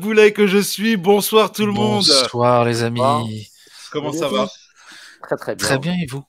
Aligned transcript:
boulet 0.00 0.32
que 0.32 0.46
je 0.46 0.58
suis. 0.58 0.96
Bonsoir 0.96 1.50
tout 1.50 1.66
le 1.66 1.72
monde. 1.72 2.04
Bonsoir 2.06 2.64
les 2.64 2.84
amis. 2.84 3.50
Comment 3.90 4.12
ça 4.12 4.28
va 4.28 4.48
Très 5.22 5.36
très 5.36 5.56
bien. 5.56 5.66
Très 5.66 5.78
bien 5.78 5.94
et 5.94 6.06
vous? 6.06 6.22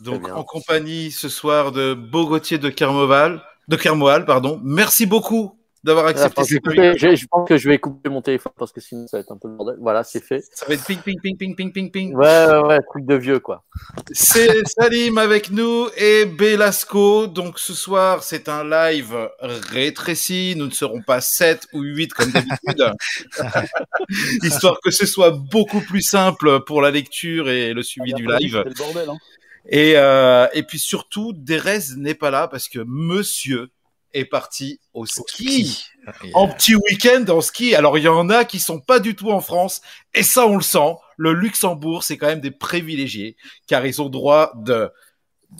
Donc 0.00 0.28
en 0.28 0.44
compagnie 0.44 1.10
ce 1.10 1.30
soir 1.30 1.72
de 1.72 1.94
Bogotier 1.94 2.58
de 2.58 2.68
Kermoval, 2.68 3.42
de 3.68 3.76
Kermoal, 3.76 4.26
pardon. 4.26 4.60
Merci 4.62 5.06
beaucoup 5.06 5.53
d'avoir 5.84 6.06
accepté 6.06 6.44
cette 6.44 6.64
je, 6.64 7.14
je, 7.14 7.26
pense 7.26 7.46
que 7.46 7.58
je 7.58 7.68
vais 7.68 7.78
couper 7.78 8.08
mon 8.08 8.22
téléphone 8.22 8.52
parce 8.58 8.72
que 8.72 8.80
sinon 8.80 9.06
ça 9.06 9.18
va 9.18 9.20
être 9.20 9.32
un 9.32 9.36
peu 9.36 9.48
le 9.48 9.54
bordel. 9.54 9.76
Voilà, 9.80 10.02
c'est 10.02 10.24
fait. 10.24 10.42
Ça 10.54 10.64
va 10.66 10.74
être 10.74 10.84
ping, 10.84 10.98
ping, 10.98 11.20
ping, 11.20 11.36
ping, 11.36 11.54
ping, 11.54 11.72
ping, 11.72 11.90
ping. 11.90 12.14
Ouais, 12.14 12.46
ouais, 12.46 12.58
ouais, 12.60 12.78
truc 12.88 13.04
de 13.04 13.14
vieux, 13.14 13.38
quoi. 13.38 13.64
C'est 14.10 14.66
Salim 14.66 15.18
avec 15.18 15.50
nous 15.50 15.88
et 15.98 16.24
Belasco. 16.24 17.26
Donc 17.26 17.58
ce 17.58 17.74
soir, 17.74 18.22
c'est 18.22 18.48
un 18.48 18.64
live 18.64 19.28
rétréci. 19.40 20.54
Nous 20.56 20.66
ne 20.66 20.72
serons 20.72 21.02
pas 21.02 21.20
7 21.20 21.66
ou 21.74 21.82
8 21.82 22.14
comme 22.14 22.30
d'habitude. 22.30 22.92
Histoire 24.42 24.80
que 24.82 24.90
ce 24.90 25.04
soit 25.04 25.32
beaucoup 25.32 25.80
plus 25.80 26.02
simple 26.02 26.60
pour 26.64 26.80
la 26.80 26.90
lecture 26.90 27.50
et 27.50 27.74
le 27.74 27.82
suivi 27.82 28.12
Ah, 28.14 28.16
du 28.16 28.26
live. 28.26 28.62
C'est 28.64 28.68
le 28.70 28.74
bordel, 28.74 29.10
hein. 29.10 29.18
Et, 29.66 29.94
euh, 29.96 30.46
et 30.52 30.62
puis 30.62 30.78
surtout, 30.78 31.32
Derez 31.34 31.94
n'est 31.96 32.14
pas 32.14 32.30
là 32.30 32.48
parce 32.48 32.68
que 32.68 32.80
monsieur 32.86 33.70
est 34.14 34.24
parti 34.24 34.80
au 34.94 35.04
ski. 35.04 35.84
En 36.32 36.48
petit 36.48 36.74
week-end 36.74 37.24
en 37.28 37.40
ski. 37.40 37.74
Alors, 37.74 37.98
il 37.98 38.04
y 38.04 38.08
en 38.08 38.30
a 38.30 38.44
qui 38.44 38.60
sont 38.60 38.80
pas 38.80 39.00
du 39.00 39.14
tout 39.14 39.30
en 39.30 39.40
France. 39.40 39.82
Et 40.14 40.22
ça, 40.22 40.46
on 40.46 40.56
le 40.56 40.62
sent. 40.62 40.94
Le 41.16 41.32
Luxembourg, 41.32 42.02
c'est 42.02 42.16
quand 42.16 42.28
même 42.28 42.40
des 42.40 42.50
privilégiés. 42.50 43.36
Car 43.66 43.84
ils 43.84 44.00
ont 44.00 44.08
droit 44.08 44.52
de 44.56 44.90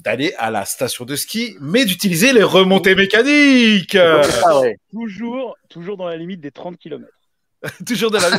d'aller 0.02 0.34
à 0.38 0.50
la 0.50 0.64
station 0.64 1.04
de 1.04 1.14
ski, 1.14 1.56
mais 1.60 1.84
d'utiliser 1.84 2.32
les 2.32 2.42
remontées 2.42 2.96
mécaniques. 2.96 3.95
Ah 3.95 4.60
ouais. 4.60 4.76
Toujours, 4.90 5.56
toujours 5.68 5.96
dans 5.96 6.09
la 6.09 6.16
limite 6.16 6.40
des 6.40 6.50
30 6.50 6.78
km. 6.78 7.06
toujours, 7.86 8.10
dans 8.10 8.18
la, 8.20 8.30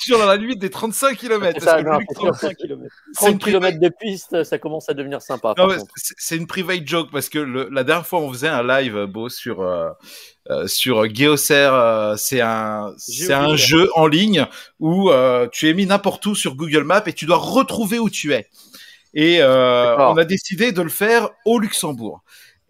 toujours 0.00 0.18
dans 0.18 0.26
la 0.26 0.36
limite 0.36 0.58
des 0.58 0.70
35 0.70 1.16
km. 1.16 1.58
C'est 1.60 1.66
sûr. 1.82 1.98
35 2.14 2.56
km. 2.56 2.82
C'est 3.12 3.30
une 3.32 3.38
30 3.38 3.44
km 3.50 3.78
de 3.80 3.88
piste, 3.88 4.44
ça 4.44 4.58
commence 4.58 4.88
à 4.88 4.94
devenir 4.94 5.20
sympa. 5.22 5.54
C'est 5.96 6.36
une 6.36 6.46
private 6.46 6.86
joke 6.86 7.10
parce 7.12 7.28
que 7.28 7.38
le- 7.38 7.68
la 7.70 7.84
dernière 7.84 8.06
fois 8.06 8.20
on 8.20 8.32
faisait 8.32 8.48
un 8.48 8.62
live 8.66 8.96
euh, 8.96 9.06
beau 9.06 9.28
sur 9.28 9.60
euh, 9.62 9.90
euh, 10.50 10.66
sur 10.66 11.04
Geocer, 11.14 11.54
euh, 11.72 12.16
c'est 12.16 12.40
un 12.40 12.92
c'est 12.98 13.32
un 13.32 13.56
jeu 13.56 13.90
en 13.94 14.06
ligne 14.06 14.46
où 14.80 15.10
tu 15.52 15.68
es 15.68 15.74
mis 15.74 15.86
n'importe 15.86 16.24
où 16.26 16.34
sur 16.34 16.54
Google 16.54 16.84
Maps 16.84 17.02
et 17.06 17.12
tu 17.12 17.26
dois 17.26 17.36
retrouver 17.38 17.98
où 17.98 18.08
tu 18.10 18.32
es. 18.32 18.48
Et 19.14 19.42
on 19.42 20.16
a 20.18 20.24
décidé 20.24 20.72
de 20.72 20.82
le 20.82 20.88
faire 20.90 21.30
au 21.44 21.58
Luxembourg. 21.58 22.22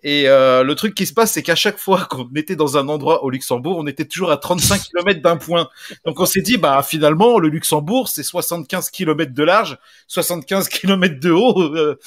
Et 0.08 0.28
euh, 0.28 0.62
le 0.62 0.76
truc 0.76 0.94
qui 0.94 1.04
se 1.04 1.12
passe, 1.12 1.32
c'est 1.32 1.42
qu'à 1.42 1.56
chaque 1.56 1.78
fois 1.78 2.04
qu'on 2.10 2.28
était 2.36 2.54
dans 2.54 2.76
un 2.76 2.88
endroit 2.88 3.24
au 3.24 3.30
Luxembourg, 3.30 3.76
on 3.76 3.88
était 3.88 4.04
toujours 4.04 4.30
à 4.30 4.36
35 4.36 4.80
km 4.94 5.20
d'un 5.20 5.36
point. 5.36 5.68
Donc 6.04 6.20
on 6.20 6.26
s'est 6.26 6.42
dit, 6.42 6.58
bah 6.58 6.80
finalement, 6.84 7.40
le 7.40 7.48
Luxembourg, 7.48 8.06
c'est 8.08 8.22
75 8.22 8.90
km 8.90 9.32
de 9.34 9.42
large, 9.42 9.78
75 10.06 10.68
km 10.68 11.18
de 11.18 11.30
haut. 11.32 11.60
euh, 11.60 11.98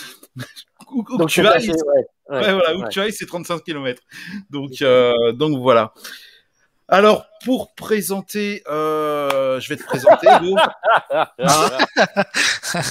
où, 0.94 1.03
où 1.09 1.17
Donc, 1.17 1.28
tu 1.30 1.45
ailles, 1.45 1.69
ouais. 1.69 1.75
Ouais, 1.75 2.06
Ouais, 2.30 2.53
voilà, 2.53 2.75
où 2.78 2.83
ouais. 2.83 2.89
tu 2.89 3.02
ailles, 3.02 3.11
c'est 3.11 3.25
35 3.25 3.64
km. 3.66 4.02
Donc, 4.50 4.81
euh, 4.81 5.34
donc 5.34 5.59
voilà. 5.59 5.94
Alors, 6.88 7.25
pour 7.44 7.75
présenter, 7.75 8.63
euh, 8.69 9.59
je 9.59 9.67
vais 9.67 9.75
te 9.75 9.84
présenter. 9.84 10.28
Lou. 10.41 10.56
Hein? 11.11 12.84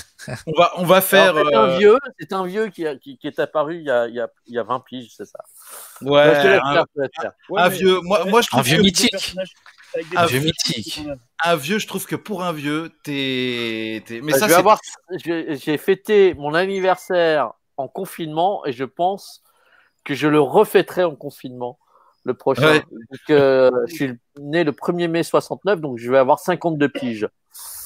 On 0.47 0.53
va, 0.59 0.73
on 0.77 0.84
va 0.84 1.01
faire. 1.01 1.37
Un 1.37 1.71
euh, 1.71 1.79
vieux, 1.79 1.98
c'est 2.19 2.33
un 2.33 2.45
vieux 2.47 2.69
qui, 2.69 2.87
a- 2.87 2.97
qui, 2.97 3.19
qui 3.19 3.27
est 3.27 3.39
apparu 3.39 3.77
il 3.77 3.84
y 3.84 3.91
a, 3.91 4.07
il 4.09 4.15
y 4.15 4.21
a, 4.21 4.29
il 4.47 4.55
y 4.55 4.59
a 4.59 4.62
20 4.62 4.81
piges, 4.81 5.12
c'est 5.17 5.25
ça. 5.27 5.39
ouais, 6.03 6.21
un. 6.59 6.84
Ouais, 6.97 7.09
un 7.62 7.69
mais- 7.69 7.77
vieux. 7.77 8.01
Moi, 8.03 8.25
moi, 8.27 8.41
je 8.43 8.49
trouve 8.49 8.61
Un 8.61 8.62
vieux 8.62 8.77
que, 8.79 8.83
mythique. 8.83 9.34
Un 10.17 10.27
vieux 10.27 10.41
mythique. 10.41 11.01
un 11.45 11.56
vieux, 11.56 11.79
je 11.79 11.87
trouve 11.87 12.06
que 12.06 12.17
pour 12.17 12.43
un 12.45 12.53
vieux, 12.53 12.91
t'es, 13.05 14.03
t'es- 14.06 14.21
mais 14.21 14.33
Bah, 14.33 14.39
ça, 14.39 14.45
je 14.47 14.51
vais 14.51 14.55
c'est 14.55 14.59
avoir, 14.59 14.81
j'ai 15.65 15.79
fêté 15.79 16.34
mon 16.34 16.53
anniversaire 16.55 17.53
en 17.77 17.89
confinement 17.89 18.65
et 18.67 18.73
je 18.73 18.84
pense 18.84 19.43
que 20.05 20.15
je 20.15 20.27
le 20.28 20.41
refêterai 20.41 21.05
en 21.05 21.15
confinement 21.17 21.78
le 22.25 22.34
prochain. 22.34 22.62
Ouais. 22.71 22.81
Donc, 22.81 23.21
euh, 23.31 23.71
je 23.87 23.94
suis 23.94 24.12
né 24.38 24.65
le 24.65 24.72
1er 24.72 25.09
mai 25.09 25.22
69, 25.22 25.81
donc 25.81 25.97
je 25.99 26.11
vais 26.11 26.19
avoir 26.19 26.38
52 26.38 26.88
piges. 26.91 27.28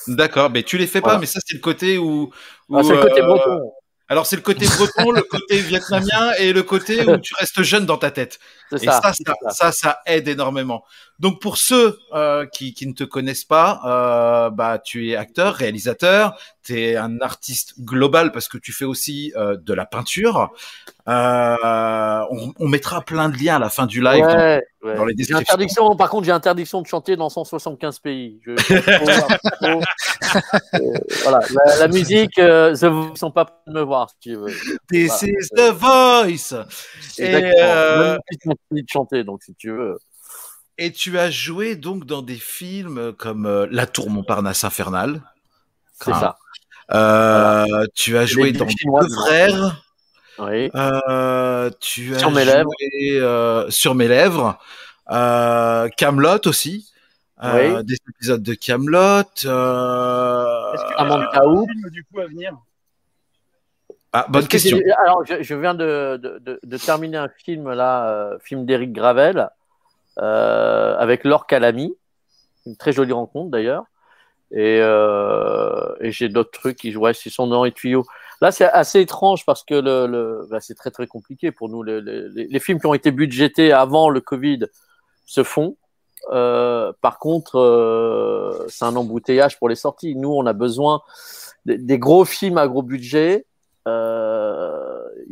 D'accord. 0.08 0.50
Mais 0.50 0.62
tu 0.62 0.78
les 0.78 0.86
fais 0.86 1.00
pas. 1.00 1.18
Mais 1.18 1.26
ça, 1.26 1.40
c'est 1.44 1.54
le 1.54 1.60
côté 1.60 1.98
où. 1.98 2.30
où, 2.68 2.76
Ah, 2.76 2.82
c'est 2.82 2.94
le 2.94 3.02
côté 3.02 3.22
euh, 3.22 3.26
breton, 3.26 3.72
Alors, 4.08 4.26
c'est 4.26 4.36
le 4.36 4.42
côté 4.42 4.66
breton, 4.66 5.10
le 5.10 5.22
côté 5.22 5.58
vietnamien 5.60 6.32
et 6.38 6.52
le 6.52 6.62
côté 6.62 7.08
où 7.08 7.16
tu 7.18 7.34
restes 7.38 7.62
jeune 7.62 7.86
dans 7.86 7.98
ta 7.98 8.10
tête. 8.10 8.38
Et 8.72 8.78
ça. 8.78 9.00
ça, 9.00 9.12
c'est 9.12 9.24
ça, 9.26 9.34
ça. 9.42 9.50
ça, 9.50 9.72
ça 9.72 10.00
aide 10.06 10.28
énormément. 10.28 10.84
Donc 11.22 11.40
pour 11.40 11.56
ceux 11.56 11.98
euh, 12.14 12.46
qui, 12.46 12.74
qui 12.74 12.84
ne 12.88 12.92
te 12.92 13.04
connaissent 13.04 13.44
pas, 13.44 13.80
euh, 13.86 14.50
bah 14.50 14.80
tu 14.84 15.08
es 15.08 15.14
acteur, 15.16 15.54
réalisateur, 15.54 16.36
tu 16.64 16.78
es 16.80 16.96
un 16.96 17.20
artiste 17.20 17.74
global 17.80 18.32
parce 18.32 18.48
que 18.48 18.58
tu 18.58 18.72
fais 18.72 18.84
aussi 18.84 19.32
euh, 19.36 19.56
de 19.56 19.72
la 19.72 19.86
peinture. 19.86 20.50
Euh, 21.08 22.24
on, 22.30 22.52
on 22.58 22.66
mettra 22.68 23.02
plein 23.02 23.28
de 23.28 23.36
liens 23.36 23.54
à 23.56 23.58
la 23.60 23.70
fin 23.70 23.86
du 23.86 24.02
live. 24.02 24.24
Ouais, 24.24 24.62
ouais. 24.82 24.96
dans 24.96 25.04
les 25.04 25.14
descriptions. 25.14 25.42
interdiction, 25.54 25.96
par 25.96 26.10
contre, 26.10 26.24
j'ai 26.26 26.32
interdiction 26.32 26.82
de 26.82 26.88
chanter 26.88 27.14
dans 27.14 27.28
175 27.28 28.00
pays. 28.00 28.40
Je- 28.44 28.50
euh, 29.62 30.98
voilà, 31.22 31.38
la, 31.66 31.76
la 31.78 31.88
musique, 31.88 32.36
euh, 32.38 32.74
The 32.74 33.16
sont 33.16 33.30
pas 33.30 33.44
prêts 33.44 33.54
de 33.68 33.72
me 33.74 33.82
voir, 33.82 34.10
si 34.10 34.16
tu 34.20 34.34
veux. 34.36 34.52
This 34.90 35.08
Voilà. 35.22 35.32
is 35.38 35.48
the 35.54 35.70
voice. 35.72 36.54
Et, 37.18 37.52
euh, 37.62 38.12
Même 38.12 38.18
si 38.30 38.38
tu 38.38 38.82
de 38.82 38.88
chanter, 38.88 39.22
donc 39.24 39.42
si 39.44 39.54
tu 39.54 39.70
veux. 39.70 39.98
Et 40.84 40.90
tu 40.92 41.18
as 41.18 41.30
joué 41.30 41.76
donc 41.76 42.06
dans 42.06 42.22
des 42.22 42.34
films 42.36 43.12
comme 43.12 43.46
euh, 43.46 43.66
La 43.70 43.86
Tour 43.86 44.10
Montparnasse 44.10 44.64
infernale. 44.64 45.22
C'est 45.92 46.10
Ah. 46.12 46.20
ça. 46.20 46.36
Euh, 46.94 47.86
Tu 47.94 48.16
as 48.18 48.26
joué 48.26 48.52
dans 48.52 48.66
Deux 48.66 49.08
frères. 49.26 49.82
Oui. 50.40 50.70
Euh, 50.74 51.70
tu 51.80 52.14
as 52.14 52.18
Sur 52.18 52.30
mes 52.32 52.42
joué, 52.44 52.52
lèvres. 52.52 52.70
euh, 53.20 53.70
sur 53.70 53.94
mes 53.94 54.08
lèvres. 54.08 54.58
Euh, 55.10 55.88
Camelot 55.96 56.40
aussi. 56.46 56.90
Euh, 57.44 57.76
Oui. 57.78 57.84
Des 57.84 57.96
épisodes 58.08 58.42
de 58.42 58.54
Camelot. 58.54 58.98
Euh... 59.44 60.72
Est-ce 60.74 60.82
que- 60.82 61.00
un 61.00 61.66
film, 61.66 61.90
du 61.90 62.04
coup 62.04 62.20
à 62.20 62.26
venir? 62.26 62.56
Ah, 64.12 64.26
bonne 64.28 64.42
que 64.44 64.48
question. 64.48 64.78
Alors, 65.04 65.24
je, 65.26 65.42
je 65.42 65.54
viens 65.54 65.74
de, 65.74 66.18
de, 66.22 66.38
de, 66.40 66.60
de 66.62 66.76
terminer 66.76 67.16
un 67.18 67.28
film 67.44 67.70
là, 67.72 68.08
euh, 68.10 68.38
film 68.42 68.66
d'Éric 68.66 68.92
Gravel, 68.92 69.38
euh, 69.38 69.46
avec 70.16 71.24
Laure 71.24 71.46
Calamy, 71.46 71.94
une 72.66 72.76
très 72.76 72.92
jolie 72.92 73.12
rencontre 73.12 73.50
d'ailleurs. 73.50 73.84
Et, 74.54 74.80
euh, 74.82 75.94
et 76.00 76.12
j'ai 76.12 76.28
d'autres 76.28 76.50
trucs 76.50 76.76
qui 76.76 76.94
ouais, 76.94 77.12
ils 77.12 77.30
sont 77.30 77.46
dans 77.46 77.64
les 77.64 77.72
tuyaux. 77.72 78.04
Là, 78.42 78.52
c'est 78.52 78.66
assez 78.66 79.00
étrange 79.00 79.46
parce 79.46 79.64
que 79.64 79.74
le, 79.74 80.06
le 80.06 80.46
bah, 80.50 80.60
c'est 80.60 80.74
très 80.74 80.90
très 80.90 81.06
compliqué 81.06 81.52
pour 81.52 81.70
nous. 81.70 81.82
Le- 81.82 82.00
le- 82.00 82.28
les, 82.28 82.48
les 82.48 82.60
films 82.60 82.78
qui 82.78 82.86
ont 82.86 82.92
été 82.92 83.12
budgétés 83.12 83.72
avant 83.72 84.10
le 84.10 84.20
Covid 84.20 84.66
se 85.24 85.42
font. 85.42 85.76
Euh, 86.32 86.92
par 87.00 87.18
contre, 87.18 87.58
euh, 87.58 88.66
c'est 88.68 88.84
un 88.84 88.94
embouteillage 88.94 89.58
pour 89.58 89.68
les 89.68 89.74
sorties. 89.74 90.16
Nous, 90.16 90.30
on 90.30 90.44
a 90.44 90.52
besoin 90.52 91.00
des, 91.64 91.78
des 91.78 91.98
gros 91.98 92.24
films 92.26 92.58
à 92.58 92.68
gros 92.68 92.82
budget. 92.82 93.46
Euh, 93.88 94.81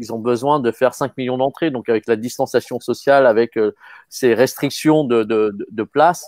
ils 0.01 0.13
ont 0.13 0.19
besoin 0.19 0.59
de 0.61 0.73
faire 0.73 0.95
5 0.95 1.17
millions 1.17 1.37
d'entrées. 1.37 1.71
Donc, 1.71 1.89
avec 1.89 2.07
la 2.09 2.17
distanciation 2.17 2.81
sociale, 2.81 3.27
avec 3.27 3.57
euh, 3.57 3.73
ces 4.09 4.35
restrictions 4.35 5.05
de, 5.05 5.23
de, 5.23 5.55
de, 5.71 5.83
place, 5.85 6.25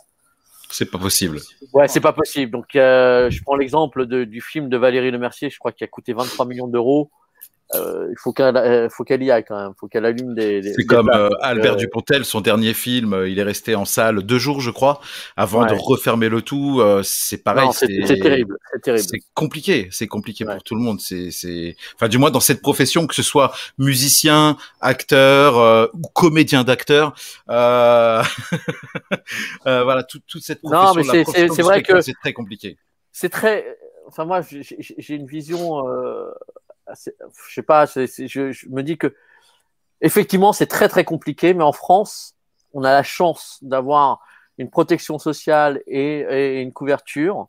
C'est 0.69 0.91
pas 0.91 0.99
possible. 0.99 1.41
Ouais, 1.73 1.89
c'est 1.89 2.01
pas 2.01 2.13
possible. 2.13 2.53
Donc, 2.53 2.77
euh, 2.77 3.31
je 3.31 3.43
prends 3.43 3.57
l'exemple 3.57 4.07
du 4.07 4.41
film 4.41 4.69
de 4.69 4.77
Valérie 4.77 5.11
Lemercier, 5.11 5.51
je 5.51 5.59
crois 5.59 5.73
qu'il 5.73 5.85
a 5.85 5.89
coûté 5.89 6.13
23 6.13 6.47
millions 6.47 6.69
d'euros. 6.69 7.11
Euh, 7.75 8.09
il 8.11 8.17
faut 8.19 8.33
qu'elle 8.33 8.57
euh, 8.57 8.89
faut 8.91 9.03
qu'elle 9.05 9.23
y 9.23 9.31
aille 9.31 9.45
quand 9.47 9.57
même. 9.61 9.73
Faut 9.81 9.89
qu'elle 9.89 10.05
allume 10.05 10.35
des. 10.35 10.61
des- 10.61 10.75
C'est 10.75 10.85
comme 10.85 11.09
euh, 11.11 11.31
Albert 11.41 11.75
Euh, 11.75 11.77
Dupontel, 11.77 12.25
son 12.25 12.41
dernier 12.41 12.75
film, 12.75 13.15
euh, 13.15 13.29
il 13.29 13.39
est 13.39 13.43
resté 13.43 13.75
en 13.75 13.85
salle 13.85 14.23
deux 14.23 14.39
jours, 14.39 14.61
je 14.61 14.71
crois, 14.71 15.01
avant 15.37 15.65
de 15.65 15.73
refermer 15.75 16.29
le 16.29 16.43
tout. 16.43 16.81
euh, 16.81 17.03
c'est 17.03 17.43
pareil. 17.43 17.67
non, 17.67 17.73
c'est 17.73 17.87
c'est 18.07 18.19
terrible. 18.19 18.57
C'est 18.73 18.81
terrible. 18.83 19.05
C'est 19.09 19.21
compliqué, 19.35 19.89
c'est 19.91 20.07
compliqué 20.07 20.45
Ouais. 20.45 20.55
pour 20.55 20.63
tout 20.65 20.75
le 20.75 20.83
monde. 20.83 21.01
C'est, 21.01 21.31
c'est, 21.31 21.77
enfin, 21.95 22.09
du 22.09 22.19
moins 22.19 22.31
dans 22.31 22.41
cette 22.41 22.61
profession, 22.63 23.07
que 23.07 23.15
ce 23.15 23.23
soit 23.23 23.53
musicien, 23.79 24.57
acteur 24.81 25.57
euh, 25.59 25.87
ou 25.95 26.03
comédien 26.13 26.65
d'acteur, 26.65 27.15
euh... 27.49 28.23
euh, 29.67 29.83
voilà, 29.85 30.03
tout- 30.03 30.21
toute 30.27 30.43
cette 30.43 30.63
Non, 30.63 30.71
profession. 30.93 31.13
mais 31.13 31.19
la 31.19 31.25
c'est- 31.55 31.63
vrai 31.63 31.83
que- 31.83 32.01
c'est 32.01 32.15
très 32.21 32.33
compliqué. 32.33 32.77
C'est 33.13 33.29
très. 33.29 33.65
Enfin, 34.09 34.25
moi, 34.25 34.41
j'ai- 34.43 35.15
une 35.15 35.27
vision. 35.27 35.89
Euh, 35.89 36.31
je 36.95 37.55
sais 37.55 37.63
pas. 37.63 37.87
je, 37.87 38.53
je 38.53 38.69
me 38.69 38.83
dis 38.83 38.99
que 38.99 39.15
effectivement, 40.01 40.53
c'est 40.53 40.67
très 40.67 40.89
très 40.89 41.05
compliqué, 41.05 41.55
mais 41.55 41.65
en 41.65 41.73
France, 41.73 42.35
on 42.75 42.85
a 42.85 42.93
la 42.93 43.03
chance 43.03 43.59
d'avoir 43.63 44.21
une 44.59 44.71
protection 44.71 45.19
sociale 45.19 45.83
et, 45.87 46.21
et 46.21 46.61
une 46.61 46.73
couverture 46.73 47.47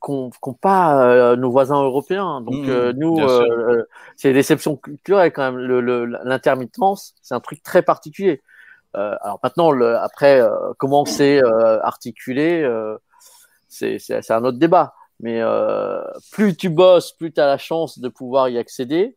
qu'ont 0.00 0.30
pas 0.60 1.04
euh, 1.04 1.36
nos 1.36 1.50
voisins 1.50 1.82
européens. 1.82 2.40
Donc 2.40 2.66
Mmh, 2.66 2.70
euh, 2.70 2.92
nous, 2.96 3.18
euh, 3.20 3.44
euh, 3.50 3.88
c'est 4.16 4.32
l'exception 4.32 4.76
culturelle 4.76 5.32
quand 5.32 5.52
même. 5.52 5.60
L'intermittence, 6.24 7.14
c'est 7.22 7.34
un 7.34 7.40
truc 7.40 7.62
très 7.62 7.82
particulier. 7.82 8.42
Alors 8.94 9.38
maintenant, 9.42 9.70
le, 9.70 9.96
après, 9.98 10.42
comment 10.78 11.04
c'est 11.04 11.40
articulé, 11.82 12.68
c'est 13.68 14.30
un 14.30 14.44
autre 14.44 14.58
débat. 14.58 14.94
Mais 15.22 15.40
euh, 15.40 16.02
plus 16.32 16.56
tu 16.56 16.68
bosses, 16.70 17.12
plus 17.12 17.32
tu 17.32 17.40
as 17.40 17.46
la 17.46 17.58
chance 17.58 17.98
de 17.98 18.08
pouvoir 18.08 18.48
y 18.48 18.58
accéder. 18.58 19.16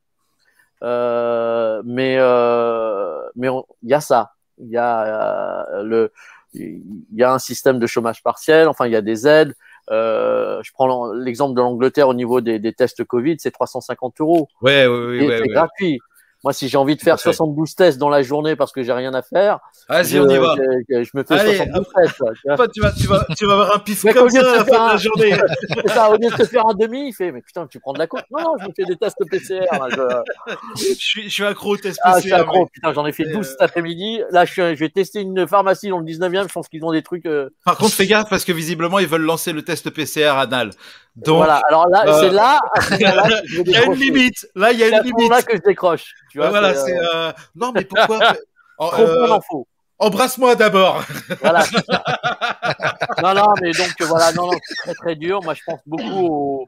Euh, 0.83 1.81
mais 1.85 2.17
euh, 2.17 3.21
mais 3.35 3.47
il 3.83 3.89
y 3.89 3.93
a 3.93 4.01
ça. 4.01 4.33
Il 4.59 4.69
y 4.69 4.77
a 4.77 5.73
euh, 5.77 5.83
le 5.83 6.11
il 6.55 6.83
y 7.15 7.23
a 7.23 7.33
un 7.33 7.39
système 7.39 7.79
de 7.79 7.87
chômage 7.87 8.21
partiel. 8.21 8.67
Enfin, 8.67 8.85
il 8.85 8.91
y 8.91 8.95
a 8.95 9.01
des 9.01 9.27
aides. 9.27 9.55
Euh, 9.91 10.61
je 10.63 10.71
prends 10.71 11.11
l'exemple 11.13 11.55
de 11.55 11.61
l'Angleterre 11.61 12.07
au 12.07 12.13
niveau 12.13 12.41
des, 12.41 12.59
des 12.59 12.73
tests 12.73 13.03
Covid, 13.03 13.37
c'est 13.39 13.51
350 13.51 14.21
euros. 14.21 14.47
Ouais, 14.61 14.87
ouais, 14.87 15.05
ouais, 15.05 15.19
c'est 15.19 15.41
ouais. 15.41 15.47
gratuit. 15.47 15.99
Moi, 16.43 16.51
si 16.51 16.67
j'ai 16.67 16.77
envie 16.77 16.95
de 16.97 17.01
faire 17.01 17.15
Tout 17.15 17.29
à 17.29 17.31
fait. 17.31 17.37
72 17.37 17.73
tests 17.75 17.97
dans 17.97 18.09
la 18.09 18.21
journée 18.21 18.55
parce 18.57 18.71
que 18.73 18.83
j'ai 18.83 18.91
rien 18.91 19.13
à 19.13 19.21
faire, 19.21 19.59
Vas-y, 19.87 20.05
je, 20.07 20.19
on 20.19 20.27
y 20.29 20.37
va. 20.37 20.55
je- 20.89 21.03
je 21.03 21.09
me 21.13 21.23
fais 21.23 21.35
Allez, 21.35 21.55
72 21.55 21.85
tests. 21.95 22.15
tu 22.15 22.23
vois. 22.47 22.55
Toi, 22.57 22.67
tu 22.67 22.81
vas, 22.81 22.91
tu 22.91 23.07
vas, 23.07 23.25
tu 23.37 23.45
vas 23.45 23.53
avoir 23.53 23.75
un 23.75 23.79
pif 23.79 24.01
comme 24.13 24.29
ça 24.29 24.39
à 24.39 24.57
la 24.57 24.63
de 24.63 24.69
la 24.71 24.97
journée. 24.97 25.35
Ça, 25.87 26.09
au 26.09 26.13
lieu 26.13 26.29
de 26.29 26.35
te 26.35 26.43
faire 26.45 26.65
un 26.67 26.73
demi, 26.73 27.07
il 27.09 27.13
fait 27.13 27.31
Mais 27.31 27.41
putain, 27.41 27.65
tu 27.67 27.79
prends 27.79 27.93
de 27.93 27.99
la 27.99 28.07
coke 28.07 28.23
Non, 28.31 28.41
non, 28.43 28.53
je 28.61 28.67
me 28.67 28.71
fais 28.75 28.83
des 28.83 28.97
tests 28.97 29.17
PCR. 29.29 29.65
là, 29.71 29.87
je- 29.89 30.53
je 30.75 30.93
suis, 30.99 31.23
je 31.23 31.29
suis 31.29 31.45
accro 31.45 31.73
au 31.73 31.77
test 31.77 31.99
Ah, 32.03 32.15
je 32.15 32.21
suis 32.21 32.29
PCR, 32.31 32.41
accro, 32.41 32.65
putain, 32.65 32.91
j'en 32.93 33.05
ai 33.05 33.13
fait 33.13 33.23
Et, 33.23 33.31
12 33.31 33.47
euh, 33.47 33.49
cet 33.51 33.61
après-midi. 33.61 34.21
Là, 34.31 34.43
je, 34.45 34.51
suis, 34.51 34.61
je 34.75 34.79
vais 34.79 34.89
tester 34.89 35.21
une 35.21 35.47
pharmacie 35.47 35.89
dans 35.89 35.99
le 35.99 36.05
19e. 36.05 36.47
Je 36.49 36.53
pense 36.53 36.67
qu'ils 36.67 36.83
ont 36.83 36.91
des 36.91 37.03
trucs. 37.03 37.25
euh, 37.25 37.49
Par 37.63 37.77
contre, 37.77 37.93
fais 37.93 38.05
gaffe 38.07 38.29
parce 38.29 38.43
que 38.43 38.51
visiblement, 38.51 38.99
ils 38.99 39.07
veulent 39.07 39.21
lancer 39.21 39.53
le 39.53 39.61
test 39.63 39.89
PCR 39.91 40.37
anal. 40.37 40.71
Donc, 41.15 41.37
voilà, 41.37 41.61
alors 41.69 41.87
là, 41.89 42.03
euh, 42.07 42.19
c'est 42.21 42.31
là, 42.31 42.59
à 42.73 42.81
ce 42.81 42.91
moment-là, 42.93 43.41
que 43.41 43.47
je 43.47 43.57
vais 43.57 43.63
il 43.67 43.71
y 43.71 43.75
a 43.77 43.85
une 43.85 43.93
limite. 43.93 44.47
Là, 44.55 44.71
il 44.71 44.79
y 44.79 44.83
a 44.83 44.87
une 44.87 44.95
limite. 45.03 45.13
moment-là 45.19 45.43
que 45.43 45.55
je 45.55 45.61
décroche. 45.61 46.15
Tu 46.33 46.39
vois, 46.39 46.49
voilà, 46.49 46.73
c'est, 46.73 46.97
euh, 46.97 47.27
euh, 47.27 47.31
Non, 47.53 47.71
mais 47.75 47.85
pourquoi 47.85 48.17
trop 48.79 48.99
euh. 48.99 49.63
Embrasse-moi 49.99 50.55
d'abord. 50.55 51.03
Voilà. 51.41 51.63
non, 53.21 53.35
non, 53.35 53.53
mais 53.61 53.71
donc 53.71 53.93
voilà, 54.01 54.31
non, 54.31 54.47
non, 54.47 54.57
c'est 54.63 54.73
très 54.77 54.93
très 54.95 55.15
dur. 55.15 55.43
Moi, 55.43 55.53
je 55.53 55.61
pense 55.63 55.79
beaucoup 55.85 56.25
au. 56.25 56.65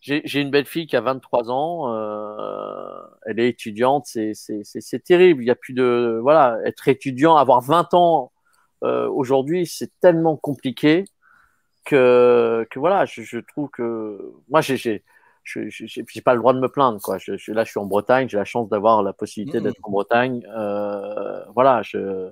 J'ai 0.00 0.40
une 0.40 0.52
belle 0.52 0.66
fille 0.66 0.86
qui 0.86 0.94
a 0.94 1.00
23 1.00 1.50
ans. 1.50 1.92
euh, 1.92 3.02
elle 3.26 3.40
est 3.40 3.48
étudiante. 3.48 4.06
C'est 4.06 5.02
terrible. 5.04 5.42
Il 5.42 5.46
y 5.46 5.50
a 5.50 5.56
plus 5.56 5.74
de 5.74 6.20
voilà, 6.22 6.56
être 6.64 6.86
étudiant, 6.86 7.34
avoir 7.34 7.60
20 7.62 7.94
ans 7.94 8.30
euh, 8.84 9.08
aujourd'hui, 9.08 9.66
c'est 9.66 9.90
tellement 10.00 10.36
compliqué 10.36 11.04
que 11.84 12.64
que 12.70 12.78
voilà, 12.78 13.06
je, 13.06 13.22
je 13.22 13.38
trouve 13.38 13.70
que 13.70 14.32
moi 14.48 14.60
j'ai 14.60 15.02
je- 15.68 15.86
j'ai 15.86 16.20
pas 16.20 16.34
le 16.34 16.40
droit 16.40 16.52
de 16.52 16.58
me 16.60 16.68
plaindre 16.68 17.00
quoi. 17.00 17.18
Je, 17.18 17.36
je- 17.36 17.52
là, 17.52 17.64
je 17.64 17.70
suis 17.70 17.78
en 17.80 17.86
Bretagne. 17.86 18.28
J'ai 18.28 18.36
la 18.36 18.44
chance 18.44 18.68
d'avoir 18.68 19.02
la 19.02 19.12
possibilité 19.12 19.58
d'être 19.64 19.80
en 19.82 19.90
Bretagne. 19.90 20.44
Euh, 20.56 21.44
voilà, 21.54 21.82
je 21.82 22.30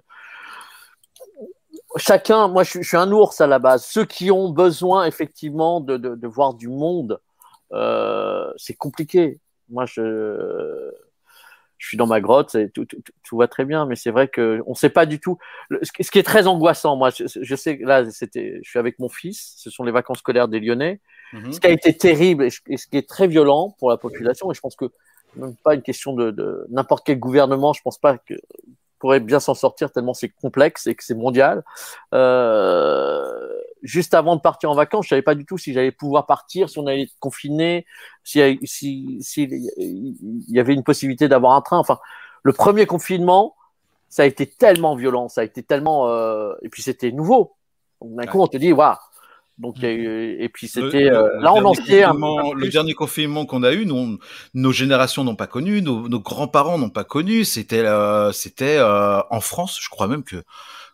chacun, 1.96 2.48
moi 2.48 2.64
je, 2.64 2.70
suis- 2.70 2.82
je 2.82 2.88
suis 2.88 2.96
un 2.96 3.10
ours 3.12 3.40
à 3.40 3.46
la 3.46 3.58
base. 3.58 3.84
Ceux 3.84 4.04
qui 4.04 4.30
ont 4.30 4.50
besoin 4.50 5.06
effectivement 5.06 5.80
de, 5.80 5.96
de, 5.96 6.14
de 6.14 6.26
voir 6.26 6.54
du 6.54 6.68
monde, 6.68 7.20
euh, 7.72 8.52
c'est 8.56 8.74
compliqué. 8.74 9.40
Moi 9.68 9.86
je, 9.86 10.90
je 11.78 11.86
suis 11.88 11.96
dans 11.96 12.06
ma 12.06 12.20
grotte, 12.20 12.54
et 12.54 12.70
tout, 12.70 12.84
tout, 12.84 13.00
tout- 13.02 13.12
tout 13.22 13.36
va 13.36 13.48
très 13.48 13.64
bien, 13.64 13.86
mais 13.86 13.96
c'est 13.96 14.10
vrai 14.10 14.28
que 14.28 14.62
on 14.66 14.74
sait 14.74 14.90
pas 14.90 15.06
du 15.06 15.20
tout. 15.20 15.38
Le- 15.68 15.80
ce, 15.82 15.92
qui- 15.92 16.18
est 16.18 16.22
très 16.22 16.46
angoissant, 16.46 16.96
moi 16.96 17.10
je, 17.10 17.24
je 17.26 17.56
sais 17.56 17.78
que 17.78 17.84
là 17.84 18.10
c'était, 18.10 18.60
je 18.62 18.68
suis 18.68 18.78
avec 18.78 18.98
mon 18.98 19.08
fils, 19.08 19.54
ce 19.56 19.70
sont 19.70 19.84
les 19.84 19.92
vacances 19.92 20.18
scolaires 20.18 20.48
des 20.48 20.60
Lyonnais. 20.60 21.00
Mhm. 21.34 21.52
Ce 21.52 21.60
qui 21.60 21.66
a 21.66 21.70
été 21.70 21.96
terrible 21.96 22.44
et, 22.44 22.50
ce 22.50 22.86
qui 22.86 22.96
est 22.96 23.08
très 23.08 23.26
violent 23.26 23.74
pour 23.78 23.90
la 23.90 23.96
population, 23.96 24.52
et 24.52 24.54
je 24.54 24.60
pense 24.60 24.76
que 24.76 24.86
même 25.34 25.56
pas 25.56 25.74
une 25.74 25.82
question 25.82 26.12
de, 26.12 26.30
de 26.30 26.64
n'importe 26.70 27.04
quel 27.04 27.18
gouvernement, 27.18 27.72
je 27.72 27.82
pense 27.82 27.98
pas 27.98 28.18
que 28.18 28.34
pourrait 29.00 29.20
bien 29.20 29.40
s'en 29.40 29.54
sortir 29.54 29.90
tellement 29.90 30.14
c'est 30.14 30.28
complexe 30.28 30.86
et 30.86 30.94
que 30.94 31.02
c'est 31.04 31.16
mondial. 31.16 31.64
Euh, 32.14 33.60
juste 33.82 34.14
avant 34.14 34.36
de 34.36 34.40
partir 34.40 34.70
en 34.70 34.74
vacances, 34.74 35.06
je 35.06 35.10
savais 35.10 35.22
pas 35.22 35.34
du 35.34 35.44
tout 35.44 35.58
si 35.58 35.72
j'allais 35.72 35.90
pouvoir 35.90 36.24
partir, 36.24 36.70
si 36.70 36.78
on 36.78 36.86
allait 36.86 37.02
être 37.02 37.18
confiné, 37.18 37.84
si 38.22 38.40
si 38.62 39.18
si 39.20 39.48
y 40.48 40.60
avait 40.60 40.72
une 40.72 40.84
possibilité 40.84 41.28
d'avoir 41.28 41.52
un 41.52 41.60
train. 41.60 41.78
Enfin, 41.78 41.98
le 42.44 42.52
premier 42.52 42.86
confinement, 42.86 43.56
ça 44.08 44.22
a 44.22 44.26
été 44.26 44.46
tellement 44.46 44.94
violent, 44.94 45.28
ça 45.28 45.40
a 45.40 45.44
été 45.44 45.64
tellement 45.64 46.08
euh, 46.08 46.54
et 46.62 46.68
puis 46.68 46.80
c'était 46.80 47.10
nouveau. 47.10 47.56
D'un 48.00 48.26
coup, 48.26 48.40
on 48.40 48.46
te 48.46 48.56
dit 48.56 48.72
waouh. 48.72 48.96
Donc 49.56 49.76
il 49.78 49.84
y 49.84 49.86
a 49.86 49.92
eu 49.92 50.36
et 50.42 50.48
puis 50.48 50.66
c'était 50.66 51.10
euh, 51.10 51.40
là 51.40 51.54
on 51.54 51.74
sait 51.74 52.02
un, 52.02 52.12
Le 52.12 52.68
dernier 52.68 52.92
confinement 52.94 53.46
qu'on 53.46 53.62
a 53.62 53.72
eu, 53.72 53.86
nous, 53.86 53.94
on- 53.96 54.18
nos 54.54 54.72
générations 54.72 55.22
n'ont 55.22 55.36
pas 55.36 55.46
connu, 55.46 55.80
nos, 55.80 56.08
nos 56.08 56.18
grands-parents 56.20 56.76
n'ont 56.76 56.90
pas 56.90 57.04
connu. 57.04 57.44
C'était, 57.44 57.78
euh, 57.78 58.32
c'était 58.32 58.78
euh, 58.78 59.20
en 59.30 59.40
France, 59.40 59.78
je 59.80 59.88
crois 59.88 60.08
même 60.08 60.24
que 60.24 60.42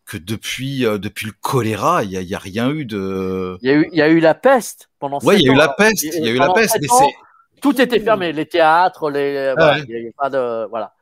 que 0.04 0.18
depuis 0.18 0.80
depuis 0.80 1.26
le 1.26 1.32
choléra, 1.40 2.04
il 2.04 2.10
y 2.10 2.16
a, 2.16 2.20
il 2.20 2.28
y 2.28 2.34
a 2.34 2.38
rien 2.38 2.70
eu 2.70 2.84
de. 2.84 3.56
Il 3.62 3.68
y 3.68 3.72
a 3.72 3.76
eu 3.76 3.88
il 3.92 3.98
y 3.98 4.02
a 4.02 4.08
eu 4.08 4.20
la 4.20 4.34
peste 4.34 4.90
pendant 4.98 5.20
Ouais, 5.20 5.36
il 5.38 5.46
y 5.46 5.48
a 5.48 5.52
eu 5.52 5.56
la 5.56 5.68
peste, 5.68 6.02
il 6.02 6.24
y 6.24 6.28
a 6.28 6.32
eu 6.32 6.38
la 6.38 6.52
peste, 6.52 6.78
tout 7.62 7.80
était 7.80 8.00
fermé, 8.00 8.32
les 8.32 8.46
théâtres, 8.46 9.10
les 9.10 9.36
Ah 9.36 9.54
voilà, 9.56 9.78
ouais. 9.78 9.84
y 9.88 10.12
pas 10.12 10.30
de 10.30 10.66
voilà. 10.68 10.94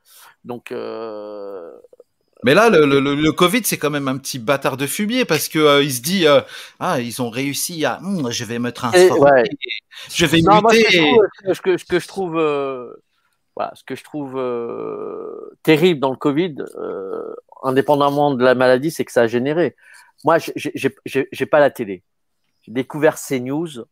Donc 0.45 0.71
euh, 0.73 1.71
Mais 2.45 2.55
là, 2.55 2.71
le, 2.71 2.87
le, 2.87 3.01
le- 3.01 3.33
Covid, 3.33 3.63
c'est 3.65 3.79
quand 3.79 3.91
même 3.91 4.09
un 4.09 4.17
petit 4.17 4.39
bâtard 4.39 4.77
de 4.77 4.87
fumier 4.87 5.25
parce 5.25 5.49
que 5.49 5.59
euh, 5.59 5.83
il 5.83 5.93
se 5.93 6.01
dit 6.01 6.27
euh, 6.27 6.41
ah 6.79 7.01
ils 7.01 7.21
ont 7.21 7.31
réussi 7.31 7.85
à 7.85 7.99
Hum, 8.03 8.31
je 8.31 8.45
vais 8.45 8.59
me 8.59 8.71
transformer, 8.73 9.21
ouais. 9.21 9.45
je 10.15 10.27
vais 10.27 10.41
non, 10.43 10.61
moi, 10.61 10.73
ce 10.73 10.79
que 10.85 10.91
je 10.91 10.99
muter. 11.01 11.11
trouve, 11.11 11.55
ce 11.55 11.61
que, 11.61 11.77
ce 11.77 11.85
que 11.85 11.99
je 11.99 12.09
trouve, 12.09 12.39
euh, 12.39 12.93
voilà, 13.57 13.73
ce 13.75 13.83
que 13.85 13.97
je 13.97 14.05
trouve 14.05 14.35
terrible 15.63 16.01
dans 16.01 16.11
le 16.11 16.17
Covid, 16.17 16.55
indépendamment 17.65 18.35
de 18.35 18.45
la 18.45 18.55
maladie, 18.55 18.91
c'est 18.91 19.05
que 19.05 19.13
ça 19.13 19.23
a 19.23 19.27
généré. 19.27 19.75
Moi, 20.25 20.39
j'ai 20.57 21.47
pas 21.47 21.61
la 21.61 21.71
télé. 21.71 22.03
J'ai 22.63 22.73
découvert 22.73 23.17
CNews. 23.17 23.85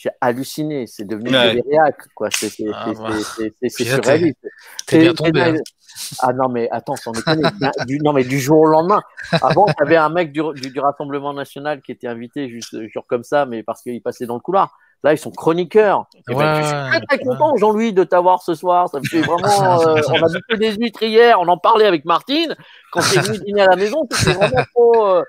J'ai 0.00 0.10
halluciné. 0.20 0.86
C'est 0.86 1.04
devenu 1.04 1.30
Ouais. 1.30 1.54
des 1.56 1.64
réacs, 1.68 2.06
quoi. 2.14 2.28
C'est 2.30 2.48
c'est- 2.50 2.66
Ah, 2.72 2.84
c'est- 2.86 3.02
bah. 3.02 3.08
c'est- 3.36 3.52
c'est- 3.60 3.68
c'est 3.68 3.84
surréaliste. 3.84 4.38
T'es 4.86 4.98
bien 5.00 5.10
C'est- 5.10 5.14
tombé. 5.16 5.40
c'est- 5.40 5.50
hein. 5.58 6.16
Ah 6.22 6.32
non, 6.32 6.48
mais 6.48 6.68
attends, 6.70 6.94
sans 6.94 7.10
déconner. 7.10 7.42
du, 7.86 7.98
non, 7.98 8.12
mais 8.12 8.22
du 8.22 8.38
jour 8.38 8.60
au 8.60 8.66
lendemain. 8.66 9.02
Avant, 9.42 9.66
tu 9.66 9.82
avais 9.82 9.96
un 9.96 10.08
mec 10.08 10.30
du, 10.30 10.40
du, 10.54 10.70
du 10.70 10.78
Rassemblement 10.78 11.32
National 11.32 11.82
qui 11.82 11.90
était 11.90 12.06
invité 12.06 12.48
juste 12.48 12.76
genre 12.94 13.06
comme 13.08 13.24
ça, 13.24 13.44
mais 13.44 13.64
parce 13.64 13.82
qu'il 13.82 14.00
passait 14.00 14.24
dans 14.26 14.34
le 14.34 14.40
couloir. 14.40 14.76
Là, 15.02 15.12
ils 15.14 15.18
sont 15.18 15.32
chroniqueurs. 15.32 16.06
Et 16.28 16.34
ben, 16.34 16.60
je 16.60 16.62
suis 16.62 16.72
très, 16.72 17.00
très 17.00 17.18
ouais. 17.18 17.24
content, 17.24 17.56
Jean-Louis, 17.56 17.92
de 17.92 18.04
t'avoir 18.04 18.40
ce 18.42 18.54
soir. 18.54 18.88
Ça 18.88 19.00
me 19.00 19.04
fait 19.04 19.20
vraiment. 19.22 19.80
euh, 19.80 20.00
on 20.08 20.14
a 20.14 20.20
bouffé 20.28 20.56
des 20.58 20.72
huîtres 20.76 21.02
hier, 21.02 21.40
on 21.40 21.48
en 21.48 21.58
parlait 21.58 21.86
avec 21.86 22.04
Martine. 22.04 22.54
Quand 22.92 23.00
t'es 23.00 23.18
venu 23.20 23.38
dîner 23.38 23.62
à 23.62 23.66
la 23.66 23.76
maison, 23.76 24.06
c'était 24.12 24.34
vraiment 24.34 24.64
trop. 24.74 25.06
euh, 25.06 25.22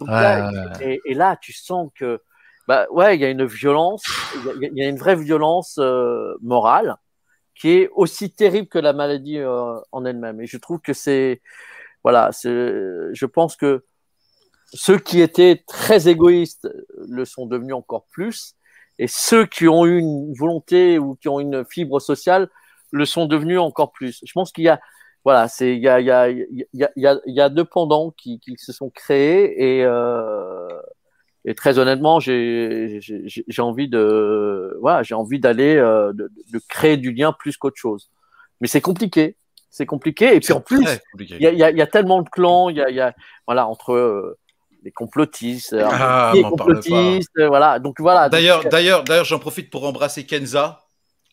donc 0.00 0.08
là, 0.10 0.50
Ouais, 0.50 0.58
ouais, 0.58 0.92
et, 0.94 1.00
et 1.12 1.14
là, 1.14 1.36
tu 1.40 1.52
sens 1.52 1.90
que, 1.96 2.20
bah 2.66 2.86
ouais, 2.90 3.16
il 3.16 3.20
y 3.20 3.24
a 3.24 3.30
une 3.30 3.44
violence, 3.46 4.02
il 4.60 4.78
y 4.78 4.84
a- 4.84 4.88
une 4.88 4.98
vraie 4.98 5.16
violence 5.16 5.78
euh, 5.78 6.34
morale 6.42 6.96
qui 7.54 7.70
est 7.70 7.88
aussi 7.94 8.30
terrible 8.30 8.68
que 8.68 8.78
la 8.78 8.92
maladie 8.92 9.38
euh, 9.38 9.74
en 9.92 10.04
elle-même. 10.04 10.40
Et 10.40 10.46
je 10.46 10.58
trouve 10.58 10.80
que 10.80 10.92
c'est, 10.92 11.40
voilà, 12.04 12.30
c'est, 12.32 12.50
je 12.50 13.26
pense 13.26 13.56
que 13.56 13.84
ceux 14.72 14.98
qui 14.98 15.20
étaient 15.20 15.62
très 15.66 16.08
égoïstes 16.08 16.68
le 17.08 17.24
sont 17.24 17.46
devenus 17.46 17.74
encore 17.74 18.06
plus, 18.12 18.54
et 18.98 19.06
ceux 19.08 19.46
qui 19.46 19.68
ont 19.68 19.86
eu 19.86 19.98
une 19.98 20.34
volonté 20.34 20.98
ou 20.98 21.14
qui 21.16 21.28
ont 21.28 21.40
une 21.40 21.64
fibre 21.64 22.00
sociale 22.00 22.48
le 22.92 23.04
sont 23.04 23.26
devenus 23.26 23.58
encore 23.58 23.92
plus. 23.92 24.20
Je 24.24 24.32
pense 24.32 24.52
qu'il 24.52 24.64
y 24.64 24.68
a, 24.68 24.80
voilà, 25.24 25.48
c'est 25.48 25.76
il 25.76 25.82
y 25.82 25.88
a 25.88 26.00
il 26.00 26.06
y 26.06 26.10
a 26.10 26.28
il 26.30 26.66
y 26.72 26.84
a 26.84 26.90
il 26.96 27.02
y 27.02 27.06
a, 27.06 27.20
il 27.26 27.34
y 27.34 27.40
a 27.40 27.48
deux 27.48 27.64
pendants 27.64 28.10
qui, 28.16 28.38
qui 28.40 28.56
se 28.58 28.72
sont 28.72 28.90
créés 28.90 29.78
et 29.78 29.84
euh, 29.84 30.68
et 31.46 31.54
très 31.54 31.78
honnêtement, 31.78 32.20
j'ai 32.20 33.00
envie 33.58 33.88
de 33.88 34.76
voilà, 34.80 35.02
j'ai 35.02 35.14
envie 35.14 35.38
d'aller 35.38 35.76
euh, 35.76 36.12
de, 36.12 36.30
de 36.52 36.60
créer 36.68 36.96
du 36.96 37.12
lien 37.12 37.32
plus 37.32 37.56
qu'autre 37.56 37.78
chose. 37.78 38.10
Mais 38.60 38.66
c'est 38.68 38.80
compliqué, 38.80 39.36
c'est 39.70 39.86
compliqué. 39.86 40.34
Et 40.34 40.40
puis 40.40 40.52
en 40.52 40.60
plus, 40.60 40.84
il 41.18 41.40
y 41.40 41.46
a, 41.46 41.52
y, 41.52 41.62
a, 41.62 41.70
y 41.70 41.80
a 41.80 41.86
tellement 41.86 42.20
de 42.22 42.28
clans, 42.28 42.68
il 42.68 42.76
y 42.76 42.82
a, 42.82 42.90
y 42.90 43.00
a 43.00 43.14
voilà 43.46 43.66
entre 43.68 43.92
euh, 43.92 44.36
les 44.82 44.90
complotistes, 44.90 45.72
euh, 45.72 45.86
Ah, 45.88 46.30
qui 46.32 46.40
est 46.40 46.42
m'en 46.42 46.52
parle 46.52 46.74
complotiste, 46.82 47.30
euh, 47.38 47.48
voilà. 47.48 47.78
Donc 47.78 48.00
voilà. 48.00 48.28
D'ailleurs, 48.28 48.64
d'ailleurs, 48.64 49.04
d'ailleurs, 49.04 49.24
j'en 49.24 49.38
profite 49.38 49.70
pour 49.70 49.86
embrasser 49.86 50.26
Kenza, 50.26 50.80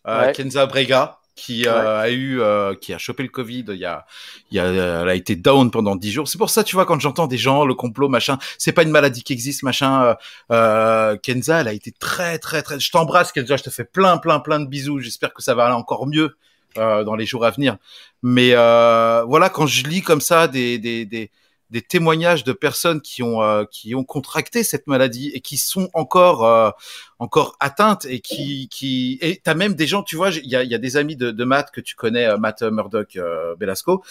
euh, 0.08 0.28
Ouais. 0.28 0.32
Kenza 0.34 0.66
Brega, 0.66 1.20
qui 1.36 1.68
euh, 1.68 2.00
a 2.00 2.10
eu, 2.10 2.42
euh, 2.42 2.76
qui 2.76 2.94
a 2.94 2.98
chopé 2.98 3.24
le 3.24 3.30
Covid. 3.30 3.66
Il 3.70 3.76
y 3.76 3.86
a, 3.86 4.06
il 4.52 4.58
y 4.58 4.60
a, 4.60 4.66
elle 4.66 5.10
a 5.10 5.16
été 5.16 5.36
down 5.36 5.72
pendant 5.72 5.96
dix 5.96 6.12
jours. 6.12 6.28
C'est 6.28 6.38
pour 6.38 6.50
ça, 6.50 6.64
tu 6.64 6.76
vois, 6.76 6.86
quand 6.86 7.00
j'entends 7.00 7.28
des 7.28 7.38
gens, 7.38 7.66
le 7.66 7.74
complot, 7.74 8.10
machin, 8.10 8.38
c'est 8.58 8.72
pas 8.72 8.84
une 8.84 8.92
maladie 8.92 9.24
qui 9.24 9.34
existe, 9.34 9.64
machin. 9.64 10.04
euh, 10.04 10.16
euh, 10.52 11.18
Kenza, 11.18 11.62
elle 11.62 11.68
a 11.68 11.74
été 11.74 11.92
très, 11.92 12.38
très, 12.38 12.62
très. 12.62 12.80
Je 12.80 12.92
t'embrasse, 12.92 13.32
Kenza. 13.32 13.58
Je 13.58 13.64
te 13.64 13.70
fais 13.70 13.86
plein, 13.86 14.18
plein, 14.18 14.40
plein 14.40 14.60
de 14.60 14.68
bisous. 14.68 15.00
J'espère 15.00 15.34
que 15.34 15.42
ça 15.42 15.56
va 15.56 15.66
aller 15.66 15.76
encore 15.76 16.08
mieux 16.08 16.36
euh, 16.78 17.04
dans 17.04 17.16
les 17.16 17.26
jours 17.26 17.46
à 17.46 17.52
venir. 17.52 17.78
Mais 18.22 18.52
euh, 18.54 19.24
voilà, 19.28 19.50
quand 19.50 19.66
je 19.66 19.84
lis 19.86 20.02
comme 20.02 20.22
ça 20.22 20.48
des, 20.48 20.78
des, 20.78 21.06
des 21.06 21.32
des 21.74 21.82
témoignages 21.82 22.44
de 22.44 22.54
personnes 22.54 23.02
qui 23.02 23.24
ont 23.24 23.42
euh, 23.42 23.66
qui 23.70 23.96
ont 23.96 24.04
contracté 24.04 24.64
cette 24.64 24.86
maladie 24.86 25.32
et 25.34 25.42
qui 25.42 25.58
sont 25.58 25.90
encore 25.96 26.46
euh, 26.46 26.70
encore 27.18 27.58
atteintes 27.60 28.06
et 28.06 28.20
qui 28.20 28.70
qui 28.70 29.18
et 29.22 29.42
t'as 29.44 29.56
même 29.56 29.74
des 29.74 29.88
gens, 29.88 30.04
tu 30.04 30.16
vois, 30.16 30.30
il 30.30 30.46
y 30.46 30.56
a, 30.56 30.64
y 30.64 30.76
a 30.76 30.78
des 30.78 30.98
amis 30.98 31.16
de, 31.16 31.32
de 31.32 31.44
Matt 31.44 31.72
que 31.72 31.82
tu 31.82 31.96
connais, 31.96 32.28
euh, 32.28 32.38
Matt 32.38 32.62
Murdoch 32.62 33.18
Belasco. 33.58 34.04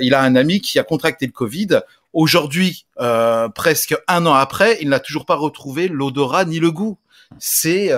il 0.00 0.14
a 0.14 0.22
un 0.22 0.34
ami 0.36 0.60
qui 0.62 0.78
a 0.78 0.84
contracté 0.84 1.26
le 1.26 1.32
Covid. 1.32 1.80
Aujourd'hui, 2.14 2.86
presque 3.54 3.94
un 4.08 4.26
an 4.26 4.34
après, 4.34 4.78
il 4.80 4.88
n'a 4.88 5.00
toujours 5.00 5.26
pas 5.26 5.34
retrouvé 5.34 5.88
l'odorat 5.88 6.46
ni 6.46 6.60
le 6.60 6.70
goût. 6.70 6.98
C'est 7.38 7.90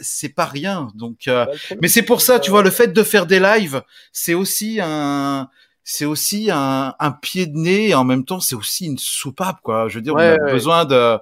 c'est 0.00 0.30
pas 0.30 0.46
rien. 0.46 0.90
Donc, 0.94 1.28
euh, 1.28 1.46
Bah, 1.46 1.52
mais 1.80 1.88
c'est 1.88 2.02
pour 2.02 2.20
ça, 2.20 2.38
tu 2.38 2.50
euh, 2.50 2.52
vois, 2.52 2.62
le 2.62 2.70
fait 2.70 2.88
de 2.88 3.02
faire 3.02 3.26
des 3.26 3.40
lives, 3.40 3.82
c'est 4.12 4.34
aussi 4.34 4.78
un, 4.82 5.48
c'est 5.84 6.04
aussi 6.04 6.50
un, 6.52 6.94
un 6.98 7.10
pied 7.12 7.46
de 7.46 7.56
nez. 7.56 7.88
Et 7.88 7.94
en 7.94 8.04
même 8.04 8.24
temps, 8.24 8.40
c'est 8.40 8.54
aussi 8.54 8.86
une 8.86 8.98
soupape, 8.98 9.60
quoi. 9.62 9.88
Je 9.88 9.96
veux 9.96 10.02
dire, 10.02 10.14
Ouais, 10.14 10.36
on 10.38 10.42
a 10.42 10.46
ouais. 10.46 10.52
besoin 10.52 10.84
de, 10.84 11.18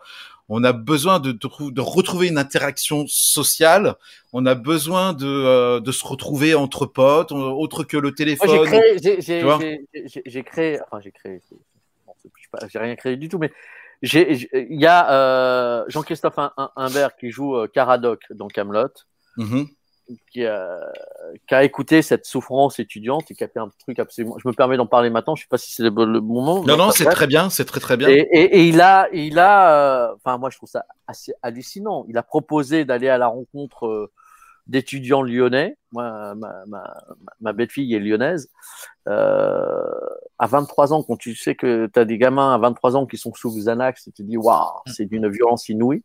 on 0.51 0.65
a 0.65 0.73
besoin 0.73 1.21
de, 1.21 1.33
de, 1.33 1.71
de 1.71 1.81
retrouver 1.81 2.29
une 2.29 2.39
interaction 2.39 3.05
sociale. 3.07 3.97
On 4.33 4.47
a 4.47 4.55
besoin 4.55 5.13
de, 5.13 5.27
euh, 5.27 5.81
de 5.81 5.93
se 5.93 6.07
retrouver 6.07 6.55
entre 6.55 6.87
potes, 6.87 7.33
autre 7.33 7.85
que 7.85 7.97
le 7.97 8.09
Moi, 8.09 8.13
téléphone. 8.17 8.49
j'ai 8.51 8.65
créé, 8.65 9.81
j'ai- 10.27 10.43
créé, 10.45 10.79
enfin, 10.91 11.01
j'ai 11.03 11.13
créé, 11.13 11.41
j'ai 12.71 12.79
rien 12.79 12.97
créé 12.97 13.17
du 13.17 13.29
tout, 13.29 13.39
mais 13.39 13.53
il 14.03 14.79
y 14.81 14.87
a 14.87 15.11
euh, 15.13 15.85
Jean-Christophe 15.89 16.37
Imbert 16.77 17.17
qui 17.17 17.31
joue 17.31 17.57
euh, 17.57 17.67
Caradoc 17.67 18.23
dans 18.31 18.49
Camelot, 18.49 18.89
Mhm. 19.37 19.67
Qui, 20.31 20.45
a- 20.45 20.81
qui 21.47 21.55
a 21.55 21.65
écouté 21.65 22.03
cette 22.03 22.25
souffrance 22.27 22.79
étudiante 22.79 23.31
et 23.31 23.35
qui 23.35 23.45
a 23.45 23.49
fait 23.49 23.59
un 23.61 23.71
truc 23.81 23.99
absolument. 23.99 24.37
Je 24.43 24.49
me 24.49 24.53
permets 24.55 24.77
d'en 24.77 24.87
parler 24.87 25.11
maintenant. 25.11 25.35
Je 25.37 25.43
sais 25.43 25.49
pas 25.49 25.59
si 25.59 25.73
c'est 25.73 25.83
le, 25.83 25.91
bon- 25.91 26.07
le 26.07 26.21
moment. 26.21 26.63
Non, 26.65 26.77
non, 26.77 26.91
c'est 26.91 27.05
très 27.05 27.27
bien, 27.27 27.51
c'est 27.51 27.65
très 27.65 27.81
très 27.81 27.97
bien. 27.97 28.09
Et, 28.09 28.27
et, 28.33 28.59
et 28.61 28.65
il 28.69 28.81
a, 28.81 29.09
il 29.13 29.39
a, 29.39 30.09
euh, 30.09 30.15
enfin 30.17 30.39
moi 30.39 30.51
je 30.51 30.57
trouve 30.57 30.69
ça 30.69 30.85
assez 31.07 31.33
hallucinant. 31.43 32.05
Il 32.09 32.17
a 32.19 32.23
proposé 32.23 32.85
d'aller 32.85 33.09
à 33.09 33.19
la 33.19 33.27
rencontre 33.29 33.87
euh, 33.87 34.11
d'étudiants 34.67 35.23
lyonnais. 35.23 35.77
Moi, 35.93 36.35
ma, 36.35 36.65
ma, 36.67 36.95
ma 37.41 37.53
belle-fille 37.55 37.95
est 37.95 37.99
lyonnaise. 38.01 38.51
Euh, 39.09 39.83
à 40.39 40.47
23 40.47 40.93
ans, 40.93 41.03
quand 41.03 41.17
tu 41.17 41.35
sais 41.35 41.55
que 41.55 41.87
tu 41.93 41.99
as 41.99 42.05
des 42.05 42.19
gamins 42.19 42.55
à 42.55 42.59
23 42.59 42.97
ans 42.97 43.07
qui 43.07 43.17
sont 43.17 43.33
sous 43.35 43.51
Xanax, 43.57 44.05
tu 44.05 44.13
te 44.13 44.23
dis 44.23 44.37
waouh, 44.37 44.67
c'est 44.87 45.07
d'une 45.07 45.29
violence 45.29 45.69
inouïe. 45.69 46.03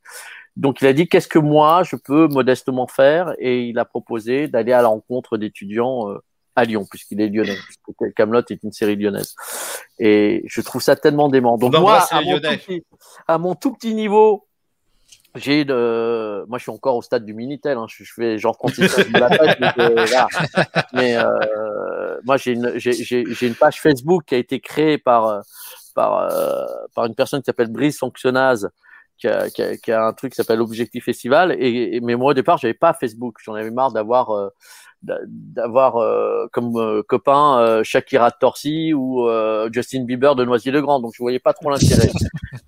Donc 0.55 0.81
il 0.81 0.87
a 0.87 0.93
dit 0.93 1.07
qu'est-ce 1.07 1.27
que 1.27 1.39
moi 1.39 1.83
je 1.83 1.95
peux 1.95 2.27
modestement 2.27 2.87
faire? 2.87 3.33
Et 3.39 3.63
il 3.63 3.79
a 3.79 3.85
proposé 3.85 4.47
d'aller 4.47 4.73
à 4.73 4.81
la 4.81 4.87
rencontre 4.87 5.37
d'étudiants 5.37 6.09
euh, 6.09 6.19
à 6.55 6.65
Lyon 6.65 6.85
puisqu'il 6.89 7.21
est 7.21 7.29
lyonnais. 7.29 7.57
puisque 7.65 8.13
Camelot 8.13 8.43
est 8.49 8.63
une 8.63 8.71
série 8.71 8.95
lyonnaise. 8.95 9.35
Et 9.99 10.43
je 10.47 10.61
trouve 10.61 10.81
ça 10.81 10.95
tellement 10.95 11.29
dément. 11.29 11.57
Donc 11.57 11.73
On 11.75 11.81
moi, 11.81 12.05
à 12.11 12.21
mon, 12.21 12.39
tout 12.39 12.41
petit, 12.41 12.83
à 13.27 13.37
mon 13.37 13.55
tout 13.55 13.73
petit 13.73 13.93
niveau, 13.95 14.45
j'ai 15.35 15.65
de, 15.65 16.45
moi 16.47 16.59
je 16.59 16.63
suis 16.63 16.71
encore 16.71 16.95
au 16.95 17.01
stade 17.01 17.25
du 17.25 17.33
minitel. 17.33 17.77
Hein. 17.77 17.87
Je, 17.89 18.03
je 18.03 18.13
fais 18.13 18.37
genre 18.37 18.57
de 18.63 19.19
la 19.19 19.29
tête, 19.29 19.57
euh. 19.79 20.05
Mais 20.93 21.17
euh, 21.17 22.19
moi 22.25 22.37
j'ai 22.37 22.51
une, 22.51 22.77
une 23.41 23.55
page 23.55 23.81
Facebook 23.81 24.25
qui 24.27 24.35
a 24.35 24.37
été 24.37 24.59
créée 24.59 24.99
par 24.99 25.25
euh, 25.25 25.41
par 25.95 26.19
euh, 26.19 26.65
par 26.93 27.05
une 27.05 27.15
personne 27.15 27.41
qui 27.41 27.45
s'appelle 27.45 27.71
Brice 27.71 27.97
Sanctionaz. 27.97 28.69
Qui 29.23 29.29
a, 29.29 29.49
qui, 29.49 29.61
a, 29.61 29.77
qui 29.77 29.89
a 29.93 30.05
un 30.05 30.11
truc 30.11 30.33
qui 30.33 30.35
s'appelle 30.35 30.59
Objectif 30.59 31.05
Festival. 31.05 31.55
Et, 31.57 31.95
et 31.95 32.01
mais 32.01 32.15
moi 32.15 32.31
au 32.31 32.33
départ 32.33 32.57
j'avais 32.57 32.73
pas 32.73 32.91
Facebook. 32.91 33.37
J'en 33.41 33.53
avais 33.53 33.71
marre 33.71 33.93
d'avoir 33.93 34.31
euh, 34.31 34.49
d'avoir 35.01 35.95
euh, 35.95 36.47
comme 36.51 36.75
euh, 36.75 37.03
copain 37.07 37.81
Shakira 37.83 38.31
Torcy 38.31 38.93
ou 38.93 39.25
Justin 39.71 40.03
Bieber 40.03 40.35
de 40.35 40.43
Noisy-le-Grand. 40.43 40.99
Donc 40.99 41.13
je 41.15 41.23
voyais 41.23 41.39
pas 41.39 41.53
trop 41.53 41.69
l'intérêt. 41.69 42.11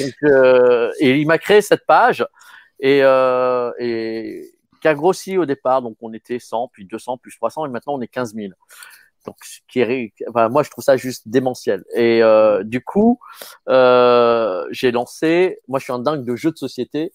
Donc 0.00 0.94
et 0.98 1.20
il 1.20 1.28
m'a 1.28 1.38
créé 1.38 1.62
cette 1.62 1.86
page. 1.86 2.26
Et 2.80 2.98
et 2.98 4.52
qui 4.80 4.88
a 4.88 4.94
grossi 4.94 5.38
au 5.38 5.46
départ. 5.46 5.80
Donc 5.80 5.96
on 6.00 6.12
était 6.12 6.40
100 6.40 6.70
puis 6.72 6.86
200 6.86 7.18
plus 7.18 7.36
300 7.36 7.66
et 7.66 7.68
maintenant 7.68 7.94
on 7.94 8.00
est 8.00 8.08
15 8.08 8.34
000 8.34 8.48
donc 9.26 9.36
ce 9.42 9.58
qui 9.68 9.80
est 9.80 10.12
enfin, 10.28 10.48
moi 10.48 10.62
je 10.62 10.70
trouve 10.70 10.84
ça 10.84 10.96
juste 10.96 11.28
démentiel 11.28 11.84
et 11.94 12.22
euh, 12.22 12.62
du 12.64 12.82
coup 12.82 13.18
euh, 13.68 14.64
j'ai 14.70 14.90
lancé 14.92 15.58
moi 15.68 15.78
je 15.78 15.84
suis 15.84 15.92
un 15.92 15.98
dingue 15.98 16.24
de 16.24 16.34
jeux 16.36 16.50
de 16.52 16.56
société 16.56 17.12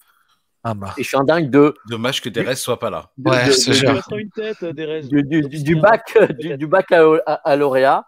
Ah 0.63 0.73
bah. 0.73 0.93
et 0.97 1.03
je 1.03 1.07
suis 1.07 1.17
un 1.17 1.23
dingue 1.23 1.49
de 1.49 1.73
Dommage 1.89 2.21
que 2.21 2.29
Thérèse 2.29 2.59
soit 2.59 2.79
pas 2.79 2.89
là. 2.89 3.09
de- 3.17 3.29
Ouais, 3.29 3.47
de- 3.47 3.51
c'est 3.51 3.71
de- 3.71 5.01
du, 5.01 5.23
du, 5.23 5.41
du, 5.49 5.63
du 5.63 5.75
bac 5.75 6.17
du, 6.39 6.57
du 6.57 6.67
bac 6.67 6.91
à, 6.91 7.01
à, 7.25 7.33
à 7.51 7.55
lauréat 7.55 8.05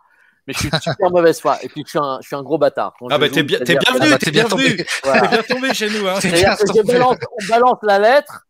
mais 0.47 0.53
je 0.53 0.59
suis 0.59 0.69
super 0.81 1.09
mauvaise 1.09 1.39
foi 1.41 1.57
et 1.63 1.69
puis 1.69 1.81
je 1.85 1.89
suis 1.89 1.99
un, 1.99 2.19
je 2.21 2.27
suis 2.27 2.35
un 2.35 2.43
gros 2.43 2.57
bâtard 2.59 2.93
Quand 2.99 3.07
Ah 3.09 3.17
bah 3.17 3.29
t'es 3.29 3.41
bien, 3.43 3.57
t'es 3.59 3.75
bienvenu, 3.77 4.15
t'es 4.19 4.29
bien 4.31 4.45
bienvenu. 4.45 4.69
tombé. 4.77 4.85
voilà. 5.03 5.21
T'es 5.21 5.27
bien 5.29 5.43
tombé 5.55 5.73
chez 5.73 5.89
nous, 5.89 6.07
hein. 6.07 6.15
C'est 6.19 6.29
C'est-à-dire 6.29 6.57
que 6.57 6.65
je 6.77 6.81
balance, 6.85 7.17
on 7.31 7.47
balance 7.49 7.79
la 7.81 7.97
lettre, 7.99 8.45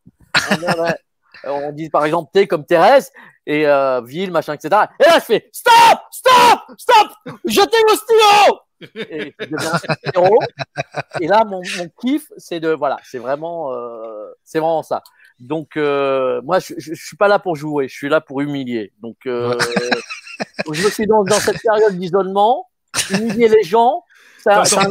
on, 1.45 1.51
on 1.51 1.71
dit 1.71 1.89
par 1.89 2.03
exemple 2.05 2.29
T 2.33 2.47
comme 2.47 2.65
Thérèse, 2.65 3.11
et 3.45 3.67
euh, 3.67 4.01
ville, 4.01 4.31
machin, 4.31 4.53
etc. 4.53 4.83
Et 4.99 5.03
là, 5.03 5.19
je 5.19 5.25
fais 5.25 5.49
Stop 5.51 5.99
Stop 6.11 6.59
Stop 6.77 7.11
Jetez 7.45 7.77
le 7.89 7.95
stylo 7.95 8.59
Et. 8.95 9.33
Et 11.21 11.27
là, 11.27 11.43
mon, 11.45 11.61
mon 11.77 11.89
kiff, 12.01 12.27
c'est 12.37 12.59
de. 12.59 12.69
Voilà, 12.69 12.97
c'est 13.03 13.19
vraiment, 13.19 13.73
euh, 13.73 14.31
c'est 14.43 14.59
vraiment 14.59 14.83
ça. 14.83 15.01
Donc, 15.39 15.77
euh, 15.77 16.41
moi, 16.43 16.59
je, 16.59 16.73
je, 16.77 16.93
je 16.93 17.05
suis 17.05 17.17
pas 17.17 17.27
là 17.27 17.39
pour 17.39 17.55
jouer, 17.55 17.87
je 17.87 17.93
suis 17.93 18.09
là 18.09 18.21
pour 18.21 18.41
humilier. 18.41 18.93
Donc, 19.01 19.17
euh, 19.25 19.57
je 20.71 20.83
me 20.83 20.89
suis 20.89 21.07
dans, 21.07 21.23
dans 21.23 21.39
cette 21.39 21.61
période 21.61 21.97
d'isolement, 21.97 22.69
humilier 23.11 23.47
les 23.47 23.63
gens. 23.63 24.03
Ça, 24.53 24.63
ça 24.65 24.81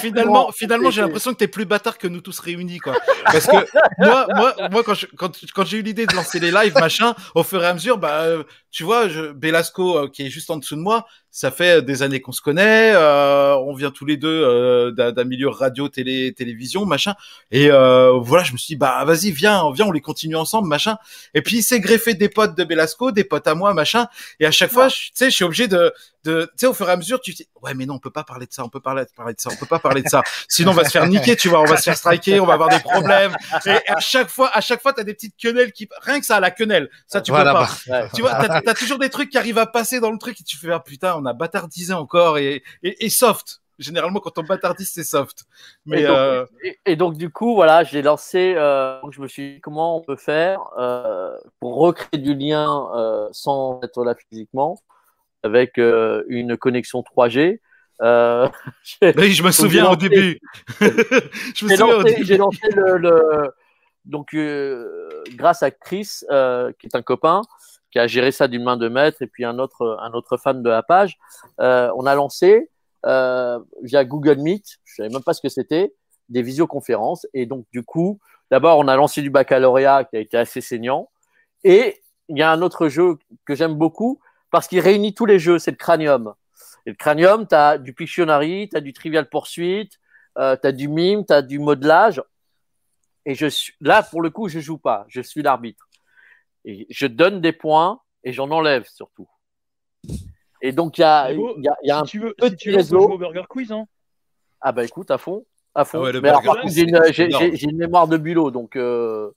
finalement, 0.00 0.50
finalement, 0.52 0.90
j'ai 0.90 1.00
l'impression 1.02 1.32
que 1.32 1.38
t'es 1.38 1.48
plus 1.48 1.64
bâtard 1.64 1.98
que 1.98 2.08
nous 2.08 2.20
tous 2.20 2.38
réunis, 2.40 2.78
quoi. 2.78 2.94
Parce 3.24 3.46
que 3.46 3.56
moi, 3.98 4.26
moi, 4.34 4.54
moi, 4.70 4.82
quand 4.84 4.94
je- 4.94 5.06
quand, 5.16 5.30
quand 5.54 5.64
j'ai 5.64 5.78
eu 5.78 5.82
l'idée 5.82 6.06
de 6.06 6.14
lancer 6.14 6.40
les 6.40 6.50
lives, 6.50 6.74
machin, 6.74 7.14
au 7.34 7.42
fur 7.44 7.62
et 7.62 7.66
à 7.66 7.74
mesure, 7.74 7.96
bah, 7.98 8.22
euh, 8.22 8.42
tu 8.70 8.84
vois, 8.84 9.08
je, 9.08 9.32
Belasco, 9.32 9.98
euh, 9.98 10.08
qui 10.08 10.26
est 10.26 10.30
juste 10.30 10.50
en 10.50 10.56
dessous 10.56 10.76
de 10.76 10.80
moi, 10.80 11.06
ça 11.30 11.50
fait 11.50 11.82
des 11.82 12.02
années 12.02 12.20
qu'on 12.20 12.32
se 12.32 12.40
connaît, 12.40 12.92
euh, 12.94 13.54
on 13.58 13.74
vient 13.74 13.90
tous 13.90 14.06
les 14.06 14.16
deux 14.16 14.28
euh, 14.44 14.90
d'un 14.92 15.12
d'un 15.12 15.24
milieu 15.24 15.48
radio, 15.48 15.88
télé, 15.88 16.32
télévision, 16.34 16.84
machin. 16.86 17.14
Et 17.50 17.70
euh, 17.70 18.12
voilà, 18.20 18.44
je 18.44 18.52
me 18.52 18.58
suis 18.58 18.74
dit, 18.74 18.76
bah, 18.76 19.04
vas-y, 19.04 19.30
viens, 19.30 19.62
viens, 19.72 19.86
on 19.86 19.92
les 19.92 20.00
continue 20.00 20.36
ensemble, 20.36 20.68
machin. 20.68 20.96
Et 21.34 21.42
puis, 21.42 21.58
il 21.58 21.62
s'est 21.62 21.80
greffé 21.80 22.14
des 22.14 22.28
potes 22.28 22.56
de 22.56 22.64
Belasco, 22.64 23.12
des 23.12 23.24
potes 23.24 23.46
à 23.46 23.54
moi, 23.54 23.74
machin. 23.74 24.06
Et 24.40 24.46
à 24.46 24.50
chaque 24.50 24.70
fois, 24.72 24.88
tu 24.88 25.10
sais, 25.14 25.26
je 25.30 25.34
suis 25.34 25.44
obligé 25.44 25.68
de, 25.68 25.92
de, 26.24 26.44
tu 26.44 26.50
sais, 26.60 26.66
au 26.66 26.74
fur 26.74 26.88
et 26.88 26.92
à 26.92 26.96
mesure, 26.96 27.20
tu 27.20 27.32
te 27.32 27.36
dis, 27.42 27.48
ouais, 27.62 27.74
mais 27.74 27.86
non, 27.86 27.94
on 27.94 27.98
peut 27.98 28.10
pas 28.10 28.24
parler 28.24 28.46
de 28.46 28.52
ça, 28.52 28.64
on 28.64 28.68
peut 28.70 28.80
parler, 28.80 29.04
parler 29.14 29.34
de 29.34 29.40
ça, 29.40 29.50
on 29.52 29.56
peut 29.56 29.66
pas 29.66 29.78
parler 29.78 30.02
de 30.02 30.08
ça. 30.08 30.22
Sinon, 30.48 30.72
on 30.72 30.74
va 30.74 30.84
se 30.84 30.90
faire 30.90 31.06
niquer, 31.06 31.36
tu 31.36 31.48
vois, 31.48 31.60
on 31.60 31.64
va 31.66 31.76
se 31.76 31.82
faire 31.84 31.96
striker, 31.96 32.40
on 32.40 32.46
va 32.46 32.54
avoir 32.54 32.70
des 32.70 32.80
problèmes. 32.80 33.36
Et 33.66 33.76
à 33.88 34.00
chaque 34.00 34.28
fois, 34.28 34.50
à 34.54 34.60
chaque 34.62 34.80
fois, 34.82 34.92
t'as 34.94 35.04
des 35.04 35.14
petites 35.14 35.34
quenelles 35.40 35.72
qui, 35.72 35.88
rien 36.02 36.20
que 36.20 36.26
ça, 36.26 36.40
la 36.40 36.50
quenelle, 36.50 36.88
ça, 37.06 37.20
tu 37.20 37.30
Voilà, 37.30 37.52
peux 37.52 37.58
pas. 37.58 37.70
bah. 37.86 38.02
Ouais. 38.02 38.08
Tu 38.14 38.22
vois, 38.22 38.34
t'as, 38.64 38.74
toujours 38.74 38.98
des 38.98 39.10
trucs 39.10 39.30
qui 39.30 39.38
arrivent 39.38 39.58
à 39.58 39.66
passer 39.66 40.00
dans 40.00 40.10
le 40.10 40.18
truc 40.18 40.40
et 40.40 40.44
tu 40.44 40.56
fais, 40.56 40.70
ah 40.72 40.80
putain, 40.80 41.14
on 41.16 41.24
a 41.26 41.32
bâtardisé 41.32 41.92
encore 41.92 42.38
et, 42.38 42.62
et, 42.82 43.04
et 43.04 43.08
soft. 43.10 43.60
Généralement, 43.78 44.18
quand 44.18 44.36
on 44.38 44.42
bâtardise, 44.42 44.90
c'est 44.92 45.04
soft. 45.04 45.44
Mais, 45.86 46.00
Et 46.02 46.06
donc, 46.06 46.16
euh, 46.16 46.46
Et, 46.64 46.78
et 46.86 46.96
donc 46.96 47.16
du 47.16 47.30
coup, 47.30 47.54
voilà, 47.54 47.84
j'ai 47.84 48.02
lancé. 48.02 48.54
Euh, 48.56 48.98
je 49.12 49.20
me 49.20 49.28
suis 49.28 49.54
dit 49.54 49.60
comment 49.60 49.96
on 49.96 50.00
peut 50.00 50.16
faire 50.16 50.60
euh, 50.78 51.36
pour 51.60 51.76
recréer 51.76 52.20
du 52.20 52.34
lien 52.34 52.88
sans 53.30 53.80
être 53.84 54.02
là 54.04 54.16
physiquement, 54.16 54.80
avec 55.44 55.76
une 55.78 56.56
connexion 56.56 57.02
3G. 57.02 57.60
Euh, 58.02 58.48
j'ai 58.82 59.14
oui, 59.16 59.32
je 59.32 59.42
me 59.44 59.50
souviens 59.52 59.86
au 59.86 59.94
lancé- 59.94 60.08
début. 60.08 60.40
je 61.54 61.64
me 61.64 61.74
au 61.74 61.76
lancé, 61.98 62.04
début. 62.14 62.24
j'ai 62.24 62.36
lancé 62.36 62.68
le, 62.74 62.96
le- 62.98 63.52
donc 64.04 64.34
euh, 64.34 65.08
grâce 65.34 65.62
à 65.62 65.70
Chris, 65.70 66.08
euh, 66.30 66.72
qui 66.78 66.86
est 66.86 66.96
un 66.96 67.02
copain, 67.02 67.42
qui 67.90 67.98
a 67.98 68.06
géré 68.06 68.32
ça 68.32 68.48
d'une 68.48 68.62
main 68.64 68.76
de 68.76 68.88
maître, 68.88 69.22
et 69.22 69.26
puis 69.26 69.44
un 69.44 69.58
autre 69.58 69.98
un 70.00 70.12
autre 70.12 70.36
fan 70.36 70.62
de 70.62 70.68
la 70.68 70.82
page, 70.82 71.18
euh, 71.60 71.90
on 71.96 72.06
a 72.06 72.14
lancé 72.14 72.70
euh, 73.06 73.58
via 73.82 74.04
Google 74.04 74.38
Meet, 74.38 74.78
je 74.84 74.94
savais 74.96 75.08
même 75.08 75.22
pas 75.22 75.34
ce 75.34 75.40
que 75.40 75.48
c'était, 75.48 75.94
des 76.28 76.42
visioconférences, 76.42 77.26
et 77.34 77.46
donc 77.46 77.66
du 77.72 77.82
coup, 77.82 78.20
d'abord 78.50 78.78
on 78.78 78.88
a 78.88 78.96
lancé 78.96 79.22
du 79.22 79.30
baccalauréat 79.30 80.04
qui 80.04 80.16
a 80.16 80.20
été 80.20 80.36
assez 80.36 80.60
saignant, 80.60 81.08
et 81.64 82.02
il 82.28 82.38
y 82.38 82.42
a 82.42 82.50
un 82.50 82.62
autre 82.62 82.88
jeu 82.88 83.16
que 83.46 83.54
j'aime 83.54 83.74
beaucoup 83.74 84.20
parce 84.50 84.68
qu'il 84.68 84.80
réunit 84.80 85.14
tous 85.14 85.26
les 85.26 85.38
jeux, 85.38 85.58
c'est 85.58 85.70
le 85.70 85.76
Cranium. 85.76 86.34
Et 86.86 86.90
le 86.90 86.96
Cranium, 86.96 87.46
tu 87.46 87.54
as 87.54 87.78
du 87.78 87.92
Pictionary, 87.92 88.68
tu 88.70 88.76
as 88.76 88.80
du 88.80 88.92
Trivial 88.92 89.28
Pursuit, 89.28 89.90
euh, 90.38 90.56
tu 90.60 90.66
as 90.66 90.72
du 90.72 90.88
mime, 90.88 91.24
tu 91.26 91.32
as 91.32 91.42
du 91.42 91.58
modelage. 91.58 92.22
Et 93.26 93.34
je 93.34 93.46
suis 93.46 93.74
là, 93.80 94.02
pour 94.02 94.22
le 94.22 94.30
coup, 94.30 94.48
je 94.48 94.60
joue 94.60 94.78
pas, 94.78 95.04
je 95.08 95.20
suis 95.20 95.42
l'arbitre. 95.42 95.87
Et 96.64 96.86
je 96.90 97.06
donne 97.06 97.40
des 97.40 97.52
points 97.52 98.00
et 98.24 98.32
j'en 98.32 98.50
enlève 98.50 98.84
surtout. 98.92 99.28
Et 100.60 100.72
donc, 100.72 100.98
il 100.98 101.02
y 101.02 101.04
a, 101.04 101.30
y 101.32 101.38
y 101.84 101.90
a 101.90 102.00
un. 102.00 102.04
si 102.04 102.10
tu 102.12 102.18
veux, 102.20 102.34
petit 102.34 102.50
si 102.50 102.56
tu 102.56 102.70
veux, 102.70 102.76
réseau. 102.76 103.10
au 103.10 103.18
Burger 103.18 103.44
Quiz, 103.48 103.70
hein. 103.72 103.84
Ah 104.60 104.72
bah 104.72 104.84
écoute, 104.84 105.10
à 105.10 105.18
fond. 105.18 105.46
À 105.74 105.84
fond. 105.84 105.98
Ah 106.00 106.02
ouais, 106.10 106.20
mais 106.20 106.28
alors, 106.30 106.42
par 106.42 106.60
contre, 106.60 106.72
j'ai 106.74 106.82
une, 106.82 106.98
c'est 107.06 107.12
j'ai- 107.12 107.24
énorme. 107.26 107.44
j'ai- 107.44 107.56
j'ai 107.56 107.68
une 107.70 107.76
mémoire 107.76 108.08
de 108.08 108.16
bulot, 108.16 108.50
donc. 108.50 108.74
euh, 108.74 109.30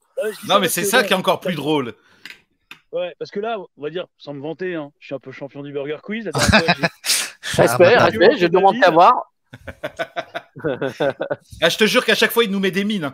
Non, 0.47 0.59
mais 0.59 0.67
c'est 0.67 0.83
ça 0.83 1.03
qui 1.03 1.13
est 1.13 1.15
encore 1.15 1.39
plus 1.39 1.53
drôle. 1.55 1.93
Ouais, 2.91 3.13
parce 3.19 3.29
que 3.31 3.39
là, 3.39 3.57
on 3.77 3.81
va 3.83 3.89
dire, 3.89 4.07
sans 4.17 4.33
me 4.33 4.41
vanter, 4.41 4.75
hein, 4.75 4.91
je 4.99 5.05
suis 5.05 5.15
un 5.15 5.19
peu 5.19 5.31
champion 5.31 5.61
du 5.63 5.71
Burger 5.71 5.97
Quiz. 6.03 6.29
Respect, 6.33 7.97
respect, 7.97 8.37
je 8.37 8.47
demande 8.47 8.79
qu'à 8.79 8.89
voir. 8.91 9.13
Ah, 11.61 11.69
je 11.69 11.77
te 11.77 11.85
jure 11.85 12.03
qu'à 12.05 12.15
chaque 12.15 12.31
fois, 12.31 12.43
il 12.43 12.51
nous 12.51 12.59
met 12.59 12.71
des 12.71 12.83
mines. 12.83 13.13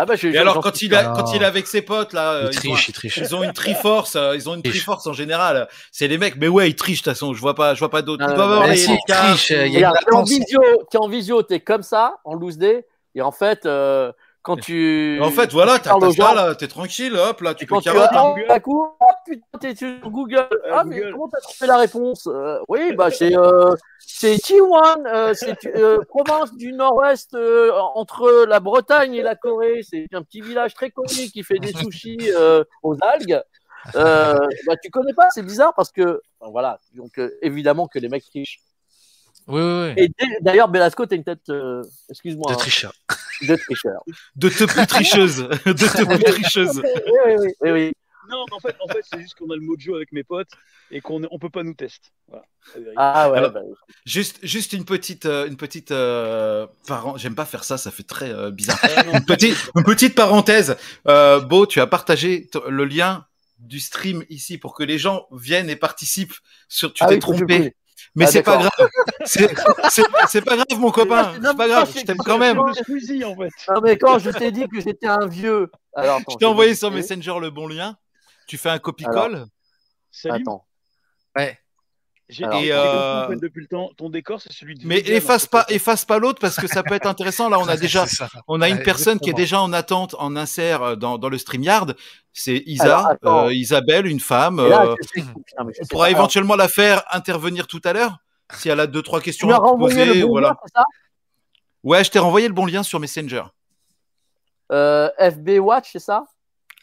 Ah 0.00 0.06
bah, 0.06 0.14
je, 0.14 0.28
Et 0.28 0.38
alors, 0.38 0.60
quand 0.60 0.80
il, 0.80 0.94
a, 0.94 1.06
quand 1.06 1.34
il 1.34 1.42
est 1.42 1.44
avec 1.44 1.66
ses 1.66 1.82
potes, 1.82 2.12
là, 2.12 2.42
Il 2.42 2.44
ils, 2.52 2.58
ont, 2.70 2.74
triche, 2.74 2.88
il 2.88 2.92
triche. 2.92 3.16
ils 3.16 3.34
ont 3.34 3.42
une 3.42 3.52
triforce, 3.52 4.14
euh, 4.14 4.36
ils 4.36 4.48
ont 4.48 4.54
une 4.54 4.62
triforce 4.62 5.08
en 5.08 5.12
général. 5.12 5.66
C'est 5.90 6.06
les 6.06 6.18
mecs, 6.18 6.36
mais 6.36 6.46
ouais, 6.46 6.70
ils 6.70 6.76
trichent 6.76 7.02
de 7.02 7.10
toute 7.10 7.14
façon, 7.14 7.34
je 7.34 7.40
vois 7.40 7.56
pas, 7.56 7.74
je 7.74 7.80
vois 7.80 7.90
pas 7.90 8.02
d'autres. 8.02 8.24
Ah, 8.24 8.76
si, 8.76 8.96
t'es 9.08 10.98
en 10.98 11.08
visio, 11.08 11.42
t'es 11.42 11.58
comme 11.58 11.82
ça, 11.82 12.14
en 12.24 12.34
loose 12.34 12.58
day, 12.58 12.86
et 13.16 13.22
en 13.22 13.32
fait, 13.32 13.66
euh, 13.66 14.12
quand 14.48 14.56
tu. 14.56 15.20
En 15.22 15.30
fait, 15.30 15.52
voilà, 15.52 15.78
t'as 15.78 15.98
ça, 16.10 16.34
là, 16.34 16.54
t'es 16.54 16.66
tranquille, 16.68 17.14
hop, 17.16 17.40
là, 17.42 17.54
tu 17.54 17.64
et 17.64 17.66
peux 17.66 17.74
quand 17.76 17.80
tu 17.80 17.90
carotte. 17.90 18.08
attends, 18.10 18.34
d'un 18.48 18.58
coup, 18.60 18.86
oh 19.00 19.04
putain, 19.26 19.58
t'es 19.60 19.74
sur 19.76 20.10
Google. 20.10 20.48
Ah, 20.70 20.84
mais 20.84 20.96
Google. 20.98 21.12
comment 21.12 21.28
t'as 21.28 21.40
trouvé 21.40 21.66
la 21.66 21.76
réponse 21.76 22.26
Euh, 22.26 22.58
Oui, 22.68 22.92
bah, 22.94 23.10
c'est 23.10 23.36
euh, 23.36 23.74
c'est 23.98 24.36
T1, 24.36 25.06
euh, 25.06 25.34
c'est 25.34 25.66
euh, 25.66 25.98
province 26.08 26.54
du 26.56 26.72
nord-ouest 26.72 27.34
euh, 27.34 27.72
entre 27.94 28.46
la 28.48 28.58
Bretagne 28.60 29.14
et 29.14 29.22
la 29.22 29.36
Corée. 29.36 29.82
C'est 29.82 30.06
un 30.12 30.22
petit 30.22 30.40
village 30.40 30.74
très 30.74 30.90
connu 30.90 31.28
qui 31.32 31.42
fait 31.42 31.58
des 31.58 31.72
sushis 31.72 32.18
euh, 32.34 32.64
aux 32.82 32.96
algues. 33.02 33.42
Euh, 33.94 34.34
bah, 34.66 34.74
tu 34.82 34.90
connais 34.90 35.14
pas, 35.14 35.28
c'est 35.30 35.42
bizarre 35.42 35.72
parce 35.74 35.92
que. 35.92 36.20
enfin, 36.40 36.50
voilà, 36.50 36.80
donc 36.94 37.18
euh, 37.18 37.36
évidemment 37.42 37.86
que 37.86 37.98
les 37.98 38.08
mecs 38.08 38.24
trichent. 38.24 38.60
Oui, 39.48 39.60
oui, 39.62 39.92
oui. 39.96 40.02
Et 40.18 40.26
d'ailleurs, 40.42 40.68
Belasco, 40.68 41.06
t'as 41.06 41.16
une 41.16 41.24
tête, 41.24 41.48
euh, 41.48 41.82
excuse-moi, 42.10 42.46
De 42.48 42.52
hein, 42.54 42.56
tricheur. 42.58 42.92
de 43.42 43.56
tricheur. 43.56 44.02
De 44.36 44.48
te 44.48 44.64
plus 44.64 44.86
tricheuse. 44.86 45.36
De 45.64 45.72
te 45.72 46.04
plus 46.04 46.22
tricheuse. 46.24 46.82
oui, 46.84 47.12
oui, 47.26 47.34
oui, 47.38 47.52
oui, 47.62 47.70
oui. 47.70 47.92
Non, 48.30 48.44
en 48.50 48.60
fait, 48.60 48.76
en 48.86 48.88
fait 48.92 49.00
c'est 49.10 49.20
juste 49.20 49.36
qu'on 49.38 49.50
a 49.50 49.54
le 49.54 49.62
mojo 49.62 49.94
avec 49.94 50.12
mes 50.12 50.22
potes 50.22 50.50
et 50.90 51.00
qu'on 51.00 51.22
on 51.30 51.38
peut 51.38 51.48
pas 51.48 51.62
nous 51.62 51.72
tester. 51.72 52.10
Voilà. 52.28 52.44
Ah 52.96 53.30
ouais, 53.30 53.38
Alors- 53.38 53.52
bah, 53.52 53.60
Juste, 54.04 54.38
juste 54.42 54.74
une 54.74 54.84
petite, 54.84 55.24
euh, 55.24 55.46
une 55.48 55.56
petite 55.56 55.92
euh, 55.92 56.66
parent. 56.86 57.16
J'aime 57.16 57.34
pas 57.34 57.46
faire 57.46 57.64
ça, 57.64 57.78
ça 57.78 57.90
fait 57.90 58.02
très 58.02 58.30
euh, 58.30 58.50
bizarre. 58.50 58.78
Ah. 58.82 59.04
Une 59.14 59.24
petite, 59.24 59.56
une 59.74 59.82
petite 59.82 60.14
parenthèse. 60.14 60.76
Euh, 61.06 61.40
Beau, 61.40 61.64
tu 61.64 61.80
as 61.80 61.86
partagé 61.86 62.50
le 62.68 62.84
lien 62.84 63.24
du 63.60 63.80
stream 63.80 64.22
ici 64.28 64.58
pour 64.58 64.74
que 64.74 64.82
les 64.82 64.98
gens 64.98 65.26
viennent 65.32 65.70
et 65.70 65.76
participent. 65.76 66.34
Sur, 66.68 66.92
tu 66.92 67.02
Ah 67.04 67.06
t'es 67.08 67.14
oui, 67.14 67.20
je 67.22 67.26
trompé. 67.38 67.74
Mais 68.14 68.24
Ah, 68.24 68.28
c'est 68.28 68.42
pas 68.42 68.56
grave. 68.58 68.88
C'est 69.24 70.44
pas 70.44 70.56
grave, 70.56 70.78
mon 70.78 70.90
copain. 70.90 71.38
Non, 71.38 71.50
C'est 71.50 71.56
pas 71.56 71.68
grave. 71.68 71.90
c'est- 71.92 72.00
Je 72.00 72.04
t'aime 72.06 72.16
quand 72.18 72.38
même. 72.38 72.60
c'est- 72.74 72.80
Le 72.80 72.84
Squeezie, 72.84 73.24
en 73.24 73.36
fait. 73.36 73.50
Non, 73.74 73.80
mais 73.82 73.96
quand 73.98 74.18
je 74.18 74.30
t'ai 74.30 74.50
dit 74.52 74.66
que 74.68 74.80
j'étais 74.80 75.06
un 75.06 75.26
vieux. 75.26 75.70
Alors, 75.94 76.16
attends, 76.16 76.32
Je 76.32 76.36
t'ai 76.36 76.44
envoyé 76.44 76.74
sur. 76.74 76.90
Messenger 76.90 77.38
le 77.40 77.50
bon 77.50 77.66
lien. 77.68 77.96
Tu 78.46 78.56
fais 78.56 78.70
un 78.70 78.78
copie-colle. 78.78 79.46
Salut. 80.10 80.42
Attends. 80.42 80.64
Ouais. 81.36 81.58
J'ai 82.30 82.44
euh, 82.44 83.34
depuis 83.36 83.62
le 83.62 83.66
temps. 83.68 83.90
Ton 83.96 84.10
décor, 84.10 84.40
c'est 84.40 84.52
celui 84.52 84.74
de. 84.74 84.86
Mais 84.86 84.98
efface 84.98 85.46
pas, 85.46 85.64
efface 85.70 86.04
pas 86.04 86.18
l'autre 86.18 86.38
parce 86.40 86.56
que 86.56 86.66
ça 86.66 86.82
peut 86.82 86.94
être 86.94 87.06
intéressant. 87.06 87.48
Là, 87.48 87.58
on 87.58 87.66
a 87.68 87.76
déjà, 87.78 88.04
on 88.46 88.60
a 88.60 88.68
une 88.68 88.76
Ouais, 88.76 88.82
personne 88.82 89.18
qui 89.18 89.30
est 89.30 89.34
déjà 89.34 89.62
en 89.62 89.72
attente, 89.72 90.14
en 90.18 90.36
insert 90.36 90.82
euh, 90.82 90.94
dans, 90.96 91.16
dans 91.16 91.30
le 91.30 91.38
StreamYard. 91.38 91.96
C'est 92.34 92.62
Isa, 92.66 93.16
Alors, 93.22 93.44
euh, 93.46 93.54
Isabelle, 93.54 94.06
une 94.06 94.20
femme. 94.20 94.58
Là, 94.68 94.82
euh, 94.88 94.94
putain, 95.12 95.32
on 95.58 95.86
pourra 95.88 96.04
pas. 96.06 96.10
éventuellement 96.10 96.54
la 96.54 96.68
faire 96.68 97.02
intervenir 97.12 97.66
tout 97.66 97.80
à 97.84 97.94
l'heure 97.94 98.18
si 98.52 98.68
elle 98.68 98.80
a 98.80 98.86
deux 98.86 99.02
trois 99.02 99.20
Tu 99.20 99.24
questions 99.26 99.48
m'as 99.48 99.56
à 99.56 99.60
poser. 99.60 100.20
bon 100.22 100.28
voilà. 100.28 100.48
lien, 100.48 100.56
c'est 100.66 100.72
ça? 100.74 100.84
Ouais, 101.82 102.04
je 102.04 102.10
t'ai 102.10 102.18
renvoyé 102.18 102.46
le 102.48 102.54
bon 102.54 102.66
lien 102.66 102.82
sur 102.82 103.00
Messenger. 103.00 103.44
Euh, 104.70 105.08
FB 105.18 105.60
Watch, 105.60 105.90
c'est 105.92 105.98
ça? 105.98 106.24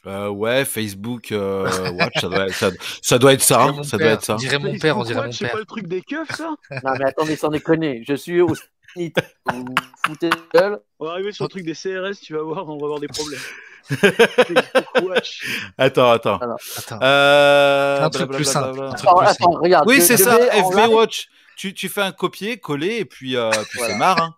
Euh, 0.07 0.29
ouais, 0.29 0.65
Facebook 0.65 1.31
euh, 1.31 1.67
Watch, 1.93 2.13
ça 2.21 2.27
doit, 2.29 2.47
être, 2.47 2.53
ça, 2.53 2.69
ça 3.01 3.17
doit 3.19 3.33
être 3.33 3.41
ça. 3.41 3.65
On 3.65 3.69
hein, 3.69 3.71
dirait 3.71 3.77
mon 3.77 3.83
ça 3.83 3.97
père, 3.97 4.05
doit 4.07 4.13
être 4.13 4.23
ça. 4.25 4.33
On 4.33 4.37
dirait 4.37 4.59
mon 4.59 4.77
père, 4.77 4.97
on 4.97 5.03
dirait 5.03 5.19
Watch, 5.19 5.25
mon 5.27 5.31
C'est 5.33 5.45
père. 5.45 5.53
pas 5.53 5.59
le 5.59 5.65
truc 5.65 5.87
des 5.87 6.01
keufs, 6.01 6.31
ça? 6.35 6.49
Non, 6.83 6.91
mais 6.99 7.05
attendez, 7.05 7.35
sans 7.35 7.49
déconner. 7.49 8.03
Je 8.07 8.13
suis 8.13 8.41
au 8.41 8.53
SNIT. 8.53 9.13
Vous 9.51 9.65
foutez 10.05 10.29
gueule 10.53 10.79
On 10.99 11.05
va 11.05 11.11
arriver 11.13 11.31
sur 11.31 11.45
le 11.45 11.49
truc 11.49 11.63
des 11.65 11.73
CRS, 11.73 12.19
tu 12.21 12.33
vas 12.33 12.41
voir, 12.43 12.67
on 12.69 12.77
va 12.77 12.85
avoir 12.85 12.99
des 12.99 13.07
problèmes. 13.07 13.39
Facebook 13.87 15.03
Watch. 15.03 15.45
Attends, 15.77 16.11
attends. 16.11 16.39
Attends. 16.77 16.99
Euh, 17.01 18.01
Un 18.03 18.09
truc 18.09 18.31
plus 18.31 18.45
simple. 18.45 18.81
Attends, 18.83 19.17
attends, 19.19 19.51
regarde. 19.51 19.87
Oui, 19.87 20.01
c'est 20.01 20.17
ça, 20.17 20.37
en 20.37 20.71
FB. 20.71 20.91
Watch. 20.93 21.27
Tu, 21.57 21.73
tu 21.73 21.87
fais 21.87 22.01
un 22.01 22.11
copier, 22.11 22.57
coller, 22.57 22.97
et 22.97 23.05
puis, 23.05 23.37
euh, 23.37 23.49
puis 23.69 23.77
Voilà. 23.79 23.93
c'est 23.93 23.97
marre. 23.99 24.21
Hein. 24.21 24.35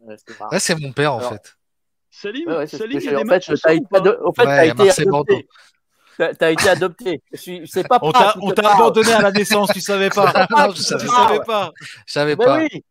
Ouais, 0.00 0.16
c'est 0.24 0.38
marrant. 0.38 0.50
Ouais, 0.52 0.60
c'est 0.60 0.80
mon 0.80 0.92
père 0.92 1.12
en 1.14 1.18
Alors, 1.18 1.32
fait. 1.32 1.55
Salim, 2.22 2.48
Ouais, 2.48 2.66
Salim, 2.66 2.90
il 2.92 2.96
y 2.96 3.00
j'ai- 3.04 3.14
a 3.14 3.16
en 3.16 3.18
des 3.18 3.24
matchs 3.24 3.50
été, 3.50 3.60
ado- 3.92 4.32
fait, 4.34 4.46
Ouais, 4.46 4.46
t'as 4.46 4.64
été 4.66 4.90
adopté. 5.02 5.48
T'as 6.18 6.34
t'as 6.34 6.50
été 6.50 6.68
adopté. 6.70 7.22
Je 7.32 7.36
suis, 7.36 7.62
c'est 7.68 7.86
pas 7.86 7.98
On 8.02 8.10
t'a 8.10 8.30
abandonné 8.72 9.12
à 9.12 9.20
la 9.22 9.32
naissance, 9.32 9.70
tu 9.72 9.80
savais 9.80 10.08
pas. 10.08 10.32
Non, 10.50 10.70
je 10.70 10.76
tu 10.76 10.82
savais 10.82 11.06
savais 11.06 11.40
pas. 11.40 11.72
Je 12.06 12.12
savais 12.12 12.36
Mais 12.36 12.44
pas. 12.44 12.58
oui, 12.58 12.84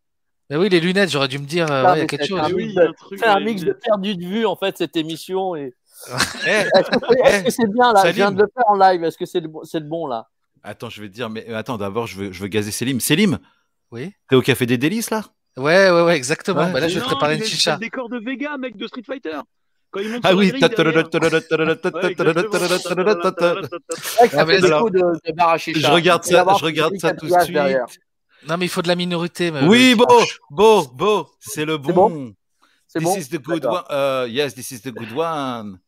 Mais 0.48 0.56
oui, 0.56 0.68
les 0.68 0.78
lunettes, 0.78 1.10
j'aurais 1.10 1.26
dû 1.26 1.40
me 1.40 1.44
dire, 1.46 1.68
euh, 1.70 1.82
ouais, 1.84 1.90
il 1.94 1.96
y 1.96 1.98
a 1.98 2.02
mais 2.02 2.06
quelque 2.06 2.22
c'est 2.22 2.28
chose. 2.28 2.38
un 2.38 2.44
Ah 2.44 2.48
oui, 2.54 2.66
mix 2.66 2.74
de- 2.76 2.94
c'est 3.20 3.28
un 3.28 3.40
mix 3.40 3.64
perdu 3.84 4.16
de 4.16 4.24
vue 4.24 4.46
en 4.46 4.54
fait 4.54 4.78
cette 4.78 4.96
émission. 4.96 5.56
Et... 5.56 5.74
Eh, 6.46 6.50
Est-ce 6.50 7.42
que 7.44 7.50
c'est 7.50 7.72
bien 7.72 7.92
là? 7.92 8.02
Je 8.06 8.12
viens 8.12 8.30
de 8.30 8.40
le 8.42 8.48
faire 8.54 8.64
en 8.68 8.76
live. 8.76 9.02
Est-ce 9.02 9.18
que 9.18 9.26
c'est 9.26 9.40
le, 9.40 9.48
bon- 9.48 9.64
c'est 9.64 9.80
le 9.80 9.86
bon 9.88 10.06
là? 10.06 10.28
Attends, 10.62 10.88
je 10.90 11.00
vais 11.02 11.08
te 11.08 11.14
dire, 11.14 11.30
mais 11.30 11.46
euh, 11.48 11.56
attends, 11.56 11.78
d'abord, 11.78 12.06
je 12.06 12.16
veux, 12.16 12.32
je 12.32 12.40
veux 12.42 12.48
gazer 12.48 12.70
Selim. 12.70 13.00
Selim, 13.00 13.38
Oui. 13.90 14.12
t'es 14.28 14.36
au 14.36 14.42
Café 14.42 14.66
des 14.66 14.78
Délices, 14.78 15.10
là? 15.10 15.22
Ouais, 15.58 15.90
ouais, 15.90 16.02
ouais, 16.02 16.16
exactement. 16.16 16.64
Ouais. 16.66 16.72
Bah 16.72 16.80
là, 16.80 16.88
je 16.88 16.94
vais 16.94 17.00
Non, 17.00 17.06
préparer 17.06 17.36
une 17.36 17.42
a- 17.42 17.44
c'est 17.44 17.50
chicha. 17.50 17.74
le 17.74 17.78
décor 17.80 18.08
de 18.08 18.18
Vega, 18.18 18.56
mec, 18.58 18.76
de 18.76 18.86
Street 18.86 19.02
Fighter. 19.06 19.38
Quand 19.90 20.00
il 20.00 20.10
monte 20.10 20.20
Ah 20.24 20.34
oui. 20.34 20.50
chicha. 20.50 20.68
Je 25.80 25.90
regarde 25.90 26.24
ça, 26.24 26.44
je 26.58 26.64
regarde 26.64 26.96
ça 26.98 27.12
tout 27.14 27.26
de 27.26 27.40
suite. 27.42 27.56
Non, 28.48 28.56
mais 28.58 28.66
il 28.66 28.68
faut 28.68 28.82
de 28.82 28.88
la 28.88 28.94
minorité. 28.96 29.50
mais 29.50 29.62
Oui, 29.66 29.94
beau, 29.94 30.06
beau, 30.50 30.84
beau. 30.92 31.28
C'est 31.40 31.64
le 31.64 31.78
bon. 31.78 32.32
This 32.94 33.02
bon 33.02 33.16
is 33.16 33.28
the 33.28 33.40
good 33.42 33.64
one. 33.64 33.82
Uh, 33.90 34.26
yes, 34.28 34.54
this 34.54 34.70
is 34.70 34.80
the 34.80 34.90
good 34.92 35.12
one. 35.14 35.78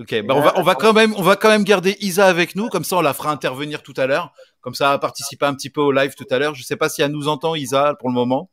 Ok, 0.00 0.22
bah 0.24 0.34
on 0.34 0.40
va, 0.40 0.52
on 0.58 0.62
va 0.62 0.74
quand 0.74 0.92
même, 0.92 1.14
on 1.16 1.22
va 1.22 1.36
quand 1.36 1.50
même 1.50 1.62
garder 1.62 1.96
Isa 2.00 2.26
avec 2.26 2.56
nous, 2.56 2.68
comme 2.68 2.82
ça 2.82 2.96
on 2.96 3.00
la 3.00 3.14
fera 3.14 3.30
intervenir 3.30 3.80
tout 3.82 3.94
à 3.96 4.06
l'heure, 4.08 4.32
comme 4.64 4.74
ça 4.74 4.88
va 4.88 4.98
participer 4.98 5.44
un 5.44 5.54
petit 5.54 5.68
peu 5.68 5.82
au 5.82 5.92
live 5.92 6.14
tout 6.14 6.26
à 6.30 6.38
l'heure. 6.38 6.54
Je 6.54 6.62
sais 6.62 6.76
pas 6.76 6.88
si 6.88 7.02
elle 7.02 7.10
nous 7.10 7.28
entend 7.28 7.54
Isa 7.54 7.94
pour 8.00 8.08
le 8.08 8.14
moment. 8.14 8.48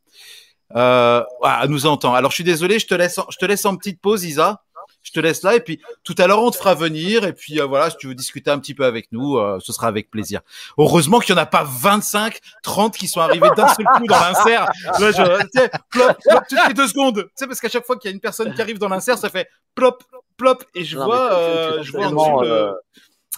Euh, 0.76 1.22
ouais, 1.42 1.50
elle 1.62 1.70
nous 1.70 1.86
entend. 1.86 2.14
Alors 2.14 2.30
je 2.30 2.34
suis 2.34 2.44
désolé, 2.44 2.78
je 2.78 2.86
te 2.86 2.94
laisse, 2.94 3.16
en, 3.16 3.26
je 3.30 3.38
te 3.38 3.46
laisse 3.46 3.64
en 3.64 3.76
petite 3.76 3.98
pause 3.98 4.22
Isa. 4.24 4.62
Je 5.02 5.10
te 5.10 5.20
laisse 5.20 5.42
là 5.42 5.56
et 5.56 5.60
puis 5.60 5.80
tout 6.04 6.14
à 6.18 6.26
l'heure 6.26 6.42
on 6.42 6.50
te 6.50 6.56
fera 6.56 6.74
venir 6.74 7.24
et 7.24 7.32
puis 7.32 7.60
euh, 7.60 7.64
voilà 7.64 7.90
si 7.90 7.96
tu 7.96 8.06
veux 8.06 8.14
discuter 8.14 8.50
un 8.50 8.58
petit 8.58 8.74
peu 8.74 8.84
avec 8.84 9.10
nous, 9.10 9.36
euh, 9.36 9.58
ce 9.60 9.72
sera 9.72 9.88
avec 9.88 10.10
plaisir. 10.10 10.42
Heureusement 10.78 11.18
qu'il 11.18 11.34
y 11.34 11.38
en 11.38 11.40
a 11.40 11.46
pas 11.46 11.64
25, 11.64 12.38
30 12.62 12.96
qui 12.96 13.08
sont 13.08 13.20
arrivés 13.20 13.48
d'un 13.56 13.68
seul 13.68 13.86
coup 13.96 14.06
dans 14.06 14.20
l'insert. 14.20 14.70
Là, 15.00 15.10
je, 15.10 15.42
tu 15.42 15.48
sais, 15.54 15.70
plop, 15.90 16.12
plop, 16.22 16.42
toutes 16.48 16.68
les 16.68 16.74
deux 16.74 16.86
secondes. 16.88 17.24
Tu 17.24 17.30
sais 17.34 17.46
parce 17.46 17.58
qu'à 17.58 17.68
chaque 17.68 17.86
fois 17.86 17.96
qu'il 17.96 18.10
y 18.10 18.12
a 18.12 18.14
une 18.14 18.20
personne 18.20 18.54
qui 18.54 18.60
arrive 18.60 18.78
dans 18.78 18.88
l'insert, 18.88 19.18
ça 19.18 19.30
fait 19.30 19.48
plop, 19.74 20.04
plop 20.36 20.62
et 20.74 20.84
je 20.84 20.98
Non, 20.98 21.06
vois, 21.06 21.82
je 21.82 21.90
vois 21.90 22.06
en 22.06 22.10
dessous 22.10 22.40
le. 22.42 22.74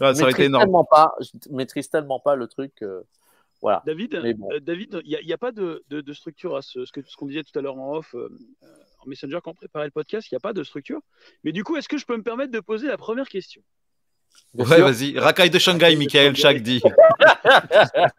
Ouais, 0.00 0.12
ça 0.14 0.22
aurait 0.22 0.32
été 0.32 0.42
maîtrise 0.42 0.46
énorme. 0.46 0.64
tellement 0.64 0.84
pas, 0.84 1.14
je 1.20 1.28
maîtrise 1.50 1.88
tellement 1.88 2.20
pas 2.20 2.34
le 2.36 2.46
truc. 2.48 2.72
euh, 2.82 3.02
voilà. 3.62 3.82
David, 3.86 4.20
bon. 4.36 4.50
euh, 4.52 4.60
David, 4.60 5.00
il 5.04 5.18
n'y 5.24 5.32
a, 5.32 5.38
pas 5.38 5.52
de, 5.52 5.82
de- 5.88 6.00
de 6.02 6.12
structure 6.12 6.56
à 6.56 6.62
ce, 6.62 6.84
ce 6.84 6.92
que- 6.92 7.00
ce 7.02 7.16
qu'on 7.16 7.26
disait 7.26 7.42
tout 7.44 7.58
à 7.58 7.62
l'heure 7.62 7.78
en 7.78 7.96
off, 7.96 8.14
euh, 8.14 8.28
euh, 8.62 8.66
en 8.98 9.06
Messenger 9.08 9.38
quand 9.42 9.52
on 9.52 9.54
préparait 9.54 9.86
le 9.86 9.90
podcast, 9.90 10.28
il 10.30 10.34
n'y 10.34 10.36
a 10.36 10.40
pas 10.40 10.52
de 10.52 10.62
structure. 10.64 11.00
Mais 11.44 11.52
du 11.52 11.64
coup, 11.64 11.76
est-ce 11.76 11.88
que 11.88 11.96
je 11.96 12.04
peux 12.04 12.16
me 12.16 12.22
permettre 12.22 12.52
de 12.52 12.60
poser 12.60 12.88
la 12.88 12.96
première 12.98 13.28
question? 13.28 13.62
Bien 14.52 14.66
Ouais, 14.66 14.80
vas-y. 14.80 15.18
Racaille 15.18 15.48
de 15.50 15.58
Shanghai, 15.60 15.94
Michael 15.96 16.34
Chak 16.36 16.60
dit. 16.62 16.82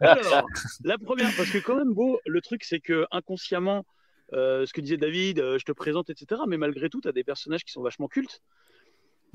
Alors, 0.00 0.46
la 0.84 0.98
première, 0.98 1.30
parce 1.36 1.50
que 1.50 1.58
quand 1.58 1.76
même, 1.76 1.92
beau, 1.92 2.18
le 2.26 2.40
truc, 2.40 2.64
c'est 2.64 2.80
que 2.80 3.06
inconsciemment, 3.10 3.84
euh, 4.32 4.66
ce 4.66 4.72
que 4.72 4.80
disait 4.80 4.96
David, 4.96 5.38
euh, 5.38 5.58
je 5.58 5.64
te 5.64 5.72
présente, 5.72 6.10
etc. 6.10 6.40
Mais 6.48 6.56
malgré 6.56 6.88
tout, 6.90 7.00
tu 7.00 7.08
as 7.08 7.12
des 7.12 7.24
personnages 7.24 7.64
qui 7.64 7.72
sont 7.72 7.82
vachement 7.82 8.08
cultes. 8.08 8.40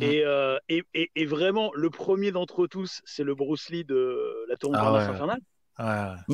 Mm. 0.01 0.11
Et, 0.11 0.23
euh, 0.25 0.57
et, 0.69 0.83
et- 0.93 1.11
et 1.15 1.25
vraiment, 1.25 1.71
le 1.73 1.89
premier 1.89 2.31
d'entre 2.31 2.67
tous, 2.67 3.01
c'est 3.05 3.23
le 3.23 3.35
Bruce 3.35 3.69
Lee 3.69 3.85
de 3.85 4.45
la 4.49 4.57
tour 4.57 4.71
Ah 4.75 4.91
ouais. 4.93 4.99
infernale. 4.99 5.39
Ouais, 5.79 5.85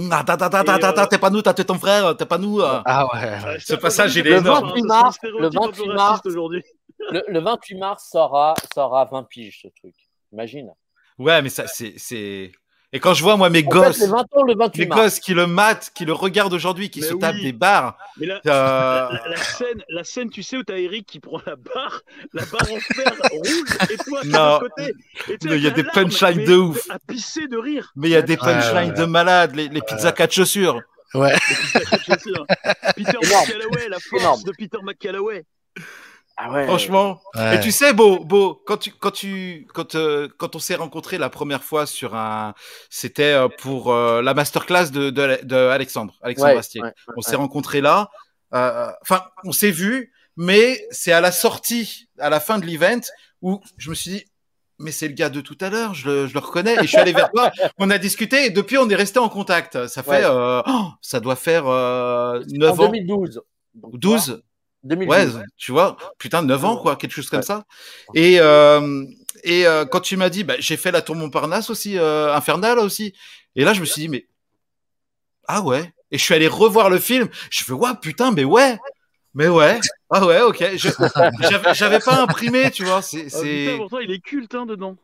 ouais. 0.01 0.09
Attends, 0.11 0.33
attends, 0.33 0.45
attends, 0.45 0.77
Et, 0.77 0.83
attends, 0.83 1.01
euh, 1.03 1.05
t'es 1.05 1.17
pas 1.17 1.29
nous, 1.29 1.41
t'as 1.41 1.53
t'es 1.53 1.63
ton 1.63 1.77
frère, 1.77 2.17
t'es 2.17 2.25
pas 2.25 2.37
nous. 2.37 2.59
euh. 2.59 2.81
Ah 2.85 3.05
ouais. 3.13 3.19
ouais. 3.21 3.45
Euh, 3.55 3.59
Ce 3.59 3.75
passage, 3.75 4.15
il 4.15 4.27
est 4.27 4.37
énorme. 4.39 4.67
28 4.69 4.81
mars, 4.83 5.17
le 5.23 5.43
28 5.49 5.57
28 5.59 5.87
mars. 5.93 6.21
aujourd'hui. 6.25 6.63
Le, 7.11 7.23
le 7.27 7.39
28 7.39 7.75
mars, 7.75 8.07
ça 8.11 8.23
aura, 8.25 8.55
ça 8.73 8.85
aura 8.85 9.05
20 9.05 9.23
piges 9.23 9.59
ce 9.61 9.67
truc. 9.79 9.93
Imagine. 10.33 10.71
Ouais, 11.19 11.41
mais 11.41 11.49
ça, 11.49 11.67
c'est, 11.67 11.93
c'est. 11.97 12.51
Et 12.93 12.99
quand 13.01 13.13
je 13.13 13.21
vois 13.21 13.35
moi 13.35 13.49
mes 13.49 13.65
En 13.65 13.69
gosses, 13.69 13.97
fait, 13.97 14.05
les 14.05 14.11
20 14.11 14.17
ans 14.31 14.43
le 14.43 14.55
28 14.55 14.81
mes 14.81 14.87
mars. 14.87 15.01
gosses 15.01 15.19
qui 15.19 15.33
le 15.33 15.45
matent, 15.45 15.89
qui 15.93 16.05
le 16.05 16.13
regardent 16.13 16.53
aujourd'hui, 16.53 16.89
qui 16.89 17.01
Mais 17.01 17.07
se 17.07 17.13
oui. 17.13 17.19
tapent 17.19 17.35
des 17.41 17.51
barres. 17.51 17.97
Mais 18.17 18.27
là, 18.27 18.39
euh, 18.45 19.09
la, 19.11 19.27
la 19.29 19.35
scène, 19.37 19.83
la 19.89 20.03
scène, 20.05 20.29
tu 20.29 20.41
sais, 20.41 20.55
où 20.55 20.63
t'as 20.63 20.77
Eric 20.77 21.05
qui 21.05 21.19
prend 21.19 21.41
la 21.45 21.57
barre, 21.57 22.01
la 22.33 22.45
barre 22.45 22.71
en 22.71 22.79
fer 22.79 23.13
roule, 23.31 23.67
et 23.91 23.97
toi, 23.97 24.23
de 24.23 24.59
côté. 24.69 24.93
Sais, 25.27 25.37
Mais 25.43 25.57
il 25.57 25.63
y 25.63 25.67
a 25.67 25.71
des 25.71 25.83
la 25.83 25.91
punchlines 25.91 26.45
de 26.45 26.55
ouf. 26.55 26.89
À 26.89 26.97
pisser 26.99 27.47
de 27.47 27.57
rire. 27.57 27.91
Mais 27.97 28.07
il 28.07 28.11
y 28.11 28.15
a 28.15 28.21
des 28.21 28.33
Ouais, 28.33 28.39
punchlines 28.39 28.91
ouais, 28.91 28.97
de 28.97 29.05
malades, 29.05 29.55
les, 29.55 29.67
les 29.67 29.81
pizzas 29.81 30.13
quatre 30.13 30.33
chaussures. 30.33 30.79
Ouais. 31.13 31.33
Peter 31.73 33.17
Énorme. 33.21 33.47
McCalloway, 33.47 33.89
la 33.89 33.99
force 33.99 34.21
Énorme. 34.23 34.43
de 34.43 34.51
Peter 34.51 34.77
McCalloway. 34.81 35.45
Ah 36.39 36.51
ouais. 36.51 36.67
Franchement. 36.67 37.19
Ouais. 37.35 37.55
Et 37.55 37.59
tu 37.61 37.71
sais, 37.71 37.93
Beau, 37.93 38.23
Beau, 38.23 38.61
quand 38.67 38.77
tu, 38.77 38.91
quand 38.91 39.09
tu, 39.11 39.67
quand, 39.73 39.95
euh, 39.95 40.27
quand 40.37 40.55
on 40.55 40.59
s'est 40.59 40.75
rencontrés 40.75 41.17
la 41.17 41.29
première 41.29 41.63
fois 41.63 41.85
sur 41.87 42.13
un, 42.15 42.53
c'était 42.89 43.33
euh, 43.33 43.47
pour 43.49 43.91
euh, 43.91 44.21
la 44.21 44.33
masterclass 44.35 44.91
de, 44.91 45.09
de, 45.09 45.39
de 45.43 45.55
Alexandre, 45.55 46.13
Alexandre 46.21 46.51
Ouais, 46.53 46.59
Astier. 46.59 46.81
ouais, 46.83 46.93
On 47.15 47.21
s'est 47.21 47.35
rencontrés 47.35 47.81
là. 47.81 48.09
euh, 48.53 48.91
Enfin, 49.01 49.23
on 49.45 49.51
s'est 49.51 49.71
vus, 49.71 50.11
mais 50.35 50.85
c'est 50.91 51.11
à 51.11 51.21
la 51.21 51.31
sortie, 51.31 52.07
à 52.19 52.29
la 52.29 52.39
fin 52.39 52.59
de 52.59 52.65
l'event, 52.67 53.01
où 53.41 53.59
je 53.77 53.89
me 53.89 53.95
suis 53.95 54.11
dit, 54.11 54.25
mais 54.77 54.91
c'est 54.91 55.07
le 55.07 55.15
gars 55.15 55.29
de 55.31 55.41
tout 55.41 55.57
à 55.59 55.71
l'heure, 55.71 55.95
je 55.95 56.07
le, 56.07 56.27
je 56.27 56.35
le 56.35 56.39
reconnais. 56.39 56.75
Et 56.75 56.81
je 56.83 56.85
suis 56.87 56.97
allé 56.99 57.13
vers 57.13 57.31
toi, 57.31 57.49
on 57.79 57.89
a 57.89 57.97
discuté, 57.97 58.45
et 58.45 58.49
depuis, 58.51 58.77
on 58.77 58.87
est 58.91 58.95
resté 58.95 59.17
en 59.17 59.27
contact. 59.29 59.87
Ça 59.87 60.03
fait, 60.03 60.09
Ouais. 60.11 60.21
euh, 60.23 60.61
oh, 60.67 60.89
ça 61.01 61.19
doit 61.19 61.35
faire 61.35 61.65
euh, 61.65 62.41
En 62.41 62.57
9 62.57 62.79
ans, 62.79 62.85
2012. 62.91 63.41
Donc, 63.73 63.93
ou 63.93 63.97
12. 63.97 64.43
2012. 64.87 65.35
Ouais, 65.35 65.43
tu 65.57 65.71
vois, 65.71 65.97
putain, 66.17 66.41
9 66.41 66.63
ans, 66.65 66.77
quoi, 66.77 66.95
quelque 66.95 67.11
chose 67.13 67.29
comme 67.29 67.41
ça. 67.43 67.65
Et, 68.13 68.37
euh, 68.39 69.03
et 69.43 69.67
euh, 69.67 69.85
quand 69.85 69.99
tu 70.01 70.17
m'as 70.17 70.29
dit, 70.29 70.43
bah, 70.43 70.55
j'ai 70.59 70.77
fait 70.77 70.91
la 70.91 71.01
tour 71.01 71.15
Montparnasse 71.15 71.69
aussi, 71.69 71.97
euh, 71.97 72.33
Infernal 72.33 72.79
aussi. 72.79 73.13
Et 73.55 73.63
là, 73.63 73.73
je 73.73 73.79
me 73.81 73.85
suis 73.85 74.01
dit, 74.01 74.09
mais. 74.09 74.25
Ah 75.47 75.61
ouais. 75.61 75.93
Et 76.11 76.17
je 76.17 76.23
suis 76.23 76.33
allé 76.33 76.47
revoir 76.47 76.89
le 76.89 76.99
film. 76.99 77.27
Je 77.49 77.63
fais, 77.63 77.73
ouais, 77.73 77.89
putain, 78.01 78.31
mais 78.31 78.43
ouais. 78.43 78.77
Mais 79.33 79.47
ouais. 79.47 79.79
Ah 80.09 80.25
ouais, 80.25 80.41
ok. 80.41 80.63
Je- 80.75 81.73
J'avais 81.73 81.99
pas 81.99 82.21
imprimé, 82.21 82.71
tu 82.71 82.83
vois. 82.85 83.01
C'est. 83.01 83.25
Ah, 83.27 83.29
c'est- 83.29 83.75
pourtant, 83.77 83.99
il 83.99 84.11
est 84.11 84.19
culte 84.19 84.55
hein, 84.55 84.65
dedans. 84.65 84.95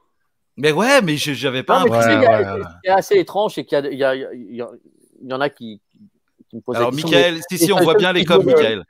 Mais 0.58 0.72
ouais, 0.72 1.02
mais 1.02 1.17
je- 1.17 1.34
j'avais 1.34 1.63
pas 1.63 1.80
Non, 1.80 1.86
mais 1.86 1.89
tu 1.91 1.96
imprimé. 1.98 2.13
sais, 2.13 2.19
il 2.19 2.24
y 2.24 2.26
a- 2.28 2.54
ouais, 2.56 2.60
ouais. 2.62 2.65
Ce 2.67 2.82
qui 2.84 2.88
est 2.88 2.91
assez 2.91 3.15
étrange, 3.15 3.54
c'est 3.56 3.65
qu'il 3.65 3.78
y, 3.78 3.82
a- 3.82 3.89
il 3.91 3.98
y, 3.98 4.04
a- 4.04 4.34
il 4.34 4.54
y, 4.56 4.58
y 5.28 5.34
en 5.34 5.41
a 5.41 5.50
qui, 5.50 5.82
qui 6.50 6.56
me 6.58 6.62
posent 6.62 6.76
Alors, 6.78 6.91
la 6.91 6.96
question. 6.96 7.10
Michael, 7.17 7.41
si, 7.50 7.58
si, 7.58 7.74
on 7.74 7.80
voit 7.80 7.96
bien 7.96 8.13
les 8.13 8.24
coms, 8.24 8.43
Michael. 8.46 8.86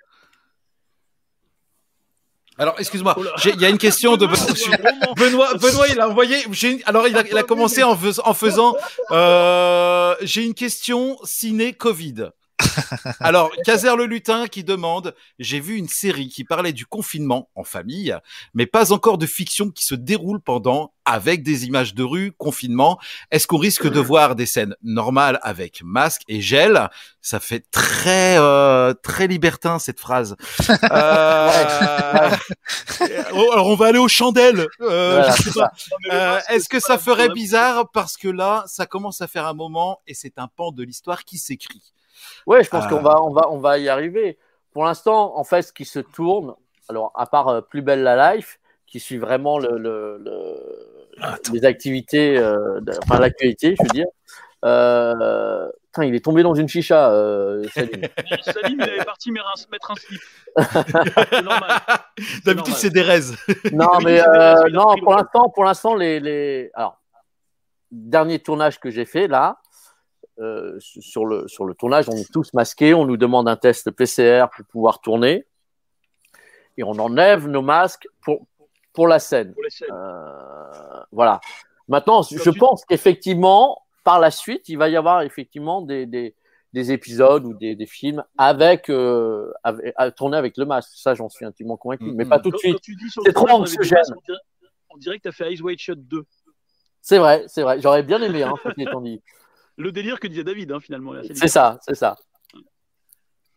Alors, 2.58 2.76
excuse-moi, 2.78 3.16
il 3.46 3.62
y 3.62 3.66
a 3.66 3.70
une 3.70 3.78
question 3.78 4.16
de 4.16 4.28
Benoît. 5.18 5.56
Benoît, 5.56 5.88
il 5.90 6.00
a 6.00 6.08
envoyé. 6.10 6.38
Alors, 6.86 7.08
il 7.08 7.18
a, 7.18 7.24
il 7.28 7.38
a 7.38 7.44
commencé 7.44 7.82
en 7.84 7.96
faisant. 7.96 8.76
euh, 9.12 10.16
j'ai 10.22 10.44
une 10.44 10.54
question 10.54 11.18
ciné 11.24 11.74
Covid. 11.74 12.30
Alors, 13.20 13.52
Caser 13.66 13.96
le 13.96 14.06
lutin 14.06 14.48
qui 14.48 14.64
demande 14.64 15.16
J'ai 15.40 15.60
vu 15.60 15.76
une 15.78 15.88
série 15.88 16.30
qui 16.30 16.44
parlait 16.44 16.74
du 16.74 16.86
confinement 16.86 17.50
en 17.56 17.64
famille, 17.64 18.16
mais 18.54 18.66
pas 18.66 18.92
encore 18.92 19.18
de 19.18 19.26
fiction 19.26 19.70
qui 19.70 19.86
se 19.86 19.96
déroule 19.96 20.40
pendant, 20.40 20.94
avec 21.06 21.44
des 21.44 21.66
images 21.66 21.94
de 21.94 22.04
rue, 22.04 22.32
confinement. 22.32 23.00
Est-ce 23.32 23.48
qu'on 23.48 23.58
risque 23.58 23.90
de 23.90 24.00
voir 24.00 24.36
des 24.36 24.46
scènes 24.46 24.76
normales 24.84 25.40
avec 25.42 25.82
masque 25.84 26.22
et 26.28 26.42
gel? 26.42 26.90
Ça 27.22 27.40
fait 27.40 27.66
très, 27.72 28.38
euh, 28.38 28.94
très 28.94 29.28
libertin 29.28 29.80
cette 29.80 30.00
phrase. 30.00 30.36
Euh, 30.94 32.30
oh, 33.34 33.50
alors, 33.52 33.68
on 33.68 33.76
va 33.76 33.88
aller 33.88 34.00
aux 34.00 34.08
chandelles. 34.08 34.68
Euh, 34.82 35.16
Voilà, 35.22 35.36
je 35.36 35.44
sais 35.44 35.52
pas. 35.52 35.72
Euh, 36.12 36.40
Est-ce 36.50 36.70
que 36.70 36.80
ça 36.80 36.98
ferait 36.98 37.30
bizarre 37.30 37.90
parce 37.92 38.18
que 38.18 38.28
là, 38.28 38.64
ça 38.68 38.86
commence 38.86 39.22
à 39.22 39.28
faire 39.28 39.48
un 39.48 39.54
moment 39.54 40.00
et 40.08 40.14
c'est 40.14 40.38
un 40.38 40.48
pan 40.48 40.72
de 40.72 40.84
l'histoire 40.84 41.24
qui 41.24 41.38
s'écrit? 41.38 41.94
Ouais, 42.48 42.64
je 42.64 42.70
pense 42.70 42.88
qu'on 42.88 43.02
va, 43.02 43.22
on 43.22 43.32
va, 43.32 43.50
on 43.52 43.60
va 43.60 43.78
y 43.78 43.90
arriver. 43.90 44.38
Pour 44.72 44.86
l'instant, 44.86 45.38
en 45.38 45.44
fait, 45.44 45.62
ce 45.62 45.74
qui 45.74 45.86
se 45.86 46.00
tourne, 46.00 46.56
alors 46.90 47.12
à 47.16 47.26
part 47.28 47.48
euh, 47.50 47.62
Plus 47.62 47.82
belle 47.82 48.04
la 48.04 48.36
life, 48.36 48.60
qui 48.88 49.00
suit 49.00 49.18
vraiment 49.18 49.60
le, 49.60 49.78
le, 49.78 50.18
le- 50.20 50.84
les 51.52 51.66
activités, 51.66 52.38
euh, 52.38 52.80
de- 52.82 52.94
enfin 53.04 53.20
l'actualité, 53.20 53.76
je 53.78 53.84
veux 53.84 53.90
dire. 53.90 54.08
Euh, 54.66 55.70
putain, 55.92 56.06
il 56.06 56.16
est 56.16 56.24
tombé 56.24 56.42
dans 56.42 56.54
une 56.56 56.68
chicha. 56.70 57.12
Euh, 57.12 57.68
Salim. 57.74 58.02
Salim, 58.44 58.80
il 58.80 58.90
avait 58.90 59.04
parti 59.04 59.32
mettre 59.32 59.92
un, 59.92 59.96
slip. 59.96 60.22
D'habitude, 62.46 62.74
c'est 62.76 62.90
des 62.90 63.02
raises. 63.02 63.36
non, 63.74 64.00
mais 64.04 64.22
euh, 64.22 64.70
non, 64.72 64.96
pour 65.04 65.16
l'instant, 65.16 65.50
pour 65.50 65.64
l'instant, 65.66 65.96
les, 65.96 66.20
les, 66.20 66.72
alors 66.74 67.00
dernier 67.92 68.40
tournage 68.40 68.80
que 68.80 68.90
j'ai 68.90 69.06
fait 69.06 69.28
là, 69.28 69.58
euh, 70.40 70.78
sur 70.80 71.26
le 71.26 71.48
sur 71.48 71.66
le 71.66 71.74
tournage, 71.76 72.10
on 72.10 72.16
est 72.16 72.32
tous 72.32 72.54
masqués, 72.54 72.94
on 72.94 73.06
nous 73.06 73.18
demande 73.18 73.48
un 73.48 73.56
test 73.56 73.92
PCR 73.92 74.46
pour 74.56 74.66
pouvoir 74.66 75.02
tourner, 75.02 75.46
et 76.78 76.84
on 76.84 76.94
enlève 76.94 77.48
nos 77.48 77.62
masques 77.62 78.08
pour 78.22 78.46
pour 78.94 79.08
la 79.08 79.20
scène. 79.20 79.54
Pour. 79.54 79.64
Euh, 79.96 81.04
voilà. 81.12 81.42
Maintenant, 81.88 82.22
je 82.22 82.50
pense 82.50 82.86
qu'effectivement, 82.86 83.84
par 84.04 84.20
la 84.20 84.32
suite, 84.32 84.70
il 84.70 84.78
va 84.78 84.90
y 84.90 84.96
avoir 84.96 85.22
effectivement 85.22 85.82
des, 85.82 86.06
des, 86.06 86.36
des 86.74 86.92
épisodes 86.92 87.46
ou 87.46 87.54
des, 87.54 87.76
des 87.76 87.86
films 87.86 88.24
avec, 88.38 88.90
euh, 88.90 89.52
avec 89.64 89.94
à 89.96 90.12
tourner 90.12 90.38
avec 90.38 90.58
le 90.58 90.66
masque. 90.66 90.92
Ça, 90.96 91.14
j'en 91.14 91.30
suis 91.30 91.46
intimement 91.46 91.78
convaincu, 91.78 92.12
mais 92.14 92.26
pas 92.26 92.40
tout 92.40 92.52
de 92.52 92.58
suite. 92.58 92.80
C'est 93.24 93.34
trop 93.34 93.50
anxiogène. 93.50 94.02
On 94.90 94.98
dirait, 94.98 95.18
que 95.18 95.24
tu 95.24 95.28
as 95.30 95.32
fait 95.32 95.52
Ice 95.52 95.62
White 95.62 95.80
Shot 95.80 95.96
2. 95.96 96.24
C'est 97.02 97.18
vrai, 97.18 97.44
c'est 97.48 97.64
vrai. 97.64 97.82
J'aurais 97.82 98.04
bien 98.04 98.22
aimé, 98.22 98.44
hein, 98.44 98.54
dit. 99.02 99.22
Le 99.78 99.92
délire 99.92 100.20
que 100.20 100.28
disait 100.28 100.44
David, 100.44 100.72
hein, 100.72 100.80
finalement. 100.80 101.14
C'est 101.34 101.48
ça, 101.48 101.80
c'est 101.82 101.96
ça. 101.96 102.16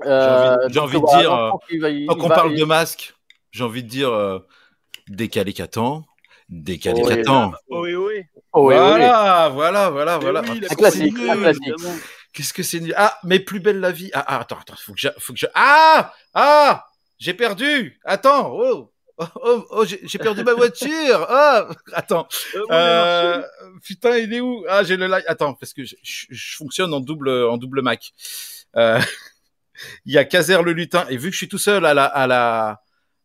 J'ai 0.03 0.09
envie- 0.11 0.79
envie 0.79 0.95
de 0.97 0.99
voilà, 1.01 1.19
dire, 1.21 1.33
euh, 1.33 1.51
va 2.07 2.15
qu'on 2.15 2.29
va- 2.29 2.35
parle 2.35 2.55
de 2.55 2.65
masque, 2.65 3.15
j'ai 3.51 3.65
envie 3.65 3.83
de 3.83 3.89
dire 3.89 4.11
euh, 4.11 4.39
décalé 5.09 5.53
qu'attend, 5.53 6.07
décalé 6.49 7.01
Oh, 7.03 7.09
qu'attend. 7.09 7.53
Oh, 7.69 7.83
oui, 7.83 7.95
oui. 7.95 8.23
Oh, 8.53 8.69
oui, 8.69 8.75
oui. 8.75 8.81
Voilà, 8.81 9.49
voilà, 9.53 9.91
voilà, 9.91 10.19
voilà. 10.19 10.43
Mais 10.43 10.51
oui, 10.51 10.61
Un 10.71 10.75
classique. 10.75 11.15
Qu'est-ce 12.33 12.53
que 12.53 12.63
c'est 12.63 12.81
nul. 12.81 12.93
Ah, 12.99 13.19
mais 13.25 13.41
plus 13.41 13.61
belle 13.61 13.81
la 13.81 13.91
vie. 13.93 14.11
Ah, 14.13 14.25
ah, 14.29 14.41
attends, 14.41 14.59
attends, 14.61 14.75
faut 14.77 14.93
que 14.93 15.01
je, 15.01 15.09
faut 15.19 15.33
que 15.33 15.39
je. 15.39 15.47
Ah, 15.55 16.13
ah, 16.35 16.85
j'ai 17.19 17.33
perdu. 17.33 17.99
Attends, 18.05 18.51
oh, 18.53 18.93
oh, 19.19 19.25
oh, 19.37 19.67
oh, 19.71 19.85
j'ai 19.85 20.01
j'ai 20.05 20.19
perdu 20.19 20.43
ma 20.45 20.55
voiture. 20.55 21.27
Ah, 21.29 21.69
attends. 21.93 22.27
Euh, 22.55 22.67
Euh, 22.71 23.43
putain, 23.85 24.17
il 24.19 24.33
est 24.35 24.41
où? 24.41 24.65
Ah, 24.69 24.85
j'ai 24.85 24.97
le 24.97 25.07
live. 25.07 25.25
Attends, 25.27 25.55
parce 25.55 25.73
que 25.73 25.85
je, 25.85 25.95
je- 26.03 26.27
je 26.31 26.57
fonctionne 26.57 26.93
en 26.95 27.01
double, 27.01 27.29
en 27.31 27.57
double 27.57 27.83
Mac. 27.83 28.13
Euh, 28.77 29.01
Il 30.07 30.13
y 30.15 30.19
a 30.19 30.25
Caser 30.25 30.63
le 30.63 30.73
lutin 30.73 31.07
et 31.11 31.17
vu 31.19 31.29
que 31.29 31.33
je 31.33 31.39
suis 31.39 31.49
tout 31.49 31.59
seul 31.59 31.85
à 31.85 31.93
la, 31.95 32.05
à 32.07 32.27
la, 32.27 32.81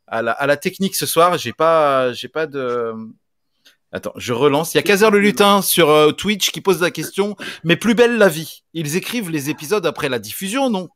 à 0.07 0.21
la, 0.21 0.31
à 0.33 0.45
la 0.47 0.57
technique 0.57 0.95
ce 0.95 1.05
soir, 1.05 1.37
j'ai 1.37 1.53
pas, 1.53 2.11
j'ai 2.13 2.27
pas 2.27 2.45
de. 2.47 2.93
Attends, 3.93 4.13
je 4.17 4.33
relance. 4.33 4.73
Il 4.73 4.77
y 4.77 4.79
a 4.79 4.83
Caser 4.83 5.09
le 5.09 5.19
lutin 5.19 5.61
sur 5.61 5.89
euh, 5.89 6.11
Twitch 6.11 6.51
qui 6.51 6.61
pose 6.61 6.81
la 6.81 6.91
question. 6.91 7.35
Mais 7.63 7.75
plus 7.77 7.95
belle 7.95 8.17
la 8.17 8.27
vie. 8.29 8.63
Ils 8.73 8.95
écrivent 8.97 9.29
les 9.29 9.49
épisodes 9.49 9.85
après 9.85 10.09
la 10.09 10.19
diffusion, 10.19 10.69
non? 10.69 10.89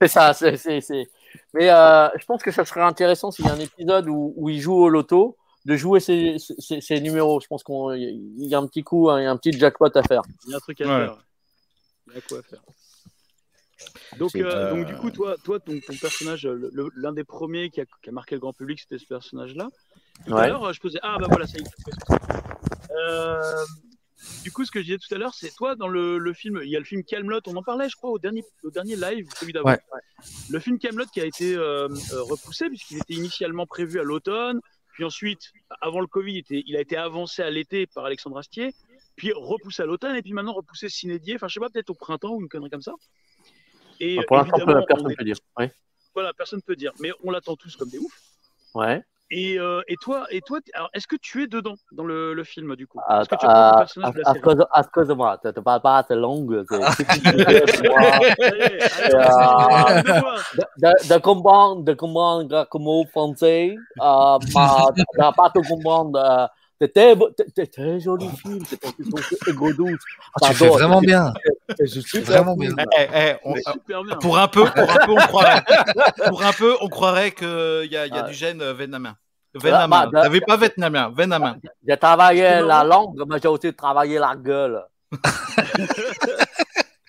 C'est 0.00 0.08
ça, 0.08 0.32
c'est, 0.34 0.56
c'est, 0.56 0.80
c'est- 0.80 1.06
Mais 1.54 1.70
euh, 1.70 2.08
je 2.18 2.24
pense 2.26 2.42
que 2.42 2.50
ça 2.50 2.64
serait 2.64 2.82
intéressant 2.82 3.30
s'il 3.30 3.44
y 3.46 3.48
a 3.48 3.52
un 3.52 3.58
épisode 3.60 4.08
où, 4.08 4.32
où 4.36 4.48
il 4.50 4.60
joue 4.60 4.74
au 4.74 4.88
loto, 4.88 5.36
de 5.64 5.76
jouer 5.76 6.00
ses, 6.00 6.36
ses, 6.38 6.80
ses 6.80 7.00
numéros. 7.00 7.40
Je 7.40 7.46
pense 7.46 7.62
qu'il 7.64 7.74
y 8.38 8.54
a 8.54 8.58
un 8.58 8.66
petit 8.66 8.82
coup, 8.84 9.10
hein, 9.10 9.20
il 9.20 9.24
y 9.24 9.26
a 9.26 9.30
un 9.30 9.36
petit 9.36 9.52
jackpot 9.52 9.90
à 9.94 10.02
faire. 10.02 10.22
Il 10.46 10.50
y 10.50 10.54
a 10.54 10.56
un 10.56 10.60
truc 10.60 10.80
à 10.80 10.84
Ouais. 10.86 11.06
faire. 11.06 11.16
Il 12.08 12.14
y 12.14 12.18
a 12.18 12.20
quoi 12.22 12.38
à 12.38 12.42
faire. 12.42 12.62
Donc, 14.18 14.34
euh, 14.36 14.70
donc 14.74 14.86
du 14.86 14.96
coup, 14.96 15.10
toi, 15.10 15.36
toi 15.44 15.60
ton, 15.60 15.78
ton 15.86 15.94
personnage, 15.96 16.48
l'un 16.96 17.12
des 17.12 17.24
premiers 17.24 17.70
qui 17.70 17.80
a, 17.80 17.84
qui 18.02 18.08
a 18.08 18.12
marqué 18.12 18.34
le 18.34 18.40
grand 18.40 18.52
public, 18.52 18.80
c'était 18.80 18.98
ce 18.98 19.06
personnage-là. 19.06 19.68
Tout 20.26 20.32
à 20.34 20.40
Ouais. 20.40 20.48
l'heure, 20.48 20.72
je 20.72 20.80
posais. 20.80 20.98
Ah, 21.02 21.16
bah 21.20 21.26
voilà, 21.28 21.46
ça 21.46 21.58
y 21.58 21.60
est. 21.60 22.90
Euh, 22.90 23.64
du 24.42 24.50
coup, 24.52 24.64
ce 24.64 24.70
que 24.70 24.80
je 24.80 24.84
disais 24.84 24.98
tout 24.98 25.14
à 25.14 25.18
l'heure, 25.18 25.34
c'est 25.34 25.54
toi, 25.54 25.74
dans 25.76 25.88
le, 25.88 26.18
le 26.18 26.32
film, 26.32 26.60
il 26.62 26.70
y 26.70 26.76
a 26.76 26.78
le 26.78 26.84
film 26.84 27.04
Camelot, 27.04 27.40
on 27.46 27.56
en 27.56 27.62
parlait, 27.62 27.88
je 27.88 27.96
crois, 27.96 28.10
au 28.10 28.18
dernier, 28.18 28.44
au 28.64 28.70
dernier 28.70 28.96
live, 28.96 29.28
celui 29.38 29.52
d'avant. 29.52 29.68
Ouais. 29.70 29.78
Le 30.50 30.58
film 30.58 30.78
Camelot 30.78 31.06
qui 31.12 31.20
a 31.20 31.24
été 31.24 31.54
euh, 31.54 31.88
euh, 31.88 32.22
repoussé, 32.22 32.68
puisqu'il 32.68 32.96
était 32.98 33.14
initialement 33.14 33.66
prévu 33.66 34.00
à 34.00 34.02
l'automne, 34.02 34.60
puis 34.92 35.04
ensuite, 35.04 35.52
avant 35.80 36.00
le 36.00 36.08
Covid, 36.08 36.42
il, 36.50 36.76
a 36.76 36.80
été 36.80 36.96
avancé 36.96 37.42
à 37.42 37.50
l'été 37.50 37.86
par 37.86 38.04
Alexandre 38.04 38.38
Astier, 38.38 38.74
puis 39.14 39.32
repoussé 39.32 39.82
à 39.82 39.86
l'automne, 39.86 40.16
et 40.16 40.22
puis 40.22 40.32
maintenant 40.32 40.54
repoussé 40.54 40.88
cinédier, 40.88 41.36
enfin, 41.36 41.46
je 41.48 41.54
sais 41.54 41.60
pas, 41.60 41.70
peut-être 41.70 41.90
au 41.90 41.94
printemps 41.94 42.34
ou 42.34 42.40
une 42.40 42.48
connerie 42.48 42.70
comme 42.70 42.82
ça. 42.82 42.94
Et 44.00 44.16
Pour 44.26 44.36
l'instant, 44.36 44.56
personne 44.86 45.06
on 45.06 45.08
ne 45.08 45.12
est- 45.12 45.16
peut 45.16 45.24
dire. 45.24 45.36
Ouais. 45.56 45.72
voilà, 46.14 46.32
personne 46.32 46.62
peut 46.62 46.76
dire, 46.76 46.92
mais 47.00 47.10
on 47.22 47.30
l'attend 47.30 47.56
tous 47.56 47.76
comme 47.76 47.88
des 47.90 47.98
oufs. 47.98 48.20
Ouais. 48.74 49.02
Et, 49.30 49.58
euh, 49.58 49.82
et 49.88 49.96
toi, 49.96 50.26
et 50.30 50.40
toi, 50.40 50.58
alors, 50.72 50.88
est-ce 50.94 51.06
que 51.06 51.16
tu 51.16 51.42
es 51.42 51.46
dedans 51.46 51.74
dans 51.92 52.04
le, 52.04 52.32
le 52.32 52.44
film 52.44 52.74
du 52.76 52.86
coup? 52.86 52.98
À, 53.06 53.20
Est-ce 53.20 53.28
que 53.28 53.36
tu 53.36 53.44
apprends 53.44 53.70
ton 53.70 53.76
à, 53.76 53.78
personnage 53.78 54.14
de 54.14 54.20
la 54.20 54.28
à 54.28 54.32
série 54.32 54.42
cause, 54.42 54.66
à 54.72 54.82
cause 54.84 55.08
de 55.08 55.14
moi, 55.14 55.38
tu 55.42 55.48
ne 55.48 55.52
parles 55.52 55.82
pas, 55.82 56.02
t'es 56.02 56.16
longue. 56.16 56.64
deux-moi. 56.70 56.88
de, 60.78 61.18
comprendre, 61.18 61.82
de 61.82 61.92
comprendre 61.92 62.66
comment 62.70 63.04
français, 63.04 63.76
euh, 64.00 64.00
pas, 64.00 64.38
de 64.96 65.36
pas 65.36 65.50
te 65.50 65.68
comprendre. 65.68 66.48
Euh, 66.80 66.86
t'es 66.86 66.88
très, 66.88 67.14
beau- 67.16 67.30
t'es- 67.30 67.44
t'es 67.54 67.66
très 67.66 67.98
joli 68.00 68.28
film, 68.40 68.62
ton 68.80 69.50
égo 69.50 69.72
douce. 69.78 70.00
Ah, 70.40 70.46
tu 70.48 70.54
fais 70.54 70.68
vraiment 70.68 71.00
bien. 71.00 71.32
C'est 71.76 71.86
super 71.88 72.22
Vraiment 72.34 72.56
bien. 72.56 72.70
Eh, 72.98 73.08
eh, 73.44 73.62
super 73.72 74.04
bien. 74.04 74.16
Pour 74.16 74.38
un 74.38 74.48
peu, 74.48 74.64
pour 74.64 74.90
un 74.90 75.06
peu, 75.06 75.12
on 75.12 75.16
croirait. 75.16 75.62
Pour 76.28 76.42
un 76.42 76.52
peu, 76.52 76.76
on 76.80 76.88
croirait 76.88 77.32
qu'il 77.32 77.46
y 77.90 77.96
a, 77.96 78.06
il 78.06 78.14
y 78.14 78.18
a 78.18 78.22
Ouais. 78.22 78.28
du 78.28 78.34
gène 78.34 78.62
euh, 78.62 78.72
vietnamien. 78.74 79.16
Vietnamien. 79.54 79.88
bah, 79.88 80.10
bah, 80.12 80.22
T'avais 80.22 80.40
pas 80.40 80.56
vietnamien, 80.56 81.12
vietnamien. 81.16 81.56
J'ai 81.86 81.96
travaillé 81.96 82.60
la 82.60 82.84
langue, 82.84 83.20
mais 83.28 83.38
j'ai 83.42 83.48
aussi 83.48 83.74
travaillé 83.74 84.18
la 84.18 84.36
gueule. 84.36 84.84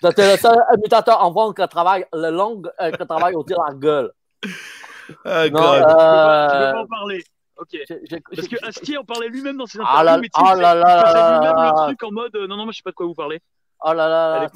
C'est 0.02 0.32
le 0.32 0.36
seul 0.38 0.56
imitateur 0.78 1.22
en 1.22 1.30
France 1.30 1.54
qui 1.54 1.68
travaille 1.68 2.06
la 2.12 2.30
langue, 2.30 2.70
euh, 2.80 2.90
qui 2.90 3.06
travaille 3.06 3.34
aussi 3.34 3.52
la 3.52 3.74
gueule. 3.74 4.10
Ah, 5.24 5.48
Non. 5.48 5.48
Tu 5.48 5.52
peux 5.52 5.58
euh, 5.60 6.72
pas 6.72 6.78
en 6.80 6.86
parler? 6.86 7.22
Ok. 7.60 7.76
Parce 8.34 8.48
que 8.48 8.66
Astier 8.66 8.96
en 8.98 9.04
parlait 9.04 9.28
lui-même 9.28 9.56
dans 9.58 9.66
ses 9.66 9.78
interviews. 9.78 9.98
Ah 9.98 10.04
là- 10.04 10.18
mais 10.18 10.28
ah 10.34 10.42
là 10.42 10.54
il 10.54 10.60
là 10.60 10.74
lui-même 10.74 11.56
là 11.56 11.74
le 11.76 11.86
truc 11.88 12.02
en 12.02 12.10
mode 12.12 12.34
euh, 12.36 12.46
non, 12.46 12.56
non, 12.56 12.64
moi 12.64 12.72
je 12.72 12.78
sais 12.78 12.82
pas 12.82 12.90
de 12.90 12.94
quoi 12.96 13.06
vous 13.06 13.14
parlez. 13.14 13.40
Oh 13.84 13.92
là 13.92 14.08
là, 14.08 14.34
À 14.42 14.46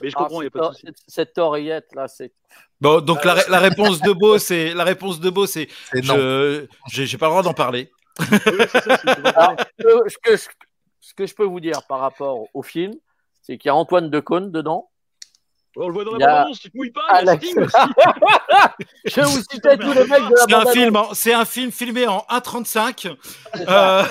Mais 0.00 0.10
je 0.10 0.14
ah, 0.16 0.18
comprends, 0.22 0.42
y 0.42 0.46
a 0.46 0.48
cette 0.48 0.52
pas 0.52 0.68
de 0.68 0.74
souci. 0.74 0.86
cette- 0.86 0.96
Cette 1.08 1.38
oreillette 1.38 1.88
là, 1.94 2.06
c'est. 2.08 2.32
Bon, 2.80 3.00
donc 3.00 3.24
la, 3.24 3.34
ré- 3.34 3.44
la 3.48 3.58
réponse 3.58 4.00
de 4.00 4.12
Beau, 4.12 4.38
c'est 4.38 4.72
la 4.74 4.84
réponse 4.84 5.18
de 5.20 5.28
Beau, 5.30 5.46
c'est 5.46 5.68
je 5.92 6.66
j'ai 6.86 7.18
pas 7.18 7.26
le 7.26 7.30
droit 7.30 7.42
d'en 7.42 7.52
parler. 7.54 7.90
Oui, 8.20 8.26
ça, 8.68 8.80
Alors, 9.36 9.54
ce, 10.08 10.16
que, 10.22 10.36
ce 10.36 11.14
que 11.14 11.26
je 11.26 11.34
peux 11.34 11.44
vous 11.44 11.60
dire 11.60 11.82
par 11.88 12.00
rapport 12.00 12.46
au 12.54 12.62
film, 12.62 12.92
c'est 13.42 13.58
qu'il 13.58 13.68
y 13.68 13.70
a 13.70 13.74
Antoine 13.74 14.10
Decaune 14.10 14.50
dedans. 14.52 14.90
On 15.76 15.86
le 15.88 15.92
voit 15.94 16.04
dans 16.04 16.16
il 16.16 16.18
la 16.18 16.44
bande 16.44 16.54
tu 16.58 16.70
te 16.70 16.76
mouilles 16.76 16.90
pas, 16.90 17.22
il 17.22 17.26
y 17.26 17.30
a 17.30 17.34
aussi. 17.34 17.54
Je 19.04 19.20
vous 19.20 19.40
citais 19.50 19.76
tous 19.78 19.92
les 19.92 20.04
mecs 20.06 20.28
de 20.28 20.34
la 20.34 20.44
C'est 20.48 20.54
un 20.54 20.62
bande 20.64 20.72
film, 20.72 20.98
c'est 21.14 21.32
un 21.32 21.44
film 21.44 21.70
filmé 21.70 22.06
en 22.08 22.18
1.35. 22.28 23.16
C'est 23.54 23.64
ça. 23.64 24.00
Euh, 24.00 24.04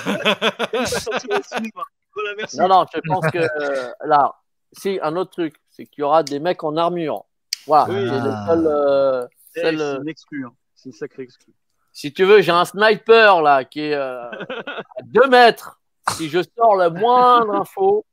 Il. 1.62 1.70
Voilà, 2.12 2.30
merci. 2.36 2.58
Non, 2.58 2.66
non, 2.68 2.84
je 2.92 3.00
pense 3.06 3.24
que 3.30 3.38
euh, 3.38 3.92
là, 4.04 4.34
si 4.72 4.98
un 5.00 5.14
autre 5.16 5.30
truc, 5.30 5.54
c'est 5.70 5.86
qu'il 5.86 6.00
y 6.00 6.04
aura 6.04 6.24
des 6.24 6.40
mecs 6.40 6.64
en 6.64 6.76
armure. 6.76 7.24
Voilà, 7.68 7.84
Oui. 7.88 8.08
c'est 8.08 8.24
le 8.24 8.32
seul, 8.48 8.66
euh, 8.66 9.22
seul, 9.54 9.78
c'est 9.78 9.96
une 10.02 10.08
exclue. 10.08 10.44
hein. 10.46 10.52
C'est 10.74 10.88
une 10.88 10.92
sacrée 10.94 11.22
exclue. 11.22 11.54
Si 11.92 12.12
tu 12.12 12.24
veux, 12.24 12.40
j'ai 12.40 12.50
un 12.50 12.64
sniper 12.64 13.42
là 13.42 13.64
qui 13.64 13.80
est 13.80 13.94
euh, 13.94 14.28
à 14.28 15.02
2 15.04 15.28
mètres. 15.28 15.80
Si 16.12 16.28
je 16.28 16.40
sors 16.58 16.74
la 16.74 16.90
moindre 16.90 17.54
info, 17.54 18.04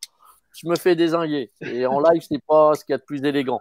je 0.57 0.67
me 0.67 0.75
fais 0.75 0.95
désinguer. 0.95 1.51
Et 1.61 1.85
en 1.85 1.99
live, 1.99 2.21
c'est 2.27 2.43
pas 2.47 2.73
ce 2.75 2.83
qu'il 2.83 2.93
y 2.93 2.95
a 2.95 2.97
de 2.97 3.03
plus 3.03 3.23
élégant. 3.23 3.59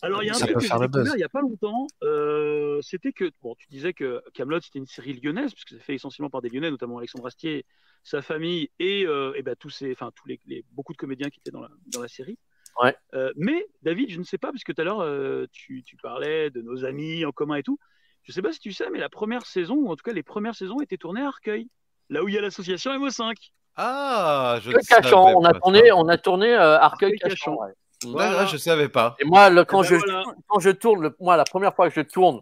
Alors, 0.00 0.22
il 0.22 0.26
y 0.26 0.30
a 0.30 0.32
un 0.32 0.36
Ça 0.36 0.46
truc 0.46 0.58
que 0.58 0.62
j'ai 0.62 0.68
découvert 0.78 1.14
il 1.14 1.16
n'y 1.18 1.24
a 1.24 1.28
pas 1.28 1.40
longtemps. 1.40 1.86
euh, 2.04 2.80
c'était 2.82 3.12
que, 3.12 3.30
bon, 3.42 3.56
tu 3.56 3.66
disais 3.68 3.92
que 3.92 4.22
Camelot 4.32 4.60
c'était 4.60 4.78
une 4.78 4.86
série 4.86 5.14
lyonnaise, 5.14 5.52
puisque 5.52 5.70
c'est 5.70 5.80
fait 5.82 5.94
essentiellement 5.96 6.30
par 6.30 6.40
des 6.40 6.48
Lyonnais, 6.50 6.70
notamment 6.70 6.98
Alexandre 6.98 7.26
Astier, 7.26 7.66
sa 8.04 8.22
famille 8.22 8.70
et, 8.78 9.04
euh, 9.06 9.32
et 9.34 9.42
ben, 9.42 9.56
tous, 9.56 9.70
ces, 9.70 9.90
enfin, 9.90 10.12
tous 10.14 10.28
les, 10.28 10.40
les- 10.46 10.64
beaucoup 10.70 10.92
de 10.92 10.98
comédiens 10.98 11.28
qui 11.30 11.40
étaient 11.40 11.50
dans 11.50 11.60
la, 11.62 11.68
dans 11.88 12.00
la 12.00 12.06
série. 12.08 12.38
Ouais. 12.80 12.94
Euh, 13.14 13.32
mais, 13.34 13.66
David, 13.82 14.10
je 14.10 14.20
ne 14.20 14.24
sais 14.24 14.38
pas, 14.38 14.52
parce 14.52 14.62
que 14.62 14.70
tout 14.70 14.80
à 14.80 14.84
l'heure, 14.84 15.48
tu, 15.50 15.82
tu 15.82 15.96
parlais 15.96 16.50
de 16.50 16.62
nos 16.62 16.84
amis 16.84 17.24
en 17.24 17.32
commun 17.32 17.56
et 17.56 17.64
tout. 17.64 17.78
Je 18.22 18.30
ne 18.30 18.34
sais 18.34 18.42
pas 18.42 18.52
si 18.52 18.60
tu 18.60 18.72
sais, 18.72 18.88
mais 18.90 19.00
la 19.00 19.08
première 19.08 19.46
saison, 19.46 19.74
ou 19.74 19.88
en 19.90 19.96
tout 19.96 20.04
cas 20.04 20.12
les 20.12 20.22
premières 20.22 20.54
saisons, 20.54 20.80
étaient 20.80 20.96
tournées 20.98 21.22
à 21.22 21.26
Arcueil, 21.28 21.68
là 22.08 22.22
où 22.22 22.28
il 22.28 22.34
y 22.34 22.38
a 22.38 22.40
l'association 22.40 22.92
MO5. 22.92 23.34
Ah, 23.80 24.58
je 24.60 24.72
Cachan, 24.72 25.24
on 25.36 25.44
a 25.44 25.52
pas 25.52 25.60
tourné, 25.60 25.86
ça. 25.88 25.96
on 25.96 26.08
a 26.08 26.18
tourné 26.18 26.52
euh, 26.52 26.78
Arcueil 26.80 27.16
Cachan. 27.16 27.54
Cachan. 27.54 27.56
ouais. 27.56 27.72
Ouais, 28.12 28.46
je 28.48 28.56
savais 28.56 28.88
pas. 28.88 29.16
Et 29.20 29.24
moi, 29.24 29.50
le- 29.50 29.64
quand, 29.64 29.82
Eh 29.84 29.90
ben 29.90 30.00
je, 30.00 30.04
voilà. 30.06 30.22
quand 30.48 30.58
je 30.58 30.70
tourne, 30.70 31.00
le- 31.02 31.16
moi, 31.20 31.36
la 31.36 31.44
première 31.44 31.74
fois 31.74 31.88
que 31.88 31.94
je 31.94 32.00
tourne 32.00 32.40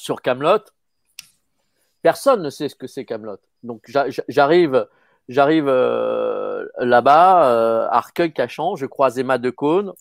sur 0.00 0.20
Camelot, 0.20 0.58
personne 2.02 2.42
ne 2.42 2.50
sait 2.50 2.68
ce 2.68 2.74
que 2.76 2.86
c'est 2.86 3.04
Camelot. 3.04 3.38
Donc 3.62 3.82
j'a- 3.88 4.08
j'a- 4.10 4.22
j'arrive, 4.28 4.86
j'arrive 5.28 5.66
euh, 5.68 6.66
là-bas, 6.78 7.50
euh, 7.52 7.88
Arcueil 7.90 8.32
Cachan, 8.32 8.76
je 8.76 8.86
croise 8.86 9.18
Emma 9.18 9.38
Decaune, 9.38 9.92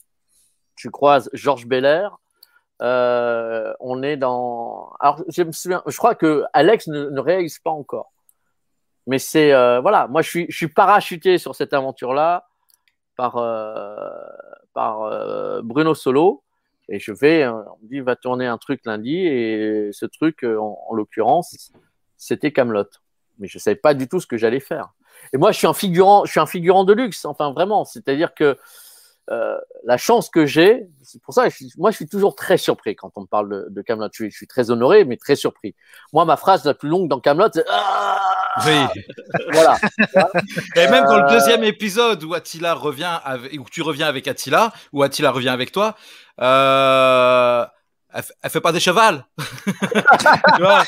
je 0.75 0.89
croise 0.89 1.29
Georges 1.33 1.65
Belair. 1.67 2.17
Euh, 2.83 3.73
on 3.79 4.03
est 4.03 4.17
dans. 4.17 4.91
Alors, 4.99 5.23
je 5.27 5.41
me 5.41 5.51
souviens, 5.51 5.81
je 5.87 5.97
crois 5.97 6.13
que 6.13 6.43
Alex 6.53 6.87
ne, 6.87 7.09
ne 7.09 7.19
réalise 7.19 7.57
pas 7.57 7.71
encore. 7.71 8.11
Mais 9.07 9.19
c'est 9.19 9.53
euh, 9.53 9.79
voilà, 9.79 10.07
moi 10.07 10.21
je 10.21 10.29
suis, 10.29 10.45
je 10.49 10.55
suis 10.55 10.67
parachuté 10.67 11.37
sur 11.37 11.55
cette 11.55 11.73
aventure-là 11.73 12.47
par 13.15 13.37
euh, 13.37 13.95
par 14.73 15.03
euh, 15.03 15.61
Bruno 15.63 15.95
Solo 15.95 16.43
et 16.89 16.99
je 16.99 17.11
vais, 17.11 17.43
euh, 17.43 17.51
on 17.53 17.83
me 17.83 17.89
dit 17.89 17.99
va 18.01 18.15
tourner 18.15 18.45
un 18.45 18.57
truc 18.57 18.81
lundi 18.85 19.17
et 19.17 19.89
ce 19.91 20.05
truc 20.05 20.43
euh, 20.43 20.59
en, 20.59 20.77
en 20.89 20.93
l'occurrence 20.93 21.71
c'était 22.17 22.51
Camelot. 22.51 22.85
Mais 23.39 23.47
je 23.47 23.57
savais 23.59 23.75
pas 23.75 23.93
du 23.93 24.07
tout 24.07 24.19
ce 24.19 24.27
que 24.27 24.37
j'allais 24.37 24.59
faire. 24.59 24.89
Et 25.33 25.37
moi 25.37 25.51
je 25.51 25.57
suis 25.57 25.67
un 25.67 25.73
figurant, 25.73 26.25
je 26.25 26.31
suis 26.31 26.39
un 26.39 26.45
figurant 26.45 26.83
de 26.83 26.93
luxe, 26.93 27.25
enfin 27.25 27.51
vraiment, 27.51 27.85
c'est-à-dire 27.85 28.33
que 28.33 28.57
euh, 29.29 29.57
la 29.83 29.97
chance 29.97 30.29
que 30.29 30.45
j'ai, 30.45 30.87
c'est 31.03 31.21
pour 31.21 31.33
ça, 31.33 31.43
que 31.45 31.49
je 31.49 31.55
suis- 31.55 31.71
moi 31.77 31.91
je 31.91 31.97
suis 31.97 32.07
toujours 32.07 32.35
très 32.35 32.57
surpris 32.57 32.95
quand 32.95 33.11
on 33.15 33.21
me 33.21 33.25
parle 33.27 33.49
de, 33.49 33.65
de 33.69 33.81
Camelot. 33.81 34.07
Je, 34.11 34.15
suis- 34.23 34.31
je 34.31 34.35
suis 34.37 34.47
très 34.47 34.71
honoré, 34.71 35.03
mais 35.05 35.17
très 35.17 35.35
surpris. 35.35 35.75
Moi, 36.13 36.23
ma 36.25 36.37
phrase 36.37 36.63
la 36.65 36.73
plus 36.73 36.87
longue 36.89 37.09
dans 37.09 37.19
Camelot, 37.19 37.49
c'est 37.53 37.65
Ah 37.69 38.19
Oui. 38.65 39.03
voilà. 39.51 39.77
Et 40.75 40.87
même 40.87 41.05
dans 41.05 41.17
le 41.17 41.23
Euh, 41.25 41.29
deuxième 41.29 41.63
épisode 41.63 42.23
où 42.23 42.33
Attila 42.33 42.73
revient 42.73 43.19
avec, 43.23 43.53
où 43.59 43.65
tu 43.69 43.81
reviens 43.81 44.07
avec 44.07 44.27
Attila, 44.27 44.71
où 44.93 45.03
Attila 45.03 45.31
revient 45.31 45.49
avec 45.49 45.71
toi, 45.71 45.95
euh, 46.41 47.65
elle, 48.13 48.23
elle 48.41 48.49
fait 48.49 48.61
pas 48.61 48.71
des 48.71 48.79
chevals. 48.79 49.25
tu 49.37 50.61
vois 50.61 50.83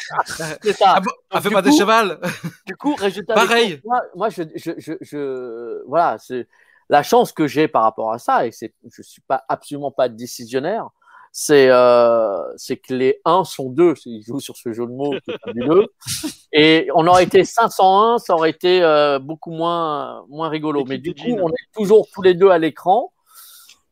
C'est 0.62 0.74
ça. 0.74 0.94
Ah 0.96 1.00
bon, 1.02 1.12
elle 1.32 1.42
fait 1.42 1.50
pas 1.50 1.62
des 1.62 1.70
coup- 1.72 1.78
chevals. 1.78 2.20
Du 2.66 2.76
coup, 2.76 2.96
résultat 2.96 3.34
Pareil. 3.34 3.76
des 3.76 3.82
moi, 3.84 4.02
moi, 4.16 4.30
je, 4.30 4.44
je, 4.56 4.72
je, 4.78 4.94
je- 5.02 5.84
voilà, 5.88 6.18
c'est 6.20 6.48
la 6.90 7.04
chance 7.04 7.32
que 7.32 7.48
j'ai 7.48 7.68
par 7.68 7.84
rapport 7.84 8.12
à 8.12 8.20
ça, 8.20 8.46
et 8.48 8.52
c'est, 8.52 8.74
je 8.92 9.02
suis 9.02 9.22
pas 9.22 9.44
absolument 9.48 9.92
pas 9.92 10.10
décisionnaire. 10.10 10.88
C'est, 11.32 11.70
euh, 11.70 12.36
c'est 12.58 12.78
que 12.78 12.92
les 12.96 13.22
1 13.24 13.44
sont 13.44 13.70
2. 13.70 13.94
Ils 14.06 14.24
jouent 14.24 14.40
sur 14.40 14.58
ce 14.58 14.74
jeu 14.74 14.88
de 14.88 14.92
mots 14.92 15.14
qui 15.24 15.30
est 15.30 15.38
fabuleux. 15.46 15.86
Et 16.52 16.90
on 16.96 17.06
aurait 17.06 17.24
été 17.26 17.44
501, 17.46 18.18
ça 18.18 18.34
aurait 18.34 18.50
été 18.50 18.82
euh, 18.82 19.20
beaucoup 19.20 19.52
moins, 19.52 20.26
moins 20.30 20.50
rigolo. 20.50 20.84
Mais 20.86 20.98
du 20.98 21.14
coup, 21.14 21.38
on 21.44 21.50
est 21.50 21.72
toujours 21.76 22.08
tous 22.12 22.24
les 22.24 22.34
deux 22.34 22.50
à 22.50 22.58
l'écran. 22.58 23.14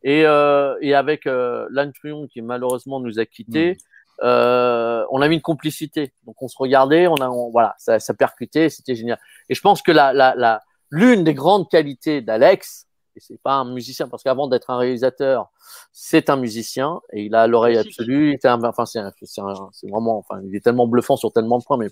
Et, 0.02 0.26
euh, 0.26 0.76
et 0.80 0.94
avec 0.96 1.26
euh, 1.28 1.68
Lan 1.70 1.92
Truon 1.92 2.26
qui 2.26 2.42
malheureusement 2.42 2.98
nous 2.98 3.20
a 3.20 3.24
quittés, 3.26 3.76
euh, 4.24 5.04
on 5.12 5.22
a 5.22 5.28
mis 5.28 5.36
une 5.36 5.40
complicité. 5.40 6.12
Donc 6.26 6.42
on 6.42 6.48
se 6.48 6.56
regardait, 6.58 7.06
on 7.06 7.14
a, 7.16 7.28
on- 7.28 7.50
voilà, 7.50 7.76
ça, 7.78 8.00
ça 8.00 8.14
percutait, 8.14 8.68
c'était 8.68 8.96
génial. 8.96 9.20
Et 9.48 9.54
je 9.54 9.60
pense 9.60 9.80
que 9.80 9.92
la, 9.92 10.12
la, 10.12 10.34
la, 10.36 10.62
l'une 10.90 11.22
des 11.22 11.34
grandes 11.34 11.68
qualités 11.70 12.20
d'Alex, 12.20 12.87
et 13.18 13.20
c'est 13.20 13.40
pas 13.42 13.54
un 13.54 13.64
musicien, 13.72 14.08
parce 14.08 14.22
qu'avant 14.22 14.46
d'être 14.46 14.70
un 14.70 14.78
réalisateur, 14.78 15.50
c'est 15.92 16.30
un 16.30 16.36
musicien 16.36 17.00
et 17.12 17.24
il 17.24 17.34
a 17.34 17.46
l'oreille 17.46 17.76
absolue. 17.76 18.38
Un, 18.44 18.62
enfin, 18.62 18.86
c'est, 18.86 19.00
vraiment, 19.88 20.18
enfin, 20.18 20.40
il 20.44 20.54
est 20.54 20.60
tellement 20.60 20.86
bluffant 20.86 21.16
sur 21.16 21.32
tellement 21.32 21.58
de 21.58 21.64
points, 21.64 21.76
mais 21.76 21.88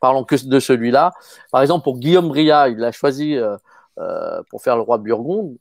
parlons 0.00 0.24
que 0.24 0.34
de 0.46 0.60
celui-là. 0.60 1.12
Par 1.50 1.60
exemple, 1.60 1.84
pour 1.84 1.98
Guillaume 1.98 2.28
Bria, 2.28 2.68
il 2.68 2.78
l'a 2.78 2.90
choisi 2.90 3.36
euh, 3.36 3.56
euh, 3.98 4.42
pour 4.48 4.62
faire 4.62 4.76
le 4.76 4.82
roi 4.82 4.96
Burgonde, 4.96 5.56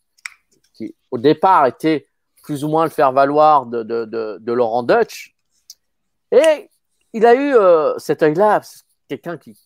qui 0.74 0.96
au 1.12 1.18
départ 1.18 1.66
était 1.66 2.08
plus 2.42 2.64
ou 2.64 2.70
moins 2.70 2.86
le 2.86 2.90
faire 2.90 3.12
valoir 3.12 3.66
de, 3.66 3.84
de, 3.84 4.06
de, 4.06 4.38
de 4.40 4.52
Laurent 4.54 4.84
Dutch. 4.84 5.36
Et 6.32 6.70
il 7.12 7.26
a 7.26 7.36
eu 7.36 7.54
euh, 7.54 7.98
cet 7.98 8.24
œil-là, 8.24 8.62
quelqu'un 9.10 9.38
qui 9.38 9.58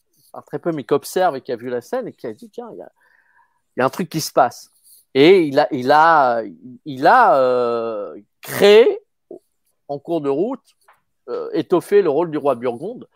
très 0.42 0.60
peu, 0.60 0.72
mais 0.72 0.84
qui 0.84 0.94
observe 0.94 1.36
et 1.36 1.42
qui 1.42 1.52
a 1.52 1.56
vu 1.56 1.70
la 1.70 1.82
scène 1.82 2.08
et 2.08 2.14
qui 2.14 2.28
a 2.28 2.34
dit 2.34 2.50
tiens, 2.50 2.70
il 2.74 2.80
y 2.80 2.82
a, 2.82 2.92
il 3.76 3.80
y 3.80 3.84
a 3.84 3.86
un 3.86 3.90
truc 3.90 4.10
qui 4.10 4.22
se 4.22 4.32
passe. 4.32 4.70
Et 5.14 5.44
il 5.44 5.60
a, 5.60 5.68
il 5.72 5.92
a, 5.92 6.44
il 6.86 7.08
a 7.08 7.38
euh, 7.38 8.16
créé 8.42 9.00
en 9.88 10.00
cours 10.00 10.22
de 10.22 10.30
route, 10.30 10.64
euh, 11.30 11.50
étoffé 11.54 12.02
le 12.02 12.10
rôle 12.10 12.32
du 12.32 12.38
roi 12.38 12.56
Burgonde 12.56 13.08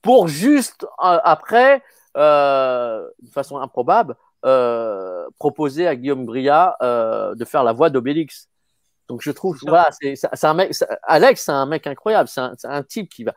pour 0.00 0.28
juste 0.28 0.84
euh, 0.84 1.18
après, 1.24 1.82
de 2.14 3.30
façon 3.32 3.58
improbable, 3.58 4.16
proposer 5.38 5.88
à 5.88 5.96
Guillaume 5.96 6.26
Bria 6.26 6.76
euh, 6.82 7.34
de 7.34 7.44
faire 7.44 7.64
la 7.64 7.72
voix 7.72 7.90
d'Obélix. 7.90 8.48
Donc 9.08 9.20
je 9.22 9.30
trouve, 9.30 9.58
voilà, 9.66 9.88
c'est 9.90 10.44
un 10.44 10.54
mec, 10.54 10.72
Alex, 11.02 11.42
c'est 11.42 11.52
un 11.52 11.66
mec 11.66 11.86
incroyable, 11.86 12.28
c'est 12.28 12.40
un, 12.40 12.54
c'est 12.56 12.68
un 12.68 12.82
type 12.82 13.10
qui 13.10 13.24
va, 13.24 13.34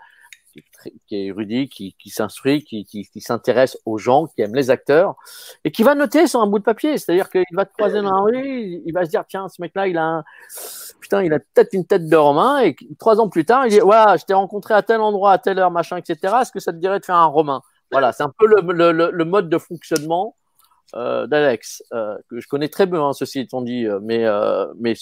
qui 1.07 1.15
est, 1.15 1.25
érudit, 1.25 1.69
qui, 1.69 2.09
s'instruit, 2.09 2.63
qui, 2.63 3.07
s'intéresse 3.19 3.77
aux 3.85 3.97
gens, 3.97 4.27
qui 4.27 4.41
aime 4.41 4.55
les 4.55 4.69
acteurs, 4.69 5.15
et 5.63 5.71
qui 5.71 5.83
va 5.83 5.95
noter 5.95 6.27
sur 6.27 6.41
un 6.41 6.47
bout 6.47 6.59
de 6.59 6.63
papier. 6.63 6.97
C'est-à-dire 6.97 7.29
qu'il 7.29 7.43
va 7.53 7.65
te 7.65 7.73
croiser 7.73 8.01
dans 8.01 8.11
la 8.11 8.21
rue, 8.21 8.81
il- 8.85 8.91
va 8.93 9.05
se 9.05 9.09
dire, 9.09 9.23
tiens, 9.27 9.47
ce 9.47 9.61
mec-là, 9.61 9.87
il 9.87 9.97
a 9.97 10.23
putain, 10.99 11.23
il 11.23 11.31
a 11.33 11.39
peut-être 11.39 11.73
une 11.73 11.85
tête 11.85 12.07
de 12.07 12.15
Romain, 12.15 12.59
et 12.61 12.75
trois 12.99 13.19
ans 13.19 13.29
plus 13.29 13.45
tard, 13.45 13.65
il 13.67 13.69
dit, 13.69 13.81
ouais, 13.81 14.17
je 14.19 14.25
t'ai 14.25 14.33
rencontré 14.33 14.73
à 14.73 14.81
tel 14.81 15.01
endroit, 15.01 15.33
à 15.33 15.37
telle 15.37 15.59
heure, 15.59 15.71
machin, 15.71 15.97
etc. 15.97 16.35
Est-ce 16.41 16.51
que 16.51 16.59
ça 16.59 16.73
te 16.73 16.77
dirait 16.77 16.99
de 16.99 17.05
faire 17.05 17.15
un 17.15 17.25
Romain? 17.25 17.61
Voilà, 17.91 18.11
c'est 18.11 18.23
un 18.23 18.33
peu 18.37 18.47
le, 18.47 19.23
mode 19.23 19.49
de 19.49 19.57
fonctionnement 19.57 20.35
euh, 20.95 21.27
d'Alex, 21.27 21.83
euh, 21.93 22.17
que 22.29 22.39
je 22.39 22.47
connais 22.47 22.69
très 22.69 22.85
bien, 22.85 23.01
hein, 23.01 23.13
ceci 23.13 23.39
étant 23.39 23.61
dit, 23.61 23.85
euh, 23.85 23.99
mais, 24.01 24.25
mais 24.79 24.95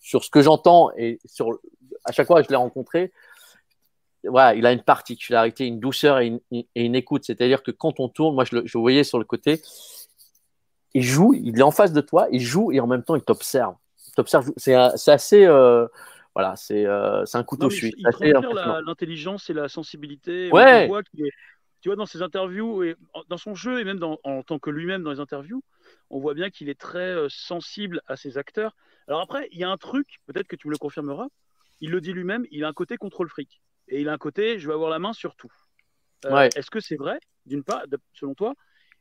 sur 0.00 0.24
ce 0.24 0.30
que 0.30 0.42
j'entends 0.42 0.90
et 0.96 1.18
sur 1.24 1.58
à 2.04 2.12
chaque 2.12 2.26
fois 2.26 2.40
que 2.40 2.46
je 2.46 2.50
l'ai 2.50 2.56
rencontré, 2.56 3.12
voilà, 4.28 4.54
il 4.54 4.64
a 4.66 4.72
une 4.72 4.82
particularité, 4.82 5.66
une 5.66 5.80
douceur 5.80 6.20
et 6.20 6.26
une, 6.28 6.40
et 6.52 6.84
une 6.84 6.94
écoute. 6.94 7.24
C'est-à-dire 7.24 7.62
que 7.62 7.70
quand 7.70 8.00
on 8.00 8.08
tourne, 8.08 8.34
moi 8.34 8.44
je 8.44 8.56
le, 8.56 8.66
je 8.66 8.78
le 8.78 8.80
voyais 8.80 9.04
sur 9.04 9.18
le 9.18 9.24
côté, 9.24 9.60
il 10.94 11.02
joue, 11.02 11.34
il 11.34 11.58
est 11.58 11.62
en 11.62 11.70
face 11.70 11.92
de 11.92 12.00
toi, 12.00 12.28
il 12.30 12.40
joue 12.40 12.72
et 12.72 12.80
en 12.80 12.86
même 12.86 13.02
temps 13.02 13.16
il 13.16 13.22
t'observe. 13.22 13.74
T'observe. 14.16 14.50
C'est 14.56 14.74
assez, 14.74 15.44
euh, 15.44 15.86
voilà, 16.34 16.56
c'est 16.56 16.86
euh, 16.86 17.24
un 17.34 17.44
couteau 17.44 17.64
Non, 17.64 17.70
suisse. 17.70 17.94
il 17.96 18.04
l'intelligence 18.86 19.50
et 19.50 19.54
la 19.54 19.68
sensibilité. 19.68 20.50
Ouais. 20.52 20.84
On 20.84 20.88
voit 20.88 21.00
est- 21.18 21.30
tu 21.80 21.88
vois, 21.88 21.96
dans 21.96 22.06
ses 22.06 22.22
interviews, 22.22 22.82
et 22.82 22.96
dans 23.28 23.36
son 23.36 23.54
jeu, 23.54 23.78
et 23.78 23.84
même 23.84 24.00
dans- 24.00 24.18
en 24.24 24.42
tant 24.42 24.58
que 24.58 24.68
lui-même 24.68 25.04
dans 25.04 25.12
les 25.12 25.20
interviews, 25.20 25.62
on 26.10 26.18
voit 26.18 26.34
bien 26.34 26.50
qu'il 26.50 26.68
est 26.68 26.78
très 26.78 26.98
euh, 26.98 27.28
sensible 27.28 28.02
à 28.08 28.16
ses 28.16 28.36
acteurs. 28.36 28.74
Alors 29.06 29.20
après, 29.20 29.48
il 29.52 29.58
y 29.58 29.64
a 29.64 29.70
un 29.70 29.76
truc, 29.76 30.18
peut-être 30.26 30.48
que 30.48 30.56
tu 30.56 30.66
me 30.66 30.72
le 30.72 30.78
confirmeras, 30.78 31.28
il 31.80 31.90
le 31.90 32.00
dit 32.00 32.12
lui-même, 32.12 32.44
il 32.50 32.64
a 32.64 32.68
un 32.68 32.72
côté 32.72 32.96
contrôle 32.96 33.28
fric. 33.28 33.60
Et 33.88 34.00
il 34.00 34.08
a 34.08 34.12
un 34.12 34.18
côté, 34.18 34.58
je 34.58 34.66
vais 34.68 34.74
avoir 34.74 34.90
la 34.90 34.98
main 34.98 35.12
sur 35.12 35.34
tout. 35.36 35.52
Euh, 36.24 36.34
Ouais. 36.34 36.48
Est-ce 36.56 36.70
que 36.70 36.80
c'est 36.80 36.96
vrai, 36.96 37.18
d'une 37.46 37.64
part, 37.64 37.82
selon 38.12 38.34
toi 38.34 38.54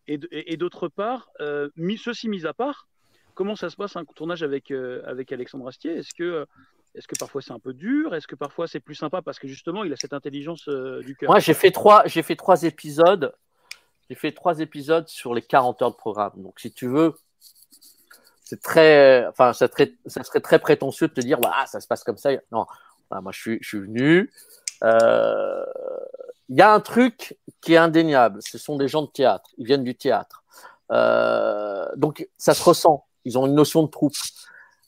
Et, 0.08 0.18
de- 0.18 0.28
et- 0.32 0.54
et 0.54 0.58
d'autre 0.58 0.88
part, 0.88 1.30
euh, 1.42 1.70
mis, 1.76 1.98
ceci 1.98 2.30
mis 2.30 2.46
à 2.46 2.54
part, 2.54 2.88
comment 3.34 3.56
ça 3.56 3.70
se 3.70 3.76
passe 3.76 3.96
un 3.98 4.06
tournage 4.06 4.42
avec, 4.44 4.72
euh, 4.72 5.02
avec 5.06 5.32
Alexandre 5.32 5.68
Astier? 5.68 5.98
Est-ce 5.98 6.14
que, 6.14 6.46
est-ce 6.96 7.08
que 7.08 7.16
parfois 7.20 7.42
c'est 7.42 7.52
un 7.52 7.60
peu 7.60 7.74
dur? 7.74 8.16
Est-ce 8.16 8.28
que 8.28 8.36
parfois 8.36 8.68
c'est 8.68 8.80
plus 8.80 8.96
sympa 8.96 9.22
parce 9.22 9.38
que 9.40 9.48
justement 9.48 9.84
il 9.84 9.92
a 9.92 9.98
cette 9.98 10.14
intelligence 10.14 10.68
du 10.70 11.16
cœur? 11.16 11.30
Moi, 11.30 11.40
j'ai 11.40 11.54
fait 11.54 11.72
trois, 11.72 12.08
fait 12.08 12.36
trois 12.38 12.64
épisodes. 12.64 13.36
J'ai 14.10 14.16
fait 14.16 14.32
trois 14.32 14.60
épisodes 14.62 15.08
sur 15.10 15.34
les 15.34 15.42
40 15.42 15.82
heures 15.82 15.92
de 15.92 15.98
programme. 15.98 16.32
Donc, 16.38 16.60
si 16.62 16.72
tu 16.72 16.88
veux, 16.88 17.14
c'est 18.46 18.62
très, 18.62 19.26
enfin, 19.28 19.52
ça, 19.52 19.68
serait- 19.68 19.94
ça 20.06 20.24
serait 20.24 20.40
très 20.40 20.60
prétentieux 20.60 21.10
de 21.10 21.14
te 21.14 21.20
dire, 21.22 21.40
voilà, 21.42 21.66
ça 21.66 21.82
se 21.82 21.88
passe 21.88 22.06
comme 22.06 22.18
ça. 22.18 22.32
Non, 22.52 22.66
moi, 23.12 23.32
je 23.34 23.40
suis, 23.42 23.58
je 23.62 23.68
suis 23.68 23.80
venu. 23.80 24.32
Euh, 24.84 25.66
Il 26.50 26.58
y 26.58 26.62
a 26.62 26.74
un 26.74 26.80
truc 26.80 27.38
qui 27.62 27.74
est 27.74 27.78
indéniable. 27.78 28.40
Ce 28.42 28.58
sont 28.58 28.78
des 28.78 28.88
gens 28.88 29.02
de 29.02 29.08
théâtre. 29.12 29.50
Ils 29.58 29.66
viennent 29.66 29.84
du 29.84 29.96
théâtre. 29.96 30.44
Euh, 30.92 31.86
donc, 31.98 32.28
ça 32.38 32.54
se 32.54 32.64
ressent. 32.64 33.06
Ils 33.26 33.38
ont 33.38 33.46
une 33.46 33.56
notion 33.56 33.84
de 33.84 33.90
troupe. 33.90 34.14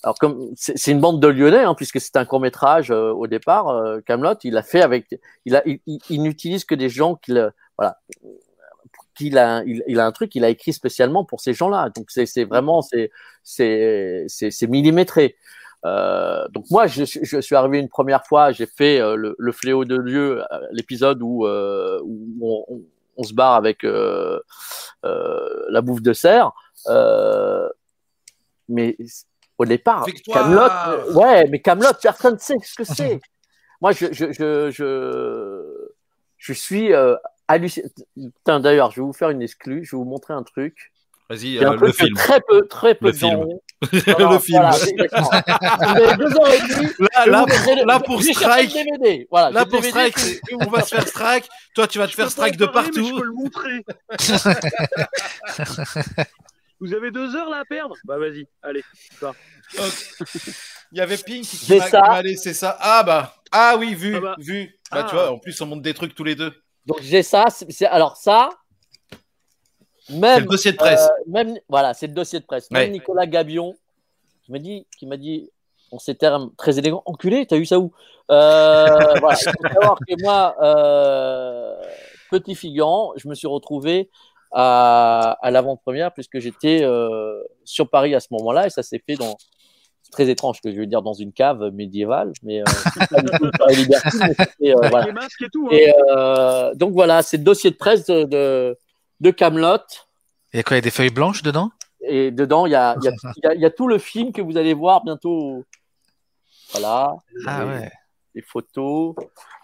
Alors, 0.03 0.17
comme 0.17 0.51
c'est 0.55 0.91
une 0.91 1.01
bande 1.01 1.19
de 1.21 1.27
Lyonnais, 1.27 1.63
hein, 1.65 1.75
puisque 1.75 1.99
c'est 1.99 2.15
un 2.15 2.23
court 2.23 2.39
métrage 2.39 2.89
au 2.91 3.27
départ, 3.27 3.67
euh, 3.67 3.99
Camelot, 4.05 4.35
il 4.45 4.55
a 4.55 4.63
fait 4.63 4.81
avec, 4.81 5.07
il 5.45 5.57
a, 5.57 5.61
il, 5.65 5.79
il- 5.87 5.99
il 6.09 6.21
n'utilise 6.23 6.63
que 6.63 6.73
des 6.75 6.87
gens 6.87 7.15
qu'il, 7.15 7.51
voilà, 7.77 7.97
qu'il 9.15 9.37
a, 9.37 9.63
il, 9.65 9.99
a 9.99 10.05
un 10.05 10.11
truc, 10.13 10.35
il 10.35 10.45
a 10.45 10.49
écrit 10.49 10.71
spécialement 10.71 11.25
pour 11.25 11.41
ces 11.41 11.53
gens-là. 11.53 11.89
Donc 11.95 12.05
c'est, 12.09 12.45
vraiment, 12.45 12.81
c'est, 12.81 13.11
c'est, 13.43 14.25
c'est 14.29 14.67
millimétré. 14.67 15.35
Euh, 15.85 16.45
donc 16.49 16.65
moi, 16.69 16.87
je, 16.87 17.03
suis- 17.03 17.23
je 17.23 17.39
suis 17.39 17.55
arrivé 17.55 17.79
une 17.79 17.87
première 17.89 18.25
fois, 18.25 18.51
j'ai 18.51 18.65
fait 18.65 18.99
euh, 18.99 19.15
le, 19.15 19.35
le 19.37 19.51
fléau 19.51 19.85
de 19.85 19.95
lieu, 19.95 20.41
euh, 20.51 20.59
l'épisode 20.71 21.21
où, 21.21 21.45
euh, 21.45 21.99
où 22.03 22.27
on, 22.41 22.65
on- 22.75 22.81
on 23.17 23.23
se 23.23 23.33
barre 23.33 23.55
avec 23.55 23.83
euh, 23.83 24.39
euh, 25.05 25.65
la 25.69 25.81
bouffe 25.81 26.01
de 26.01 26.13
cerf. 26.13 26.51
Euh, 26.87 27.67
mais 28.69 28.95
au 29.57 29.65
départ, 29.65 30.05
Camelot, 30.25 30.61
euh, 30.61 31.13
ouais, 31.13 31.47
mais 31.49 31.59
Camelot, 31.59 31.89
personne 32.01 32.35
ne 32.35 32.39
sait 32.39 32.55
ce 32.63 32.75
que 32.75 32.83
c'est. 32.83 33.19
Moi, 33.81 33.91
je, 33.93 34.07
je, 34.11 34.31
je, 34.31 34.69
je, 34.71 35.89
je 36.37 36.53
suis 36.53 36.93
euh, 36.93 37.15
halluciné. 37.47 37.87
D'ailleurs, 38.45 38.91
je 38.91 38.97
vais 39.01 39.05
vous 39.05 39.13
faire 39.13 39.29
une 39.31 39.41
exclue. 39.41 39.83
Je 39.85 39.91
vais 39.95 39.97
vous 39.97 40.05
montrer 40.09 40.33
un 40.33 40.43
truc. 40.43 40.91
Vas-y, 41.29 41.45
Il 41.47 41.53
y 41.55 41.63
a 41.63 41.69
un 41.69 41.73
euh, 41.73 41.77
le 41.77 41.91
film. 41.91 42.15
très 42.15 42.41
peu, 42.41 42.67
très 42.67 42.95
peu 42.95 43.07
Le 43.07 43.11
de 43.13 43.17
gens 43.17 43.45
le 43.91 44.39
film. 44.39 44.59
voilà, 44.59 44.71
c'est- 44.73 44.93
d'accord. 44.93 45.31
Vous 45.31 46.03
avez 46.03 46.17
deux 46.17 46.35
heures 46.35 46.53
et 46.53 46.59
demie. 46.61 46.91
Là, 47.85 47.99
pour 47.99 48.21
Strike. 48.21 48.77
Voilà, 49.31 49.49
là 49.51 49.65
pour 49.65 49.79
DVD, 49.81 50.11
Strike, 50.11 50.41
on 50.59 50.65
va 50.69 50.83
se 50.83 50.95
faire 50.95 51.07
Strike. 51.07 51.47
Toi, 51.75 51.87
tu 51.87 51.97
vas 51.97 52.05
te 52.07 52.11
Je 52.11 52.15
faire 52.17 52.29
Strike 52.31 52.57
de 52.57 52.65
parler, 52.65 52.89
partout. 52.91 53.07
Je 53.07 53.13
peux 53.13 53.23
le 53.25 53.33
montrer. 53.33 53.85
Vous 56.81 56.93
avez 56.93 57.11
deux 57.11 57.35
heures 57.35 57.49
là 57.49 57.57
à 57.59 57.65
perdre? 57.65 57.95
Bah 58.05 58.17
vas-y, 58.17 58.47
allez. 58.63 58.83
Il 60.91 60.97
y 60.97 61.01
avait 61.01 61.17
Pink 61.17 61.43
qui 61.43 61.77
m'a 61.91 62.21
laissé 62.21 62.53
ça. 62.53 62.77
Ah 62.79 63.03
bah, 63.03 63.35
ah 63.51 63.75
oui, 63.77 63.93
vu, 63.95 64.15
Ah 64.15 64.19
bah. 64.21 64.35
vu. 64.39 64.79
Bah 64.91 65.03
tu 65.03 65.09
Ah. 65.11 65.13
vois, 65.13 65.31
en 65.31 65.39
plus 65.39 65.59
on 65.61 65.65
monte 65.65 65.81
des 65.81 65.93
trucs 65.93 66.15
tous 66.15 66.23
les 66.23 66.35
deux. 66.35 66.53
Donc 66.85 66.99
j'ai 67.01 67.21
ça. 67.21 67.47
alors 67.89 68.15
ça, 68.17 68.49
C'est 70.09 70.15
même, 70.17 70.39
le 70.41 70.45
dossier 70.49 70.71
de 70.71 70.77
presse. 70.77 71.01
euh, 71.07 71.23
même, 71.31 71.57
voilà, 71.69 71.93
c'est 71.93 72.07
le 72.07 72.13
dossier 72.13 72.39
de 72.39 72.45
presse. 72.45 72.69
Même 72.71 72.83
Ouais. 72.83 72.89
Nicolas 72.89 73.27
Gabion, 73.27 73.75
qui 74.43 74.51
m'a 74.51 74.59
dit, 74.59 74.87
qui 74.97 75.05
m'a 75.05 75.17
dit, 75.17 75.49
en 75.91 75.99
ces 75.99 76.15
termes 76.15 76.51
très 76.57 76.77
élégants, 76.77 77.03
enculé, 77.05 77.45
t'as 77.45 77.57
eu 77.57 77.65
ça 77.65 77.79
où? 77.79 77.91
Euh, 78.31 78.85
Voilà, 79.21 79.37
il 79.39 79.51
faut 79.51 79.73
savoir 79.73 79.97
que 79.99 80.21
moi, 80.21 80.55
euh, 80.61 81.75
petit 82.31 82.55
figurant, 82.55 83.13
je 83.15 83.27
me 83.27 83.35
suis 83.35 83.47
retrouvé 83.47 84.09
à, 84.51 85.37
à 85.41 85.51
l'avant-première 85.51 86.11
puisque 86.13 86.39
j'étais 86.39 86.81
euh, 86.83 87.41
sur 87.65 87.89
Paris 87.89 88.15
à 88.15 88.19
ce 88.19 88.27
moment-là 88.31 88.65
et 88.67 88.69
ça 88.71 88.81
s'est 88.83 89.01
fait 89.05 89.15
dans 89.15 89.37
c'est 90.01 90.11
très 90.11 90.29
étrange 90.29 90.59
que 90.61 90.71
je 90.71 90.77
veux 90.79 90.87
dire 90.87 91.01
dans 91.03 91.13
une 91.13 91.31
cave 91.31 91.69
médiévale, 91.71 92.33
mais 92.41 92.61
euh, 92.61 92.63
c'est 92.93 93.75
Liberty, 93.75 94.17
mais 94.59 94.71
euh, 94.71 94.75
voilà. 94.89 95.05
les 95.05 95.11
masques 95.11 95.41
et 95.43 95.49
tout. 95.51 95.67
hein. 95.71 95.75
Et 95.75 95.93
euh, 96.09 96.73
donc 96.75 96.93
voilà, 96.93 97.21
c'est 97.21 97.37
le 97.37 97.43
dossier 97.43 97.69
de 97.69 97.75
presse 97.75 98.05
de, 98.07 98.23
de, 98.23 98.77
de 99.19 99.31
Camelot. 99.31 99.77
Il 100.53 100.57
y 100.57 100.59
a 100.59 100.63
quoi 100.63 100.75
Il 100.75 100.79
y 100.79 100.79
a 100.79 100.81
des 100.81 100.91
feuilles 100.91 101.09
blanches 101.09 101.43
dedans? 101.43 101.71
Et 102.01 102.31
dedans, 102.31 102.65
il 102.65 102.71
y 102.71 102.75
a, 102.75 102.95
il 103.01 103.05
y, 103.05 103.07
a, 103.07 103.11
il 103.37 103.43
y 103.43 103.47
a- 103.47 103.53
il 103.55 103.61
y 103.61 103.65
a 103.65 103.69
tout 103.71 103.87
le 103.87 103.97
film 103.97 104.31
que 104.31 104.41
vous 104.41 104.57
allez 104.57 104.73
voir 104.73 105.03
bientôt. 105.03 105.63
Voilà. 106.71 107.13
Ah 107.47 107.63
les, 107.63 107.69
ouais. 107.69 107.91
les 108.35 108.41
photos. 108.41 109.15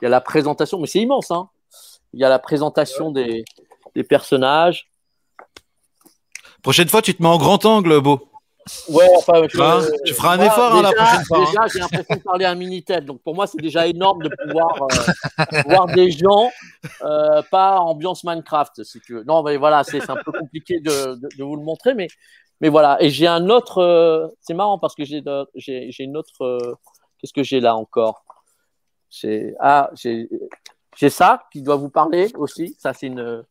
Il 0.01 0.03
y 0.03 0.07
a 0.07 0.09
la 0.09 0.21
présentation, 0.21 0.79
mais 0.79 0.87
c'est 0.87 0.99
immense. 0.99 1.31
Hein. 1.31 1.49
Il 2.13 2.19
y 2.19 2.23
a 2.25 2.29
la 2.29 2.39
présentation 2.39 3.11
des, 3.11 3.43
des 3.95 4.03
personnages. 4.03 4.89
Prochaine 6.61 6.87
fois, 6.89 7.01
tu 7.01 7.13
te 7.15 7.21
mets 7.21 7.29
en 7.29 7.37
grand 7.37 7.63
angle, 7.65 7.99
beau. 8.01 8.27
Ouais, 8.89 9.07
enfin, 9.15 9.43
je- 9.47 9.61
Hein 9.61 9.85
tu 10.05 10.13
feras 10.15 10.33
un 10.33 10.37
moi, 10.37 10.45
effort, 10.47 10.73
hein, 10.73 10.81
la 10.81 10.91
prochaine 10.91 11.25
fois, 11.25 11.37
hein. 11.37 11.45
Déjà, 11.45 11.67
j'ai 11.71 11.79
l'impression 11.79 12.15
de 12.15 12.19
parler 12.23 12.45
à 12.45 12.51
un 12.51 12.55
Minitel. 12.55 13.05
Donc 13.05 13.21
pour 13.21 13.35
moi, 13.35 13.45
c'est 13.45 13.59
déjà 13.61 13.85
énorme 13.87 14.23
de 14.23 14.29
pouvoir 14.29 14.81
euh, 14.81 15.61
voir 15.65 15.85
des 15.87 16.09
gens, 16.11 16.51
euh, 17.03 17.41
pas 17.51 17.77
ambiance 17.79 18.23
Minecraft, 18.23 18.83
si 18.83 18.99
tu 19.01 19.13
veux. 19.15 19.23
Non, 19.23 19.43
mais 19.43 19.57
voilà, 19.57 19.83
c'est 19.83 20.09
un 20.09 20.15
peu 20.15 20.31
compliqué 20.31 20.79
de, 20.79 21.15
de, 21.15 21.29
de 21.37 21.43
vous 21.43 21.55
le 21.55 21.61
montrer, 21.63 21.93
mais, 21.93 22.07
mais 22.59 22.69
voilà. 22.69 22.97
Et 23.01 23.09
j'ai 23.11 23.27
un 23.27 23.49
autre. 23.49 23.79
euh, 23.83 24.27
c'est 24.41 24.55
marrant 24.55 24.79
parce 24.79 24.95
que 24.95 25.03
j'ai 25.05 25.21
une 25.99 26.17
autre. 26.17 26.77
Qu'est-ce 27.19 27.33
que 27.33 27.43
j'ai 27.43 27.59
là 27.59 27.75
encore? 27.75 28.23
J'ai 29.11 29.53
ah 29.59 29.91
j'ai 29.95 31.09
ça 31.09 31.43
qui 31.51 31.61
doit 31.61 31.75
vous 31.75 31.89
parler 31.89 32.31
aussi. 32.35 32.75
Ça 32.79 32.93
c'est 32.93 33.07
une. 33.07 33.43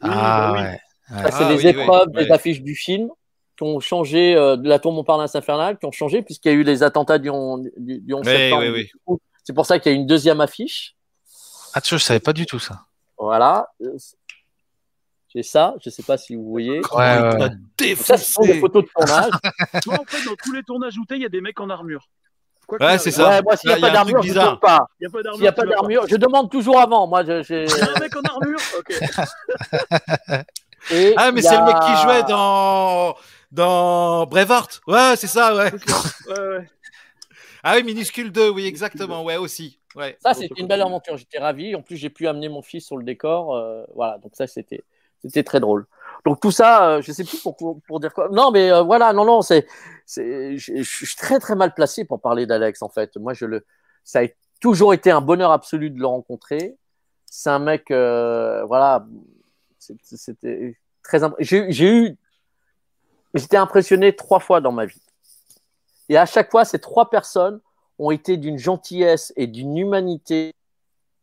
Ah 0.00 0.08
bah 0.08 0.52
oui. 0.54 0.60
ouais. 0.62 0.80
Ça, 1.22 1.30
c'est 1.30 1.44
Ah, 1.44 1.48
les 1.50 1.56
oui, 1.56 1.62
oui, 1.64 1.68
épreuves 1.70 2.10
des 2.12 2.30
affiches 2.30 2.60
du 2.62 2.74
film 2.74 3.08
qui 3.56 3.64
ont 3.64 3.80
changé, 3.80 4.34
euh, 4.36 4.56
de 4.56 4.68
la 4.68 4.78
tour 4.78 4.92
Montparnasse 4.92 5.34
infernale, 5.34 5.78
qui 5.78 5.86
ont 5.86 5.92
changé 5.92 6.22
puisqu'il 6.22 6.48
y 6.48 6.52
a 6.52 6.54
eu 6.54 6.62
les 6.62 6.82
attentats 6.82 7.18
du 7.18 7.30
11, 7.30 7.68
du, 7.76 8.00
du 8.00 8.14
11 8.14 8.26
Oui, 8.26 8.32
septembre. 8.32 8.62
oui, 8.72 8.90
oui. 9.06 9.16
C'est 9.44 9.52
pour 9.52 9.66
ça 9.66 9.78
qu'il 9.78 9.92
y 9.92 9.94
a 9.94 9.98
une 9.98 10.06
deuxième 10.06 10.40
affiche. 10.40 10.94
Ah, 11.74 11.80
tu 11.80 11.90
vois, 11.90 11.98
je 11.98 12.04
savais 12.04 12.20
pas 12.20 12.32
du 12.32 12.46
tout 12.46 12.58
ça. 12.58 12.80
Voilà. 13.18 13.68
J'ai 15.34 15.42
ça, 15.42 15.74
je 15.82 15.88
sais 15.88 16.02
pas 16.02 16.18
si 16.18 16.34
vous 16.36 16.44
voyez. 16.50 16.80
Ouais, 16.94 17.18
ouais, 17.20 17.36
ouais. 17.42 17.50
T'as 17.76 17.96
Ça, 17.96 18.16
ce 18.18 18.30
sont 18.32 18.42
des 18.42 18.60
photos 18.60 18.84
de 18.84 18.88
tournage. 18.94 19.30
Toi, 19.82 19.94
en 20.00 20.04
fait, 20.04 20.24
dans 20.28 20.34
tous 20.42 20.52
les 20.52 20.62
tournages 20.62 20.98
où 20.98 21.04
il 21.10 21.22
y 21.22 21.24
a 21.24 21.28
des 21.30 21.40
mecs 21.40 21.58
en 21.58 21.70
armure. 21.70 22.06
Quoi 22.66 22.78
Ouais, 22.80 22.98
c'est 22.98 23.10
ça. 23.10 23.28
Ouais, 23.30 23.42
moi, 23.42 23.56
s'il 23.56 23.68
n'y 23.68 23.74
a 23.74 23.78
il 23.78 23.80
y 23.80 23.84
a 23.84 23.88
pas 23.88 23.94
d'armure, 23.94 24.22
je 24.22 24.32
ne 24.32 24.56
pas. 24.56 24.86
Il 25.00 25.04
n'y 25.04 25.06
a 25.06 25.10
pas 25.10 25.22
d'armure. 25.22 25.34
S'il 25.36 25.42
n'y 25.42 25.48
a 25.48 25.52
pas 25.52 25.62
tu 25.62 25.68
vas 25.68 25.74
d'armure, 25.74 26.06
je 26.06 26.16
demande 26.16 26.50
toujours 26.50 26.78
avant. 26.78 27.06
Moi, 27.06 27.24
j'ai. 27.24 27.64
Un 27.64 28.00
mec 28.00 28.14
en 28.16 28.22
armure 28.22 28.58
Ok. 28.78 29.00
Et 30.90 31.14
Ah, 31.16 31.32
mais 31.32 31.42
c'est 31.42 31.56
le 31.56 31.64
mec 31.64 31.76
qui 31.80 32.02
jouait 32.02 32.22
dans 32.24 33.14
dans 33.52 34.26
Braveheart. 34.26 34.80
Ouais, 34.86 35.14
c'est 35.16 35.28
ça, 35.28 35.54
ouais. 35.54 35.70
Ah 37.64 37.76
oui, 37.76 37.84
minuscule 37.84 38.32
2, 38.32 38.48
oui, 38.48 38.66
exactement, 38.66 39.22
ouais 39.22 39.36
aussi. 39.36 39.78
Ouais. 39.94 40.16
Ça, 40.20 40.34
c'était 40.34 40.60
une 40.60 40.66
belle 40.66 40.82
aventure. 40.82 41.16
J'étais 41.16 41.38
ravi. 41.38 41.76
En 41.76 41.82
plus, 41.82 41.96
j'ai 41.96 42.10
pu 42.10 42.26
amener 42.26 42.48
mon 42.48 42.60
fils 42.60 42.86
sur 42.86 42.96
le 42.96 43.04
décor. 43.04 43.54
euh, 43.54 43.84
voilà, 43.94 44.18
donc 44.18 44.32
ça, 44.34 44.48
c'était 44.48 44.82
c'était 45.22 45.44
très 45.44 45.60
drôle. 45.60 45.86
Donc 46.24 46.40
tout 46.40 46.50
ça, 46.50 46.88
euh, 46.88 47.02
je 47.02 47.12
sais 47.12 47.24
plus 47.24 47.40
pour, 47.40 47.56
pour, 47.56 47.80
pour 47.82 48.00
dire 48.00 48.12
quoi. 48.12 48.28
Non, 48.30 48.50
mais 48.50 48.70
euh, 48.70 48.82
voilà, 48.82 49.12
non, 49.12 49.24
non, 49.24 49.42
c'est 49.42 49.66
c'est 50.06 50.56
je, 50.56 50.82
suis 50.82 51.16
très 51.16 51.38
très 51.38 51.54
mal 51.54 51.74
placé 51.74 52.04
pour 52.04 52.20
parler 52.20 52.46
d'Alex 52.46 52.82
en 52.82 52.88
fait. 52.88 53.16
Moi, 53.16 53.34
je 53.34 53.46
le 53.46 53.64
ça 54.04 54.20
a 54.20 54.26
toujours 54.60 54.94
été 54.94 55.10
un 55.10 55.20
bonheur 55.20 55.52
absolu 55.52 55.90
de 55.90 55.98
le 55.98 56.06
rencontrer. 56.06 56.76
C'est 57.26 57.50
un 57.50 57.58
mec, 57.58 57.90
euh, 57.90 58.64
voilà, 58.64 59.06
c'était 59.78 60.76
très. 61.02 61.20
j'ai 61.40 61.86
eu, 61.86 62.16
j'étais 63.34 63.56
impressionné 63.56 64.14
trois 64.14 64.40
fois 64.40 64.60
dans 64.60 64.72
ma 64.72 64.86
vie. 64.86 65.02
Et 66.08 66.16
à 66.16 66.26
chaque 66.26 66.50
fois, 66.50 66.64
ces 66.64 66.78
trois 66.78 67.10
personnes 67.10 67.60
ont 67.98 68.10
été 68.10 68.36
d'une 68.36 68.58
gentillesse 68.58 69.32
et 69.36 69.46
d'une 69.46 69.76
humanité 69.76 70.52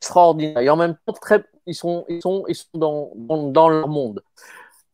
extraordinaire. 0.02 0.60
Et 0.60 0.70
en 0.70 0.76
même 0.76 0.96
temps, 1.06 1.14
très, 1.14 1.44
ils 1.66 1.76
sont, 1.76 2.06
ils 2.08 2.22
sont, 2.22 2.46
ils 2.48 2.56
sont 2.56 2.68
dans, 2.74 3.12
dans, 3.16 3.50
dans 3.50 3.70
leur 3.70 3.88
monde. 3.88 4.24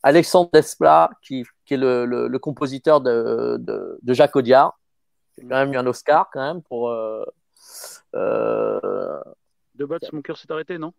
Alexandre 0.04 0.50
Desplat, 0.54 1.10
qui, 1.22 1.46
qui 1.66 1.76
est 1.76 1.78
le, 1.78 2.06
le, 2.06 2.28
le 2.28 2.40
compositeur 2.40 3.02
de, 3.02 3.58
de, 3.60 3.98
de 4.02 4.14
Jacques 4.14 4.36
Audiard, 4.36 4.78
qui 5.34 5.42
a 5.42 5.44
quand 5.44 5.56
même 5.56 5.74
eu 5.74 5.78
un 5.78 5.88
Oscar 5.88 6.30
quand 6.32 6.42
même 6.42 6.62
pour. 6.62 6.90
Euh, 6.90 7.24
euh, 8.16 9.20
De 9.76 9.86
battre, 9.86 10.14
mon 10.14 10.22
cœur 10.22 10.38
s'est 10.38 10.52
arrêté, 10.52 10.78
non? 10.78 10.94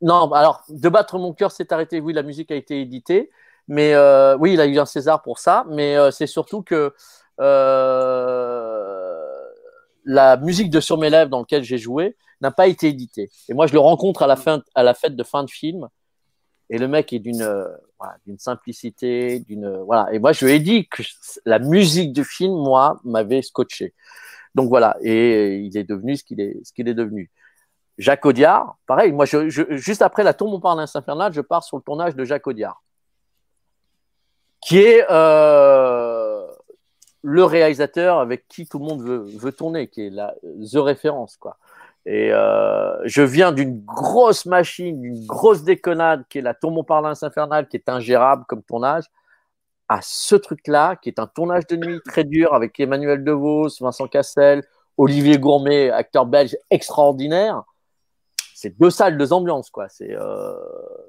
Non, 0.00 0.32
alors, 0.32 0.64
De 0.68 0.88
battre 0.88 1.18
mon 1.18 1.32
cœur 1.32 1.52
s'est 1.52 1.72
arrêté. 1.72 2.00
Oui, 2.00 2.12
la 2.12 2.22
musique 2.22 2.50
a 2.50 2.54
été 2.54 2.80
éditée. 2.80 3.30
Mais 3.68 3.94
euh, 3.94 4.36
oui, 4.38 4.54
il 4.54 4.60
a 4.60 4.66
eu 4.66 4.78
un 4.78 4.86
César 4.86 5.22
pour 5.22 5.38
ça. 5.38 5.64
Mais 5.68 5.96
euh, 5.96 6.10
c'est 6.10 6.26
surtout 6.26 6.62
que 6.62 6.92
euh, 7.40 9.24
la 10.04 10.36
musique 10.38 10.70
de 10.70 10.80
Sur 10.80 10.98
mes 10.98 11.10
lèvres 11.10 11.30
dans 11.30 11.40
laquelle 11.40 11.62
j'ai 11.62 11.78
joué 11.78 12.16
n'a 12.40 12.50
pas 12.50 12.66
été 12.66 12.88
éditée. 12.88 13.30
Et 13.48 13.54
moi, 13.54 13.66
je 13.66 13.72
le 13.72 13.78
rencontre 13.80 14.22
à 14.22 14.26
la, 14.26 14.36
fin, 14.36 14.62
à 14.74 14.82
la 14.82 14.94
fête 14.94 15.16
de 15.16 15.22
fin 15.22 15.44
de 15.44 15.50
film. 15.50 15.88
Et 16.70 16.78
le 16.78 16.88
mec 16.88 17.12
est 17.12 17.18
d'une 17.18 17.42
euh, 17.42 17.66
voilà, 17.98 18.16
d'une 18.26 18.38
simplicité, 18.38 19.40
d'une 19.40 19.68
voilà. 19.82 20.12
Et 20.12 20.18
moi, 20.18 20.32
je 20.32 20.44
lui 20.44 20.52
ai 20.52 20.60
dit 20.60 20.88
que 20.88 21.02
la 21.44 21.58
musique 21.58 22.12
du 22.12 22.24
film, 22.24 22.52
moi, 22.52 23.00
m'avait 23.04 23.42
scotché. 23.42 23.94
Donc 24.54 24.68
voilà, 24.68 24.96
et 25.02 25.58
il 25.58 25.76
est 25.76 25.84
devenu 25.84 26.16
ce 26.16 26.24
qu'il 26.24 26.40
est, 26.40 26.56
ce 26.64 26.72
qu'il 26.72 26.88
est 26.88 26.94
devenu. 26.94 27.30
Jacques 27.98 28.24
Audiard, 28.26 28.76
pareil, 28.86 29.12
moi, 29.12 29.24
je, 29.24 29.48
juste 29.76 30.02
après 30.02 30.22
la 30.22 30.34
tombe 30.34 30.50
Montparnasse 30.50 30.94
infernale, 30.96 31.32
je 31.32 31.40
pars 31.40 31.64
sur 31.64 31.76
le 31.76 31.82
tournage 31.82 32.14
de 32.14 32.24
Jacques 32.24 32.46
Audiard, 32.46 32.82
qui 34.60 34.78
est 34.78 35.04
euh, 35.10 36.46
le 37.22 37.44
réalisateur 37.44 38.18
avec 38.18 38.48
qui 38.48 38.66
tout 38.66 38.78
le 38.78 38.84
monde 38.84 39.02
veut, 39.02 39.52
tourner, 39.52 39.88
qui 39.88 40.06
est 40.06 40.10
la 40.10 40.34
the 40.42 40.76
référence, 40.76 41.36
quoi. 41.36 41.56
Et 42.06 42.32
euh, 42.32 42.96
je 43.04 43.20
viens 43.20 43.52
d'une 43.52 43.84
grosse 43.84 44.46
machine, 44.46 45.00
d'une 45.00 45.26
grosse 45.26 45.62
déconnade 45.62 46.24
qui 46.30 46.38
est 46.38 46.42
la 46.42 46.54
Tour 46.54 46.70
Montparnasse 46.70 47.22
infernale, 47.22 47.68
qui 47.68 47.76
est 47.76 47.88
ingérable 47.88 48.44
comme 48.48 48.62
tournage, 48.62 49.04
à 49.88 50.00
ce 50.02 50.34
truc-là, 50.34 50.96
qui 50.96 51.10
est 51.10 51.18
un 51.18 51.26
tournage 51.26 51.66
de 51.66 51.76
nuit 51.76 52.00
très 52.06 52.24
dur 52.24 52.54
avec 52.54 52.78
Emmanuel 52.80 53.24
DeVos, 53.24 53.68
Vincent 53.80 54.06
Cassel, 54.06 54.62
Olivier 54.96 55.38
Gourmet, 55.38 55.90
acteur 55.90 56.24
belge 56.24 56.56
extraordinaire. 56.70 57.62
C'est 58.60 58.76
deux 58.76 58.90
salles, 58.90 59.16
deux 59.16 59.32
ambiances, 59.32 59.70
quoi. 59.70 59.88
C'est 59.88 60.16
euh, 60.16 60.52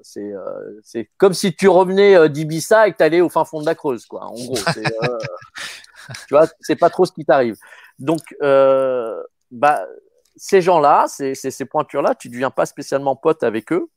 c'est 0.04 0.34
euh, 0.34 0.80
c'est 0.84 1.10
comme 1.18 1.34
si 1.34 1.56
tu 1.56 1.68
revenais 1.68 2.16
euh, 2.16 2.28
d'Ibiza 2.28 2.88
et 2.88 2.92
que 2.92 2.98
tu 2.98 3.04
allais 3.04 3.22
au 3.22 3.30
fin 3.30 3.44
fond 3.44 3.60
de 3.60 3.66
la 3.66 3.74
Creuse, 3.74 4.06
quoi. 4.06 4.26
En 4.26 4.36
gros, 4.36 4.56
c'est, 4.56 4.86
euh, 4.86 5.18
tu 6.28 6.36
vois, 6.36 6.46
c'est 6.60 6.76
pas 6.76 6.92
trop 6.92 7.06
ce 7.06 7.12
qui 7.12 7.26
t'arrive. 7.26 7.58
Donc, 7.98 8.22
euh, 8.44 9.24
bah, 9.50 9.84
ces 10.36 10.62
gens-là, 10.62 11.06
ces, 11.08 11.34
ces, 11.34 11.50
ces 11.50 11.66
pointures-là, 11.66 12.14
tu 12.14 12.28
ne 12.28 12.34
deviens 12.34 12.52
pas 12.52 12.68
spécialement 12.68 13.16
pote 13.16 13.42
avec 13.42 13.74
eux. 13.74 13.90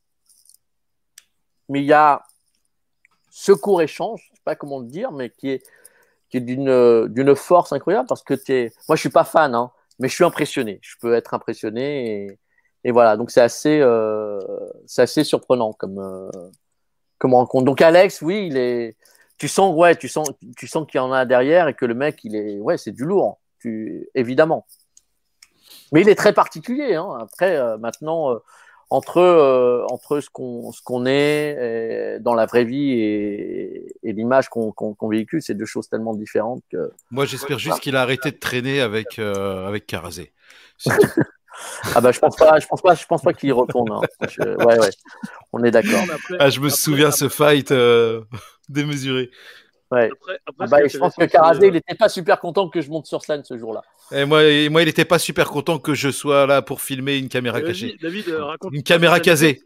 Mais 1.69 1.81
il 1.81 1.87
y 1.87 1.93
a 1.93 2.23
ce 3.29 3.53
court 3.53 3.83
échange, 3.83 4.31
je 4.31 4.37
sais 4.37 4.43
pas 4.47 4.57
comment 4.57 4.79
le 4.79 4.87
dire, 4.87 5.13
mais 5.13 5.29
qui 5.29 5.51
est, 5.51 5.63
qui 6.31 6.39
est 6.39 6.41
d'une, 6.41 7.07
d'une 7.09 7.37
force 7.37 7.75
incroyable 7.75 8.09
parce 8.09 8.23
que 8.23 8.33
t'es, 8.33 8.73
moi 8.89 8.97
je 8.97 9.01
suis 9.01 9.11
pas 9.11 9.25
fan, 9.25 9.55
hein, 9.55 9.71
mais 9.99 10.09
je 10.09 10.15
suis 10.15 10.25
impressionné. 10.25 10.79
Je 10.81 10.95
peux 10.99 11.13
être 11.13 11.35
impressionné 11.35 12.29
et, 12.29 12.39
et 12.85 12.91
voilà. 12.91 13.17
Donc 13.17 13.31
c'est 13.31 13.41
assez, 13.41 13.81
euh, 13.81 14.39
c'est 14.87 15.03
assez 15.03 15.25
surprenant 15.25 15.73
comme, 15.73 15.99
euh, 15.99 16.31
comme 17.19 17.35
rencontre. 17.35 17.65
Donc 17.65 17.81
Alex, 17.81 18.23
oui, 18.23 18.47
il 18.49 18.57
est, 18.57 18.97
tu 19.39 19.49
sens, 19.49 19.75
ouais, 19.75 19.97
tu 19.97 20.09
sens, 20.09 20.31
tu 20.57 20.67
sens 20.67 20.87
qu'il 20.87 20.99
y 20.99 21.01
en 21.01 21.13
a 21.13 21.25
derrière 21.25 21.69
et 21.69 21.75
que 21.75 21.85
le 21.87 21.95
mec, 21.95 22.21
il 22.25 22.37
est, 22.37 22.59
ouais, 22.59 22.79
c'est 22.79 22.93
du 22.93 23.05
lourd, 23.05 23.41
tu, 23.61 24.09
évidemment. 24.15 24.67
Mais 25.93 26.01
il 26.01 26.09
est 26.09 26.15
très 26.15 26.33
particulier. 26.33 26.95
Hein. 26.95 27.19
Après, 27.21 27.57
euh, 27.57 27.77
maintenant, 27.79 28.35
entre, 28.89 29.87
entre 29.91 30.21
ce 30.21 30.31
qu'on 30.31 30.73
ce 30.73 30.83
qu'on 30.83 31.07
est 31.07 32.19
dans 32.21 32.35
la 32.35 32.47
vraie 32.47 32.65
vie 32.65 32.93
et, 32.93 33.87
et 34.03 34.13
l'image 34.13 34.49
qu'on 34.49 34.73
qu'on 34.73 35.09
véhicule, 35.09 35.43
c'est 35.43 35.55
deux 35.55 35.67
choses 35.67 35.89
tellement 35.89 36.15
différentes 36.15 36.63
que. 36.71 36.93
Moi, 37.11 37.25
j'espère 37.27 37.59
juste 37.59 37.81
qu'il 37.81 37.97
a 37.97 38.03
arrêté 38.03 38.31
de 38.31 38.39
traîner 38.39 38.81
avec, 38.81 39.19
avec 39.19 39.87
Carazé. 39.87 40.33
Ah 41.95 42.01
bah 42.01 42.13
je 42.13 42.19
pense 42.19 42.37
pas, 42.37 42.59
je 42.61 42.67
pense 42.67 42.81
pas, 42.83 42.95
je 42.95 43.05
pense 43.07 43.23
pas 43.23 43.33
qu'il 43.33 43.49
y 43.49 43.53
retourne. 43.53 43.91
hein. 43.93 44.01
Je- 44.29 44.43
Ouais 44.65 44.79
ouais, 44.79 44.91
on 45.53 45.63
est 45.65 45.71
d'accord. 45.71 46.01
Après- 46.03 46.37
Ah, 46.39 46.51
je 46.51 46.61
me 46.61 46.67
après- 46.67 46.77
souviens 46.77 47.11
ce 47.11 47.29
fight 47.29 47.71
euh, 47.73 48.23
démesuré. 48.69 49.31
Ouais. 49.93 50.11
après- 50.13 50.39
après, 50.47 50.65
Ah 50.65 50.67
bah, 50.67 50.79
je 50.89 50.99
pense 50.99 51.15
que 51.15 51.25
Carazé, 51.25 51.69
il 51.69 51.77
était 51.77 51.95
pas 51.95 52.09
super 52.09 52.41
content 52.41 52.69
que 52.69 52.81
je 52.81 52.89
monte 52.91 53.07
sur 53.07 53.23
scène 53.23 53.43
ce 53.45 53.57
jour-là. 53.59 53.83
Et 54.11 54.25
moi, 54.25 54.45
et 54.45 54.69
moi, 54.69 54.83
il 54.83 54.89
était 54.89 55.05
pas 55.05 55.19
super 55.19 55.49
content 55.49 55.79
que 55.79 55.95
je 55.95 56.11
sois 56.11 56.47
là 56.47 56.61
pour 56.63 56.81
filmer 56.83 57.17
une 57.19 57.29
caméra 57.29 57.59
euh, 57.59 57.67
cachée. 57.67 57.97
David, 58.03 58.29
euh, 58.29 58.45
raconte. 58.45 58.73
Une 58.75 58.83
caméra 58.83 59.21
casée. 59.21 59.63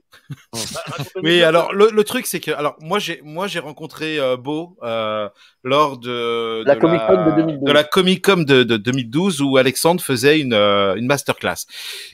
Bah, 0.52 0.58
Oui, 1.22 1.42
alors 1.42 1.72
le, 1.74 1.90
le 1.92 2.04
truc 2.04 2.26
c'est 2.26 2.40
que 2.40 2.50
alors 2.50 2.76
moi 2.80 2.98
j'ai 2.98 3.20
moi 3.22 3.46
j'ai 3.48 3.58
rencontré 3.58 4.18
euh, 4.18 4.36
Beau 4.36 4.76
euh, 4.82 5.28
lors 5.62 5.98
de 5.98 6.62
La 6.64 6.74
de 6.74 6.80
Comic-Con 6.80 7.24
de 7.26 7.36
2012. 7.36 7.64
de 7.64 7.72
la 7.72 7.84
Comic 7.84 8.24
Con 8.24 8.36
de, 8.38 8.62
de 8.62 8.76
2012 8.78 9.42
où 9.42 9.56
Alexandre 9.58 10.00
faisait 10.02 10.40
une 10.40 10.54
euh, 10.54 10.94
une 10.94 11.06
masterclass 11.06 11.66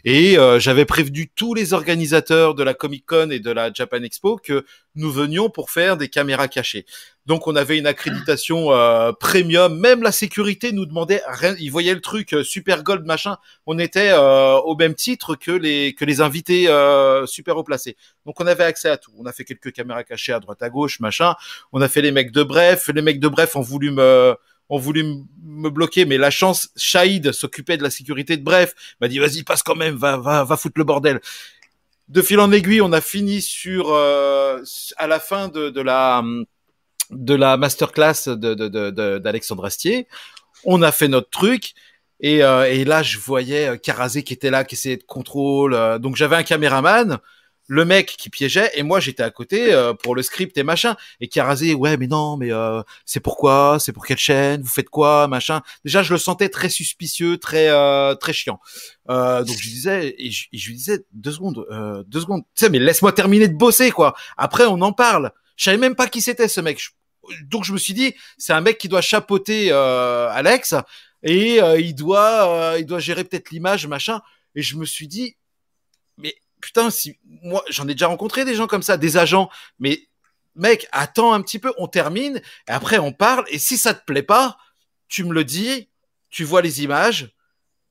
et 0.05 0.37
euh, 0.37 0.59
j'avais 0.59 0.85
prévenu 0.85 1.31
tous 1.35 1.55
les 1.55 1.73
organisateurs 1.75 2.55
de 2.55 2.63
la 2.65 2.75
Comic 2.75 3.07
Con 3.07 3.31
et 3.31 3.39
de 3.41 3.51
la 3.53 3.73
Japan 3.73 4.03
Expo 4.03 4.37
que 4.37 4.65
nous 4.97 5.11
venions 5.13 5.49
pour 5.49 5.71
faire 5.71 5.97
des 5.97 6.09
caméras 6.09 6.49
cachées. 6.49 6.85
Donc 7.27 7.47
on 7.47 7.55
avait 7.55 7.79
une 7.79 7.87
accréditation 7.87 8.73
euh, 8.73 9.13
premium, 9.13 9.79
même 9.79 10.03
la 10.03 10.11
sécurité 10.11 10.73
nous 10.73 10.87
demandait 10.87 11.23
rien, 11.27 11.55
ils 11.61 11.71
voyaient 11.71 11.95
le 11.95 12.01
truc 12.01 12.35
euh, 12.35 12.43
super 12.43 12.83
gold 12.83 13.07
machin, 13.07 13.37
on 13.67 13.79
était 13.79 14.11
euh, 14.11 14.57
au 14.57 14.75
même 14.75 14.95
titre 14.95 15.37
que 15.37 15.53
les 15.53 15.95
que 15.95 16.05
les 16.05 16.21
invités 16.21 16.69
euh, 16.69 17.25
super 17.27 17.57
haut 17.57 17.63
placés. 17.63 17.97
Donc 18.27 18.41
on 18.41 18.47
avait 18.47 18.65
accès 18.65 18.89
à 18.89 18.97
tout. 18.97 19.13
On 19.17 19.27
a 19.27 19.33
fait 19.33 19.45
quelques 19.45 19.73
caméras 19.73 20.03
cachées 20.03 20.33
à 20.33 20.41
droite 20.41 20.63
à 20.63 20.69
gauche, 20.69 20.99
machin. 20.99 21.35
On 21.73 21.81
a 21.81 21.89
fait 21.89 22.03
les 22.03 22.11
mecs 22.11 22.33
de 22.33 22.43
Bref. 22.43 22.91
Les 22.93 23.03
mecs 23.03 23.21
de 23.21 23.29
Bref 23.29 23.55
ont 23.55 23.61
voulu 23.61 23.93
me 23.93 24.35
ont 24.69 24.79
voulu 24.79 25.05
me 25.45 25.69
bloquer, 25.71 26.07
mais 26.07 26.19
la 26.19 26.31
chance, 26.31 26.71
Shahid 26.77 27.33
s'occupait 27.33 27.77
de 27.77 27.83
la 27.83 27.91
sécurité 27.91 28.37
de 28.37 28.43
Bref, 28.43 28.75
m'a 29.01 29.09
dit 29.09 29.19
vas-y 29.19 29.43
passe 29.45 29.63
quand 29.63 29.77
même, 29.77 29.95
va 29.97 30.17
va 30.17 30.45
va 30.45 30.57
foutre 30.57 30.79
le 30.79 30.85
bordel. 30.85 31.21
De 32.09 32.21
fil 32.21 32.41
en 32.41 32.51
aiguille, 32.51 32.81
on 32.81 32.93
a 32.93 33.01
fini 33.01 33.41
sur 33.43 33.93
euh, 33.93 34.61
à 34.97 35.07
la 35.07 35.21
fin 35.21 35.49
de, 35.49 35.71
de 35.71 35.81
la 35.81 36.23
de 37.13 37.35
la 37.35 37.57
masterclass 37.57 38.25
de 38.27 38.55
de- 38.55 38.69
de- 38.69 38.91
de- 38.91 39.19
d'Alexandre 39.19 39.65
Astier. 39.65 40.09
On 40.65 40.83
a 40.83 40.93
fait 40.93 41.09
notre 41.09 41.31
truc. 41.31 41.73
Et, 42.25 42.45
euh, 42.45 42.71
et 42.71 42.85
là, 42.85 43.03
je 43.03 43.19
voyais 43.19 43.69
euh, 43.71 43.77
Carazé 43.77 44.23
qui 44.23 44.33
était 44.33 44.51
là, 44.51 44.63
qui 44.65 44.77
essayait 44.77 44.97
de 44.97 45.03
contrôle. 45.03 45.75
euh, 45.75 45.99
donc 45.99 46.15
j'avais 46.15 46.37
un 46.37 46.45
caméraman, 46.45 47.19
le 47.67 47.85
mec 47.85 48.15
qui 48.17 48.31
piégeait, 48.31 48.71
et 48.75 48.85
moi 48.85 49.01
j'étais 49.01 49.25
à 49.25 49.31
côté 49.31 49.73
euh, 49.73 49.93
pour 49.93 50.15
le 50.15 50.23
script 50.23 50.57
et 50.57 50.63
machin. 50.63 50.95
Et 51.21 51.27
Carazé, 51.27 51.75
ouais, 51.75 51.97
mais 51.97 52.07
non, 52.07 52.37
mais 52.37 52.53
euh, 52.53 52.81
c'est 53.07 53.19
pourquoi, 53.19 53.79
c'est 53.81 53.93
pour 53.93 54.07
quelle 54.07 54.19
chaîne, 54.19 54.63
vous 54.63 54.69
faites 54.69 54.89
quoi, 54.89 55.27
machin. 55.27 55.63
Déjà, 55.85 56.05
je 56.05 56.13
le 56.13 56.19
sentais 56.19 56.49
très 56.49 56.69
suspicieux, 56.69 57.39
très 57.39 57.69
euh, 57.71 58.15
très 58.15 58.33
chiant. 58.33 58.61
Euh, 59.11 59.43
donc 59.43 59.57
je 59.59 59.69
disais, 59.69 60.15
et 60.17 60.31
je, 60.31 60.47
lui 60.69 60.75
disais 60.77 61.05
deux 61.13 61.33
secondes, 61.33 61.67
euh, 61.73 62.05
deux 62.07 62.21
secondes. 62.21 62.43
Tu 62.55 62.65
sais, 62.65 62.71
mais 62.71 62.79
laisse-moi 62.79 63.11
terminer 63.13 63.49
de 63.49 63.57
bosser, 63.57 63.91
quoi. 63.91 64.15
Après, 64.37 64.65
on 64.67 64.81
en 64.81 64.93
parle. 64.93 65.33
Je 65.57 65.65
savais 65.65 65.77
même 65.77 65.97
pas 65.97 66.07
qui 66.07 66.21
c'était 66.21 66.47
ce 66.49 66.61
mec. 66.61 66.81
Donc 67.45 67.65
je 67.65 67.73
me 67.73 67.79
suis 67.79 67.95
dit, 67.95 68.15
c'est 68.39 68.53
un 68.53 68.61
mec 68.61 68.79
qui 68.79 68.89
doit 68.89 69.01
chapeauter 69.01 69.69
euh, 69.71 70.29
Alex 70.31 70.75
et 71.23 71.63
euh, 71.63 71.79
il 71.79 71.95
doit 71.95 72.73
euh, 72.73 72.79
il 72.79 72.87
doit 72.87 72.99
gérer 72.99 73.25
peut-être 73.25 73.51
l'image 73.51 73.87
machin. 73.87 74.21
Et 74.55 74.63
je 74.63 74.77
me 74.77 74.85
suis 74.85 75.09
dit 75.09 75.37
mais 76.19 76.35
putain 76.61 76.91
si 76.91 77.19
moi 77.25 77.65
j'en 77.71 77.89
ai 77.89 77.95
déjà 77.95 78.09
rencontré 78.09 78.45
des 78.45 78.55
gens 78.55 78.67
comme 78.67 78.83
ça 78.83 78.97
des 78.97 79.17
agents. 79.17 79.49
Mais 79.79 80.09
mec 80.55 80.87
attends 80.93 81.33
un 81.33 81.41
petit 81.43 81.59
peu 81.59 81.73
on 81.79 81.87
termine 81.87 82.41
et 82.69 82.73
après 82.73 82.99
on 82.99 83.13
parle. 83.13 83.45
Et 83.49 83.59
si 83.59 83.77
ça 83.77 83.95
te 83.95 84.05
plaît 84.05 84.23
pas 84.23 84.59
tu 85.09 85.25
me 85.25 85.33
le 85.33 85.45
dis 85.45 85.89
tu 86.31 86.45
vois 86.45 86.63
les 86.63 86.83
images 86.83 87.35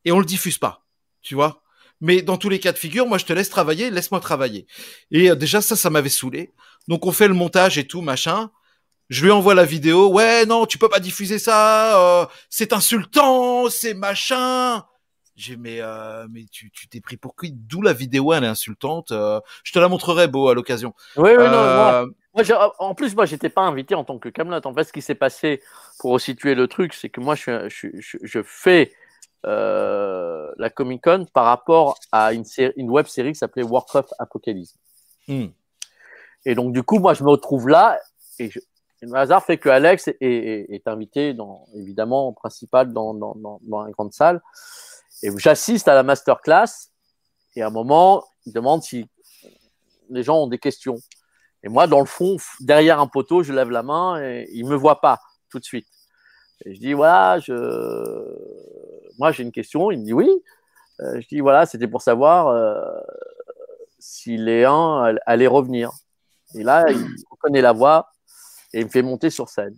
et 0.06 0.12
on 0.12 0.20
le 0.20 0.26
diffuse 0.26 0.58
pas 0.58 0.86
tu 1.22 1.36
vois. 1.36 1.64
Mais 2.04 2.24
dans 2.24 2.38
tous 2.38 2.50
les 2.50 2.60
cas 2.60 2.72
de 2.74 2.78
figure 2.78 3.08
moi 3.08 3.18
je 3.18 3.26
te 3.26 3.34
laisse 3.34 3.50
travailler 3.50 3.92
laisse-moi 3.92 4.20
travailler. 4.20 4.68
Et 5.12 5.30
euh, 5.32 5.36
déjà 5.36 5.62
ça 5.62 5.76
ça 5.78 5.90
m'avait 5.90 6.10
saoulé. 6.10 6.52
Donc 6.90 7.06
on 7.06 7.12
fait 7.14 7.30
le 7.30 7.34
montage 7.34 7.78
et 7.78 7.88
tout 7.88 8.02
machin 8.02 8.52
je 9.12 9.26
lui 9.26 9.32
envoie 9.32 9.53
la 9.53 9.66
vidéo. 9.66 10.07
Ouais, 10.07 10.45
non, 10.45 10.66
tu 10.66 10.78
peux 10.78 10.88
pas 10.88 11.01
diffuser 11.01 11.38
ça. 11.38 12.22
euh, 12.22 12.26
c'est 12.49 12.72
insultant, 12.72 13.70
c'est 13.70 13.93
machin. 13.93 14.86
J'ai 15.36 15.57
mais 15.57 15.82
euh, 15.82 16.28
mais 16.32 16.45
tu 16.49 16.72
tu 16.72 16.88
t'es 16.88 17.01
pris 17.01 17.18
pour 17.18 17.36
qui? 17.36 17.51
D'où 17.51 17.82
la 17.82 17.91
vidéo 17.91 18.32
elle 18.32 18.45
est 18.45 18.47
insultante. 18.47 19.12
euh, 19.12 19.41
je 19.64 19.74
te 19.74 19.80
la 19.80 19.89
montrerai 19.89 20.30
beau 20.30 20.47
à 20.47 20.55
l'occasion. 20.55 20.93
Oui, 21.18 21.32
oui, 21.38 21.43
non, 21.43 21.51
moi, 21.51 22.05
en 22.80 22.95
plus, 22.95 23.14
moi, 23.14 23.26
j'étais 23.26 23.49
pas 23.49 23.64
invité 23.64 23.95
en 23.95 24.05
tant 24.05 24.18
que 24.18 24.30
Camelot. 24.30 24.66
En 24.66 24.74
fait, 24.74 24.86
ce 24.86 24.93
qui 24.93 25.01
s'est 25.01 25.16
passé 25.16 25.62
pour 25.99 26.20
situer 26.22 26.55
le 26.55 26.70
truc, 26.70 26.93
c'est 26.93 27.09
que 27.09 27.20
moi, 27.20 27.36
je, 27.36 27.68
suis, 27.70 27.89
je, 27.99 27.99
je, 27.99 28.18
je 28.24 28.41
fais 28.45 28.93
la 29.43 30.70
Comic 30.74 31.03
Con 31.03 31.26
par 31.34 31.45
rapport 31.45 31.99
à 32.14 32.32
une, 32.32 32.45
série, 32.45 32.74
une 32.78 32.89
web 32.89 33.07
série 33.07 33.34
qui 33.34 33.39
s'appelait 33.39 33.64
Warcraft 33.64 34.14
Apocalypse. 34.20 34.78
hmm. 35.28 35.47
Et 36.45 36.55
donc, 36.55 36.72
du 36.72 36.84
coup, 36.84 36.99
moi, 36.99 37.14
je 37.14 37.24
me 37.26 37.30
retrouve 37.30 37.68
là 37.68 37.99
et, 38.39 38.49
je, 38.49 38.59
le 39.02 39.16
hasard 39.16 39.43
fait 39.43 39.58
que 39.58 39.70
Alex 39.70 40.10
est, 40.20 40.88
invité, 40.88 41.36
évidemment, 41.76 42.28
en 42.28 42.34
principal 42.34 42.93
dans, 42.93 43.14
dans, 43.14 43.60
la 43.84 43.91
grande 43.91 44.14
salle. 44.14 44.41
Et 45.24 45.30
j'assiste 45.38 45.88
à 45.88 45.95
la 45.95 46.04
masterclass 46.04 46.89
et 47.56 47.62
à 47.62 47.68
un 47.68 47.72
moment, 47.72 48.24
il 48.45 48.54
demande 48.54 48.84
si 48.84 49.10
les 50.10 50.24
gens 50.24 50.43
ont 50.43 50.47
des 50.47 50.60
questions. 50.60 50.97
Et 51.64 51.70
moi, 51.70 51.88
dans 51.88 51.99
le 51.99 52.06
fond, 52.06 52.38
derrière 52.60 52.99
un 52.99 53.08
poteau, 53.08 53.43
je 53.43 53.54
lève 53.54 53.70
la 53.70 53.84
main 53.84 54.22
et 54.22 54.47
il 54.52 54.66
me 54.66 54.76
voit 54.76 55.02
pas 55.02 55.20
tout 55.49 55.60
de 55.60 55.64
suite. 55.64 55.88
Et 56.66 56.76
je 56.76 56.80
dis 56.80 56.93
voilà, 56.93 57.39
moi 59.18 59.32
j'ai 59.32 59.43
une 59.43 59.52
question. 59.52 59.91
Il 59.91 59.99
me 59.99 60.06
dit 60.06 60.14
oui. 60.14 60.30
Euh, 61.02 61.20
je 61.20 61.28
dis 61.28 61.39
voilà, 61.39 61.66
c'était 61.66 61.88
pour 61.88 62.02
savoir 62.02 62.47
euh, 62.47 62.80
si 63.99 64.38
Léon 64.38 64.97
all- 64.97 65.22
allait 65.26 65.47
revenir. 65.47 65.91
Et 66.56 66.64
là, 66.64 66.86
il 66.89 67.16
reconnaît 67.30 67.62
la 67.62 67.72
voix 67.72 68.12
et 68.74 68.80
il 68.82 68.86
me 68.86 68.90
fait 68.90 69.02
monter 69.02 69.30
sur 69.30 69.50
scène. 69.50 69.76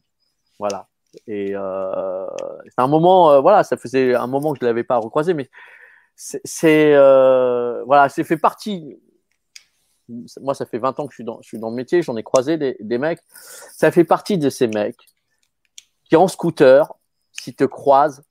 Voilà. 0.59 0.87
Et 1.27 1.51
euh, 1.55 2.25
c'est 2.65 2.81
un 2.81 2.87
moment, 2.87 3.31
euh, 3.31 3.39
voilà, 3.41 3.63
ça 3.63 3.77
faisait 3.77 4.15
un 4.15 4.27
moment 4.27 4.53
que 4.53 4.59
je 4.61 4.65
l'avais 4.65 4.83
pas 4.83 4.97
recroisé, 4.97 5.33
mais 5.33 5.49
c'est, 6.15 6.93
euh, 6.95 7.83
voilà, 7.85 8.09
c'est 8.09 8.23
fait 8.23 8.37
partie 8.37 8.99
moi, 10.41 10.53
ça 10.53 10.65
fait 10.65 10.77
20 10.79 10.99
ans 10.99 11.07
que 11.07 11.11
je 11.13 11.15
suis 11.15 11.23
dans, 11.23 11.41
je 11.41 11.47
suis 11.47 11.59
dans 11.59 11.69
le 11.69 11.75
métier, 11.75 12.01
j'en 12.01 12.17
ai 12.17 12.23
croisé 12.23 12.57
des, 12.57 12.75
des 12.79 12.97
mecs. 12.97 13.21
Ça 13.71 13.91
fait 13.91 14.03
partie 14.03 14.37
de 14.37 14.49
ces 14.49 14.67
mecs 14.67 14.99
qui, 16.05 16.15
en 16.15 16.27
scooter, 16.27 16.93
s'ils 17.31 17.55
te 17.55 17.63
croisent, 17.63 18.21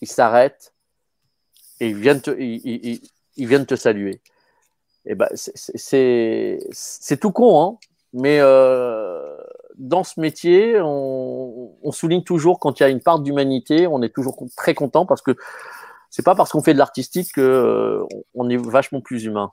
ils 0.00 0.08
s'arrêtent 0.08 0.74
et 1.80 1.88
ils 1.88 1.96
viennent 1.98 2.20
te, 2.20 2.30
ils, 2.30 2.60
ils- 2.64 3.10
ils 3.36 3.48
viennent 3.48 3.66
te 3.66 3.74
saluer. 3.74 4.20
Et 5.06 5.14
ben, 5.14 5.28
c'est- 5.34 5.52
c'est 5.56 6.58
c'est 6.72 7.18
tout 7.18 7.32
con, 7.32 7.60
hein, 7.62 7.78
mais 8.12 8.38
euh, 8.40 9.36
dans 9.76 10.04
ce 10.04 10.20
métier, 10.20 10.80
on, 10.80 11.90
souligne 11.92 12.22
toujours 12.22 12.58
quand 12.58 12.80
il 12.80 12.82
y 12.82 12.86
a 12.86 12.88
une 12.88 13.00
part 13.00 13.20
d'humanité, 13.20 13.86
on 13.86 14.02
est 14.02 14.14
toujours 14.14 14.36
très 14.56 14.74
content 14.74 15.06
parce 15.06 15.22
que 15.22 15.36
c'est 16.10 16.24
pas 16.24 16.34
parce 16.34 16.50
qu'on 16.50 16.62
fait 16.62 16.74
de 16.74 16.78
l'artistique 16.78 17.32
que 17.34 17.40
euh, 17.40 18.48
est 18.50 18.56
vachement 18.56 19.00
plus 19.00 19.24
humain. 19.24 19.50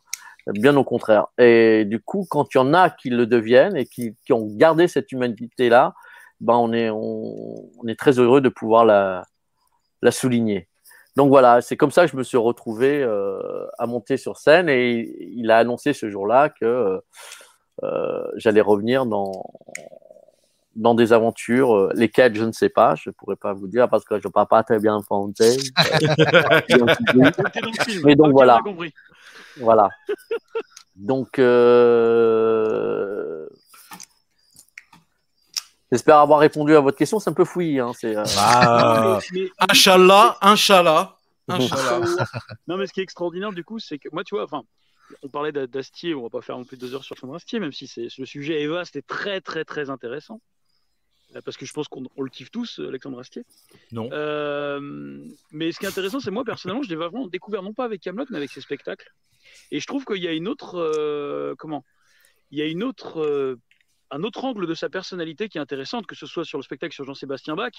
Bien 0.47 0.75
au 0.75 0.83
contraire. 0.83 1.27
Et 1.37 1.85
du 1.85 1.99
coup, 1.99 2.25
quand 2.29 2.53
il 2.53 2.57
y 2.57 2.61
en 2.61 2.73
a 2.73 2.89
qui 2.89 3.09
le 3.09 3.27
deviennent 3.27 3.77
et 3.77 3.85
qui, 3.85 4.15
ont 4.31 4.47
gardé 4.55 4.87
cette 4.87 5.11
humanité-là, 5.11 5.93
ben 6.39 6.55
on 6.55 6.73
est, 6.73 6.89
on, 6.89 7.87
est 7.87 7.97
très 7.97 8.17
heureux 8.19 8.41
de 8.41 8.49
pouvoir 8.49 8.85
la, 8.85 9.23
la 10.01 10.11
souligner. 10.11 10.67
Donc 11.15 11.29
voilà, 11.29 11.61
c'est 11.61 11.77
comme 11.77 11.91
ça 11.91 12.05
que 12.05 12.11
je 12.11 12.17
me 12.17 12.23
suis 12.23 12.37
retrouvé 12.37 13.03
euh, 13.03 13.67
à 13.77 13.85
monter 13.85 14.17
sur 14.17 14.37
scène 14.37 14.69
et 14.69 15.13
il 15.33 15.51
a 15.51 15.57
annoncé 15.57 15.93
ce 15.93 16.09
jour-là 16.09 16.49
que 16.49 17.01
euh, 17.83 18.31
j'allais 18.35 18.61
revenir 18.61 19.05
dans, 19.05 19.31
dans 20.75 20.95
des 20.95 21.13
aventures, 21.13 21.75
euh, 21.75 21.91
lesquelles 21.95 22.35
je 22.35 22.43
ne 22.43 22.51
sais 22.51 22.69
pas, 22.69 22.95
je 22.95 23.09
ne 23.09 23.13
pourrais 23.13 23.35
pas 23.35 23.53
vous 23.53 23.67
dire 23.67 23.89
parce 23.89 24.03
que 24.05 24.19
je 24.19 24.27
ne 24.27 24.31
parle 24.31 24.47
pas 24.47 24.63
très 24.63 24.79
bien 24.79 25.01
français. 25.01 25.57
Le. 26.69 28.05
Mais 28.05 28.15
donc 28.15 28.31
voilà. 28.31 28.59
Voilà. 29.57 29.89
Donc, 30.95 31.39
euh... 31.39 33.47
j'espère 35.91 36.17
avoir 36.19 36.39
répondu 36.39 36.75
à 36.75 36.79
votre 36.79 36.97
question. 36.97 37.19
C'est 37.19 37.29
un 37.29 37.33
peu 37.33 37.45
fouillis. 37.45 37.79
Hein. 37.79 37.91
C'est, 37.97 38.15
euh, 38.15 38.23
Ah, 38.37 39.19
Inch'Allah, 39.69 40.37
Inch'Allah, 40.41 41.15
Inch'Allah. 41.47 42.25
non, 42.67 42.77
mais 42.77 42.87
ce 42.87 42.93
qui 42.93 42.99
est 42.99 43.03
extraordinaire, 43.03 43.51
du 43.51 43.63
coup, 43.63 43.79
c'est 43.79 43.97
que 43.99 44.09
moi, 44.11 44.23
tu 44.23 44.35
vois, 44.35 44.43
enfin, 44.45 44.61
on 45.23 45.27
parlait 45.27 45.51
d'A- 45.51 45.67
d'Astier, 45.67 46.15
on 46.15 46.23
va 46.23 46.29
pas 46.29 46.41
faire 46.41 46.57
non 46.57 46.63
plus 46.63 46.77
deux 46.77 46.93
heures 46.95 47.03
sur 47.03 47.17
Sandra 47.17 47.35
Astier, 47.37 47.59
même 47.59 47.73
si 47.73 47.87
c'est 47.87 48.07
le 48.17 48.25
sujet 48.25 48.61
est 48.61 48.67
vaste 48.67 48.95
et 48.95 49.01
très, 49.01 49.41
très, 49.41 49.65
très 49.65 49.89
intéressant. 49.89 50.39
Euh, 51.35 51.41
Parce 51.43 51.57
que 51.57 51.65
je 51.65 51.73
pense 51.73 51.87
qu'on 51.87 52.03
on 52.15 52.21
le 52.21 52.29
kiffe 52.29 52.51
tous, 52.51 52.79
euh, 52.79 52.89
Alexandre 52.89 53.19
Astier. 53.19 53.43
Non. 53.91 54.09
Euh, 54.11 54.79
mais 55.51 55.71
ce 55.71 55.79
qui 55.79 55.85
est 55.85 55.89
intéressant, 55.89 56.19
c'est 56.19 56.31
moi, 56.31 56.43
personnellement, 56.43 56.83
je 56.83 56.89
l'ai 56.89 56.95
vraiment 56.95 57.27
découvert, 57.27 57.63
non 57.63 57.73
pas 57.73 57.85
avec 57.85 58.01
Camelot, 58.01 58.25
mais 58.29 58.37
avec 58.37 58.51
ses 58.51 58.61
spectacles. 58.61 59.09
Et 59.71 59.79
je 59.79 59.87
trouve 59.87 60.05
qu'il 60.05 60.21
y 60.21 60.27
a 60.27 60.33
une 60.33 60.47
autre. 60.47 60.75
euh, 60.75 61.55
comment? 61.57 61.83
Il 62.51 62.59
y 62.59 62.61
a 62.61 62.65
une 62.65 62.83
autre. 62.83 63.21
euh, 63.21 63.55
un 64.13 64.23
autre 64.23 64.43
angle 64.43 64.67
de 64.67 64.73
sa 64.73 64.89
personnalité 64.89 65.47
qui 65.47 65.57
est 65.57 65.61
intéressante, 65.61 66.05
que 66.05 66.15
ce 66.15 66.25
soit 66.25 66.43
sur 66.43 66.57
le 66.57 66.63
spectacle 66.63 66.93
sur 66.93 67.05
Jean-Sébastien 67.05 67.55
Bach, 67.55 67.71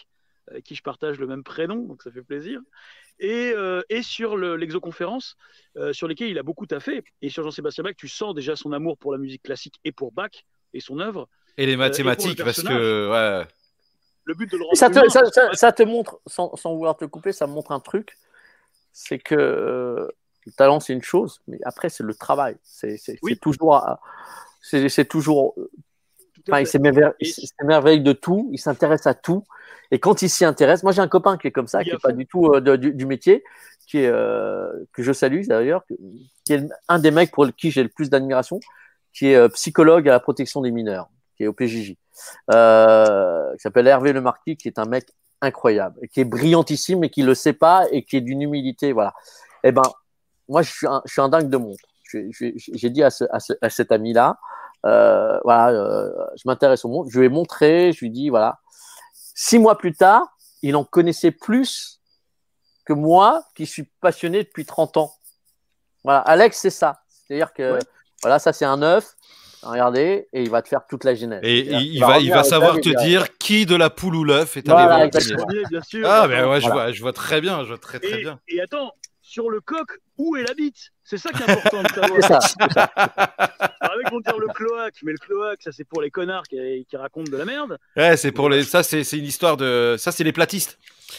avec 0.48 0.64
qui 0.64 0.74
je 0.74 0.82
partage 0.82 1.18
le 1.18 1.26
même 1.26 1.44
prénom, 1.44 1.86
donc 1.86 2.02
ça 2.02 2.10
fait 2.10 2.22
plaisir, 2.22 2.58
et, 3.18 3.52
et 3.90 4.02
sur 4.02 4.38
le- 4.38 4.56
l'exoconférence, 4.56 5.36
sur 5.92 6.08
lesquels 6.08 6.30
il 6.30 6.38
a 6.38 6.42
beaucoup 6.42 6.64
taffé. 6.64 7.04
Et 7.20 7.28
sur 7.28 7.42
Jean-Sébastien 7.42 7.84
Bach, 7.84 7.96
tu 7.98 8.08
sens 8.08 8.34
déjà 8.34 8.56
son 8.56 8.72
amour 8.72 8.96
pour 8.96 9.12
la 9.12 9.18
musique 9.18 9.42
classique 9.42 9.74
et 9.84 9.92
pour 9.92 10.10
Bach 10.10 10.30
et 10.72 10.80
son 10.80 11.00
œuvre. 11.00 11.28
Et 11.58 11.66
les 11.66 11.72
et 11.72 11.76
le 11.76 11.78
mathématiques, 11.78 12.42
parce 12.42 12.62
que 12.62 13.10
ouais. 13.10 13.46
Le 14.24 14.34
but 14.34 14.50
de 14.50 14.56
le 14.56 14.64
ça, 14.74 14.88
te, 14.88 14.98
humain, 14.98 15.08
ça, 15.08 15.20
ça- 15.32 15.52
ça 15.52 15.72
te 15.72 15.82
montre, 15.82 16.20
sans, 16.26 16.54
sans 16.56 16.74
vouloir 16.74 16.96
te 16.96 17.04
couper, 17.04 17.32
ça 17.32 17.46
me 17.46 17.52
montre 17.52 17.72
un 17.72 17.80
truc. 17.80 18.16
C'est 18.92 19.18
que 19.18 19.34
euh, 19.34 20.08
le 20.46 20.52
talent, 20.52 20.78
c'est 20.80 20.92
une 20.92 21.02
chose, 21.02 21.40
mais 21.48 21.58
après, 21.64 21.88
c'est 21.88 22.04
le 22.04 22.14
travail. 22.14 22.56
C'est 22.62 22.96
Oui. 23.22 23.38
toujours. 23.38 23.82
C'est 24.60 25.08
toujours. 25.08 25.54
à 25.58 25.62
Enfin, 26.48 26.60
il 26.60 26.66
s'émerveille 26.66 28.00
de 28.00 28.12
tout, 28.12 28.48
il 28.52 28.58
s'intéresse 28.58 29.06
à 29.06 29.14
tout. 29.14 29.44
Et 29.92 29.98
quand 30.00 30.22
il 30.22 30.30
s'y 30.30 30.44
intéresse, 30.44 30.82
moi 30.82 30.90
j'ai 30.92 31.00
un 31.02 31.06
copain 31.08 31.36
qui 31.36 31.46
est 31.48 31.52
comme 31.52 31.68
ça, 31.68 31.84
qui 31.84 31.90
n'est 31.92 31.98
pas 31.98 32.12
du 32.12 32.26
tout 32.26 32.46
euh, 32.46 32.60
de- 32.60 32.76
du, 32.76 32.92
du 32.94 33.06
métier, 33.06 33.44
qui 33.86 33.98
est, 33.98 34.08
euh, 34.08 34.72
que 34.92 35.02
je 35.02 35.12
salue 35.12 35.42
d'ailleurs, 35.46 35.84
qui 36.44 36.52
est 36.54 36.66
un 36.88 36.98
des 36.98 37.10
mecs 37.10 37.30
pour 37.30 37.46
qui 37.54 37.70
j'ai 37.70 37.82
le 37.82 37.88
plus 37.90 38.08
d'admiration, 38.10 38.58
qui 39.12 39.28
est 39.28 39.36
euh, 39.36 39.48
psychologue 39.50 40.08
à 40.08 40.12
la 40.12 40.20
protection 40.20 40.62
des 40.62 40.70
mineurs, 40.72 41.08
qui 41.42 41.46
est 41.46 41.48
au 41.48 41.52
PJJ, 41.52 41.96
euh, 42.52 43.52
qui 43.54 43.60
s'appelle 43.60 43.88
Hervé 43.88 44.12
Le 44.12 44.20
Marquis, 44.20 44.56
qui 44.56 44.68
est 44.68 44.78
un 44.78 44.84
mec 44.84 45.08
incroyable, 45.40 45.98
et 46.02 46.08
qui 46.08 46.20
est 46.20 46.24
brillantissime, 46.24 47.00
mais 47.00 47.10
qui 47.10 47.22
le 47.22 47.34
sait 47.34 47.52
pas 47.52 47.86
et 47.90 48.04
qui 48.04 48.16
est 48.16 48.20
d'une 48.20 48.42
humilité, 48.42 48.92
voilà. 48.92 49.12
Eh 49.64 49.72
ben, 49.72 49.82
moi 50.48 50.62
je 50.62 50.70
suis 50.70 50.86
un, 50.86 51.02
je 51.04 51.12
suis 51.12 51.20
un 51.20 51.28
dingue 51.28 51.48
de 51.50 51.58
je- 52.04 52.52
J'ai 52.56 52.90
dit 52.90 53.02
à, 53.02 53.10
ce- 53.10 53.24
à 53.30 53.40
ce- 53.40 53.54
à 53.60 53.70
cet 53.70 53.90
ami-là, 53.90 54.38
euh, 54.86 55.40
voilà, 55.44 55.70
euh, 55.70 56.12
je 56.36 56.42
m'intéresse 56.44 56.84
au 56.84 56.88
monde. 56.88 57.08
Je 57.10 57.18
lui 57.18 57.26
ai 57.26 57.28
montré, 57.30 57.92
je 57.92 58.00
lui 58.00 58.06
ai 58.08 58.10
dit, 58.10 58.28
voilà. 58.28 58.60
Six 59.34 59.58
mois 59.58 59.78
plus 59.78 59.94
tard, 59.94 60.36
il 60.62 60.76
en 60.76 60.84
connaissait 60.84 61.30
plus 61.32 62.00
que 62.84 62.92
moi, 62.92 63.42
qui 63.56 63.64
suis 63.66 63.84
passionné 64.00 64.44
depuis 64.44 64.66
30 64.66 64.96
ans. 64.98 65.12
Voilà, 66.04 66.20
Alex, 66.20 66.58
c'est 66.58 66.70
ça. 66.70 67.00
C'est-à-dire 67.08 67.52
que, 67.54 67.72
Ouais. 67.72 67.78
voilà, 68.22 68.38
ça 68.38 68.52
c'est 68.52 68.64
un 68.66 68.82
œuf. 68.82 69.16
Regardez, 69.62 70.26
et 70.32 70.42
il 70.42 70.50
va 70.50 70.60
te 70.62 70.68
faire 70.68 70.80
toute 70.88 71.04
la 71.04 71.14
genèse. 71.14 71.40
Et 71.42 71.60
il, 71.60 72.00
va, 72.00 72.18
il 72.18 72.30
va 72.30 72.42
savoir 72.44 72.80
te 72.80 72.88
dire 73.04 73.36
qui 73.38 73.64
de 73.66 73.76
la 73.76 73.90
poule 73.90 74.16
ou 74.16 74.24
l'œuf 74.24 74.56
est 74.56 74.66
Voilà, 74.66 75.08
premier. 75.08 75.36
Bien, 75.48 75.62
bien 75.70 75.80
sûr. 75.82 76.06
Ah, 76.08 76.26
ben 76.26 76.48
ouais, 76.48 76.60
je, 76.60 76.66
Voilà. 76.66 76.84
vois, 76.86 76.92
je 76.92 77.00
vois 77.00 77.12
très 77.12 77.40
bien, 77.40 77.62
je 77.62 77.68
vois 77.68 77.78
très 77.78 78.00
très 78.00 78.18
et, 78.20 78.22
bien. 78.22 78.40
et 78.48 78.60
attends, 78.60 78.92
sur 79.20 79.50
le 79.50 79.60
coq, 79.60 79.86
où 80.18 80.36
est 80.36 80.42
la 80.42 80.54
bite? 80.54 80.90
C'est 81.04 81.16
ça 81.18 81.30
qui 81.30 81.42
est 81.42 81.50
important 81.50 81.82
de 81.82 81.88
savoir. 81.88 82.20
C'est 82.22 82.28
ça. 82.28 82.38
c'est 82.40 82.72
ça. 82.72 82.84
Alors, 83.80 83.94
avec, 83.94 84.12
on 84.12 84.20
dire 84.20 84.38
le 84.38 84.48
cloaque, 84.48 84.94
mais 85.04 85.12
le 85.12 85.18
cloaque, 85.18 85.62
ça 85.62 85.70
c'est 85.72 85.84
pour 85.84 86.00
les 86.02 86.10
connards 86.10 86.44
qui, 86.44 86.86
qui 86.88 86.96
racontent 86.96 87.30
de 87.30 87.36
la 87.36 87.44
merde. 87.44 87.78
Ouais, 87.96 88.16
c'est 88.16 88.32
pour 88.32 88.48
les. 88.48 88.64
Ça, 88.64 88.82
c'est 88.82 89.04
c'est 89.04 89.18
une 89.18 89.24
histoire 89.24 89.56
de. 89.56 89.96
Ça, 89.98 90.10
c'est 90.12 90.24
les 90.24 90.32
platistes. 90.32 90.78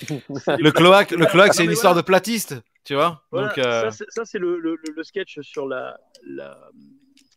Le 0.09 0.71
cloaque, 0.71 1.11
le 1.11 1.25
cloaque, 1.27 1.53
c'est 1.53 1.63
Non, 1.63 1.67
une 1.69 1.73
histoire 1.73 1.93
voilà. 1.93 2.01
de 2.01 2.05
platistes, 2.07 2.55
tu 2.83 2.93
vois. 2.95 3.23
Voilà, 3.31 3.47
Donc, 3.49 3.57
euh, 3.59 3.81
ça, 3.83 3.91
c'est- 3.91 4.05
ça, 4.09 4.25
c'est 4.25 4.39
le, 4.39 4.57
le, 4.59 4.75
le- 4.75 4.93
le 4.95 5.03
sketch 5.03 5.39
sur 5.41 5.67
la, 5.67 5.97
la 6.25 6.57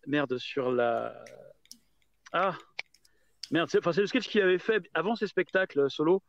merde 0.07 0.39
sur 0.39 0.73
la 0.73 1.25
ah 2.33 2.57
merde 3.51 3.69
c'est 3.71 3.81
le 3.85 4.07
sketch 4.07 4.29
qu'il 4.29 4.41
avait 4.41 4.59
fait 4.59 4.89
avant 4.95 5.15
ses 5.17 5.27
spectacles 5.27 5.91
solo. 5.91 6.23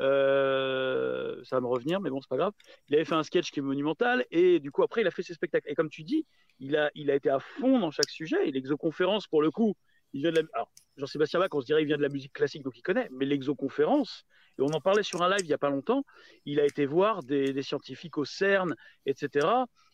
Euh, 0.00 1.44
ça 1.44 1.56
va 1.56 1.60
me 1.60 1.66
revenir 1.66 2.00
mais 2.00 2.08
bon 2.08 2.20
c'est 2.20 2.28
pas 2.28 2.36
grave. 2.36 2.52
Il 2.88 2.94
avait 2.94 3.04
fait 3.04 3.14
un 3.14 3.22
sketch 3.22 3.50
qui 3.50 3.60
est 3.60 3.62
monumental 3.62 4.24
et 4.30 4.58
du 4.58 4.70
coup 4.70 4.82
après 4.82 5.02
il 5.02 5.06
a 5.06 5.10
fait 5.10 5.22
ses 5.22 5.34
spectacles. 5.34 5.68
Et 5.70 5.74
comme 5.74 5.90
tu 5.90 6.02
dis 6.02 6.26
il 6.60 6.76
a 6.76 6.90
il 6.94 7.10
a 7.10 7.14
été 7.14 7.28
à 7.28 7.40
fond 7.40 7.78
dans 7.78 7.90
chaque 7.90 8.10
sujet. 8.10 8.48
Et 8.48 8.52
l'exoconférence 8.52 9.26
pour 9.26 9.42
le 9.42 9.50
coup 9.50 9.74
il 10.14 10.22
vient 10.22 10.30
de 10.30 10.36
la 10.36 10.42
alors 10.54 10.70
Jean-Sébastien 10.96 11.40
Bach 11.40 11.48
on 11.52 11.60
se 11.60 11.66
dirait 11.66 11.82
il 11.82 11.86
vient 11.86 11.96
de 11.96 12.02
la 12.02 12.08
musique 12.08 12.32
classique 12.32 12.62
donc 12.62 12.76
il 12.76 12.82
connaît 12.82 13.08
mais 13.12 13.24
l'exoconférence 13.24 14.24
et 14.58 14.62
on 14.62 14.66
en 14.66 14.80
parlait 14.80 15.02
sur 15.02 15.22
un 15.22 15.30
live 15.30 15.44
il 15.44 15.48
y 15.48 15.54
a 15.54 15.58
pas 15.58 15.70
longtemps 15.70 16.04
il 16.44 16.60
a 16.60 16.66
été 16.66 16.84
voir 16.84 17.22
des 17.22 17.62
scientifiques 17.62 18.18
au 18.18 18.24
CERN 18.26 18.74
etc 19.06 19.46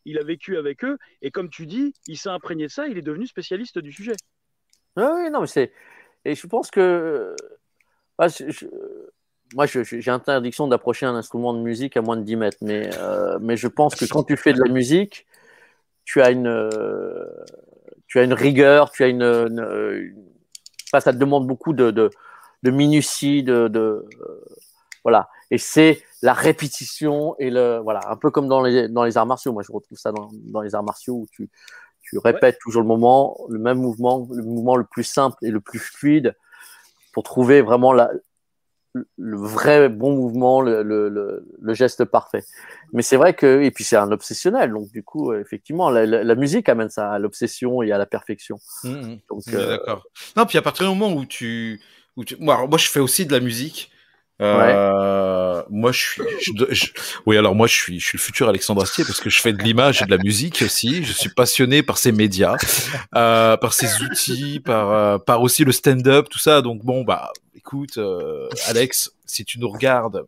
il 0.09 0.19
a 0.19 0.25
vécu 0.25 0.57
avec 0.57 0.85
eux, 0.85 0.99
et 1.23 1.31
comme 1.31 1.51
tu 1.51 1.67
dis, 1.67 1.95
il 2.07 2.17
s'est 2.17 2.29
imprégné 2.31 2.67
de 2.67 2.71
ça, 2.73 2.87
il 2.87 2.97
est 2.99 3.03
devenu 3.03 3.27
spécialiste 3.27 3.79
du 3.79 3.93
sujet. 3.93 4.17
Oui, 4.97 5.05
oui, 5.05 5.31
non, 5.31 5.43
mais 5.43 5.47
c'est. 5.47 5.73
Et 6.25 6.35
je 6.35 6.47
pense 6.47 6.71
que. 6.71 7.35
Moi, 8.19 8.29
je- 8.29 8.51
je- 8.51 8.67
Moi, 9.55 9.65
j'ai 9.65 10.11
interdiction 10.11 10.67
d'approcher 10.69 11.07
un 11.07 11.15
instrument 11.15 11.55
de 11.55 11.61
musique 11.61 11.97
à 11.97 12.03
moins 12.03 12.19
de 12.19 12.23
10 12.23 12.37
mètres, 12.37 12.59
mais, 12.61 12.91
euh, 12.99 13.39
mais 13.41 13.57
je 13.57 13.67
pense 13.67 13.95
que 13.95 14.05
quand 14.05 14.23
tu 14.23 14.37
fais 14.37 14.53
de 14.53 14.61
la 14.63 14.71
musique, 14.71 15.27
tu 16.05 16.21
as 16.21 16.31
une, 16.31 16.47
euh, 16.47 17.25
tu 18.09 18.19
as 18.19 18.25
une 18.25 18.35
rigueur, 18.35 18.91
tu 18.91 19.05
as 19.05 19.09
une. 19.09 19.23
une- 19.23 20.15
ça 21.01 21.13
te 21.15 21.17
demande 21.19 21.47
beaucoup 21.47 21.73
de, 21.73 21.91
de, 21.91 22.11
minutie, 22.71 23.43
de. 23.43 23.69
de 23.69 23.81
euh, 24.21 24.45
voilà. 25.03 25.31
Et 25.51 25.59
c'est 25.59 26.03
la 26.22 26.34
répétition 26.34 27.34
et 27.38 27.51
le. 27.51 27.78
Voilà. 27.82 28.01
Un 28.09 28.16
peu 28.16 28.30
comme 28.30 28.49
dans 28.49 28.62
les, 28.62 28.88
dans 28.88 29.05
les 29.05 29.16
arts 29.16 29.26
martiaux. 29.26 29.53
Moi, 29.53 29.62
je 29.62 29.72
retrouve 29.72 29.99
ça 29.99 30.12
dans, 30.12 30.28
dans 30.32 30.61
les 30.61 30.74
arts 30.74 30.84
martiaux 30.84 31.14
où 31.14 31.26
tu, 31.30 31.49
tu 32.03 32.18
répètes 32.18 32.59
toujours 32.61 32.82
le 32.82 32.88
moment, 32.88 33.38
le 33.49 33.59
même 33.59 33.78
mouvement, 33.78 34.28
le 34.30 34.42
mouvement 34.42 34.76
le 34.76 34.84
plus 34.84 35.05
simple 35.05 35.36
et 35.42 35.51
le 35.51 35.61
plus 35.61 35.78
fluide 35.78 36.34
pour 37.12 37.22
trouver 37.22 37.62
vraiment 37.62 37.92
la, 37.92 38.11
le 39.16 39.36
vrai 39.36 39.88
bon 39.88 40.14
mouvement, 40.14 40.61
le, 40.61 40.82
le, 40.82 41.09
le, 41.09 41.46
le 41.61 41.74
geste 41.74 42.05
parfait. 42.05 42.44
Mais 42.92 43.03
c'est 43.03 43.16
vrai 43.16 43.34
que, 43.34 43.62
et 43.62 43.70
puis 43.70 43.84
c'est 43.84 43.96
un 43.96 44.12
obsessionnel, 44.12 44.72
donc 44.72 44.90
du 44.90 45.03
coup, 45.03 45.32
effectivement, 45.34 45.90
la, 45.90 46.07
la, 46.07 46.24
la 46.24 46.34
musique 46.34 46.68
amène 46.68 46.90
ça 46.90 47.12
à 47.12 47.18
l'obsession 47.18 47.82
et 47.82 47.92
à 47.92 47.99
la 47.99 48.07
perfection. 48.07 48.59
mm, 48.84 48.90
mm. 48.90 49.18
Donc, 49.28 49.42
On 49.46 49.51
est 49.51 49.55
euh, 49.55 49.76
D'accord. 49.76 50.07
Non, 50.36 50.46
puis 50.46 50.59
à 50.59 50.62
partir 50.62 50.90
du 50.90 50.96
moment 50.96 51.14
où 51.14 51.24
tu, 51.24 51.80
où 52.16 52.24
tu... 52.24 52.36
Moi, 52.36 52.55
alors, 52.55 52.68
moi, 52.68 52.78
je 52.78 52.88
fais 52.88 53.01
aussi 53.01 53.26
de 53.26 53.32
la 53.32 53.40
musique. 53.40 53.90
Euh, 54.41 55.62
Moi, 55.70 55.93
je 55.93 55.99
suis. 55.99 56.22
je- 56.41 56.53
je- 56.74 56.86
Oui, 57.26 57.36
alors 57.36 57.55
moi, 57.55 57.66
je 57.66 57.74
suis, 57.74 58.01
je 58.01 58.05
suis 58.07 58.18
le 58.18 58.22
futur 58.22 58.49
Alexandre 58.49 58.82
Astier 58.82 59.05
parce 59.05 59.20
que 59.20 59.28
je 59.30 59.41
fais 59.41 59.53
de 59.53 59.62
l'image 59.62 60.01
et 60.03 60.05
de 60.07 60.11
la 60.11 60.18
musique 60.18 60.62
aussi. 60.62 61.05
Je 61.05 61.12
suis 61.12 61.28
passionné 61.30 61.82
par 61.82 61.99
ces 61.99 62.12
médias, 62.12 62.57
euh, 63.16 63.57
par 63.57 63.72
ces 63.74 64.03
outils, 64.03 64.61
par, 64.61 64.91
euh, 64.93 65.18
par 65.18 65.43
aussi 65.43 65.64
le 65.64 65.72
stand-up, 65.72 66.28
tout 66.30 66.39
ça. 66.39 66.62
Donc 66.62 66.84
bon, 66.84 67.03
bah, 67.03 67.32
écoute, 67.57 67.99
euh, 67.99 68.49
Alex, 68.68 69.11
si 69.26 69.45
tu 69.45 69.59
nous 69.59 69.68
regardes, 69.68 70.24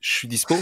je 0.00 0.10
suis 0.10 0.28
dispo. 0.28 0.54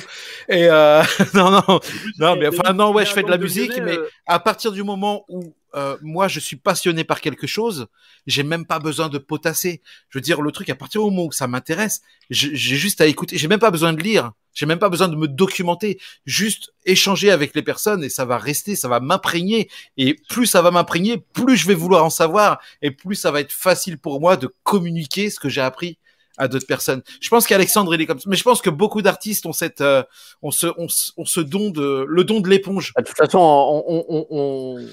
Et 0.49 0.69
euh, 0.69 1.03
non, 1.35 1.51
non, 1.51 1.81
non, 2.19 2.37
mais 2.37 2.49
enfin 2.49 2.73
non, 2.73 2.93
ouais, 2.93 3.05
je 3.07 3.13
fais 3.13 3.23
de 3.23 3.31
la 3.31 3.37
musique, 3.39 3.73
mais 3.85 3.99
à 4.27 4.39
partir 4.41 4.73
du 4.73 4.83
moment 4.83 5.25
où 5.29 5.55
euh, 5.75 5.97
moi, 6.03 6.29
je 6.29 6.41
suis 6.41 6.57
passionné 6.57 7.05
par 7.05 7.21
quelque 7.21 7.47
chose, 7.47 7.87
j'ai 8.27 8.43
même 8.43 8.67
pas 8.67 8.79
besoin 8.79 9.09
de 9.09 9.19
potasser. 9.19 9.83
Je 10.09 10.19
veux 10.19 10.23
dire, 10.23 10.41
le 10.43 10.51
truc, 10.53 10.69
à 10.71 10.75
partir 10.75 11.03
du 11.03 11.11
moment 11.11 11.25
où 11.27 11.33
ça 11.33 11.47
m'intéresse, 11.47 12.01
j'ai 12.31 12.55
juste 12.55 13.01
à 13.01 13.07
écouter. 13.07 13.37
J'ai 13.39 13.49
même 13.49 13.59
pas 13.61 13.71
besoin 13.71 13.93
de 13.93 14.03
lire. 14.03 14.33
J'ai 14.55 14.67
même 14.67 14.79
pas 14.81 14.89
besoin 14.89 15.09
de 15.09 15.15
me 15.17 15.29
documenter. 15.29 16.01
Juste 16.27 16.73
échanger 16.85 17.31
avec 17.31 17.55
les 17.55 17.63
personnes 17.63 18.03
et 18.03 18.09
ça 18.09 18.25
va 18.25 18.39
rester, 18.39 18.75
ça 18.77 18.89
va 18.89 18.99
m'imprégner. 18.99 19.69
Et 19.97 20.15
plus 20.29 20.47
ça 20.47 20.63
va 20.63 20.71
m'imprégner, 20.71 21.19
plus 21.19 21.57
je 21.57 21.67
vais 21.69 21.75
vouloir 21.75 22.05
en 22.05 22.11
savoir 22.11 22.61
et 22.83 22.91
plus 22.91 23.15
ça 23.15 23.31
va 23.31 23.41
être 23.41 23.53
facile 23.53 23.99
pour 23.99 24.21
moi 24.21 24.37
de 24.37 24.53
communiquer 24.65 25.31
ce 25.31 25.39
que 25.39 25.49
j'ai 25.49 25.61
appris 25.61 25.97
à 26.39 26.49
d'autres 26.49 26.67
personnes. 26.67 27.03
Je 27.21 27.29
pense 27.29 27.47
qu'Alexandre 27.47 27.95
il 27.95 28.01
est 28.01 28.07
comme 28.07 28.19
ça, 28.21 28.29
mais 28.31 28.37
je 28.37 28.43
pense 28.45 28.61
que 28.63 28.71
beaucoup 28.71 29.03
d'artistes 29.03 29.45
ont 29.47 29.53
cette, 29.53 29.81
euh, 29.81 30.03
ont 30.43 30.51
ce, 30.53 30.69
ont, 30.77 30.89
ce- 30.89 31.11
ont 31.17 31.25
ce 31.25 31.41
don 31.41 31.71
de, 31.71 32.05
le 32.09 32.25
don 32.25 32.41
de 32.41 32.49
l'éponge. 32.49 32.93
De 32.97 33.03
toute 33.05 33.17
façon, 33.17 33.39
on, 33.39 33.85
on- 33.89 34.05
on- 34.09 34.27
on- 34.31 34.89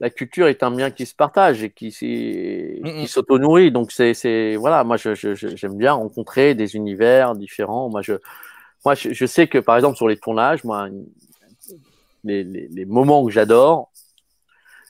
la 0.00 0.10
culture 0.10 0.46
est 0.48 0.62
un 0.62 0.70
bien 0.70 0.90
qui 0.90 1.06
se 1.06 1.14
partage 1.14 1.62
et 1.62 1.70
qui, 1.70 1.88
Mm, 2.82 2.88
mm. 2.88 3.00
qui 3.00 3.06
s'auto-nourrit. 3.08 3.72
Donc, 3.72 3.92
c'est, 3.92 4.12
c'est- 4.14 4.56
voilà, 4.56 4.84
moi, 4.84 4.96
je, 4.96 5.14
je- 5.14 5.34
je- 5.34 5.56
j'aime 5.56 5.76
bien 5.76 5.92
rencontrer 5.94 6.54
des 6.54 6.76
univers 6.76 7.34
différents. 7.34 7.88
Moi, 7.88 8.02
je, 8.02 8.14
moi, 8.84 8.94
je, 8.94 9.12
je 9.12 9.26
sais 9.26 9.46
que, 9.48 9.58
par 9.58 9.76
exemple, 9.76 9.96
sur 9.96 10.08
les 10.08 10.18
tournages, 10.18 10.64
moi, 10.64 10.88
les, 12.24 12.44
les- 12.44 12.68
les 12.68 12.84
moments 12.84 13.24
que 13.24 13.32
j'adore, 13.32 13.90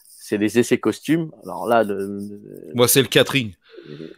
c'est 0.08 0.38
les 0.38 0.58
essais 0.58 0.78
costumes. 0.78 1.30
Alors 1.44 1.66
là, 1.68 1.84
Moi, 2.74 2.88
c'est 2.88 3.02
le 3.02 3.08
catering. 3.08 3.54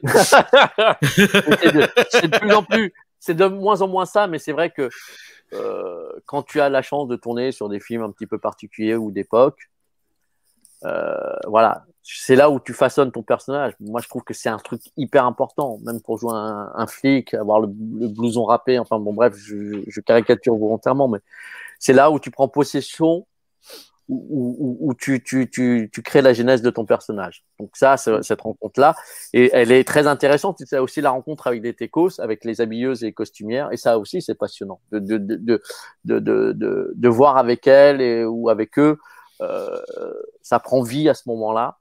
c'est 0.09 1.73
de, 1.73 2.27
de 2.27 2.39
plus 2.39 2.53
en 2.55 2.63
plus, 2.63 2.93
c'est 3.21 3.35
de 3.35 3.45
moins 3.47 3.83
en 3.83 3.89
moins 3.89 4.07
ça, 4.07 4.27
mais 4.27 4.39
c'est 4.39 4.53
vrai 4.53 4.71
que 4.71 4.89
euh, 5.53 6.09
quand 6.27 6.43
tu 6.43 6.61
as 6.61 6.69
la 6.71 6.81
chance 6.83 7.09
de 7.09 7.17
tourner 7.17 7.53
sur 7.53 7.69
des 7.69 7.81
films 7.81 8.03
un 8.03 8.11
petit 8.11 8.27
peu 8.27 8.39
particuliers 8.39 8.95
ou 8.97 9.11
d'époque, 9.11 9.69
voilà, 11.47 11.85
c'est 12.03 12.37
là 12.37 12.51
où 12.51 12.59
tu 12.61 12.73
façonnes 12.73 13.13
ton 13.13 13.23
personnage. 13.23 13.75
Moi, 13.81 14.01
je 14.03 14.09
trouve 14.09 14.23
que 14.23 14.35
c'est 14.35 14.49
un 14.49 14.59
truc 14.59 14.81
hyper 14.97 15.25
important, 15.27 15.79
même 15.85 16.01
pour 16.01 16.19
jouer 16.19 16.33
un, 16.35 16.87
flic, 16.87 17.35
avoir 17.35 17.61
le, 17.61 17.69
blouson 17.69 18.45
râpé. 18.45 18.79
Enfin 18.79 18.99
bon, 18.99 19.13
bref, 19.13 19.35
je, 19.37 19.83
je 19.87 20.01
caricature 20.01 20.57
volontairement, 20.57 21.09
mais 21.09 21.19
c'est 21.79 21.93
là 21.93 22.11
où 22.11 22.21
tu 22.21 22.31
prends 22.31 22.49
possession 22.49 23.27
où, 24.09 24.57
où- 24.81 24.89
où 24.89 24.95
tu, 24.95 25.23
tu, 25.23 25.51
tu, 25.51 25.91
tu 25.93 26.03
crées 26.03 26.23
la 26.23 26.33
genèse 26.33 26.63
de 26.63 26.71
ton 26.71 26.87
personnage. 26.87 27.45
Donc 27.61 27.71
ça, 27.75 27.97
cette 27.99 28.41
rencontre-là, 28.41 28.95
et 29.35 29.51
elle 29.53 29.71
est 29.71 29.87
très 29.87 30.07
intéressante. 30.07 30.63
C'est 30.65 30.79
aussi 30.79 31.01
la 31.01 31.11
rencontre 31.11 31.47
avec 31.47 31.61
des 31.63 31.75
techos, 31.75 32.21
avec 32.21 32.45
les 32.45 32.61
habilleuses 32.61 33.03
et 33.03 33.07
les 33.07 33.13
costumières, 33.13 33.71
et 33.73 33.77
ça 33.77 33.99
aussi, 33.99 34.23
c'est 34.23 34.35
passionnant 34.35 34.81
de, 34.93 34.99
de, 34.99 35.19
de, 35.19 35.37
de, 35.37 35.63
de, 36.05 36.19
de, 36.21 36.53
de- 36.53 36.93
de 36.95 37.09
voir 37.09 37.37
avec 37.37 37.67
elles 37.67 38.01
et, 38.01 38.25
ou 38.25 38.49
avec 38.49 38.79
eux. 38.79 38.99
Euh, 39.41 39.81
ça 40.43 40.59
prend 40.59 40.83
vie 40.83 41.09
à 41.09 41.15
ce 41.15 41.29
moment-là. 41.29 41.79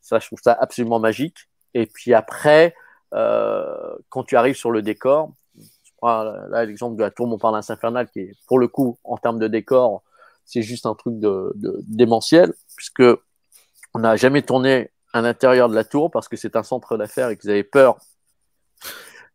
Ça, 0.00 0.18
je 0.18 0.26
trouve 0.26 0.40
ça 0.42 0.52
absolument 0.52 0.98
magique. 0.98 1.48
Et 1.74 1.86
puis 1.86 2.14
après, 2.14 2.74
euh, 3.14 3.96
quand 4.08 4.24
tu 4.24 4.36
arrives 4.36 4.56
sur 4.56 4.70
le 4.70 4.82
décor, 4.82 5.32
je 5.56 5.90
prends 5.96 6.22
là 6.24 6.64
l'exemple 6.64 6.96
de 6.96 7.02
la 7.02 7.10
tour 7.10 7.26
Montparnasse 7.26 7.70
infernale, 7.70 8.08
qui 8.10 8.20
est 8.20 8.32
pour 8.46 8.58
le 8.58 8.68
coup, 8.68 8.98
en 9.04 9.16
termes 9.16 9.38
de 9.38 9.48
décor, 9.48 10.02
c'est 10.44 10.62
juste 10.62 10.86
un 10.86 10.94
truc 10.94 11.18
de, 11.18 11.52
de 11.54 11.80
démentiel, 11.86 12.54
puisque 12.76 13.02
on 13.94 13.98
n'a 14.00 14.16
jamais 14.16 14.42
tourné 14.42 14.90
à 15.12 15.20
l'intérieur 15.20 15.68
de 15.68 15.74
la 15.74 15.84
tour 15.84 16.10
parce 16.10 16.28
que 16.28 16.36
c'est 16.36 16.56
un 16.56 16.62
centre 16.62 16.96
d'affaires 16.96 17.30
et 17.30 17.36
qu'ils 17.36 17.50
avaient 17.50 17.64
peur 17.64 17.98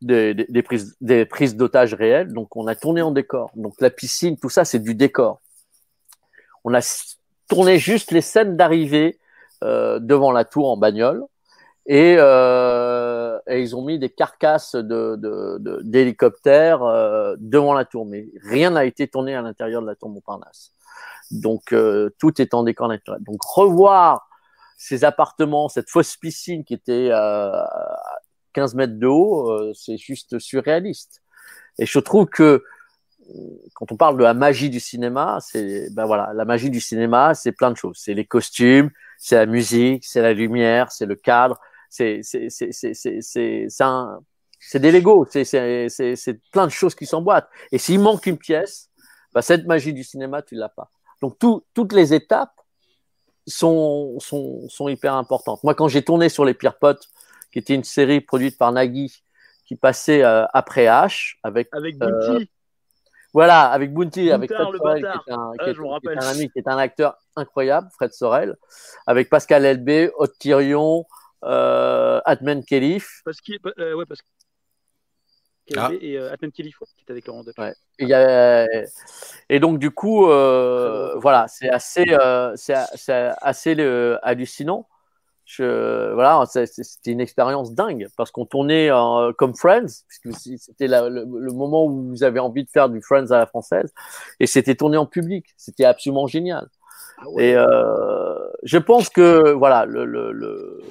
des, 0.02 0.34
des- 0.34 0.46
des 0.50 0.64
prises, 0.64 0.96
des 1.02 1.26
prises 1.26 1.56
d'otages 1.56 1.94
réelles. 1.94 2.34
Donc 2.34 2.56
on 2.56 2.68
a 2.68 2.76
tourné 2.76 3.02
en 3.02 3.12
décor. 3.12 3.52
Donc 3.56 3.80
la 3.82 3.90
piscine, 3.90 4.38
tout 4.38 4.50
ça, 4.50 4.66
c'est 4.66 4.80
du 4.80 4.96
décor. 4.96 5.42
On 6.64 6.74
a 6.74 6.82
tourné 7.48 7.80
juste 7.80 8.12
les 8.12 8.22
scènes 8.22 8.58
d'arrivée 8.58 9.20
euh, 9.64 10.00
devant 10.00 10.32
la 10.32 10.46
tour 10.46 10.70
en 10.70 10.78
bagnole. 10.78 11.24
Et, 11.88 12.16
euh, 12.18 13.38
et 13.48 13.62
ils 13.62 13.76
ont 13.76 13.84
mis 13.84 14.00
des 14.00 14.10
carcasses 14.10 14.74
de, 14.76 15.16
de, 15.18 15.58
de- 15.60 15.82
d'hélicoptères 15.84 16.82
euh, 16.84 17.36
devant 17.38 17.74
la 17.74 17.86
tour, 17.86 18.08
mais 18.08 18.28
rien 18.44 18.72
n'a 18.72 18.86
été 18.86 19.08
tourné 19.08 19.36
à 19.36 19.42
l'intérieur 19.44 19.84
de 19.84 19.88
la 19.88 19.96
tour 19.96 20.10
Montparnasse. 20.10 20.72
Donc 21.30 21.74
euh, 21.74 22.10
tout 22.20 22.42
est 22.42 22.56
en 22.56 22.64
décor 22.64 22.88
naturel. 22.88 23.22
Donc 23.24 23.44
revoir 23.44 24.28
ces 24.78 25.04
appartements, 25.04 25.70
cette 25.70 25.90
fausse 25.90 26.18
piscine 26.18 26.64
qui 26.64 26.74
était 26.74 27.10
euh, 27.12 27.52
à 27.52 28.00
15 28.54 28.74
mètres 28.76 28.98
de 29.00 29.08
haut, 29.08 29.52
euh, 29.52 29.72
c'est 29.76 29.98
juste 29.98 30.40
surréaliste. 30.40 31.22
Et 31.78 31.86
je 31.86 32.00
trouve 32.00 32.26
que 32.26 32.64
quand 33.74 33.92
on 33.92 33.98
parle 33.98 34.18
de 34.18 34.24
la 34.24 34.34
magie 34.34 34.70
du 34.70 34.80
cinéma, 34.80 35.40
c'est 35.42 35.94
ben 35.94 36.06
voilà, 36.06 36.32
la 36.34 36.46
magie 36.46 36.70
du 36.70 36.80
cinéma, 36.80 37.34
c'est 37.34 37.52
plein 37.52 37.72
de 37.72 37.78
choses. 37.78 37.98
C'est 38.00 38.14
les 38.14 38.26
costumes, 38.26 38.92
c'est 39.18 39.36
la 39.36 39.46
musique, 39.46 40.06
c'est 40.06 40.22
la 40.22 40.34
lumière, 40.34 40.92
c'est 40.92 41.06
le 41.06 41.16
cadre, 41.16 41.60
c'est 41.90 42.22
c'est 42.24 42.50
c'est 42.50 42.72
c'est 42.72 42.94
c'est 42.94 43.68
c'est 44.60 44.80
des 44.80 44.92
Lego, 44.92 45.26
c'est 45.30 45.44
c'est 45.44 46.16
c'est 46.16 46.42
plein 46.52 46.66
de 46.66 46.72
choses 46.72 46.96
qui 46.96 47.06
s'emboîtent. 47.06 47.50
Et 47.72 47.78
s'il 47.78 48.00
manque 48.00 48.26
une 48.26 48.38
pièce, 48.38 48.90
bah, 49.34 49.42
cette 49.42 49.66
magie 49.66 49.94
du 49.94 50.04
cinéma, 50.04 50.42
tu 50.42 50.56
l'as 50.56 50.70
pas. 50.70 50.90
Donc 51.22 51.38
tout, 51.38 51.66
toutes 51.74 51.94
les 51.94 52.14
étapes 52.14 52.62
sont, 53.46 54.18
sont, 54.20 54.68
sont 54.70 54.88
hyper 54.88 55.14
importantes. 55.14 55.64
Moi, 55.64 55.76
quand 55.76 55.88
j'ai 55.88 56.02
tourné 56.02 56.30
sur 56.30 56.46
Les 56.46 56.54
Pires 56.54 56.78
Potes, 56.78 57.10
qui 57.52 57.60
était 57.60 57.76
une 57.76 57.84
série 57.84 58.22
produite 58.22 58.58
par 58.58 58.72
Nagui, 58.72 59.24
qui 59.66 59.76
passait 59.76 60.24
euh, 60.24 60.46
après 60.54 60.86
H, 60.86 61.36
avec 61.44 61.68
Avec 61.72 61.98
Euh. 62.02 62.46
Voilà, 63.36 63.64
avec 63.70 63.94
Bounty, 63.94 64.32
avec 64.32 64.50
Boutard, 64.50 64.70
Fred 64.70 64.74
le 64.74 64.80
Sorel, 64.80 65.02
qui 65.02 65.30
est 65.30 65.34
un, 65.34 65.52
Ah, 65.60 65.64
qui 65.66 65.70
est- 65.70 65.74
me 65.78 66.00
qui 66.00 66.08
est 66.08 66.18
un 66.24 66.28
ami, 66.30 66.50
qui 66.52 66.60
est 66.60 66.68
un 66.70 66.78
acteur 66.78 67.18
incroyable, 67.36 67.90
Fred 67.94 68.14
Sorel, 68.14 68.56
avec 69.08 69.30
Pascal 69.30 69.66
Elbé, 69.66 70.10
Haute 70.18 70.38
Thirion, 70.40 71.06
euh, 71.44 72.22
Atman 72.24 72.64
Kelif. 72.64 73.22
Parce 73.26 73.42
qu'il 73.42 73.60
euh, 73.78 73.94
ouais, 73.96 74.06
parce 74.06 74.22
qu'il 75.68 75.78
Ah. 75.78 75.90
et 76.00 76.18
euh, 76.18 76.32
Atman 76.32 76.50
Kelly 76.52 76.72
qui 76.72 77.02
était 77.02 77.12
avec 77.12 77.28
Laurent 77.28 77.44
Deutsch. 77.44 77.58
Ouais. 77.58 77.74
Et, 78.00 78.04
il 78.04 78.08
y 78.08 78.14
a- 78.14 78.68
et 79.50 79.60
donc 79.60 79.80
du 79.80 79.92
coup, 79.92 80.30
euh, 80.30 81.16
voilà, 81.18 81.48
c'est 81.50 81.70
assez, 81.70 82.06
euh, 82.12 82.54
c'est 82.56 82.76
c'est 82.96 83.32
assez 83.42 83.76
euh, 83.78 84.18
hallucinant. 84.24 84.88
Je, 85.48 86.12
voilà, 86.16 86.44
c'était 86.48 87.12
une 87.12 87.22
expérience 87.22 87.74
dingue 87.76 88.08
parce 88.18 88.32
qu'on 88.32 88.48
tournait 88.48 88.90
euh, 88.90 89.32
comme 89.38 89.54
Friends, 89.56 90.02
puisque 90.08 90.40
c'était 90.58 90.88
le, 90.88 91.08
le 91.10 91.52
moment 91.54 91.86
où 91.86 92.10
vous 92.10 92.24
avez 92.24 92.40
envie 92.40 92.64
de 92.64 92.70
faire 92.70 92.90
du 92.90 93.00
Friends 93.02 93.30
à 93.30 93.38
la 93.38 93.46
française, 93.46 93.94
et 94.40 94.48
c'était 94.48 94.74
tourné 94.74 94.98
en 94.98 95.06
public. 95.06 95.46
C'était 95.56 95.86
absolument 95.86 96.26
génial. 96.26 96.68
Ah 97.20 97.30
ouais. 97.30 97.50
Et 97.50 97.56
euh, 97.56 97.66
je 98.64 98.80
pense 98.80 99.10
que 99.10 99.52
voilà, 99.52 99.86
le, 99.86 100.06
le, 100.06 100.32
le- 100.32 100.82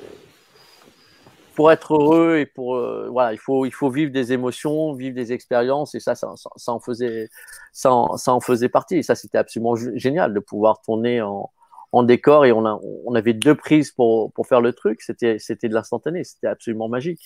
pour 1.57 1.71
être 1.71 1.95
heureux 1.95 2.37
et 2.39 2.47
pour 2.47 2.77
euh, 2.77 3.09
voilà, 3.11 3.33
il 3.33 3.39
faut 3.39 3.65
il 3.65 3.71
faut 3.73 3.89
vivre 3.91 4.13
des 4.13 4.33
émotions, 4.33 4.93
vivre 4.95 5.15
des 5.15 5.33
expériences 5.33 5.95
et 5.95 6.01
ça 6.01 6.15
ça, 6.15 6.33
ça, 6.37 6.51
ça 6.57 6.73
en 6.73 6.81
faisait 6.81 7.29
ça 7.73 7.93
en, 7.93 8.17
ça 8.17 8.33
en 8.33 8.41
faisait 8.41 8.69
partie. 8.69 8.97
Et 8.97 9.03
ça 9.03 9.15
c'était 9.15 9.39
absolument 9.39 9.75
génial 9.77 10.35
de 10.35 10.41
pouvoir 10.41 10.81
tourner 10.81 11.23
en, 11.23 11.51
en 11.95 12.03
décor 12.03 12.45
et 12.45 12.53
on 12.53 12.65
a 12.67 12.79
on 13.07 13.15
avait 13.15 13.35
deux 13.35 13.55
prises 13.55 13.91
pour 13.93 14.33
pour 14.33 14.47
faire 14.47 14.61
le 14.61 14.73
truc. 14.73 15.01
C'était 15.03 15.39
c'était 15.39 15.69
de 15.69 15.75
l'instantané, 15.75 16.25
c'était 16.25 16.49
absolument 16.49 16.89
magique. 16.89 17.23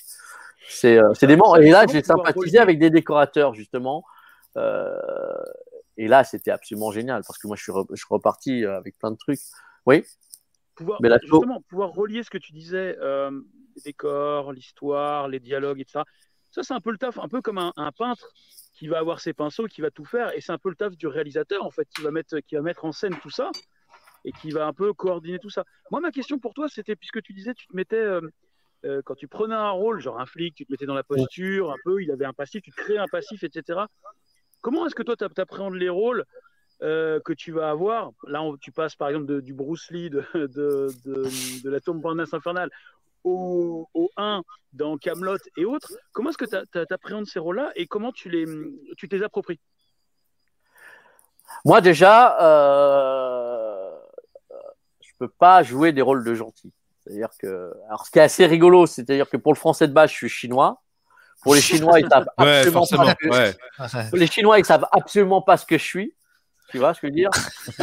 C'est 0.68 0.98
euh, 0.98 1.14
c'est 1.14 1.26
des 1.26 1.36
moments. 1.36 1.56
Et 1.56 1.70
là 1.70 1.86
j'ai 1.90 2.02
sympathisé 2.02 2.58
avec 2.58 2.78
des 2.78 2.90
décorateurs 2.90 3.54
justement. 3.54 4.04
Euh, 4.56 4.90
et 5.96 6.06
là, 6.08 6.22
c'était 6.24 6.52
absolument 6.52 6.92
génial 6.92 7.22
parce 7.26 7.38
que 7.38 7.46
moi, 7.48 7.56
je 7.56 7.62
suis, 7.62 7.72
re- 7.72 7.86
je 7.90 7.96
suis 7.96 8.06
reparti 8.08 8.64
euh, 8.64 8.76
avec 8.76 8.96
plein 8.98 9.10
de 9.10 9.16
trucs. 9.16 9.40
Oui, 9.84 10.04
pouvoir, 10.76 11.00
Mais 11.02 11.08
show- 11.10 11.18
justement, 11.22 11.60
pouvoir 11.68 11.90
relier 11.90 12.22
ce 12.22 12.30
que 12.30 12.38
tu 12.38 12.52
disais, 12.52 12.96
euh, 13.00 13.30
les 13.76 13.82
décors, 13.82 14.52
l'histoire, 14.52 15.26
les 15.28 15.40
dialogues, 15.40 15.80
etc. 15.80 16.02
Ça, 16.50 16.62
c'est 16.62 16.74
un 16.74 16.80
peu 16.80 16.92
le 16.92 16.98
taf, 16.98 17.18
un 17.18 17.28
peu 17.28 17.40
comme 17.42 17.58
un, 17.58 17.72
un 17.76 17.90
peintre 17.92 18.28
qui 18.74 18.86
va 18.88 18.98
avoir 18.98 19.18
ses 19.20 19.32
pinceaux, 19.32 19.66
qui 19.66 19.80
va 19.80 19.90
tout 19.90 20.04
faire, 20.04 20.32
et 20.36 20.40
c'est 20.40 20.52
un 20.52 20.58
peu 20.58 20.70
le 20.70 20.76
taf 20.76 20.96
du 20.96 21.08
réalisateur, 21.08 21.64
en 21.64 21.70
fait, 21.70 21.86
qui 21.94 22.02
va 22.02 22.10
mettre, 22.12 22.38
qui 22.40 22.54
va 22.54 22.62
mettre 22.62 22.84
en 22.84 22.92
scène 22.92 23.16
tout 23.20 23.30
ça 23.30 23.50
et 24.28 24.32
qui 24.32 24.50
va 24.50 24.66
un 24.66 24.74
peu 24.74 24.92
coordonner 24.92 25.38
tout 25.38 25.48
ça. 25.48 25.64
Moi, 25.90 26.00
ma 26.02 26.10
question 26.10 26.38
pour 26.38 26.52
toi, 26.52 26.68
c'était, 26.68 26.96
puisque 26.96 27.22
tu 27.22 27.32
disais, 27.32 27.54
tu 27.54 27.66
te 27.66 27.74
mettais, 27.74 27.96
euh, 27.96 28.20
euh, 28.84 29.00
quand 29.02 29.14
tu 29.14 29.26
prenais 29.26 29.54
un 29.54 29.70
rôle, 29.70 30.00
genre 30.00 30.20
un 30.20 30.26
flic, 30.26 30.54
tu 30.54 30.66
te 30.66 30.70
mettais 30.72 30.84
dans 30.84 30.94
la 30.94 31.02
posture, 31.02 31.72
un 31.72 31.76
peu, 31.82 32.02
il 32.02 32.10
avait 32.10 32.26
un 32.26 32.34
passif, 32.34 32.60
tu 32.62 32.70
créais 32.70 32.98
un 32.98 33.06
passif, 33.10 33.42
etc. 33.42 33.80
Comment 34.60 34.84
est-ce 34.86 34.94
que 34.94 35.02
toi, 35.02 35.16
tu 35.16 35.24
appréhendes 35.40 35.76
les 35.76 35.88
rôles 35.88 36.24
euh, 36.82 37.20
que 37.24 37.32
tu 37.32 37.52
vas 37.52 37.70
avoir? 37.70 38.10
Là, 38.26 38.42
on- 38.42 38.58
tu 38.58 38.70
passes 38.70 38.96
par 38.96 39.08
exemple 39.08 39.26
de- 39.26 39.40
du 39.40 39.54
Bruce 39.54 39.90
Lee 39.90 40.10
de, 40.10 40.22
de, 40.34 40.88
de, 41.06 41.62
de 41.64 41.70
la 41.70 41.80
tombe 41.80 42.02
Parnasse 42.02 42.34
infernale 42.34 42.70
au, 43.24 43.88
au 43.94 44.10
1 44.18 44.42
dans 44.74 44.98
Camelot 44.98 45.38
et 45.56 45.64
autres. 45.64 45.92
Comment 46.12 46.28
est-ce 46.30 46.38
que 46.38 46.44
tu 46.44 46.94
appréhendes 46.94 47.26
ces 47.26 47.38
rôles-là 47.38 47.72
et 47.76 47.86
comment 47.86 48.12
tu 48.12 48.28
les, 48.28 48.44
tu 48.98 49.06
les 49.10 49.22
appropries 49.22 49.58
moi 51.64 51.80
déjà, 51.80 52.36
euh, 52.42 53.37
peux 55.18 55.28
pas 55.28 55.62
jouer 55.62 55.92
des 55.92 56.02
rôles 56.02 56.24
de 56.24 56.34
gentil. 56.34 56.72
C'est-à-dire 57.04 57.30
que, 57.38 57.72
alors 57.88 58.04
ce 58.06 58.10
qui 58.10 58.18
est 58.18 58.22
assez 58.22 58.46
rigolo, 58.46 58.86
c'est-à-dire 58.86 59.28
que 59.28 59.36
pour 59.36 59.52
le 59.52 59.58
français 59.58 59.88
de 59.88 59.92
base, 59.92 60.10
je 60.10 60.16
suis 60.16 60.28
chinois. 60.28 60.80
Pour 61.42 61.54
les 61.54 61.60
Chinois, 61.60 62.00
ils 62.00 62.08
savent 62.08 62.26
absolument 62.36 62.80
pas. 62.86 63.10
ce 63.10 63.14
que- 63.14 63.28
Ouais. 63.30 64.08
pour 64.10 64.18
les 64.18 64.26
Chinois, 64.26 64.58
ils 64.58 64.64
savent 64.64 64.86
absolument 64.90 65.40
pas 65.40 65.56
ce 65.56 65.64
que 65.66 65.78
je 65.78 65.84
suis. 65.84 66.14
Tu 66.70 66.78
vois 66.78 66.92
ce 66.94 67.00
que 67.00 67.06
je 67.06 67.12
veux 67.12 67.16
dire? 67.16 67.30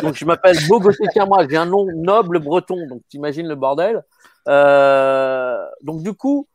Donc, 0.03 0.15
je 0.15 0.25
m'appelle 0.25 0.57
Bogosé 0.67 0.99
moi 1.25 1.47
J'ai 1.49 1.55
un 1.57 1.65
nom 1.65 1.85
noble 1.95 2.39
breton. 2.39 2.85
Donc, 2.87 3.01
t'imagines 3.09 3.47
le 3.47 3.55
bordel. 3.55 4.03
Euh, 4.47 5.57
donc, 5.81 6.03
du 6.03 6.13
coup, 6.13 6.47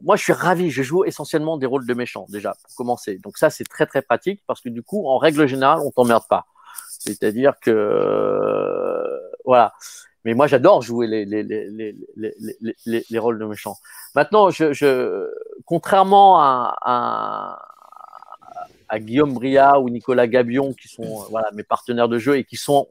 moi, 0.00 0.16
je 0.16 0.22
suis 0.22 0.32
ravi. 0.32 0.70
Je 0.70 0.82
joue 0.82 1.04
essentiellement 1.04 1.58
des 1.58 1.66
rôles 1.66 1.84
de 1.86 1.94
méchants, 1.94 2.26
déjà, 2.28 2.54
pour 2.62 2.74
commencer. 2.76 3.18
Donc, 3.18 3.36
ça, 3.36 3.50
c'est 3.50 3.64
très, 3.64 3.84
très 3.86 4.00
pratique 4.00 4.42
parce 4.46 4.60
que, 4.60 4.68
du 4.68 4.82
coup, 4.82 5.06
en 5.08 5.18
règle 5.18 5.46
générale, 5.46 5.80
on 5.84 5.90
t'emmerde 5.90 6.24
pas. 6.30 6.46
C'est-à-dire 7.00 7.54
que, 7.60 9.20
voilà. 9.44 9.74
Mais 10.26 10.34
moi, 10.34 10.48
j'adore 10.48 10.82
jouer 10.82 11.06
les, 11.06 11.24
les, 11.24 11.44
les, 11.44 11.70
les, 11.70 12.34
les, 12.84 13.04
les, 13.08 13.18
rôles 13.20 13.38
de 13.38 13.44
méchants. 13.44 13.76
Maintenant, 14.16 14.48
contrairement 15.64 16.40
à, 16.40 17.62
Guillaume 18.96 19.34
Bria 19.34 19.78
ou 19.78 19.88
Nicolas 19.88 20.26
Gabion, 20.26 20.72
qui 20.72 20.88
sont 20.88 21.26
voilà, 21.30 21.48
mes 21.52 21.62
partenaires 21.62 22.08
de 22.08 22.18
jeu 22.18 22.38
et 22.38 22.42
qui 22.42 22.56
sont, 22.56 22.88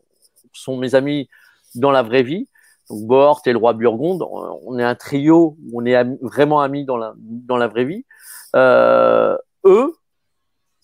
sont 0.53 0.77
mes 0.77 0.95
amis 0.95 1.27
dans 1.75 1.91
la 1.91 2.03
vraie 2.03 2.23
vie, 2.23 2.47
donc 2.89 3.45
et 3.45 3.51
le 3.51 3.57
roi 3.57 3.73
Burgonde, 3.73 4.23
on 4.23 4.79
est 4.79 4.83
un 4.83 4.95
trio, 4.95 5.57
on 5.73 5.85
est 5.85 6.01
vraiment 6.21 6.61
amis 6.61 6.85
dans 6.85 6.95
la, 6.95 7.15
dans 7.17 7.57
la 7.57 7.67
vraie 7.67 7.83
vie. 7.83 8.05
Euh, 8.55 9.35
eux, 9.65 9.93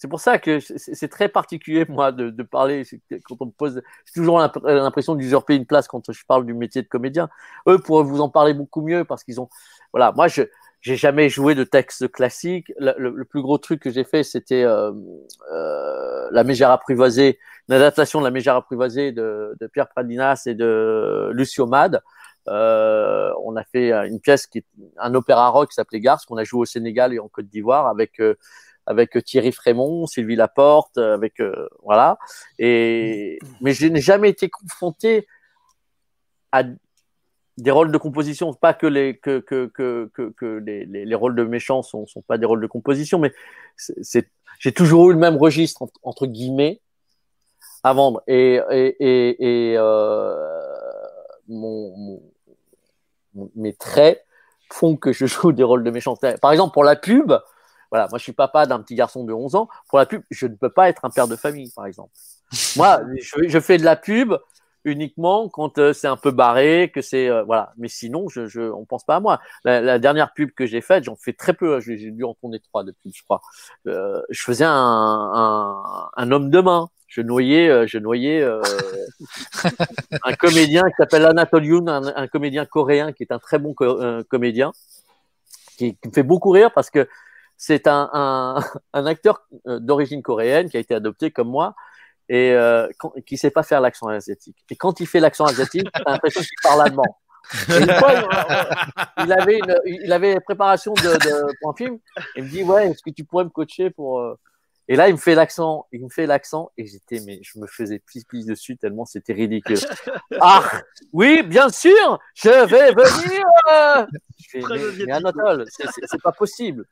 c'est 0.02 0.08
pour 0.08 0.20
ça 0.20 0.40
que 0.40 0.58
c'est 0.60 1.10
très 1.10 1.30
particulier, 1.30 1.86
moi, 1.88 2.12
de, 2.12 2.32
de 2.32 2.42
parler. 2.42 2.82
Quand 3.24 3.36
on 3.40 3.46
me 3.46 3.52
pose, 3.52 3.84
j'ai 4.08 4.14
toujours 4.14 4.40
l'impression 4.40 5.14
d'usurper 5.14 5.56
une 5.56 5.68
place 5.68 5.88
quand 5.88 6.12
je 6.12 6.26
parle 6.26 6.48
du 6.48 6.56
métier 6.56 6.82
de 6.82 6.88
comédien. 6.88 7.30
Eux 7.68 7.78
pourraient 7.78 8.04
vous 8.04 8.20
en 8.20 8.28
parler 8.28 8.56
beaucoup 8.56 8.82
mieux 8.82 9.06
parce 9.06 9.24
qu'ils 9.24 9.40
ont. 9.40 9.48
Voilà, 9.94 10.12
moi, 10.12 10.28
je 10.28 10.42
j'ai 10.82 10.96
jamais 10.96 11.30
joué 11.30 11.54
de 11.54 11.64
texte 11.64 12.12
classique. 12.12 12.74
Le, 12.80 13.24
plus 13.26 13.44
gros 13.44 13.60
truc 13.60 13.80
que 13.80 13.92
j'ai 13.92 14.04
fait, 14.04 14.24
c'était 14.24 14.64
euh, 14.64 14.92
euh, 15.54 16.28
La 16.32 16.44
Mégère 16.44 16.72
apprivoisée, 16.72 17.38
une 17.70 17.76
adaptation 17.76 18.22
de 18.22 18.26
La 18.26 18.32
Mégère 18.32 18.56
apprivoisée 18.56 19.12
de, 19.12 19.56
de 19.60 19.68
Pierre 19.68 19.88
Pradinas 19.88 20.42
et 20.48 20.56
de 20.56 21.30
Lucio 21.32 21.68
Mad. 21.68 22.02
Euh, 22.48 23.32
on 23.44 23.56
a 23.56 23.64
fait 23.64 23.92
une 23.92 24.20
pièce 24.20 24.48
qui 24.48 24.60
est 24.60 24.66
un 24.98 25.14
opéra 25.14 25.50
rock 25.50 25.70
qui 25.70 25.76
s'appelait 25.76 26.00
Garce, 26.00 26.26
qu'on 26.26 26.38
a 26.38 26.44
joué 26.44 26.62
au 26.62 26.66
Sénégal 26.66 27.14
et 27.14 27.20
en 27.20 27.28
Côte 27.28 27.46
d'Ivoire 27.48 27.86
avec 27.88 28.20
euh, 28.20 28.34
avec 28.86 29.24
Thierry 29.24 29.52
Frémont, 29.52 30.06
Sylvie 30.08 30.36
Laporte, 30.36 30.98
avec 30.98 31.40
euh, 31.40 31.68
voilà. 31.84 32.18
Et 32.60 33.40
mais 33.62 33.74
je 33.74 33.88
n'ai 33.88 34.02
jamais 34.02 34.30
été 34.30 34.50
confronté 34.50 35.28
à 36.52 36.64
des 37.58 37.72
rôles 37.72 37.92
de 37.92 37.98
composition, 37.98 38.54
pas 38.54 38.74
que 38.74 38.88
les 38.88 39.18
que 39.18 39.40
que 39.40 39.68
que 39.68 40.10
que, 40.36 40.46
les, 40.46 40.86
les, 40.86 41.06
les, 41.06 41.16
rôles 41.16 41.36
de 41.36 41.44
méchants 41.44 41.84
sont 41.84 42.08
sont 42.08 42.22
pas 42.22 42.38
des 42.38 42.46
rôles 42.46 42.62
de 42.62 42.68
composition, 42.68 43.20
mais 43.20 43.34
c'est 43.76 44.30
j'ai 44.60 44.72
toujours 44.72 45.10
eu 45.10 45.14
le 45.14 45.20
même 45.20 45.38
registre 45.38 45.88
entre, 46.04 46.26
guillemets 46.28 46.82
à 47.84 47.94
vendre 47.94 48.24
et 48.28 48.60
et 48.72 48.96
et, 49.00 49.72
et 49.72 49.78
euh, 49.78 50.36
mon, 51.48 52.22
mon, 53.34 53.52
mes 53.56 53.74
traits 53.74 54.26
font 54.72 54.96
que 54.96 55.12
je 55.12 55.26
joue 55.26 55.52
des 55.52 55.64
rôles 55.64 55.84
de 55.84 55.92
méchants. 55.92 56.16
Par 56.42 56.52
exemple 56.52 56.74
pour 56.74 56.84
la 56.84 56.96
pub, 56.96 57.34
voilà, 57.92 58.08
moi 58.10 58.18
je 58.18 58.24
suis 58.24 58.34
papa 58.34 58.66
d'un 58.66 58.80
petit 58.82 58.96
garçon 58.96 59.26
de 59.26 59.34
11 59.34 59.56
ans. 59.56 59.68
Pour 59.90 60.00
la 60.00 60.06
pub, 60.06 60.24
je 60.32 60.48
ne 60.48 60.56
peux 60.56 60.70
pas 60.70 60.90
être 60.90 61.06
un 61.06 61.10
père 61.10 61.28
de 61.28 61.36
famille, 61.36 61.72
par 61.76 61.86
exemple. 61.86 62.12
Moi, 62.76 63.02
je, 63.48 63.60
fais 63.60 63.78
de 63.78 63.84
la 63.84 63.96
pub 63.96 64.34
uniquement 64.84 65.48
quand 65.50 65.78
euh, 65.78 65.94
c'est 65.94 66.08
un 66.08 66.18
peu 66.18 66.32
barré, 66.32 66.92
que 66.94 67.02
c'est 67.02 67.30
euh, 67.30 67.44
voilà. 67.44 67.74
Mais 67.78 67.88
sinon, 67.88 68.30
je, 68.30 68.48
je, 68.48 68.62
on 68.62 68.86
pense 68.86 69.04
pas 69.06 69.18
à 69.18 69.20
moi. 69.20 69.40
La, 69.64 70.00
dernière 70.00 70.34
pub 70.34 70.52
que 70.52 70.66
j'ai 70.66 70.82
faite, 70.82 71.04
j'en 71.04 71.16
fais 71.16 71.34
très 71.34 71.54
peu. 71.54 71.80
J'ai 71.82 72.12
dû 72.12 72.24
en 72.24 72.34
tourner 72.34 72.60
trois 72.60 72.84
depuis, 72.84 73.12
je 73.14 73.24
crois. 73.24 73.42
Euh, 73.88 74.22
je 74.30 74.42
faisais 74.42 74.66
un, 74.66 74.72
un, 74.72 76.10
un, 76.16 76.32
homme 76.32 76.50
de 76.50 76.60
main. 76.60 76.90
Je 77.08 77.22
noyais, 77.22 77.88
je 77.88 77.98
noyais 77.98 78.42
un 80.24 80.34
comédien 80.40 80.84
qui 80.84 80.96
s'appelle 80.98 81.26
Anatole 81.26 81.66
Yoon, 81.66 81.88
un, 81.88 82.16
un, 82.16 82.28
comédien 82.28 82.66
coréen 82.66 83.12
qui 83.12 83.24
est 83.24 83.34
un 83.34 83.40
très 83.40 83.60
bon 83.60 83.74
comédien, 84.30 84.72
qui, 85.78 85.98
qui, 85.98 86.08
me 86.08 86.14
fait 86.14 86.24
beaucoup 86.24 86.52
rire 86.52 86.72
parce 86.74 86.90
que 86.90 87.10
c'est 87.64 87.86
un, 87.86 88.10
un, 88.12 88.56
un 88.94 89.06
acteur 89.06 89.46
d'origine 89.66 90.24
coréenne 90.24 90.68
qui 90.68 90.78
a 90.78 90.80
été 90.80 90.96
adopté 90.96 91.30
comme 91.30 91.48
moi 91.48 91.76
et 92.28 92.54
euh, 92.54 92.88
qui 93.28 93.38
sait 93.38 93.52
pas 93.52 93.62
faire 93.62 93.82
l'accent 93.82 94.08
asiatique. 94.08 94.58
Et 94.72 94.76
quand 94.76 95.00
il 95.00 95.06
fait 95.06 95.20
l'accent 95.20 95.46
asiatique, 95.46 95.88
t'as 95.94 96.12
l'impression 96.12 96.42
qu'il 96.42 96.58
parle 96.64 96.82
allemand. 96.82 97.20
une 97.70 97.92
fois, 97.94 98.14
il, 99.24 99.32
avait 99.32 99.60
une, 99.60 99.76
il 99.86 100.12
avait 100.12 100.34
une 100.34 100.42
préparation 100.42 100.94
de, 100.94 101.02
de, 101.02 101.58
pour 101.60 101.72
un 101.72 101.76
film. 101.76 102.00
Il 102.36 102.46
me 102.46 102.50
dit 102.50 102.64
ouais, 102.64 102.88
est-ce 102.88 103.04
que 103.04 103.12
tu 103.12 103.26
pourrais 103.26 103.44
me 103.44 103.50
coacher 103.50 103.92
pour 103.92 104.22
euh... 104.22 104.34
Et 104.88 104.96
là, 104.96 105.08
il 105.08 105.14
me 105.14 105.20
fait 105.20 105.36
l'accent, 105.36 105.86
il 105.92 106.04
me 106.04 106.10
fait 106.10 106.26
l'accent, 106.26 106.72
et 106.78 106.86
j'étais, 106.88 107.22
mais 107.26 107.40
je 107.44 107.60
me 107.60 107.68
faisais 107.68 108.00
pis-pis 108.00 108.44
dessus 108.44 108.76
tellement 108.78 109.06
c'était 109.06 109.34
ridicule. 109.34 109.78
ah, 110.42 110.64
oui, 111.14 111.44
bien 111.44 111.70
sûr, 111.70 112.20
je 112.34 112.50
vais 112.50 112.92
venir. 112.92 113.46
Je 114.38 114.50
fais, 114.50 114.60
mais, 114.68 115.06
mais 115.06 115.12
Anatole, 115.12 115.66
c'est 115.70 116.22
pas 116.22 116.32
possible. 116.32 116.86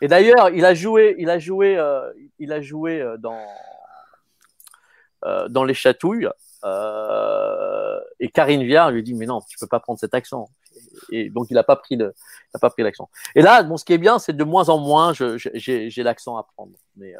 Et 0.00 0.08
d'ailleurs, 0.08 0.50
il 0.50 0.64
a 0.64 0.74
joué, 0.74 1.14
il 1.18 1.28
a 1.30 1.38
joué, 1.38 1.76
euh, 1.76 2.10
il 2.38 2.52
a 2.52 2.60
joué 2.60 3.00
euh, 3.00 3.16
dans 3.18 3.38
euh, 5.24 5.48
dans 5.48 5.64
les 5.64 5.74
chatouilles. 5.74 6.28
Et 8.22 8.28
Karine 8.28 8.64
Viard 8.64 8.90
lui 8.90 9.02
dit 9.02 9.14
mais 9.14 9.26
non, 9.26 9.40
tu 9.48 9.58
peux 9.58 9.66
pas 9.66 9.80
prendre 9.80 9.98
cet 9.98 10.14
accent. 10.14 10.48
Et 11.10 11.30
donc 11.30 11.46
il 11.50 11.58
a 11.58 11.64
pas 11.64 11.76
pris 11.76 11.96
l'accent. 12.78 13.10
Et 13.34 13.42
là, 13.42 13.62
bon, 13.62 13.76
ce 13.76 13.84
qui 13.84 13.92
est 13.92 13.98
bien, 13.98 14.18
c'est 14.18 14.34
de 14.34 14.44
moins 14.44 14.68
en 14.68 14.78
moins, 14.78 15.12
j'ai 15.14 16.02
l'accent 16.02 16.36
à 16.36 16.44
prendre. 16.44 16.72
Mais, 16.96 17.14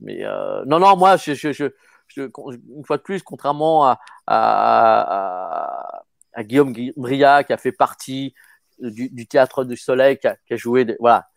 mais 0.00 0.24
non, 0.66 0.78
non, 0.78 0.96
moi, 0.96 1.16
je, 1.16 1.70
une 2.16 2.84
fois 2.84 2.96
de 2.96 3.02
plus, 3.02 3.22
contrairement 3.22 3.86
à, 3.86 4.00
à, 4.26 6.02
à, 6.32 6.44
Guillaume 6.44 6.74
Briac, 6.96 7.46
qui 7.46 7.52
a 7.52 7.56
fait 7.56 7.72
partie 7.72 8.34
du, 8.78 9.26
théâtre 9.26 9.64
du 9.64 9.76
Soleil, 9.76 10.18
qui 10.18 10.26
a, 10.26 10.56
joué, 10.56 10.96
voilà, 10.98 11.28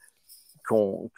qu'on 0.68 1.09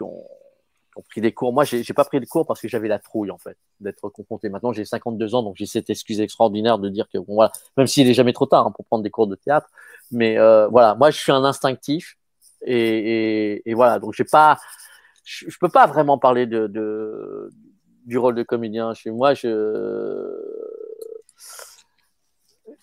pris 1.08 1.22
des 1.22 1.32
cours. 1.32 1.54
Moi, 1.54 1.64
j'ai 1.64 1.94
pas 1.94 2.04
pris 2.04 2.20
de 2.20 2.26
cours 2.26 2.46
parce 2.46 2.62
que 2.62 2.68
j'avais 2.68 2.88
la 2.88 3.00
trouille, 3.00 3.32
en 3.32 3.38
fait, 3.38 3.58
d'être 3.80 4.10
confronté. 4.10 4.50
Maintenant, 4.50 4.74
j'ai 4.74 4.86
52 4.86 5.36
ans, 5.36 5.44
donc 5.44 5.56
j'ai 5.58 5.66
cette 5.66 5.90
excuse 5.90 6.20
extraordinaire 6.20 6.80
de 6.80 6.90
dire 6.90 7.08
que, 7.12 7.18
bon, 7.18 7.36
voilà, 7.36 7.52
même 7.78 7.88
s'il 7.88 8.10
est 8.10 8.14
jamais 8.14 8.34
trop 8.34 8.46
tard 8.46 8.68
hein, 8.68 8.72
pour 8.72 8.86
prendre 8.86 9.04
des 9.04 9.10
cours 9.10 9.28
de 9.28 9.36
théâtre. 9.36 9.68
Mais 10.12 10.38
euh, 10.38 10.68
voilà, 10.68 10.96
moi, 10.96 11.12
je 11.12 11.18
suis 11.18 11.32
un 11.32 11.44
instinctif. 11.44 12.18
Et, 12.66 13.62
voilà, 13.74 14.00
donc 14.00 14.14
j'ai 14.14 14.26
pas, 14.26 14.58
je, 15.24 15.46
je, 15.50 15.58
peux 15.60 15.70
pas 15.70 15.88
vraiment 15.88 16.18
parler 16.18 16.46
de, 16.46 16.68
du 18.06 18.18
rôle 18.18 18.36
de 18.36 18.44
comédien. 18.44 18.94
Chez 18.94 19.12
moi, 19.12 19.34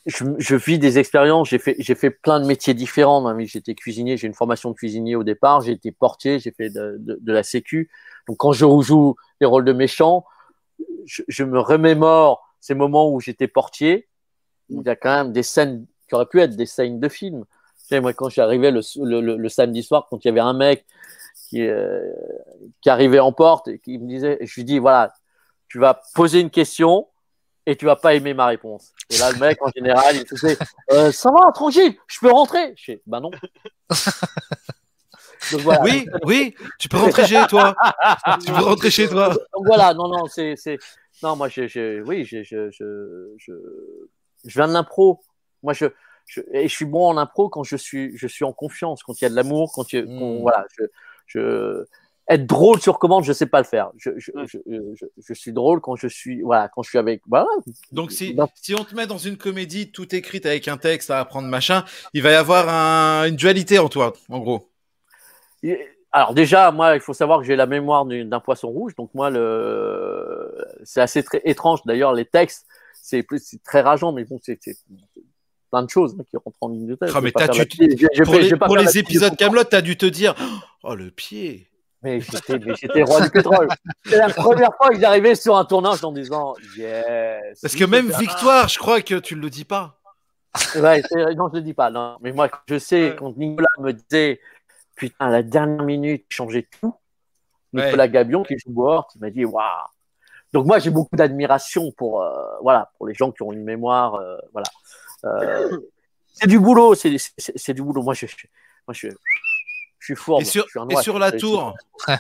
je, 0.07 0.25
je, 0.39 0.57
vis 0.57 0.79
des 0.79 0.99
expériences. 0.99 1.49
J'ai 1.49 1.59
fait, 1.59 1.77
j'ai 1.79 1.95
fait 1.95 2.11
plein 2.11 2.41
de 2.41 2.47
métiers 2.47 2.75
différents. 2.75 3.37
J'étais 3.41 3.75
cuisinier, 3.75 4.17
j'ai 4.17 4.27
une 4.27 4.35
formation 4.35 4.71
de 4.71 4.77
cuisinier 4.77 5.17
au 5.17 5.25
départ. 5.25 5.61
J'ai 5.61 5.73
été 5.73 5.93
portier, 5.93 6.39
j'ai 6.39 6.53
fait 6.53 6.71
de, 6.71 6.97
de, 6.99 7.19
de, 7.21 7.33
la 7.33 7.43
sécu. 7.43 7.91
Donc 8.29 8.39
quand 8.39 8.53
je 8.53 8.65
joue 8.83 9.17
les 9.41 9.47
rôles 9.47 9.65
de 9.65 9.73
méchants, 9.73 10.25
je, 11.05 11.23
je 11.27 11.45
me 11.45 11.59
remémore 11.59 12.49
ces 12.61 12.75
moments 12.75 13.13
où 13.13 13.21
j'étais 13.21 13.49
portier. 13.49 14.09
Il 14.69 14.83
y 14.85 14.89
a 14.89 14.97
quand 14.97 15.25
même 15.25 15.33
des 15.33 15.43
scènes 15.43 15.87
qui 16.09 16.15
auraient 16.15 16.27
pu 16.27 16.41
être 16.41 16.57
des 16.57 16.67
scènes 16.67 17.01
de 17.01 17.09
film. 17.09 17.45
Tu 17.81 17.87
sais, 17.89 18.01
moi, 18.01 18.13
quand 18.13 18.29
j'arrivais 18.29 18.71
le, 18.71 18.81
le, 19.03 19.37
le, 19.37 19.49
samedi 19.49 19.83
soir, 19.83 20.07
quand 20.09 20.25
il 20.25 20.29
y 20.29 20.31
avait 20.31 20.41
un 20.41 20.55
mec 20.55 20.85
qui, 21.49 21.63
euh, 21.63 22.13
qui 22.81 22.91
arrivait 22.91 23.21
en 23.21 23.33
porte 23.33 23.69
et 23.69 23.79
qui 23.79 23.99
me 23.99 24.09
disait, 24.09 24.39
je 24.41 24.55
lui 24.55 24.65
dis 24.65 24.79
voilà, 24.79 25.13
tu 25.69 25.79
vas 25.79 26.01
poser 26.15 26.41
une 26.41 26.51
question 26.51 27.07
et 27.67 27.77
tu 27.77 27.85
vas 27.85 27.97
pas 27.97 28.15
aimer 28.15 28.33
ma 28.33 28.47
réponse. 28.47 28.93
Et 29.11 29.19
là, 29.19 29.33
le 29.33 29.39
mec, 29.39 29.59
en 29.61 29.71
général, 29.75 30.17
il 30.17 30.27
faisait 30.27 30.57
euh, 30.93 31.11
Ça 31.13 31.31
va, 31.31 31.51
tranquille, 31.53 31.95
je 32.07 32.19
peux 32.21 32.31
rentrer. 32.31 32.75
Je 32.77 32.85
fais 32.85 33.03
Bah 33.07 33.21
non. 33.21 33.31
Donc, 35.53 35.61
voilà. 35.61 35.83
Oui, 35.83 36.07
oui, 36.25 36.55
tu 36.79 36.89
peux 36.89 36.97
rentrer 36.97 37.27
chez 37.27 37.47
toi. 37.49 37.77
tu 38.45 38.51
peux 38.51 38.63
rentrer 38.63 38.91
chez 38.91 39.09
toi. 39.09 39.29
Donc 39.29 39.67
voilà, 39.67 39.95
non, 39.95 40.09
non, 40.09 40.27
c'est. 40.27 40.57
Non, 41.23 41.37
moi, 41.37 41.49
je, 41.49 41.67
je, 41.67 42.03
oui, 42.03 42.25
je, 42.25 42.43
je, 42.43 42.71
je, 42.71 43.33
je, 43.39 43.53
viens 44.45 44.69
de 44.69 44.73
l'impro. 44.73 45.21
Moi, 45.63 45.73
je, 45.73 45.87
je, 46.27 46.41
et 46.53 46.69
je 46.69 46.75
suis 46.75 46.85
bon 46.85 47.07
en 47.07 47.17
impro 47.17 47.49
quand 47.49 47.63
je 47.63 47.77
suis, 47.77 48.17
je 48.17 48.27
suis 48.27 48.45
en 48.45 48.53
confiance, 48.53 49.03
quand 49.03 49.21
il 49.21 49.25
y 49.25 49.27
a 49.27 49.31
de 49.31 49.37
l'amour, 49.37 49.73
quand, 49.75 49.93
il, 49.93 50.05
mmh. 50.05 50.41
voilà, 50.41 50.65
je, 50.77 50.85
je, 51.27 51.85
être 52.29 52.47
drôle 52.47 52.81
sur 52.81 52.99
commande, 52.99 53.25
je 53.25 53.33
sais 53.33 53.47
pas 53.47 53.59
le 53.59 53.67
faire. 53.67 53.91
Je, 53.97 54.11
je, 54.17 54.33
je, 54.47 55.07
je, 55.17 55.35
suis 55.35 55.53
drôle 55.53 55.81
quand 55.81 55.95
je 55.97 56.09
suis, 56.09 56.43
voilà, 56.43 56.69
quand 56.69 56.83
je 56.83 56.91
suis 56.91 56.99
avec, 56.99 57.23
voilà. 57.29 57.47
Donc 57.93 58.11
si, 58.11 58.37
si 58.57 58.75
on 58.75 58.85
te 58.85 58.95
met 58.95 59.07
dans 59.07 59.19
une 59.19 59.37
comédie 59.37 59.93
tout 59.93 60.13
écrite 60.15 60.45
avec 60.45 60.67
un 60.67 60.77
texte 60.77 61.11
à 61.11 61.21
apprendre 61.21 61.49
machin, 61.49 61.85
il 62.15 62.23
va 62.23 62.33
y 62.33 62.35
avoir 62.35 62.69
un, 62.69 63.29
une 63.29 63.37
dualité 63.37 63.79
en 63.79 63.89
toi, 63.89 64.13
en 64.29 64.41
gros. 64.41 64.69
alors 66.11 66.35
déjà, 66.35 66.73
moi, 66.73 66.97
il 66.97 67.01
faut 67.01 67.15
savoir 67.15 67.41
que 67.41 67.47
j'ai 67.47 67.57
la 67.57 67.67
mémoire 67.67 68.05
d'un 68.05 68.41
poisson 68.41 68.69
rouge, 68.69 68.97
donc 68.97 69.11
moi, 69.15 69.31
le, 69.31 70.53
c'est 70.83 71.01
assez 71.01 71.23
très 71.23 71.41
étrange. 71.45 71.81
D'ailleurs, 71.87 72.13
les 72.13 72.25
textes, 72.25 72.67
c'est 73.01 73.25
très 73.65 73.83
rageant, 73.83 74.11
mais 74.11 74.25
bon, 74.25 74.41
c'est 74.43 74.59
plein 75.71 75.85
de 75.85 75.91
choses 75.91 76.17
hein, 76.19 76.25
qui 76.29 76.37
rentrent 76.37 76.59
en 76.61 76.71
ligne 76.71 76.89
de 76.89 76.97
tête. 76.97 77.11
Ah, 77.15 77.21
mais 77.21 77.33
as 77.41 77.49
dû... 77.49 78.09
pour 78.25 78.35
les, 78.35 78.57
pour 78.57 78.77
les 78.77 78.99
épisodes 78.99 79.37
Camelot, 79.37 79.63
t'as 79.63 79.81
dû 79.81 79.97
te 79.97 80.07
dire, 80.07 80.35
oh 80.83 80.97
le 80.97 81.13
pied. 81.13 81.69
Mais 82.03 82.21
j'étais, 82.21 83.03
roi 83.03 83.21
du 83.23 83.31
pétrole. 83.31 83.69
C'est 84.05 84.19
la 84.19 84.29
première 84.29 84.71
fois 84.77 84.91
que 84.91 85.01
j'arrivais 85.01 85.35
sur 85.35 85.57
un 85.57 85.65
tournage 85.65 86.05
en 86.05 86.13
disant 86.13 86.55
yes. 86.77 87.59
Parce 87.61 87.75
que 87.75 87.85
même 87.85 88.11
Victoire, 88.19 88.69
je 88.69 88.79
crois 88.79 89.01
que 89.01 89.15
tu 89.17 89.35
ne 89.35 89.41
le 89.41 89.51
dis 89.51 89.65
pas. 89.65 89.99
Ouais, 90.77 91.03
non, 91.37 91.49
je 91.51 91.57
le 91.57 91.63
dis 91.63 91.75
pas. 91.75 91.91
Non. 91.91 92.17
Mais 92.21 92.33
moi, 92.33 92.49
je 92.69 92.79
sais, 92.79 93.11
Ouais. 93.11 93.17
quand 93.17 93.37
Nicolas 93.37 93.69
me 93.79 93.93
disait, 93.93 94.41
putain, 94.95 95.27
à 95.27 95.31
la 95.31 95.43
dernière 95.43 95.85
minute, 95.85 96.25
changer 96.29 96.69
tout. 96.81 96.95
Nicolas 97.73 98.09
Gabion, 98.09 98.43
qui 98.43 98.57
joue 98.59 98.73
Bohort, 98.73 99.09
il 99.17 99.21
m'a 99.21 99.31
dit, 99.31 99.45
waouh. 99.45 99.65
Donc 100.53 100.65
moi, 100.67 100.79
j'ai 100.79 100.91
beaucoup 100.91 101.17
d'admiration 101.17 101.93
pour, 101.93 102.23
euh, 102.23 102.33
voilà, 102.63 102.91
pour 102.97 103.07
les 103.07 103.13
gens 103.15 103.33
qui 103.33 103.43
ont 103.43 103.53
une 103.53 103.65
mémoire, 103.65 104.15
euh, 104.15 104.39
voilà. 104.53 104.69
Euh, 105.25 105.79
c'est 106.33 106.47
du 106.47 106.59
boulot, 106.59 106.95
c'est, 106.95 107.11
du 107.75 107.83
boulot. 107.83 108.03
Moi, 108.03 108.15
je, 108.15 108.27
je- 108.27 108.47
moi, 108.87 108.95
je, 108.95 109.09
je 110.07 110.15
suis 110.15 110.23
fourbe. 110.23 110.43
Et 110.43 110.45
sur, 110.45 110.65
je 110.65 110.71
suis 110.71 110.79
un 110.81 110.89
et 110.89 110.93
noix, 110.95 111.03
sur 111.03 111.19
la 111.19 111.33
tour 111.33 111.75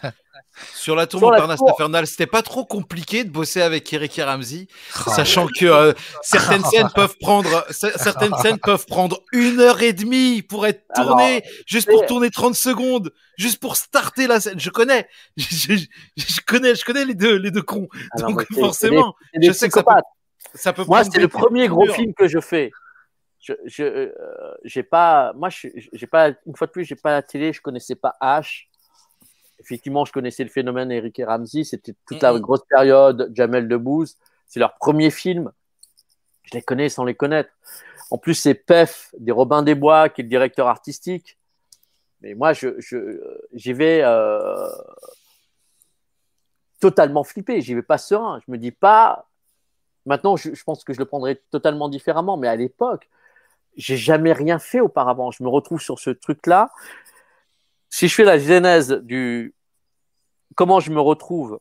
Sur 0.74 0.96
la 0.96 1.06
tour 1.06 1.20
Sur 1.20 1.30
la 1.30 1.36
Montparnasse 1.36 1.58
tour. 1.58 1.70
Infernale, 1.70 2.06
c'était 2.06 2.26
pas 2.26 2.40
trop 2.42 2.64
compliqué 2.64 3.24
de 3.24 3.30
bosser 3.30 3.60
avec 3.60 3.92
Eric 3.92 4.18
et 4.18 4.22
Ramsey, 4.24 4.68
Oh, 5.06 5.10
sachant 5.10 5.46
que 5.48 5.66
euh, 5.66 5.92
certaines 6.22 6.64
scènes 6.72 6.88
peuvent 6.94 7.16
prendre 7.20 7.66
cer- 7.70 7.92
certaines 8.02 8.34
scènes 8.36 8.58
peuvent 8.58 8.86
prendre 8.86 9.20
une 9.32 9.60
heure 9.60 9.82
et 9.82 9.92
demie 9.92 10.40
pour 10.42 10.66
être 10.66 10.82
Alors, 10.94 11.10
tournées, 11.10 11.42
juste 11.66 11.90
pour 11.90 12.06
tourner 12.06 12.30
30 12.30 12.54
secondes, 12.54 13.12
juste 13.36 13.60
pour 13.60 13.76
starter 13.76 14.26
la 14.26 14.40
scène. 14.40 14.58
Je 14.58 14.70
connais, 14.70 15.06
je, 15.36 15.76
je- 15.76 15.86
je 16.16 16.40
connais, 16.46 16.74
je 16.74 16.84
connais 16.86 17.04
les 17.04 17.14
deux, 17.14 17.36
les 17.36 17.50
deux 17.50 17.62
cons. 17.62 17.88
Ah 18.12 18.22
non, 18.22 18.28
Donc 18.30 18.46
forcément, 18.54 19.14
des, 19.34 19.48
je 19.48 19.52
sais 19.52 19.68
que 19.68 19.74
ça 19.74 19.82
peut- 19.82 19.90
ça 20.54 20.72
peut. 20.72 20.84
Moi, 20.86 21.04
c'est 21.04 21.18
le 21.20 21.28
premier 21.28 21.68
gros 21.68 21.86
film 21.92 22.14
que 22.14 22.28
je 22.28 22.40
fais. 22.40 22.70
Je, 23.46 23.52
je, 23.64 23.84
euh, 23.84 24.54
j'ai 24.64 24.82
pas, 24.82 25.32
moi, 25.34 25.50
j'ai 25.50 26.06
pas, 26.08 26.30
une 26.46 26.56
fois 26.56 26.66
de 26.66 26.72
plus, 26.72 26.84
j'ai 26.84 26.96
pas 26.96 27.12
la 27.12 27.22
télé, 27.22 27.52
je 27.52 27.60
connaissais 27.60 27.94
pas 27.94 28.16
H. 28.20 28.64
Effectivement, 29.60 30.04
je 30.04 30.12
connaissais 30.12 30.42
le 30.42 30.50
phénomène 30.50 30.90
Eric 30.90 31.16
et 31.20 31.24
Ramsey. 31.24 31.62
C'était 31.62 31.94
toute 32.08 32.20
la 32.22 32.36
grosse 32.40 32.64
période. 32.68 33.30
Jamel 33.34 33.68
Debbouze, 33.68 34.16
c'est 34.46 34.58
leur 34.58 34.74
premier 34.74 35.10
film. 35.10 35.52
Je 36.42 36.54
les 36.54 36.62
connais 36.62 36.88
sans 36.88 37.04
les 37.04 37.14
connaître. 37.14 37.50
En 38.10 38.18
plus, 38.18 38.34
c'est 38.34 38.54
Pef 38.54 39.14
des 39.16 39.30
Robins 39.32 39.62
des 39.62 39.76
Bois 39.76 40.08
qui 40.08 40.22
est 40.22 40.24
le 40.24 40.28
directeur 40.28 40.66
artistique. 40.66 41.38
Mais 42.22 42.34
moi, 42.34 42.52
je, 42.52 42.80
je, 42.80 43.20
j'y 43.52 43.72
vais 43.72 44.00
euh, 44.02 44.68
totalement 46.80 47.22
flippé. 47.22 47.60
J'y 47.60 47.74
vais 47.74 47.82
pas 47.82 47.98
serein. 47.98 48.40
Je 48.44 48.50
me 48.50 48.58
dis 48.58 48.72
pas. 48.72 49.28
Maintenant, 50.04 50.36
je, 50.36 50.52
je 50.52 50.64
pense 50.64 50.82
que 50.82 50.92
je 50.92 50.98
le 50.98 51.04
prendrais 51.04 51.40
totalement 51.50 51.88
différemment. 51.88 52.36
Mais 52.36 52.48
à 52.48 52.56
l'époque, 52.56 53.08
j'ai 53.76 53.96
jamais 53.96 54.32
rien 54.32 54.58
fait 54.58 54.80
auparavant. 54.80 55.30
Je 55.30 55.42
me 55.42 55.48
retrouve 55.48 55.80
sur 55.80 55.98
ce 55.98 56.10
truc-là. 56.10 56.70
Si 57.90 58.08
je 58.08 58.14
fais 58.14 58.24
la 58.24 58.38
genèse 58.38 58.92
du 59.04 59.54
comment 60.54 60.80
je 60.80 60.90
me 60.90 61.00
retrouve 61.00 61.60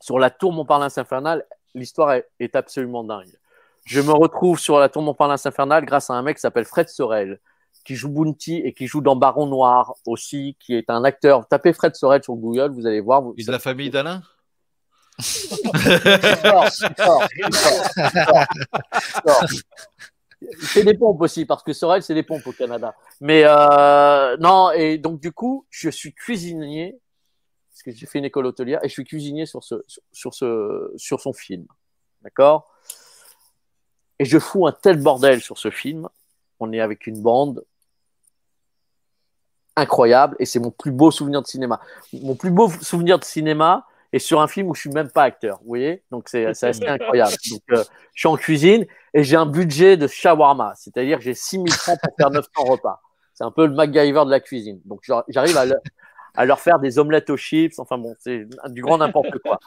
sur 0.00 0.18
la 0.18 0.30
tour 0.30 0.52
Montparnasse 0.52 0.98
infernale, 0.98 1.44
l'histoire 1.74 2.12
est, 2.12 2.28
est 2.38 2.56
absolument 2.56 3.04
dingue. 3.04 3.38
Je 3.84 4.00
me 4.00 4.12
retrouve 4.12 4.58
sur 4.58 4.78
la 4.78 4.88
tour 4.88 5.02
Montparnasse 5.02 5.46
infernale 5.46 5.84
grâce 5.84 6.10
à 6.10 6.14
un 6.14 6.22
mec 6.22 6.36
qui 6.36 6.42
s'appelle 6.42 6.64
Fred 6.64 6.88
Sorel, 6.88 7.40
qui 7.84 7.96
joue 7.96 8.08
Bounty 8.08 8.56
et 8.56 8.72
qui 8.72 8.86
joue 8.86 9.00
dans 9.00 9.16
Baron 9.16 9.46
Noir 9.46 9.94
aussi, 10.06 10.56
qui 10.60 10.74
est 10.74 10.90
un 10.90 11.04
acteur. 11.04 11.46
Tapez 11.48 11.72
Fred 11.72 11.94
Sorel 11.96 12.22
sur 12.22 12.34
Google, 12.34 12.70
vous 12.72 12.86
allez 12.86 13.00
voir. 13.00 13.22
Vous, 13.22 13.34
Et 13.36 13.44
de 13.44 13.52
la 13.52 13.58
famille 13.58 13.90
d'Alain? 13.90 14.22
Fait 20.58 20.84
des 20.84 20.94
pompes 20.94 21.20
aussi, 21.20 21.44
parce 21.44 21.62
que 21.62 21.72
Sorel, 21.72 22.02
c'est 22.02 22.14
des 22.14 22.22
pompes 22.22 22.46
au 22.46 22.52
Canada. 22.52 22.94
Mais 23.20 23.42
euh, 23.44 24.36
non, 24.38 24.70
et 24.72 24.98
donc 24.98 25.20
du 25.20 25.32
coup, 25.32 25.66
je 25.70 25.90
suis 25.90 26.14
cuisinier, 26.14 26.98
parce 27.70 27.82
que 27.82 27.90
j'ai 27.92 28.06
fait 28.06 28.18
une 28.18 28.24
école 28.24 28.46
hôtelière, 28.46 28.80
et 28.82 28.88
je 28.88 28.92
suis 28.92 29.04
cuisinier 29.04 29.46
sur, 29.46 29.62
ce, 29.62 29.84
sur, 30.12 30.34
ce, 30.34 30.92
sur 30.96 31.20
son 31.20 31.32
film. 31.32 31.66
D'accord? 32.22 32.70
Et 34.18 34.24
je 34.24 34.38
fous 34.38 34.66
un 34.66 34.72
tel 34.72 35.02
bordel 35.02 35.40
sur 35.40 35.56
ce 35.56 35.70
film. 35.70 36.08
On 36.58 36.72
est 36.72 36.80
avec 36.80 37.06
une 37.06 37.22
bande 37.22 37.64
incroyable, 39.76 40.36
et 40.38 40.44
c'est 40.44 40.58
mon 40.58 40.70
plus 40.70 40.90
beau 40.90 41.10
souvenir 41.10 41.40
de 41.40 41.46
cinéma. 41.46 41.80
Mon 42.12 42.34
plus 42.34 42.50
beau 42.50 42.68
souvenir 42.68 43.18
de 43.18 43.24
cinéma, 43.24 43.86
et 44.12 44.18
sur 44.18 44.40
un 44.40 44.48
film 44.48 44.68
où 44.68 44.74
je 44.74 44.80
suis 44.80 44.90
même 44.90 45.10
pas 45.10 45.22
acteur, 45.24 45.58
vous 45.62 45.68
voyez? 45.68 46.02
Donc 46.10 46.28
c'est 46.28 46.46
assez 46.46 46.66
incroyable. 46.88 47.32
Donc 47.50 47.62
euh, 47.72 47.84
je 48.14 48.20
suis 48.20 48.28
en 48.28 48.36
cuisine 48.36 48.86
et 49.14 49.22
j'ai 49.24 49.36
un 49.36 49.46
budget 49.46 49.96
de 49.96 50.06
shawarma, 50.06 50.72
c'est-à-dire 50.76 51.18
que 51.18 51.24
j'ai 51.24 51.34
6000 51.34 51.72
francs 51.72 51.98
pour 52.02 52.14
faire 52.16 52.30
900 52.30 52.48
repas. 52.64 53.00
C'est 53.34 53.44
un 53.44 53.50
peu 53.50 53.66
le 53.66 53.74
MacGyver 53.74 54.24
de 54.26 54.30
la 54.30 54.40
cuisine. 54.40 54.80
Donc 54.84 55.00
j'ar- 55.02 55.24
j'arrive 55.28 55.56
à, 55.56 55.64
le- 55.64 55.80
à 56.34 56.44
leur 56.44 56.60
faire 56.60 56.78
des 56.78 56.98
omelettes 56.98 57.30
aux 57.30 57.36
chips, 57.36 57.78
enfin 57.78 57.98
bon, 57.98 58.14
c'est 58.18 58.46
du 58.68 58.82
grand 58.82 58.98
n'importe 58.98 59.38
quoi. 59.38 59.58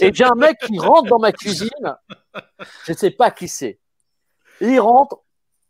Et 0.00 0.12
j'ai 0.12 0.24
un 0.24 0.34
mec 0.34 0.58
qui 0.58 0.78
rentre 0.78 1.08
dans 1.08 1.18
ma 1.18 1.32
cuisine, 1.32 1.96
je 2.86 2.92
sais 2.92 3.10
pas 3.10 3.30
qui 3.30 3.48
c'est. 3.48 3.78
Il 4.60 4.78
rentre 4.80 5.18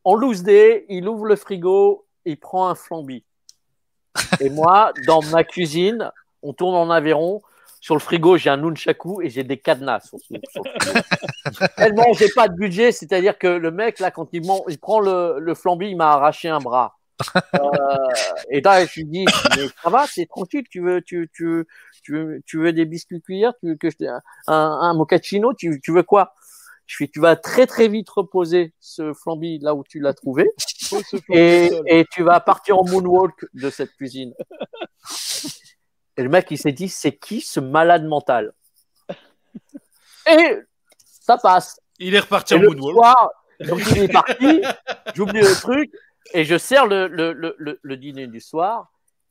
en 0.04 0.14
loose 0.14 0.42
day, 0.42 0.86
il 0.88 1.08
ouvre 1.08 1.26
le 1.26 1.36
frigo, 1.36 2.06
il 2.24 2.38
prend 2.38 2.68
un 2.68 2.74
flambi. 2.74 3.24
Et 4.40 4.48
moi, 4.50 4.92
dans 5.06 5.20
ma 5.22 5.44
cuisine, 5.44 6.10
on 6.42 6.52
tourne 6.52 6.74
en 6.74 6.90
Aveyron. 6.90 7.42
Sur 7.87 7.95
le 7.95 8.01
frigo, 8.01 8.37
j'ai 8.37 8.51
un 8.51 8.57
nunchaku 8.57 9.22
et 9.22 9.30
j'ai 9.30 9.45
des 9.45 9.59
cadenas. 9.59 10.01
Sur, 10.01 10.18
sur- 10.18 10.41
sur 10.51 10.62
le 10.64 10.70
frigo. 10.80 10.99
Tellement 11.76 12.12
j'ai 12.14 12.28
pas 12.34 12.49
de 12.49 12.55
budget, 12.57 12.91
c'est-à-dire 12.91 13.39
que 13.39 13.47
le 13.47 13.70
mec 13.70 14.01
là, 14.01 14.11
quand 14.11 14.28
il, 14.32 14.43
il 14.68 14.78
prend 14.80 14.99
le, 14.99 15.37
le 15.39 15.55
flambi, 15.55 15.91
il 15.91 15.97
m'a 15.97 16.11
arraché 16.11 16.49
un 16.49 16.59
bras. 16.59 16.97
Euh, 17.55 17.61
et 18.51 18.61
là, 18.61 18.84
je 18.84 18.93
lui 18.97 19.05
dis, 19.05 19.24
mais 19.57 19.68
ça 19.84 19.89
va, 19.89 20.05
c'est 20.09 20.26
tranquille. 20.26 20.64
Tu 20.68 20.80
veux, 20.80 21.01
tu, 21.01 21.30
tu, 21.32 21.64
tu, 22.03 22.12
veux, 22.12 22.41
tu 22.45 22.59
veux 22.59 22.72
des 22.72 22.87
biscuits 22.87 23.22
cuillères, 23.22 23.53
tu 23.61 23.68
veux 23.68 23.76
que 23.76 23.89
je 23.89 23.97
un, 24.05 24.20
un 24.49 24.95
mochaccino, 24.95 25.55
tu, 25.55 25.80
tu 25.80 25.93
veux 25.93 26.03
quoi? 26.03 26.34
Je 26.87 26.97
fais, 26.97 27.07
tu 27.07 27.20
vas 27.20 27.37
très 27.37 27.68
très 27.68 27.87
vite 27.87 28.11
reposer 28.11 28.74
ce 28.80 29.12
flambi 29.14 29.61
là 29.61 29.76
où 29.76 29.84
tu 29.84 30.01
l'as 30.01 30.12
trouvé 30.12 30.51
et, 31.32 31.70
et 31.87 32.05
tu 32.11 32.24
vas 32.24 32.41
partir 32.41 32.80
en 32.80 32.84
moonwalk 32.84 33.47
de 33.55 33.70
cette 33.70 33.93
cuisine. 33.93 34.34
Et 36.16 36.22
le 36.22 36.28
mec, 36.28 36.46
il 36.50 36.58
s'est 36.58 36.72
dit, 36.72 36.88
c'est 36.88 37.12
qui 37.16 37.40
ce 37.40 37.60
malade 37.60 38.04
mental 38.04 38.52
Et 40.30 40.58
ça 41.02 41.38
passe. 41.38 41.80
Il 41.98 42.14
est 42.14 42.20
reparti 42.20 42.54
Et 42.54 42.56
en 42.56 42.60
le 42.60 42.68
moonwalk. 42.70 42.94
soir, 42.94 43.30
donc 43.60 43.80
il 43.90 43.98
est 44.04 44.12
parti, 44.12 44.62
j'oublie 45.14 45.40
le 45.40 45.54
truc, 45.60 45.90
et 46.34 46.44
je 46.44 46.58
sers 46.58 46.86
le, 46.86 47.06
le, 47.06 47.32
le, 47.32 47.54
le, 47.58 47.78
le 47.82 47.96
dîner 47.96 48.26
du 48.26 48.40
soir. 48.40 48.90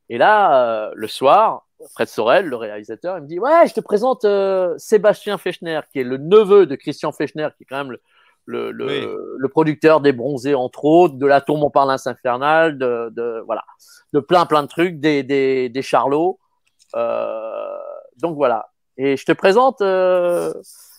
Et 0.10 0.18
là, 0.18 0.88
euh, 0.88 0.92
le 0.96 1.08
soir, 1.08 1.68
Fred 1.94 2.08
Sorel, 2.08 2.46
le 2.46 2.56
réalisateur, 2.56 3.18
il 3.18 3.24
me 3.24 3.28
dit 3.28 3.40
Ouais, 3.40 3.68
je 3.68 3.74
te 3.74 3.82
présente 3.82 4.24
euh, 4.26 4.74
Sébastien 4.78 5.38
Fechner, 5.38 5.82
qui 5.92 6.00
est 6.00 6.04
le 6.04 6.18
neveu 6.18 6.66
de 6.66 6.76
Christian 6.76 7.12
Fechner, 7.12 7.50
qui 7.58 7.64
est 7.64 7.66
quand 7.68 7.78
même 7.78 7.92
le, 7.92 8.02
le, 8.46 8.72
le, 8.72 8.86
Oui. 8.86 9.08
le 9.38 9.50
producteur 9.50 10.02
des 10.02 10.14
Bronzés, 10.14 10.56
entre 10.56 10.86
autres, 10.86 11.16
de 11.16 11.26
la 11.26 11.42
Tour 11.42 11.58
Montparnasse 11.58 12.08
Infernale, 12.08 12.78
de, 12.78 13.10
de, 13.12 13.42
voilà, 13.46 13.64
de 14.14 14.20
plein, 14.20 14.46
plein 14.46 14.64
de 14.64 14.68
trucs, 14.68 15.00
des, 15.00 15.24
des, 15.24 15.70
des 15.70 15.82
Charlots. 15.82 16.40
Euh, 16.96 17.78
donc 18.18 18.36
voilà. 18.36 18.70
Et 18.98 19.18
je 19.18 19.26
te 19.26 19.32
présente 19.34 19.82
euh, 19.82 20.54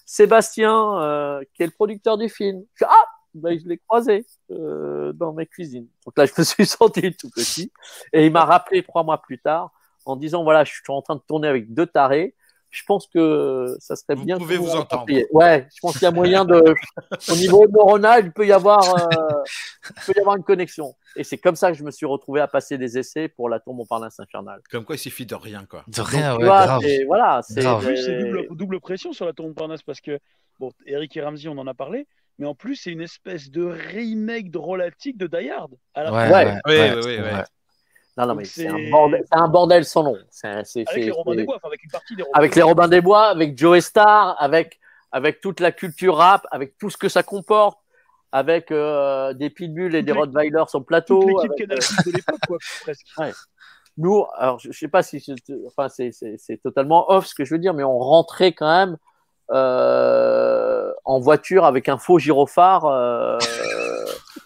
Sébastien, 0.05 1.01
euh, 1.01 1.43
qui 1.55 1.63
est 1.63 1.67
le 1.67 1.73
producteur 1.73 2.19
du 2.19 2.29
film. 2.29 2.63
Je 2.75 2.85
ah, 2.87 3.05
ben, 3.35 3.59
je 3.59 3.67
l'ai 3.69 3.79
croisé 3.79 4.25
euh, 4.51 5.13
dans 5.13 5.33
mes 5.33 5.47
cuisines. 5.47 5.89
Donc 6.05 6.17
là, 6.17 6.27
je 6.27 6.33
me 6.39 6.45
suis 6.45 6.67
senti 6.67 7.15
tout 7.15 7.31
petit. 7.31 7.73
Et 8.13 8.27
il 8.27 8.33
m'a 8.33 8.45
rappelé 8.45 8.83
trois 8.83 9.03
mois 9.03 9.21
plus 9.21 9.39
tard 9.39 9.71
en 10.05 10.17
disant, 10.17 10.45
voilà, 10.45 10.65
je 10.65 10.73
suis 10.73 10.83
en 10.89 11.03
train 11.03 11.17
de 11.17 11.23
tourner 11.27 11.49
avec 11.49 11.73
deux 11.75 11.87
tarés. 11.87 12.35
Je 12.71 12.83
pense 12.85 13.07
que 13.07 13.75
ça 13.79 13.97
serait 13.97 14.15
Vous 14.17 14.25
bien. 14.25 14.37
pouvez 14.39 14.57
que 14.57 14.61
vous 14.61 14.71
entendre. 14.71 14.91
rencontriez. 14.91 15.27
Ouais, 15.33 15.67
je 15.75 15.81
pense 15.81 15.95
qu'il 15.95 16.03
y 16.03 16.07
a 16.07 16.11
moyen 16.11 16.45
de, 16.45 16.63
au 17.31 17.37
niveau 17.37 17.67
neuronal, 17.69 18.27
il 18.27 18.33
peut 18.33 18.47
y 18.47 18.53
avoir, 18.53 18.83
euh, 18.95 19.43
il 19.89 20.05
peut 20.05 20.13
y 20.17 20.21
avoir 20.21 20.37
une 20.37 20.45
connexion. 20.45 20.95
Et 21.17 21.25
c'est 21.25 21.39
comme 21.39 21.57
ça 21.57 21.73
que 21.73 21.79
je 21.79 21.83
me 21.85 21.91
suis 21.91 22.07
retrouvé 22.07 22.41
à 22.41 22.49
passer 22.49 22.79
des 22.79 22.99
essais 22.99 23.29
pour 23.29 23.49
la 23.49 23.59
tour 23.61 23.75
Montparnasse 23.75 24.21
infernale. 24.21 24.61
Comme 24.71 24.85
quoi, 24.85 24.97
il 24.97 24.99
suffit 24.99 25.27
de 25.27 25.35
rien, 25.35 25.65
quoi. 25.69 25.85
De 25.89 26.01
rien, 26.01 26.35
Tu 26.35 26.41
ouais, 26.43 26.47
vois, 26.47 26.65
grave. 26.67 26.83
voilà, 27.07 27.41
c'est 27.43 27.61
Grave. 27.63 27.77
En 27.77 27.87
plus, 27.87 27.97
c'est 27.97 28.17
des- 28.17 28.25
double, 28.31 28.47
double 28.57 28.81
pression 28.81 29.13
sur 29.13 29.25
la 29.27 29.33
tour 29.33 29.47
Montparnasse 29.47 29.83
parce 29.83 30.01
que, 30.01 30.19
bon, 30.61 30.71
Eric 30.87 31.17
et 31.17 31.23
Ramsey, 31.23 31.49
on 31.49 31.59
en 31.59 31.67
a 31.67 31.75
parlé, 31.75 32.07
mais 32.39 32.47
en 32.47 32.55
plus, 32.55 32.77
c'est 32.77 32.91
une 32.93 33.01
espèce 33.01 33.51
de 33.51 33.65
remake 33.65 34.51
drôlatique 34.51 35.17
de 35.17 35.27
Die 35.27 35.51
Hard. 35.51 35.73
à 35.95 36.03
la 36.05 36.13
Ouais. 36.13 36.59
Ouais. 36.67 36.95
ouais. 37.05 37.33
Non, 38.19 38.25
non, 38.25 38.29
Donc 38.33 38.39
mais 38.39 38.45
c'est 38.47 38.67
un 38.67 38.91
bordel, 38.91 39.25
c'est 39.31 39.39
un 39.39 39.49
bordel 39.49 39.85
sans 39.85 40.03
nom. 40.03 40.17
Avec 40.45 40.97
les 40.97 41.11
Robins 41.11 41.35
des 41.35 41.45
Bois, 41.45 41.57
enfin, 41.57 41.69
avec 41.69 41.85
une 41.85 41.91
partie 41.91 42.17
des 42.17 42.23
Robins 42.23 42.39
avec 42.39 42.53
des 42.55 42.61
les. 42.61 42.63
Robins 42.63 42.89
des 42.89 43.01
Bois, 43.03 43.27
avec 43.27 43.59
Joe 43.59 43.85
Star, 43.85 44.37
avec, 44.41 44.79
avec 45.13 45.41
toute 45.43 45.61
la 45.61 45.71
culture 45.71 46.17
rap, 46.17 46.47
avec 46.51 46.79
tout 46.79 46.89
ce 46.89 46.97
que 46.97 47.11
ça 47.11 47.23
comporte, 47.23 47.79
avec 48.33 48.71
euh, 48.71 49.33
des 49.35 49.51
pitbulls 49.51 49.95
et 49.95 49.99
Toute 50.01 50.07
des 50.07 50.13
Rottweilers 50.13 50.65
sur 50.69 50.79
le 50.79 50.83
Toute 50.83 50.89
plateau. 50.89 51.21
l'équipe 51.27 51.71
avec, 51.71 51.73
euh, 51.73 52.03
de 52.07 52.13
l'époque, 52.13 52.41
quoi, 52.47 52.59
presque. 52.83 53.07
nous, 53.97 54.25
alors 54.37 54.59
je, 54.59 54.73
je 54.73 54.79
sais 54.79 54.89
pas 54.89 55.03
si 55.03 55.21
c'est, 55.21 55.35
enfin 55.67 55.89
c'est, 55.89 56.13
c'est, 56.13 56.37
c'est 56.39 56.59
totalement 56.59 57.11
off 57.11 57.27
ce 57.27 57.35
que 57.35 57.45
je 57.45 57.55
veux 57.55 57.59
dire, 57.61 57.75
mais 57.75 57.85
on 57.85 57.99
rentrait 57.99 58.53
quand 58.53 58.69
même 58.69 58.97
euh, 59.53 60.93
en 61.05 61.21
voiture 61.21 61.65
avec 61.65 61.89
un 61.89 61.99
faux 61.99 62.19
gyrophare. 62.19 62.85
euh, 62.85 63.39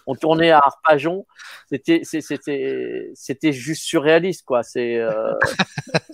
on 0.07 0.15
tournait 0.15 0.51
à 0.51 0.59
Arpajon. 0.59 1.25
C'était, 1.69 2.01
c'était, 2.03 3.11
c'était 3.13 3.53
juste 3.53 3.83
surréaliste, 3.83 4.43
quoi. 4.45 4.63
C'est 4.63 4.99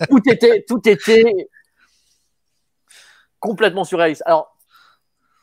tout 0.08 0.20
était, 0.30 0.64
tout 0.68 0.88
était 0.88 1.48
complètement 3.40 3.84
surréaliste. 3.84 4.22
Alors, 4.26 4.57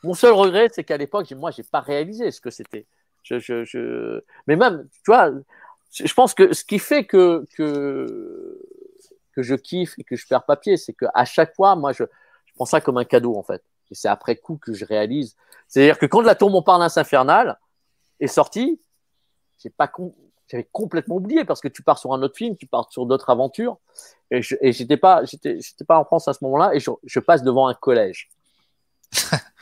mon 0.02 0.14
seul 0.14 0.32
regret, 0.32 0.68
c'est 0.72 0.84
qu'à 0.84 0.96
l'époque, 0.96 1.30
moi, 1.32 1.50
j'ai 1.50 1.62
pas 1.62 1.80
réalisé 1.80 2.30
ce 2.30 2.40
que 2.40 2.50
c'était. 2.50 2.86
Je, 3.22 3.38
je, 3.38 3.64
je... 3.64 4.20
Mais 4.46 4.56
même, 4.56 4.88
tu 5.04 5.10
vois, 5.10 5.30
je 5.92 6.12
pense 6.14 6.34
que 6.34 6.52
ce 6.52 6.64
qui 6.64 6.78
fait 6.78 7.04
que 7.06 7.44
que 7.56 8.60
que 9.32 9.42
je 9.42 9.54
kiffe 9.54 9.98
et 9.98 10.04
que 10.04 10.16
je 10.16 10.26
perds 10.26 10.44
papier, 10.44 10.76
c'est 10.76 10.92
que 10.92 11.06
à 11.14 11.24
chaque 11.24 11.54
fois, 11.54 11.76
moi, 11.76 11.92
je, 11.92 12.04
je 12.46 12.54
prends 12.54 12.64
ça 12.64 12.80
comme 12.80 12.96
un 12.98 13.04
cadeau 13.04 13.36
en 13.36 13.42
fait. 13.42 13.62
Et 13.90 13.94
c'est 13.94 14.08
après 14.08 14.36
coup 14.36 14.56
que 14.56 14.72
je 14.72 14.84
réalise. 14.84 15.36
C'est-à-dire 15.68 15.98
que 15.98 16.06
quand 16.06 16.20
la 16.22 16.34
tour 16.34 16.50
Montparnasse 16.50 16.96
infernale 16.96 17.58
est 18.20 18.26
sortie, 18.28 18.80
j'ai 19.62 19.70
pas 19.70 19.88
con- 19.88 20.14
j'avais 20.48 20.68
complètement 20.72 21.16
oublié 21.16 21.44
parce 21.44 21.60
que 21.60 21.68
tu 21.68 21.82
pars 21.82 21.98
sur 21.98 22.12
un 22.14 22.22
autre 22.22 22.36
film, 22.36 22.56
tu 22.56 22.66
pars 22.66 22.90
sur 22.90 23.06
d'autres 23.06 23.30
aventures. 23.30 23.78
Et 24.30 24.42
je- 24.42 24.94
pas, 24.96 25.24
j'étais 25.24 25.58
pas 25.86 25.98
en 25.98 26.04
France 26.04 26.28
à 26.28 26.32
ce 26.32 26.42
moment-là 26.44 26.74
et 26.74 26.80
je, 26.80 26.90
je 27.04 27.20
passe 27.20 27.42
devant 27.42 27.68
un 27.68 27.74
collège. 27.74 28.28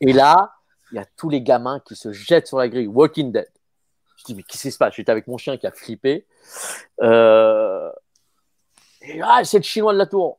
et 0.00 0.12
là, 0.12 0.54
il 0.92 0.96
y 0.96 0.98
a 0.98 1.04
tous 1.16 1.28
les 1.28 1.42
gamins 1.42 1.80
qui 1.80 1.96
se 1.96 2.12
jettent 2.12 2.46
sur 2.46 2.58
la 2.58 2.68
grille. 2.68 2.86
Walking 2.86 3.32
Dead. 3.32 3.48
Je 4.16 4.24
dis 4.24 4.34
mais 4.34 4.42
qu'est-ce 4.42 4.62
qui 4.62 4.70
se 4.70 4.78
passe? 4.78 4.94
J'étais 4.94 5.12
avec 5.12 5.26
mon 5.26 5.36
chien 5.38 5.56
qui 5.56 5.66
a 5.66 5.72
flippé. 5.72 6.26
Ah, 9.22 9.42
c'est 9.44 9.58
le 9.58 9.62
chinois 9.62 9.92
de 9.92 9.98
la 9.98 10.06
tour. 10.06 10.38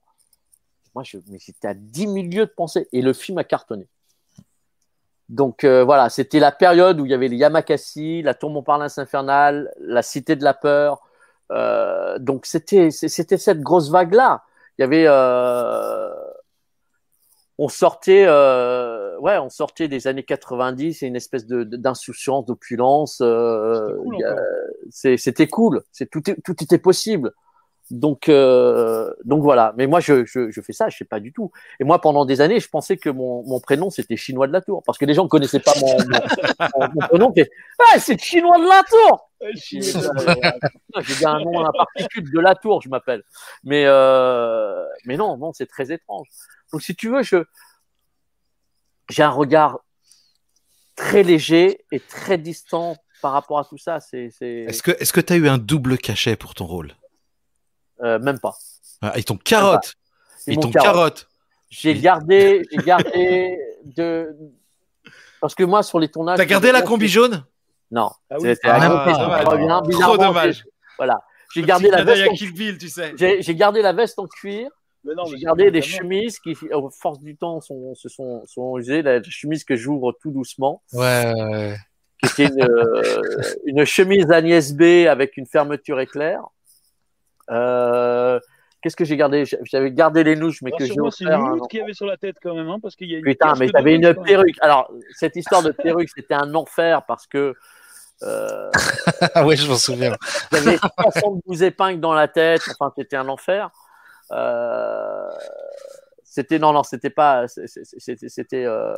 Moi, 0.95 1.03
mais 1.27 1.37
j'étais 1.39 1.67
à 1.67 1.73
10 1.73 2.01
000 2.01 2.15
lieues 2.15 2.45
de 2.47 2.53
pensée. 2.55 2.87
Et 2.91 3.01
le 3.01 3.13
film 3.13 3.37
a 3.37 3.43
cartonné. 3.43 3.87
Donc 5.29 5.63
euh, 5.63 5.83
voilà, 5.83 6.09
c'était 6.09 6.39
la 6.39 6.51
période 6.51 6.99
où 6.99 7.05
il 7.05 7.11
y 7.11 7.13
avait 7.13 7.27
les 7.27 7.35
Yamakasi, 7.35 8.21
la 8.21 8.33
tour 8.33 8.49
Montparnasse 8.49 8.97
infernale, 8.97 9.71
la 9.79 10.01
cité 10.01 10.35
de 10.35 10.43
la 10.43 10.53
peur. 10.53 11.01
Euh, 11.51 12.17
donc 12.19 12.45
c'était 12.45 12.89
cette 12.91 13.61
grosse 13.61 13.89
vague 13.89 14.13
là. 14.13 14.43
Il 14.77 14.81
y 14.81 14.85
avait 14.85 15.07
on 17.59 17.69
sortait 17.69 18.25
ouais 19.19 19.37
on 19.37 19.49
sortait 19.49 19.87
des 19.87 20.07
années 20.07 20.23
90 20.23 21.03
et 21.03 21.07
une 21.07 21.15
espèce 21.15 21.45
de 21.45 21.63
d'insouciance, 21.63 22.45
d'opulence. 22.45 23.19
euh, 23.21 23.87
C'était 23.87 23.97
cool, 23.97 24.17
c'est- 24.89 25.17
c'était 25.17 25.47
cool, 25.47 25.83
c'est 25.91 26.09
tout 26.09 26.21
tout 26.21 26.63
était 26.63 26.77
possible. 26.79 27.31
Donc, 27.89 28.27
euh, 28.27 29.13
donc 29.23 29.41
voilà. 29.43 29.73
Mais 29.77 29.87
moi, 29.87 30.01
je, 30.01 30.25
je, 30.25 30.51
je 30.51 30.59
fais 30.59 30.73
ça, 30.73 30.89
je 30.89 30.97
sais 30.97 31.05
pas 31.05 31.21
du 31.21 31.31
tout. 31.31 31.51
Et 31.79 31.85
moi, 31.85 32.01
pendant 32.01 32.25
des 32.25 32.41
années, 32.41 32.59
je 32.59 32.67
pensais 32.67 32.97
que 32.97 33.09
mon, 33.09 33.43
mon 33.47 33.61
prénom 33.61 33.89
c'était 33.89 34.17
chinois 34.17 34.45
de 34.45 34.51
la 34.51 34.59
Tour, 34.59 34.83
parce 34.85 34.97
que 34.97 35.05
les 35.05 35.13
gens 35.13 35.23
ne 35.23 35.29
connaissaient 35.29 35.61
pas 35.61 35.71
mon, 35.79 35.95
mon, 36.75 37.01
prénom. 37.07 37.31
c'est 37.33 37.49
Ah, 37.79 37.97
c'est 37.97 38.19
chinois 38.21 38.57
de 38.57 38.63
la 38.67 38.83
Tour. 38.89 39.29
J'ai 41.01 41.15
dit 41.15 41.25
un 41.25 41.39
nom 41.39 41.63
à 41.63 41.71
particule 41.71 42.29
de 42.29 42.39
la 42.41 42.55
Tour, 42.55 42.81
je 42.81 42.89
m'appelle. 42.89 43.23
Mais 43.63 43.83
euh, 43.85 44.83
mais 45.05 45.15
non, 45.15 45.37
non, 45.37 45.53
c'est 45.53 45.67
très 45.67 45.89
étrange. 45.89 46.27
Donc, 46.73 46.81
si 46.81 46.93
tu 46.93 47.07
veux, 47.09 47.23
je 47.23 47.37
j'ai 49.09 49.23
un 49.23 49.29
regard 49.29 49.79
très 50.95 51.23
léger 51.23 51.85
et 51.91 51.99
très 51.99 52.37
distant 52.37 52.95
par 53.21 53.31
rapport 53.31 53.59
à 53.59 53.65
tout 53.65 53.77
ça. 53.77 53.99
Est-ce 54.13 54.81
que 54.83 54.91
est-ce 54.91 55.13
que 55.13 55.21
t'as 55.21 55.35
eu 55.35 55.47
un 55.47 55.57
double 55.57 55.97
cachet 55.97 56.35
pour 56.35 56.53
ton 56.55 56.65
rôle? 56.65 56.93
Euh, 58.03 58.19
même 58.19 58.39
pas. 58.39 58.55
ah, 59.01 59.13
Ils 59.17 59.25
t'ont 59.25 59.37
carotte? 59.37 59.95
Ils 60.45 60.53
Ils 60.53 60.55
m'ont 60.55 60.61
t'ont 60.63 60.71
carotte. 60.71 60.93
carotte? 60.93 61.27
J'ai 61.69 61.95
gardé, 61.99 62.63
j'ai 62.71 62.77
gardé 62.77 63.57
de. 63.83 64.35
Parce 65.41 65.53
que 65.55 65.63
moi, 65.63 65.83
sur 65.83 65.99
les 65.99 66.09
tournages. 66.09 66.37
T'as 66.37 66.45
gardé 66.45 66.71
la 66.71 66.81
combi 66.81 67.07
jaune? 67.07 67.45
Non. 67.91 68.11
Ah 68.29 68.35
oui, 68.39 68.49
C'était 68.55 68.69
Ah, 68.69 69.43
Trop 69.43 70.17
dommage. 70.17 70.63
Voilà. 70.97 71.21
Gardé 71.55 71.89
la 71.89 72.03
veste. 72.03 72.27
En... 72.29 72.35
Tu 72.35 72.89
sais. 72.89 73.13
J'ai 73.41 73.55
gardé 73.55 73.81
la 73.81 73.93
veste 73.93 74.19
en 74.19 74.27
cuir. 74.27 74.69
Mais 75.07 75.13
non, 75.15 75.23
mais 75.25 75.37
J'ai 75.37 75.45
gardé 75.45 75.71
des 75.71 75.81
chemises 75.81 76.39
qui, 76.39 76.55
au 76.73 76.89
force 76.89 77.19
du 77.19 77.35
temps, 77.37 77.61
sont, 77.61 77.95
se 77.95 78.09
sont, 78.09 78.43
sont 78.45 78.77
usées. 78.77 79.01
La 79.01 79.21
chemise 79.23 79.63
que 79.63 79.75
j'ouvre 79.75 80.13
tout 80.21 80.31
doucement, 80.31 80.81
Ouais, 80.93 81.33
ouais, 81.33 81.43
ouais. 81.51 81.77
qui 82.23 82.43
était 82.43 82.53
une, 82.53 82.63
euh, 82.63 83.01
une 83.65 83.85
chemise 83.85 84.29
Agnès 84.31 84.73
B 84.73 85.07
avec 85.09 85.37
une 85.37 85.45
fermeture 85.45 85.99
éclair. 85.99 86.41
Euh, 87.49 88.39
Qu'est-ce 88.81 88.95
que 88.95 89.05
j'ai 89.05 89.17
gardé? 89.17 89.43
J'avais 89.63 89.91
gardé 89.91 90.23
les 90.23 90.35
nouches, 90.35 90.61
mais 90.61 90.71
que 90.71 90.85
j'ai 90.85 90.93
c'est 91.11 91.23
une 91.25 91.67
qu'il 91.67 91.79
y 91.79 91.81
avait 91.81 91.93
sur 91.93 92.05
la 92.05 92.15
tête 92.15 92.35
quand 92.41 92.53
même, 92.53 92.69
hein, 92.69 92.77
parce 92.81 92.95
qu'il 92.95 93.09
y 93.09 93.15
a 93.15 93.17
une 93.17 93.23
Putain, 93.23 93.55
mais 93.57 93.69
t'avais 93.69 93.95
une 93.95 94.13
perruque. 94.13 94.55
Alors, 94.61 94.91
cette 95.15 95.35
histoire 95.35 95.63
de 95.63 95.71
perruque, 95.71 96.09
c'était 96.15 96.35
un 96.35 96.53
enfer 96.53 97.01
parce 97.07 97.25
que 97.25 97.55
euh, 98.23 98.71
Ah 99.33 99.45
ouais, 99.45 99.55
je 99.55 99.67
m'en 99.67 99.77
souviens. 99.77 100.15
j'avais 100.51 100.77
72 100.77 101.63
épingles 101.63 101.99
dans 101.99 102.13
la 102.13 102.27
tête. 102.27 102.61
Enfin, 102.79 102.93
c'était 102.95 103.15
un 103.15 103.27
enfer. 103.29 103.71
Euh, 104.31 105.29
c'était 106.23 106.59
non, 106.59 106.73
non, 106.73 106.83
c'était 106.83 107.09
pas. 107.09 107.47
C'était, 107.47 108.29
c'était, 108.29 108.65
euh, 108.65 108.93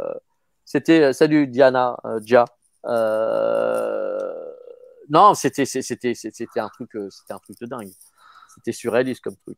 c'était. 0.65 1.13
Salut 1.13 1.47
Diana, 1.47 1.97
euh, 2.05 2.19
Dia. 2.19 2.45
Euh, 2.85 4.19
non, 5.09 5.33
c'était, 5.33 5.65
c'était, 5.65 6.13
c'était 6.13 6.59
un 6.59 6.69
truc, 6.69 6.95
euh, 6.95 7.09
c'était 7.09 7.33
un 7.33 7.39
truc 7.39 7.59
de 7.59 7.65
dingue. 7.65 7.91
C'était 8.55 8.71
surréaliste 8.71 9.21
comme 9.21 9.35
truc. 9.37 9.57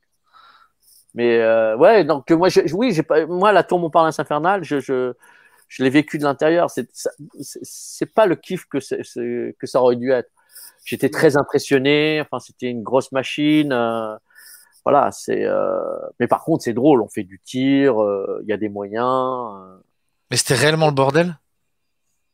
Mais 1.14 1.40
euh, 1.40 1.76
ouais, 1.78 2.04
donc 2.06 2.30
moi, 2.32 2.50
je, 2.50 2.62
oui, 2.74 2.94
j'ai 2.94 3.04
pas, 3.04 3.26
moi, 3.26 3.52
la 3.52 3.64
tour 3.64 3.80
Montparnasse 3.80 4.20
infernale, 4.20 4.64
je, 4.64 4.80
je, 4.80 5.14
je 5.68 5.84
l'ai 5.84 5.90
vécu 5.90 6.18
de 6.18 6.24
l'intérieur. 6.24 6.70
C'est, 6.70 6.90
c'est, 7.42 8.06
pas 8.14 8.26
le 8.26 8.36
kiff 8.36 8.66
que, 8.66 8.78
que 9.52 9.68
ça 9.68 9.82
aurait 9.82 9.98
dû 9.98 10.12
être. 10.12 10.30
J'étais 10.86 11.10
très 11.10 11.38
impressionné. 11.38 12.22
Enfin, 12.22 12.40
c'était 12.40 12.68
une 12.70 12.84
grosse 12.84 13.12
machine. 13.12 13.74
euh, 13.74 14.16
voilà, 14.86 15.12
c'est. 15.12 15.44
euh, 15.46 15.80
Mais 16.20 16.28
par 16.28 16.44
contre, 16.44 16.64
c'est 16.64 16.74
drôle. 16.74 17.02
On 17.02 17.08
fait 17.10 17.24
du 17.24 17.40
tir. 17.40 18.02
euh, 18.02 18.40
Il 18.44 18.50
y 18.50 18.54
a 18.54 18.58
des 18.58 18.70
moyens. 18.70 19.06
euh. 19.08 19.78
Mais 20.30 20.38
c'était 20.38 20.56
réellement 20.56 20.88
le 20.88 20.94
bordel? 20.94 21.38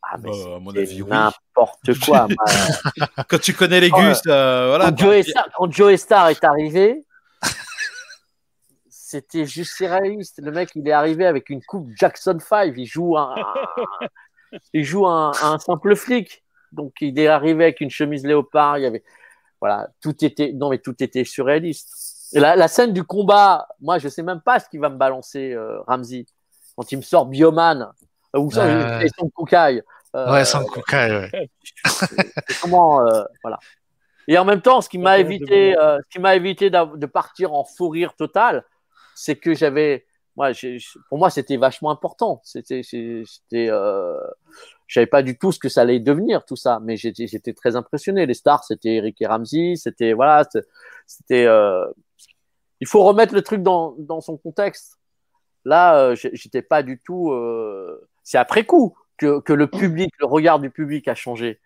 Ah, 0.04 0.18
mais 0.20 0.30
Bah, 0.32 0.56
à 0.56 0.60
mon 0.60 0.72
c'est 0.72 0.80
avis, 0.80 1.02
oui. 1.02 1.10
n'importe 1.10 1.94
quoi. 2.06 2.28
Quand 3.30 3.42
tu 3.42 3.54
connais 3.54 3.80
les 3.82 3.90
Oh, 3.94 3.98
gus, 4.00 4.22
euh, 4.28 4.68
voilà. 4.70 4.92
quand, 4.92 4.98
Joe 4.98 5.26
Star, 5.26 5.48
quand 5.58 5.72
Joe 5.72 5.96
Star 6.00 6.30
est 6.30 6.44
arrivé, 6.44 7.04
c'était 8.90 9.46
juste 9.46 9.76
surréaliste. 9.76 10.40
Le 10.42 10.52
mec, 10.52 10.70
il 10.76 10.88
est 10.88 10.92
arrivé 10.94 11.26
avec 11.26 11.50
une 11.50 11.62
coupe 11.64 11.90
Jackson 11.96 12.38
5. 12.40 12.74
Il 12.78 12.86
joue 12.86 13.18
un, 13.18 13.36
il 14.74 14.84
joue 14.84 15.06
un, 15.08 15.32
un 15.42 15.58
simple 15.60 15.96
flic. 15.96 16.44
Donc, 16.72 16.94
il 17.02 17.18
est 17.20 17.28
arrivé 17.28 17.64
avec 17.66 17.82
une 17.82 17.90
chemise 17.90 18.26
léopard. 18.26 18.78
Il 18.78 18.84
y 18.84 18.86
avait, 18.86 19.04
voilà, 19.62 19.90
tout 20.02 20.24
était, 20.24 20.52
non, 20.54 20.70
mais 20.70 20.78
tout 20.80 20.96
était 21.02 21.24
surréaliste. 21.24 22.07
La, 22.34 22.56
la 22.56 22.68
scène 22.68 22.94
du 22.94 23.04
combat, 23.04 23.68
moi, 23.80 24.00
je 24.00 24.08
sais 24.10 24.24
même 24.24 24.42
pas 24.42 24.60
ce 24.60 24.68
qu'il 24.70 24.80
va 24.80 24.90
me 24.90 24.98
balancer, 24.98 25.54
euh, 25.54 25.80
Ramsey. 25.88 26.26
Quand 26.76 26.92
il 26.92 26.98
me 26.98 27.02
sort 27.02 27.26
Bioman, 27.26 27.92
euh, 28.36 28.40
ou 28.40 28.52
ça, 28.52 28.66
Euh. 28.66 29.00
et 29.00 29.08
son 29.18 29.30
Kukai. 29.30 29.82
Euh, 30.16 30.32
Ouais, 30.32 30.46
sans 30.46 30.64
Kukai, 30.66 31.30
ouais. 31.32 31.50
comment 32.62 33.06
euh, 33.06 33.24
voilà 33.44 33.60
et 34.30 34.38
en 34.38 34.46
même 34.46 34.62
temps 34.62 34.82
ce 34.82 34.90
qui 34.90 34.98
m'a 34.98 35.20
évité 35.20 35.74
de- 35.74 35.78
euh, 35.80 36.00
ce 36.04 36.10
qui 36.10 36.20
m'a 36.20 36.36
évité 36.36 36.70
de 36.70 37.06
partir 37.06 37.54
en 37.54 37.64
fou 37.66 37.90
rire 37.90 38.14
total 38.16 38.64
c'est 39.16 39.36
que 39.36 39.54
j'avais 39.54 40.06
moi 40.36 40.52
pour 41.10 41.18
moi 41.18 41.30
c'était 41.30 41.58
vachement 41.58 41.92
important 41.92 42.42
c'était 42.44 42.82
c'était 42.84 43.68
euh, 43.70 44.18
je 44.88 44.94
savais 44.96 45.06
pas 45.08 45.22
du 45.22 45.38
tout 45.38 45.52
ce 45.52 45.60
que 45.60 45.70
ça 45.70 45.82
allait 45.82 46.00
devenir 46.00 46.46
tout 46.46 46.56
ça 46.56 46.80
mais 46.82 46.98
j'étais 46.98 47.54
très 47.54 47.76
impressionné 47.76 48.26
les 48.26 48.34
stars 48.34 48.64
c'était 48.64 48.96
Eric 48.96 49.22
et 49.22 49.28
Ramsey 49.28 49.76
c'était 49.76 50.14
voilà 50.14 50.44
c'était- 51.06 51.46
euh, 51.46 51.86
il 52.80 52.88
faut 52.88 53.04
remettre 53.04 53.34
le 53.34 53.42
truc 53.42 53.62
dans 53.64 53.96
dans 54.00 54.22
son 54.22 54.38
contexte 54.38 54.98
là 55.66 56.00
euh, 56.00 56.16
j'étais 56.16 56.62
pas 56.62 56.84
du 56.84 57.00
tout 57.00 57.32
euh, 57.32 58.08
c'est 58.24 58.38
après 58.38 58.66
coup 58.66 58.96
que, 59.18 59.40
que 59.42 59.54
le 59.54 59.68
public 59.68 60.12
le 60.20 60.26
regard 60.26 60.60
du 60.60 60.70
public 60.70 61.08
a 61.08 61.16
changé 61.16 61.60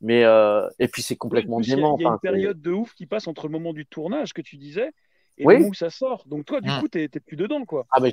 mais 0.00 0.24
euh, 0.24 0.68
et 0.78 0.88
puis 0.88 1.02
c'est 1.02 1.16
complètement 1.16 1.56
en 1.56 1.60
plus, 1.60 1.68
il 1.68 1.70
y 1.70 1.72
a- 1.72 1.76
dément 1.76 1.96
Il 1.98 2.02
y 2.02 2.06
a 2.06 2.10
une 2.10 2.18
période 2.18 2.60
de 2.60 2.70
ouf 2.72 2.92
qui 2.94 3.06
passe 3.06 3.26
entre 3.28 3.46
le 3.46 3.52
moment 3.52 3.72
du 3.72 3.86
tournage 3.86 4.32
que 4.34 4.42
tu 4.42 4.56
disais 4.56 4.90
et 5.38 5.46
Oui. 5.46 5.54
le 5.54 5.58
moment 5.60 5.70
où 5.70 5.74
ça 5.74 5.90
sort. 5.90 6.24
Donc 6.26 6.46
toi, 6.46 6.60
du 6.62 6.70
Mm. 6.70 6.78
coup, 6.80 6.88
t'es 6.88 7.08
plus 7.08 7.36
dedans, 7.36 7.64
quoi. 7.66 7.86
Ah, 7.90 8.00
mais 8.00 8.12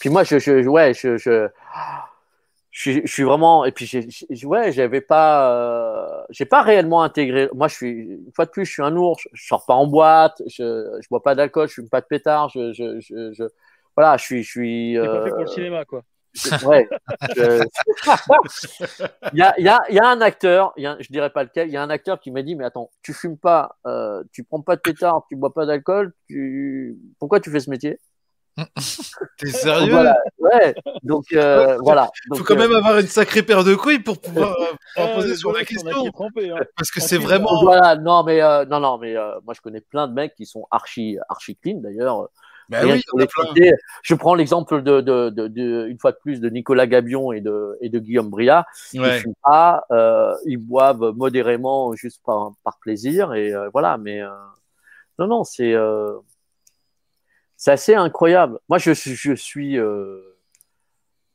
Puis 0.00 0.10
moi, 0.10 0.24
je, 0.24 0.40
je, 0.40 0.66
ouais, 0.66 0.92
je, 0.92 1.16
je, 1.16 1.48
je, 2.72 2.80
suis- 2.80 3.02
je 3.06 3.12
suis 3.12 3.24
vraiment. 3.24 3.64
Et 3.66 3.72
puis, 3.72 3.86
j'ai, 3.86 4.08
ouais, 4.46 4.72
j'avais 4.72 5.02
pas, 5.02 5.52
euh, 6.20 6.24
j'ai 6.30 6.46
pas 6.46 6.62
réellement 6.62 7.02
intégré. 7.04 7.48
Moi, 7.54 7.68
je 7.68 7.76
suis, 7.76 7.90
une 7.90 8.32
fois 8.34 8.46
de 8.46 8.50
plus, 8.50 8.66
je 8.66 8.72
suis 8.72 8.82
un 8.82 8.96
ours. 8.96 9.22
Je 9.34 9.46
sors 9.46 9.66
pas 9.66 9.74
en 9.74 9.86
boîte. 9.88 10.42
Je, 10.48 10.98
je 11.02 11.08
bois 11.10 11.22
pas 11.22 11.36
d'alcool. 11.36 11.68
Je 11.68 11.74
fume 11.74 11.90
pas 11.90 12.02
de 12.02 12.06
pétard. 12.06 12.50
Je, 12.50 12.72
je, 12.74 13.00
je, 13.00 13.32
je- 13.34 13.44
voilà, 13.96 14.16
je 14.18 14.24
suis, 14.24 14.42
je 14.44 14.50
suis. 14.50 14.98
T'es 15.00 15.08
pas 15.08 15.08
euh, 15.08 15.22
fait 15.22 15.32
pour 15.32 15.42
le 15.42 15.48
cinéma, 15.48 15.84
quoi. 15.84 16.02
ouais. 16.62 16.88
je- 17.36 17.62
Il 19.32 19.38
y 19.38 19.42
a, 19.42 19.54
il 19.58 19.64
y, 19.64 19.68
a, 19.68 19.80
il 19.88 19.94
y 19.96 19.98
a 19.98 20.06
un 20.08 20.20
acteur, 20.20 20.72
il 20.76 20.82
y 20.84 20.86
a, 20.86 20.96
je 21.00 21.08
dirais 21.10 21.30
pas 21.30 21.44
lequel, 21.44 21.68
il 21.68 21.72
y 21.72 21.76
a 21.76 21.82
un 21.82 21.90
acteur 21.90 22.20
qui 22.20 22.30
m'a 22.30 22.42
dit 22.42 22.54
mais 22.54 22.64
attends, 22.64 22.90
tu 23.02 23.14
fumes 23.14 23.38
pas, 23.38 23.78
euh, 23.86 24.22
tu 24.32 24.44
prends 24.44 24.60
pas 24.62 24.76
de 24.76 24.82
pétard, 24.82 25.24
tu 25.28 25.36
bois 25.36 25.54
pas 25.54 25.64
d'alcool, 25.66 26.12
tu 26.28 26.98
pourquoi 27.18 27.40
tu 27.40 27.50
fais 27.50 27.60
ce 27.60 27.70
métier? 27.70 27.98
T'es 29.38 29.46
sérieux 29.48 29.92
Voilà. 29.92 30.16
Ouais. 30.38 30.74
Donc 31.02 31.24
euh, 31.32 31.78
voilà. 31.82 32.10
Faut 32.28 32.36
Donc, 32.36 32.46
quand 32.46 32.54
euh, 32.54 32.58
même 32.58 32.72
avoir 32.72 32.98
une 32.98 33.06
sacrée 33.06 33.42
paire 33.42 33.64
de 33.64 33.74
couilles 33.74 34.00
pour 34.00 34.20
pouvoir 34.20 34.54
euh, 34.98 35.14
poser 35.14 35.36
sur 35.36 35.52
la 35.52 35.64
question. 35.64 36.06
est 36.06 36.10
trempé, 36.12 36.50
hein. 36.50 36.56
Parce 36.76 36.90
que 36.90 37.00
c'est 37.00 37.18
vraiment. 37.18 37.62
Voilà, 37.62 37.96
non 37.96 38.22
mais 38.24 38.42
euh, 38.42 38.64
non 38.66 38.80
non 38.80 38.98
mais 38.98 39.16
euh, 39.16 39.40
moi 39.44 39.54
je 39.54 39.60
connais 39.60 39.80
plein 39.80 40.06
de 40.08 40.12
mecs 40.12 40.34
qui 40.34 40.46
sont 40.46 40.66
archi 40.70 41.16
archi 41.28 41.56
clean 41.56 41.78
d'ailleurs. 41.80 42.28
Rien 42.70 42.94
oui, 43.16 43.70
Je 44.02 44.14
prends 44.14 44.34
l'exemple 44.34 44.82
de, 44.82 45.00
de, 45.00 45.28
de, 45.30 45.48
de- 45.48 45.86
une 45.88 45.98
fois 45.98 46.12
de 46.12 46.18
plus 46.22 46.40
de 46.40 46.48
Nicolas 46.48 46.86
Gabion 46.86 47.32
et 47.32 47.40
de, 47.40 47.76
et 47.82 47.88
de 47.90 47.98
Guillaume 47.98 48.30
Briat. 48.30 48.64
Ouais. 48.94 49.20
Ils 49.26 49.34
pas, 49.42 49.84
euh, 49.90 50.32
ils 50.46 50.56
boivent 50.56 51.12
modérément 51.14 51.92
juste 51.94 52.22
par, 52.24 52.52
par 52.64 52.78
plaisir 52.78 53.34
et 53.34 53.52
euh, 53.52 53.68
voilà. 53.72 53.98
Mais 53.98 54.22
euh, 54.22 54.28
non 55.18 55.26
non 55.26 55.44
c'est 55.44 55.74
euh, 55.74 56.14
c'est 57.62 57.70
assez 57.70 57.94
incroyable. 57.94 58.58
Moi 58.68 58.78
je 58.78 58.90
suis 58.90 59.14
je 59.14 59.34
suis 59.34 59.78
euh, 59.78 60.36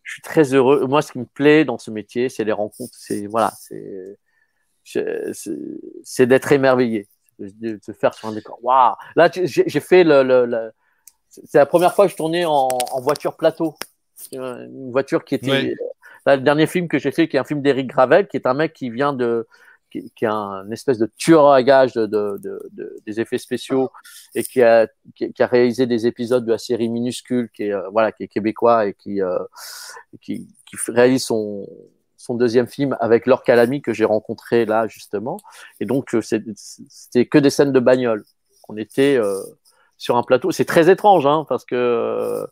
je 0.04 0.12
suis 0.12 0.22
très 0.22 0.54
heureux. 0.54 0.86
Moi 0.86 1.02
ce 1.02 1.14
qui 1.14 1.20
me 1.20 1.26
plaît 1.26 1.64
dans 1.64 1.78
ce 1.78 1.90
métier 1.90 2.28
c'est 2.28 2.44
les 2.44 2.52
rencontres. 2.52 2.94
C'est 2.98 3.28
voilà 3.28 3.54
c'est 4.84 6.26
d'être 6.26 6.52
émerveillé, 6.52 7.08
de, 7.40 7.80
se 7.82 7.94
faire 7.94 8.14
sur 8.14 8.28
un 8.28 8.34
décor. 8.34 8.60
Waouh 8.62 8.96
Là, 9.16 9.30
j'ai 9.34 9.80
fait 9.80 10.04
le, 10.04 10.24
le- 10.24 10.46
le- 10.46 10.72
c'est 11.30 11.60
la 11.60 11.66
première 11.66 11.96
fois 11.96 12.06
que 12.08 12.12
je 12.12 12.18
tournais 12.18 12.44
en, 12.44 12.68
en 12.68 13.02
voiture 13.02 13.38
plateau. 13.38 13.76
Euh, 14.34 14.66
Une 14.66 14.92
voiture 14.92 15.24
qui 15.24 15.36
était. 15.36 15.50
Ouais. 15.50 15.76
Là, 16.26 16.36
le 16.36 16.42
dernier 16.42 16.68
film 16.68 16.90
que 16.90 17.00
j'ai 17.00 17.12
fait, 17.12 17.30
qui 17.30 17.38
est 17.38 17.40
un 17.40 17.46
film 17.46 17.62
d'Éric 17.62 17.88
Gravel, 17.88 18.28
qui 18.28 18.36
est 18.36 18.48
un 18.48 18.54
mec 18.54 18.74
qui 18.74 18.90
vient 18.90 19.14
de. 19.14 19.48
Qui, 19.92 20.12
est 20.22 20.26
un 20.26 20.70
espèce 20.72 20.98
de 20.98 21.10
tueur 21.18 21.50
à 21.50 21.64
gages 21.64 21.94
de, 21.94 22.06
de, 22.06 22.38
de- 22.44 22.70
de- 22.72 22.96
des 23.06 23.20
effets 23.20 23.38
spéciaux 23.38 23.90
et 24.36 24.44
qui 24.44 24.62
a, 24.62 24.88
qui, 25.16 25.32
a 25.40 25.48
réalisé 25.48 25.86
des 25.86 26.08
épisodes 26.08 26.46
de 26.46 26.52
la 26.52 26.58
série 26.58 26.90
Minuscule, 26.90 27.50
qui 27.54 27.64
est, 27.64 27.74
euh, 27.74 27.90
voilà, 27.92 28.12
qui 28.12 28.24
est 28.24 28.28
québécois 28.28 28.88
et 28.88 28.94
qui, 28.94 29.22
euh, 29.22 29.38
qui, 30.22 30.48
réalise 30.88 31.24
son, 31.24 31.68
son 32.18 32.36
deuxième 32.36 32.68
film 32.68 32.98
avec 33.00 33.26
Laure 33.26 33.44
que 33.44 33.94
j'ai 33.94 34.06
rencontré 34.06 34.66
là 34.66 34.88
justement. 34.88 35.38
Et 35.80 35.86
donc 35.86 36.14
euh, 36.14 36.22
c'était 36.22 37.26
que 37.26 37.38
des 37.38 37.50
scènes 37.50 37.72
de 37.72 37.80
bagnole. 37.80 38.24
On 38.70 38.76
était 38.76 39.18
sur 39.98 40.18
un 40.18 40.24
plateau. 40.24 40.52
C'est 40.52 40.66
très 40.66 40.90
étrange 40.90 41.26
hein, 41.26 41.46
parce 41.48 41.64
que 41.64 42.46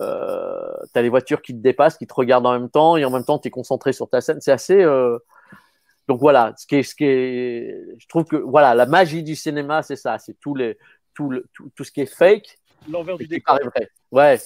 euh, 0.00 0.72
tu 0.92 0.98
as 0.98 1.02
les 1.02 1.08
voitures 1.08 1.42
qui 1.42 1.54
te 1.54 1.58
dépassent, 1.60 1.96
qui 1.96 2.06
te 2.06 2.14
regardent 2.14 2.46
en 2.46 2.52
même 2.52 2.70
temps 2.70 2.96
et 2.96 3.04
en 3.04 3.10
même 3.10 3.24
temps 3.24 3.38
tu 3.38 3.48
es 3.48 3.50
concentré 3.50 3.92
sur 3.92 4.08
ta 4.08 4.20
scène. 4.20 4.40
C'est 4.40 4.52
assez. 4.52 4.84
Donc 6.08 6.20
voilà, 6.20 6.54
ce 6.56 6.66
qui 6.66 6.76
est, 6.76 6.82
ce 6.82 6.94
qui 6.94 7.04
est, 7.04 7.76
je 7.98 8.06
trouve 8.08 8.24
que 8.24 8.36
voilà, 8.36 8.74
la 8.74 8.86
magie 8.86 9.22
du 9.22 9.36
cinéma, 9.36 9.82
c'est 9.82 9.96
ça, 9.96 10.18
c'est 10.18 10.34
tout 10.40 10.54
les, 10.54 10.78
tout 11.14 11.28
le, 11.30 11.46
tout, 11.54 11.70
tout 11.76 11.84
ce 11.84 11.92
qui 11.92 12.00
est 12.00 12.06
fake 12.06 12.58
L'envers 12.88 13.18
du 13.18 13.26
décor. 13.26 13.58
vrai. 13.62 13.88
Ouais, 14.10 14.38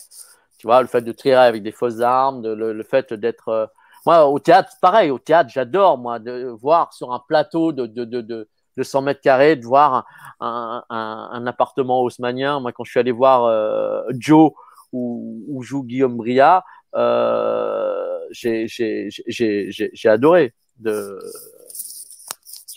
tu 0.59 0.67
vois, 0.67 0.81
le 0.83 0.89
fait 0.89 1.03
de 1.03 1.13
tirer 1.13 1.37
avec 1.37 1.63
des 1.63 1.73
fausses 1.73 2.01
armes, 2.01 2.43
de- 2.43 2.53
le, 2.53 2.73
le 2.73 2.83
fait 2.83 3.13
d'être. 3.15 3.49
euh, 3.49 3.67
Moi, 4.07 4.27
au 4.27 4.39
théâtre, 4.39 4.73
pareil, 4.81 5.11
au 5.11 5.19
théâtre, 5.19 5.51
j'adore, 5.53 5.99
moi, 5.99 6.19
de 6.19 6.49
voir 6.61 6.93
sur 6.93 7.13
un 7.13 7.21
plateau 7.29 7.73
de, 7.73 7.87
de, 7.87 8.05
de, 8.05 8.21
de, 8.21 8.49
de 8.77 8.83
100 8.83 9.03
mètres 9.03 9.21
carrés, 9.21 9.57
de 9.57 9.65
voir 9.65 10.05
un, 10.41 10.83
un, 10.91 11.29
un 11.33 11.47
appartement 11.47 12.03
haussmanien. 12.03 12.59
Moi, 12.61 12.73
quand 12.73 12.85
je 12.85 12.91
suis 12.91 13.01
allé 13.01 13.13
voir 13.13 13.45
euh, 13.45 14.03
Joe, 14.19 14.51
où, 14.93 15.45
où 15.49 15.63
joue 15.63 15.85
Guillaume 15.85 16.17
Briat, 16.17 16.65
euh, 16.97 18.19
j'ai 18.33 20.09
adoré. 20.09 20.55
De... 20.83 21.19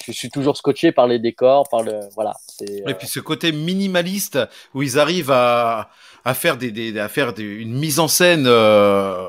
Je 0.08 0.12
suis 0.12 0.30
toujours 0.30 0.56
scotché 0.56 0.92
par 0.92 1.08
les 1.08 1.18
décors, 1.20 1.68
par 1.70 1.82
le. 1.82 2.00
Voilà. 2.16 2.34
c'est, 2.48 2.70
euh, 2.86 2.90
Et 2.90 2.94
puis 2.94 3.08
ce 3.08 3.20
côté 3.20 3.52
minimaliste 3.52 4.38
où 4.76 4.84
ils 4.84 5.00
arrivent 5.00 5.32
à, 5.32 5.90
à 6.24 6.34
faire 6.36 6.58
des, 6.58 6.72
des 6.72 6.98
à 7.00 7.10
faire 7.10 7.34
des- 7.34 7.44
une 7.44 7.74
mise 7.74 7.98
en 8.00 8.08
scène 8.08 8.46
euh, 8.46 9.28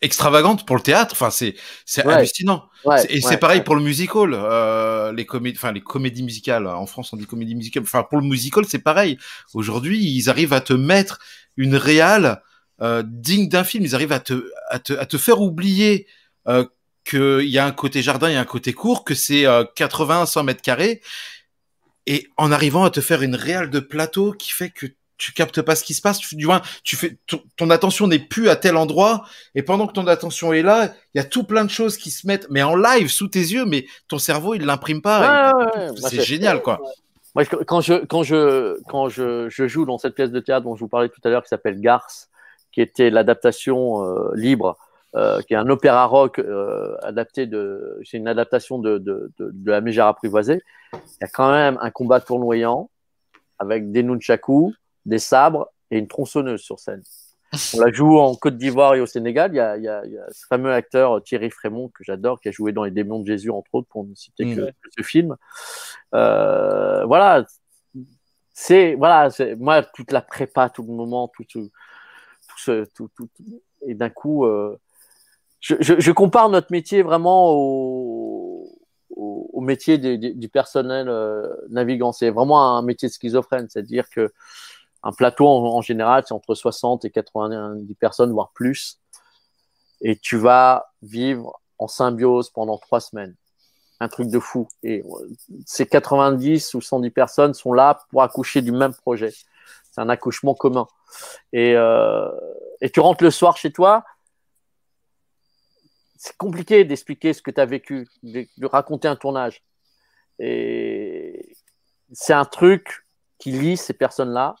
extravagante 0.00 0.66
pour 0.66 0.74
le 0.74 0.82
théâtre. 0.82 1.12
Enfin, 1.12 1.30
c'est 1.30 1.54
c'est 1.86 2.04
Ouais. 2.04 2.14
hallucinant. 2.14 2.64
ouais, 2.86 3.04
Et 3.08 3.14
ouais, 3.16 3.20
c'est 3.20 3.36
pareil 3.36 3.60
pour 3.62 3.76
le 3.76 3.82
musical, 3.82 4.30
euh, 4.34 5.12
les 5.12 5.26
comédies, 5.26 5.56
enfin 5.56 5.70
les 5.70 5.80
comédies 5.82 6.24
musicales. 6.24 6.66
En 6.66 6.86
France, 6.86 7.12
on 7.12 7.16
dit 7.16 7.26
comédie 7.26 7.54
musicale. 7.54 7.84
Enfin, 7.84 8.02
pour 8.02 8.18
le 8.20 8.26
musical, 8.26 8.64
c'est 8.66 8.80
pareil. 8.80 9.16
Aujourd'hui, 9.54 10.02
ils 10.02 10.28
arrivent 10.28 10.54
à 10.54 10.60
te 10.60 10.72
mettre 10.72 11.20
une 11.56 11.76
réale 11.76 12.42
euh, 12.82 13.04
digne 13.06 13.48
d'un 13.48 13.62
film. 13.62 13.84
Ils 13.84 13.94
arrivent 13.94 14.12
à 14.12 14.20
te 14.20 14.50
à 14.70 14.80
te, 14.80 14.94
à 14.94 15.06
te 15.06 15.18
faire 15.18 15.40
oublier 15.40 16.08
qu'il 17.10 17.48
y 17.48 17.58
a 17.58 17.66
un 17.66 17.72
côté 17.72 18.02
jardin, 18.02 18.28
il 18.28 18.34
y 18.34 18.36
a 18.36 18.40
un 18.40 18.44
côté 18.44 18.72
court, 18.72 19.04
que 19.04 19.14
c'est 19.14 19.46
euh, 19.46 19.64
80, 19.74 20.26
100 20.26 20.44
mètres 20.44 20.62
carrés, 20.62 21.00
et 22.06 22.28
en 22.36 22.52
arrivant 22.52 22.84
à 22.84 22.90
te 22.90 23.00
faire 23.00 23.22
une 23.22 23.34
réale 23.34 23.70
de 23.70 23.80
plateau 23.80 24.32
qui 24.32 24.52
fait 24.52 24.70
que 24.70 24.86
tu 25.18 25.32
captes 25.32 25.60
pas 25.60 25.76
ce 25.76 25.84
qui 25.84 25.92
se 25.92 26.00
passe. 26.00 26.18
Tu, 26.18 26.34
du 26.34 26.46
moins, 26.46 26.62
tu 26.82 26.96
fais 26.96 27.18
ton, 27.26 27.42
ton 27.56 27.68
attention 27.68 28.06
n'est 28.06 28.18
plus 28.18 28.48
à 28.48 28.56
tel 28.56 28.76
endroit, 28.76 29.24
et 29.54 29.62
pendant 29.62 29.86
que 29.86 29.92
ton 29.92 30.06
attention 30.06 30.52
est 30.52 30.62
là, 30.62 30.94
il 31.14 31.18
y 31.18 31.20
a 31.20 31.24
tout 31.24 31.44
plein 31.44 31.64
de 31.64 31.70
choses 31.70 31.96
qui 31.96 32.10
se 32.10 32.26
mettent, 32.26 32.46
mais 32.50 32.62
en 32.62 32.74
live 32.74 33.08
sous 33.08 33.28
tes 33.28 33.40
yeux, 33.40 33.66
mais 33.66 33.86
ton 34.08 34.18
cerveau 34.18 34.54
il 34.54 34.64
l'imprime 34.64 35.02
pas. 35.02 35.20
Ouais, 35.20 35.50
Et 35.50 35.54
ouais, 35.54 35.76
ouais. 35.76 36.00
Moi, 36.00 36.10
c'est 36.10 36.22
génial, 36.22 36.62
quoi. 36.62 36.80
Moi, 37.36 37.44
quand 37.44 37.80
je 37.80 37.94
quand 38.06 38.24
je 38.24 38.80
quand 38.88 39.08
je, 39.08 39.48
je 39.48 39.68
joue 39.68 39.84
dans 39.84 39.98
cette 39.98 40.16
pièce 40.16 40.32
de 40.32 40.40
théâtre 40.40 40.64
dont 40.64 40.74
je 40.74 40.80
vous 40.80 40.88
parlais 40.88 41.08
tout 41.08 41.20
à 41.22 41.28
l'heure, 41.28 41.44
qui 41.44 41.48
s'appelle 41.48 41.80
Garce, 41.80 42.28
qui 42.72 42.80
était 42.80 43.10
l'adaptation 43.10 44.04
euh, 44.04 44.30
libre, 44.34 44.76
euh, 45.16 45.40
qui 45.42 45.54
est 45.54 45.56
un 45.56 45.68
opéra 45.68 46.06
rock 46.06 46.38
euh, 46.38 46.96
adapté 47.02 47.46
de, 47.46 47.98
c'est 48.04 48.16
une 48.16 48.28
adaptation 48.28 48.78
de 48.78 48.98
de, 48.98 49.32
de, 49.38 49.50
de 49.52 49.70
la 49.70 49.80
Mégère 49.80 50.06
apprivoisée. 50.06 50.62
Il 50.92 50.98
y 51.22 51.24
a 51.24 51.28
quand 51.28 51.50
même 51.50 51.78
un 51.80 51.90
combat 51.90 52.20
tournoyant 52.20 52.90
avec 53.58 53.90
des 53.90 54.02
nunchakus, 54.02 54.74
des 55.06 55.18
sabres 55.18 55.68
et 55.90 55.98
une 55.98 56.08
tronçonneuse 56.08 56.60
sur 56.60 56.78
scène. 56.78 57.02
On 57.74 57.80
la 57.80 57.90
joue 57.90 58.16
en 58.16 58.36
Côte 58.36 58.56
d'Ivoire 58.56 58.94
et 58.94 59.00
au 59.00 59.06
Sénégal. 59.06 59.50
Il 59.52 59.56
y 59.56 59.60
a, 59.60 59.76
il 59.76 59.82
y 59.82 59.88
a, 59.88 60.04
il 60.06 60.12
y 60.12 60.18
a 60.18 60.24
ce 60.30 60.46
fameux 60.46 60.72
acteur 60.72 61.20
Thierry 61.24 61.50
Frémont 61.50 61.88
que 61.88 62.04
j'adore, 62.04 62.40
qui 62.40 62.48
a 62.48 62.52
joué 62.52 62.70
dans 62.70 62.84
Les 62.84 62.92
Démons 62.92 63.18
de 63.18 63.26
Jésus 63.26 63.50
entre 63.50 63.74
autres, 63.74 63.88
pour 63.90 64.04
ne 64.04 64.14
citer 64.14 64.54
que, 64.54 64.60
que 64.66 64.88
ce 64.96 65.02
film. 65.02 65.34
Euh, 66.14 67.04
voilà, 67.06 67.44
c'est 68.52 68.94
voilà, 68.94 69.30
c'est- 69.30 69.56
moi 69.56 69.82
toute 69.82 70.12
la 70.12 70.22
prépa, 70.22 70.68
tout 70.70 70.82
le 70.84 70.92
moment, 70.92 71.26
tout 71.26 71.42
tout 71.52 71.68
ce, 72.56 72.84
tout, 72.94 73.08
tout, 73.16 73.28
tout- 73.36 73.62
et 73.82 73.94
d'un 73.94 74.10
coup, 74.10 74.44
euh, 74.46 74.78
je, 75.60 75.74
je, 75.80 76.12
compare 76.12 76.48
notre 76.48 76.72
métier 76.72 77.02
vraiment 77.02 77.50
au, 77.50 78.78
au, 79.10 79.50
au 79.52 79.60
métier 79.60 79.98
du 79.98 80.48
personnel 80.48 81.08
euh, 81.08 81.46
navigant. 81.68 82.12
C'est 82.12 82.30
vraiment 82.30 82.76
un 82.76 82.82
métier 82.82 83.08
de 83.08 83.12
schizophrène, 83.12 83.68
c'est-à-dire 83.68 84.08
que 84.08 84.32
un 85.02 85.12
plateau 85.12 85.46
en, 85.46 85.76
en 85.76 85.82
général, 85.82 86.24
c'est 86.26 86.34
entre 86.34 86.54
60 86.54 87.04
et 87.04 87.10
90 87.10 87.94
personnes, 87.94 88.32
voire 88.32 88.50
plus, 88.52 88.98
et 90.00 90.16
tu 90.16 90.36
vas 90.36 90.90
vivre 91.02 91.60
en 91.78 91.88
symbiose 91.88 92.50
pendant 92.50 92.78
trois 92.78 93.00
semaines 93.00 93.34
un 94.00 94.08
truc 94.08 94.28
de 94.28 94.38
fou. 94.38 94.66
Et 94.82 95.02
euh, 95.02 95.28
ces 95.66 95.86
90 95.86 96.74
ou 96.74 96.80
110 96.80 97.10
personnes 97.10 97.54
sont 97.54 97.72
là 97.72 98.00
pour 98.10 98.22
accoucher 98.22 98.62
du 98.62 98.72
même 98.72 98.94
projet. 98.94 99.32
C'est 99.92 100.00
un 100.00 100.08
accouchement 100.08 100.54
commun. 100.54 100.86
Et, 101.52 101.74
euh, 101.76 102.28
et 102.80 102.90
tu 102.90 103.00
rentres 103.00 103.22
le 103.22 103.30
soir 103.30 103.56
chez 103.56 103.70
toi. 103.70 104.04
C'est 106.22 106.36
compliqué 106.36 106.84
d'expliquer 106.84 107.32
ce 107.32 107.40
que 107.40 107.50
tu 107.50 107.58
as 107.62 107.64
vécu, 107.64 108.06
de, 108.22 108.46
de 108.58 108.66
raconter 108.66 109.08
un 109.08 109.16
tournage. 109.16 109.62
Et 110.38 111.56
c'est 112.12 112.34
un 112.34 112.44
truc 112.44 113.06
qui 113.38 113.52
lie 113.52 113.78
ces 113.78 113.94
personnes-là. 113.94 114.54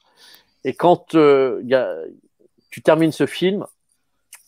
Et 0.64 0.74
quand 0.74 1.14
euh, 1.14 1.60
y 1.64 1.74
a- 1.74 1.94
tu 2.70 2.80
termines 2.80 3.12
ce 3.12 3.26
film, 3.26 3.66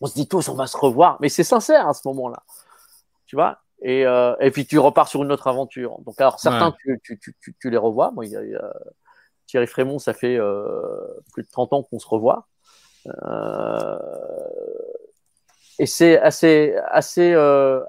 on 0.01 0.07
se 0.07 0.15
dit 0.15 0.27
tous, 0.27 0.49
on 0.49 0.55
va 0.55 0.67
se 0.67 0.77
revoir. 0.79 1.19
Mais 1.21 1.29
c'est 1.29 1.45
sincère 1.45 1.87
à 1.87 1.93
ce 1.93 2.09
moment-là. 2.09 2.43
Tu 3.27 3.37
vois? 3.37 3.59
Et, 3.83 4.07
euh, 4.07 4.35
et 4.41 4.51
puis 4.51 4.65
tu 4.67 4.79
repars 4.79 5.07
sur 5.09 5.23
une 5.23 5.33
autre 5.33 5.49
aventure. 5.49 5.99
Donc, 6.07 6.19
alors 6.19 6.41
certains, 6.41 6.71
tu, 6.81 6.99
tu, 7.05 7.19
tu, 7.19 7.37
tu, 7.43 7.55
tu 7.61 7.69
les 7.69 7.77
revois. 7.77 8.11
Moi, 8.13 8.25
il 8.25 8.33
y 8.33 8.37
a, 8.37 8.43
il 8.43 8.53
y 8.53 8.57
a 8.57 8.73
Thierry 9.47 9.67
Frémont, 9.67 9.99
ça 9.99 10.15
fait 10.15 10.37
euh, 10.39 10.73
plus 11.35 11.43
de 11.43 11.49
30 11.51 11.75
ans 11.75 11.83
qu'on 11.83 11.99
se 11.99 12.09
revoit. 12.09 12.49
Euh, 13.07 13.99
et 15.79 15.87
c'est 15.87 16.19
assez, 16.21 16.75
assez, 16.91 17.33
euh, 17.33 17.81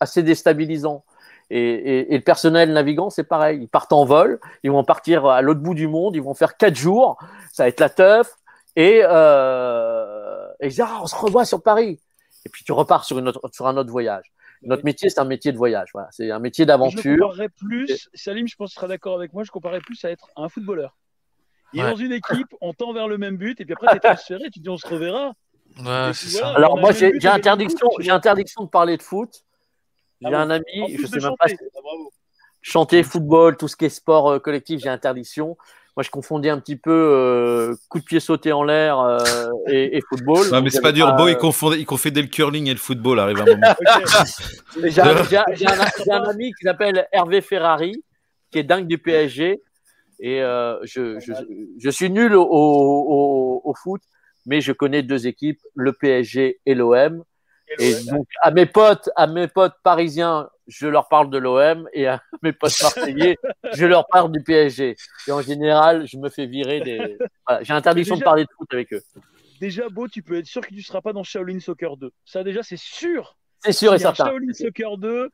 assez 0.00 0.22
déstabilisant. 0.22 1.04
Et, 1.50 1.58
et, 1.60 2.12
et 2.14 2.16
le 2.18 2.22
personnel 2.24 2.72
navigant, 2.72 3.08
c'est 3.10 3.24
pareil. 3.24 3.60
Ils 3.62 3.68
partent 3.68 3.92
en 3.92 4.04
vol, 4.04 4.38
ils 4.62 4.70
vont 4.70 4.84
partir 4.84 5.26
à 5.26 5.40
l'autre 5.40 5.60
bout 5.60 5.74
du 5.74 5.88
monde, 5.88 6.14
ils 6.14 6.22
vont 6.22 6.34
faire 6.34 6.56
quatre 6.56 6.76
jours, 6.76 7.16
ça 7.52 7.64
va 7.64 7.68
être 7.68 7.80
la 7.80 7.88
teuf. 7.88 8.34
Et, 8.76 9.00
euh, 9.02 10.46
et 10.60 10.66
ils 10.66 10.70
disent, 10.70 10.80
ah, 10.86 10.98
on 11.02 11.06
se 11.06 11.16
revoit 11.16 11.44
sur 11.44 11.62
Paris. 11.62 12.00
Et 12.44 12.48
puis 12.50 12.64
tu 12.64 12.72
repars 12.72 13.04
sur, 13.04 13.18
une 13.18 13.28
autre, 13.28 13.40
sur 13.52 13.66
un 13.66 13.76
autre 13.76 13.90
voyage. 13.90 14.30
Notre 14.62 14.84
métier, 14.84 15.08
c'est 15.08 15.20
un 15.20 15.24
métier 15.24 15.52
de 15.52 15.56
voyage. 15.56 15.88
Voilà. 15.94 16.08
C'est 16.10 16.30
un 16.30 16.38
métier 16.38 16.64
Je 16.64 16.68
d'aventure. 16.68 17.16
comparerais 17.18 17.48
plus, 17.48 18.08
Salim, 18.14 18.46
je 18.46 18.56
pense 18.56 18.70
que 18.70 18.74
tu 18.74 18.76
seras 18.76 18.88
d'accord 18.88 19.16
avec 19.16 19.32
moi, 19.32 19.44
je 19.44 19.50
comparerais 19.50 19.80
plus 19.80 20.04
à 20.04 20.10
être 20.10 20.28
un 20.36 20.48
footballeur. 20.48 20.96
Il 21.72 21.80
est 21.80 21.84
Ouais. 21.84 21.90
dans 21.90 21.96
une 21.96 22.12
équipe, 22.12 22.48
on 22.60 22.72
tend 22.72 22.92
vers 22.92 23.08
le 23.08 23.18
même 23.18 23.36
but, 23.36 23.60
et 23.60 23.64
puis 23.64 23.74
après, 23.74 23.88
tu 23.88 23.96
es 23.96 24.00
transféré, 24.16 24.44
tu 24.44 24.58
te 24.58 24.60
dis 24.60 24.68
on 24.68 24.76
se 24.76 24.86
reverra. 24.86 25.32
Ouais, 25.78 26.10
voilà. 26.12 26.48
Alors 26.56 26.78
moi, 26.78 26.92
j'ai 26.92 27.26
interdiction, 27.26 27.88
j'ai 28.00 28.10
interdiction 28.10 28.64
de 28.64 28.68
parler 28.68 28.96
de 28.96 29.02
foot. 29.02 29.44
J'ai 30.20 30.28
Ah 30.32 30.40
un 30.40 30.46
bon 30.46 30.52
ami, 30.52 30.96
je 30.98 31.06
sais 31.06 31.20
même 31.20 31.36
pas 31.38 31.46
chanter. 31.46 31.64
Ah, 31.76 31.80
bravo. 31.82 32.12
chanter, 32.60 33.02
football, 33.04 33.56
tout 33.56 33.68
ce 33.68 33.76
qui 33.76 33.84
est 33.84 33.88
sport 33.88 34.32
euh, 34.32 34.38
collectif, 34.40 34.80
j'ai 34.80 34.88
interdiction. 34.88 35.56
moi, 35.96 36.02
je 36.02 36.10
confondais 36.10 36.50
un 36.50 36.58
petit 36.58 36.74
peu 36.74 36.90
euh, 36.90 37.76
coup 37.88 38.00
de 38.00 38.04
pied 38.04 38.18
sauté 38.18 38.50
en 38.50 38.64
l'air 38.64 38.98
euh, 38.98 39.18
et, 39.68 39.96
et, 39.96 40.00
football. 40.08 40.48
Non, 40.50 40.60
mais 40.60 40.70
c'est 40.70 40.80
pas 40.80 40.90
dur. 40.90 41.14
Beau, 41.14 41.28
il 41.28 41.36
confondait, 41.36 41.78
il 41.78 41.86
confondait 41.86 42.22
le 42.22 42.28
curling 42.28 42.66
et 42.66 42.72
le 42.72 42.78
football, 42.78 43.20
arrive 43.20 43.40
un 43.40 43.44
moment. 43.44 43.74
J'ai 44.82 45.00
un, 45.00 45.06
un, 46.10 46.30
ami 46.30 46.52
qui 46.54 46.64
s'appelle 46.64 47.06
Hervé 47.12 47.40
Ferrari, 47.40 48.02
qui 48.50 48.58
est 48.58 48.64
dingue 48.64 48.88
du 48.88 48.98
PSG. 48.98 49.60
Et 50.20 50.42
euh, 50.42 50.78
je, 50.84 51.20
je, 51.20 51.32
je, 51.78 51.90
suis 51.90 52.10
nul 52.10 52.34
au, 52.34 52.42
au, 52.42 53.60
au, 53.64 53.74
foot, 53.74 54.00
mais 54.48 54.62
je 54.62 54.72
connais 54.72 55.02
deux 55.02 55.26
équipes, 55.26 55.60
le 55.74 55.92
PSG 55.92 56.58
et 56.64 56.74
l'OM. 56.74 57.22
Et 57.78 57.94
donc, 58.04 58.26
à 58.40 58.50
mes 58.50 58.64
potes, 58.64 59.10
à 59.14 59.26
mes 59.26 59.46
potes 59.46 59.74
parisiens, 59.84 60.48
je 60.66 60.86
leur 60.86 61.06
parle 61.08 61.28
de 61.28 61.36
l'OM 61.36 61.86
et 61.92 62.06
à 62.06 62.22
mes 62.42 62.54
potes 62.54 62.72
marseillais, 62.82 63.36
je 63.74 63.84
leur 63.84 64.06
parle 64.08 64.32
du 64.32 64.42
PSG. 64.42 64.96
Et 65.26 65.32
en 65.32 65.42
général, 65.42 66.06
je 66.08 66.16
me 66.16 66.30
fais 66.30 66.46
virer 66.46 66.80
des. 66.80 67.18
Voilà, 67.46 67.62
J'ai 67.62 67.74
interdiction 67.74 68.14
déjà, 68.14 68.22
de 68.22 68.24
parler 68.24 68.44
de 68.44 68.48
foot 68.56 68.72
avec 68.72 68.90
eux. 68.94 69.02
Déjà, 69.60 69.86
Beau, 69.90 70.08
tu 70.08 70.22
peux 70.22 70.38
être 70.38 70.46
sûr 70.46 70.62
que 70.62 70.68
tu 70.68 70.76
ne 70.76 70.80
seras 70.80 71.02
pas 71.02 71.12
dans 71.12 71.22
Shaolin 71.22 71.60
Soccer 71.60 71.98
2. 71.98 72.10
Ça, 72.24 72.42
déjà, 72.42 72.62
c'est 72.62 72.78
sûr. 72.78 73.36
C'est 73.62 73.72
sûr 73.72 73.92
et 73.92 73.98
certain. 73.98 74.24
Shaolin 74.26 74.54
Soccer 74.54 74.96
2. 74.96 75.28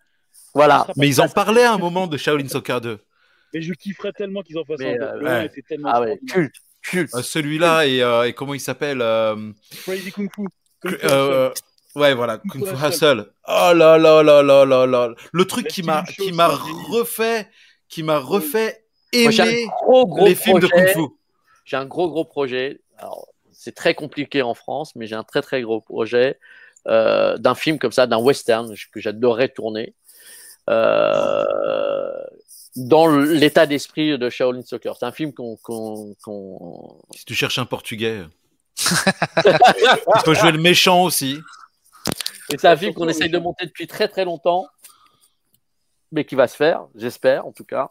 Voilà. 0.55 0.89
Mais 0.97 1.07
ils 1.07 1.21
en 1.21 1.29
parlaient 1.29 1.65
à 1.65 1.75
un 1.75 1.79
moment 1.79 2.09
de 2.09 2.17
Shaolin 2.17 2.49
Soccer 2.49 2.81
2. 2.81 2.99
Mais 3.53 3.63
je 3.63 3.73
kifferais 3.75 4.13
tellement 4.13 4.43
qu'ils 4.43 4.59
en 4.59 4.65
fassent 4.65 4.81
Mais, 4.81 4.99
un 4.99 5.03
euh, 5.03 5.19
peu. 5.21 5.25
ouais. 5.27 5.51
tellement 5.69 5.91
Ah 5.93 6.01
ouais, 6.01 6.19
culte, 6.29 6.57
Celui-là 7.23 7.87
et, 7.87 8.03
euh, 8.03 8.29
et 8.29 8.33
comment 8.33 8.55
il 8.55 8.61
s'appelle 8.61 9.01
euh, 9.01 9.53
Crazy 9.83 10.13
Kung 10.13 10.29
Fu. 10.35 10.47
Kung 10.81 10.99
Fu 10.99 11.07
euh, 11.07 11.51
Ouais, 11.95 12.15
voilà, 12.15 12.39
Kung 12.39 12.63
Kung 12.63 12.67
Fu 12.67 12.87
Hustle. 12.87 13.33
Oh 13.49 13.73
là 13.75 13.99
là 13.99 14.23
là 14.23 14.43
là 14.43 14.65
là 14.65 14.87
là. 14.87 15.15
Le 15.33 15.45
truc 15.47 15.69
qui 15.69 15.83
m'a 15.83 16.03
qui 16.05 16.33
m'a 16.33 16.49
refait 16.49 17.49
qui 17.89 18.03
m'a 18.03 18.19
refait 18.19 18.85
Moi, 19.15 19.33
aimer 19.33 19.65
un 19.65 19.87
gros, 19.87 20.07
gros 20.07 20.27
les 20.27 20.35
films 20.35 20.61
de 20.61 20.67
projet. 20.67 20.93
Kung 20.93 21.09
Fu. 21.09 21.15
J'ai 21.65 21.77
un 21.77 21.87
gros, 21.87 22.11
gros 22.11 22.25
projet. 22.25 22.81
Alors, 22.99 23.27
c'est 23.53 23.75
très 23.75 23.95
compliqué 23.95 24.43
en 24.43 24.55
France, 24.55 24.95
mais 24.95 25.07
j'ai 25.07 25.15
un 25.15 25.25
très, 25.25 25.41
très 25.41 25.63
gros 25.63 25.81
projet 25.81 26.39
euh, 26.87 27.39
d'un 27.39 27.55
film 27.55 27.79
comme 27.79 27.93
ça, 27.93 28.07
d'un 28.07 28.19
western 28.19 28.75
que 28.93 29.01
j'adorerais 29.01 29.49
tourner. 29.49 29.95
Euh, 30.69 31.45
dans 32.77 33.07
l'état 33.07 33.67
d'esprit 33.67 34.19
de 34.19 34.31
Shaolin 34.31 34.63
Soccer. 34.63 34.97
C'est 34.99 35.07
un 35.07 35.13
film 35.13 35.33
qu'on 35.33 35.57
Si 37.15 37.25
tu 37.25 37.35
cherches 37.35 37.59
un 37.59 37.67
portugais. 37.67 38.23
tu 38.77 40.25
peux 40.25 40.35
jouer 40.35 40.53
le 40.53 40.61
méchant 40.61 41.05
aussi. 41.05 41.39
Et 42.51 42.59
c'est 42.59 42.69
un 42.69 42.77
film 42.77 42.93
qu'on 42.93 43.09
essaye 43.09 43.31
de 43.31 43.39
monter 43.39 43.67
depuis 43.67 43.87
très 43.87 44.09
très 44.09 44.25
longtemps, 44.25 44.67
mais 46.13 46.25
qui 46.25 46.35
va 46.35 46.49
se 46.49 46.57
faire, 46.57 46.87
j'espère 46.95 47.47
en 47.47 47.53
tout 47.53 47.65
cas. 47.65 47.89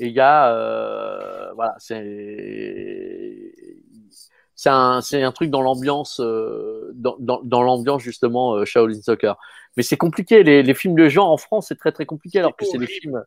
Et 0.00 0.08
il 0.08 0.12
y 0.12 0.20
a, 0.20 0.52
euh, 0.52 1.52
voilà, 1.54 1.76
c'est 1.78 3.52
c'est 4.56 4.70
un, 4.70 5.00
c'est 5.00 5.22
un 5.22 5.32
truc 5.32 5.50
dans 5.50 5.62
l'ambiance, 5.62 6.20
euh, 6.20 6.90
dans, 6.94 7.16
dans, 7.18 7.40
dans 7.42 7.62
l'ambiance 7.62 8.02
justement 8.02 8.54
euh, 8.54 8.64
Shaolin 8.64 9.00
Soccer. 9.00 9.36
Mais 9.76 9.82
c'est 9.82 9.96
compliqué, 9.96 10.42
les, 10.42 10.62
les 10.62 10.74
films 10.74 10.94
de 10.94 11.08
genre 11.08 11.30
en 11.30 11.36
France, 11.36 11.66
c'est 11.68 11.78
très 11.78 11.92
très 11.92 12.06
compliqué 12.06 12.38
alors 12.40 12.56
que 12.56 12.64
c'est 12.64 12.78
des 12.78 12.86
films. 12.86 13.24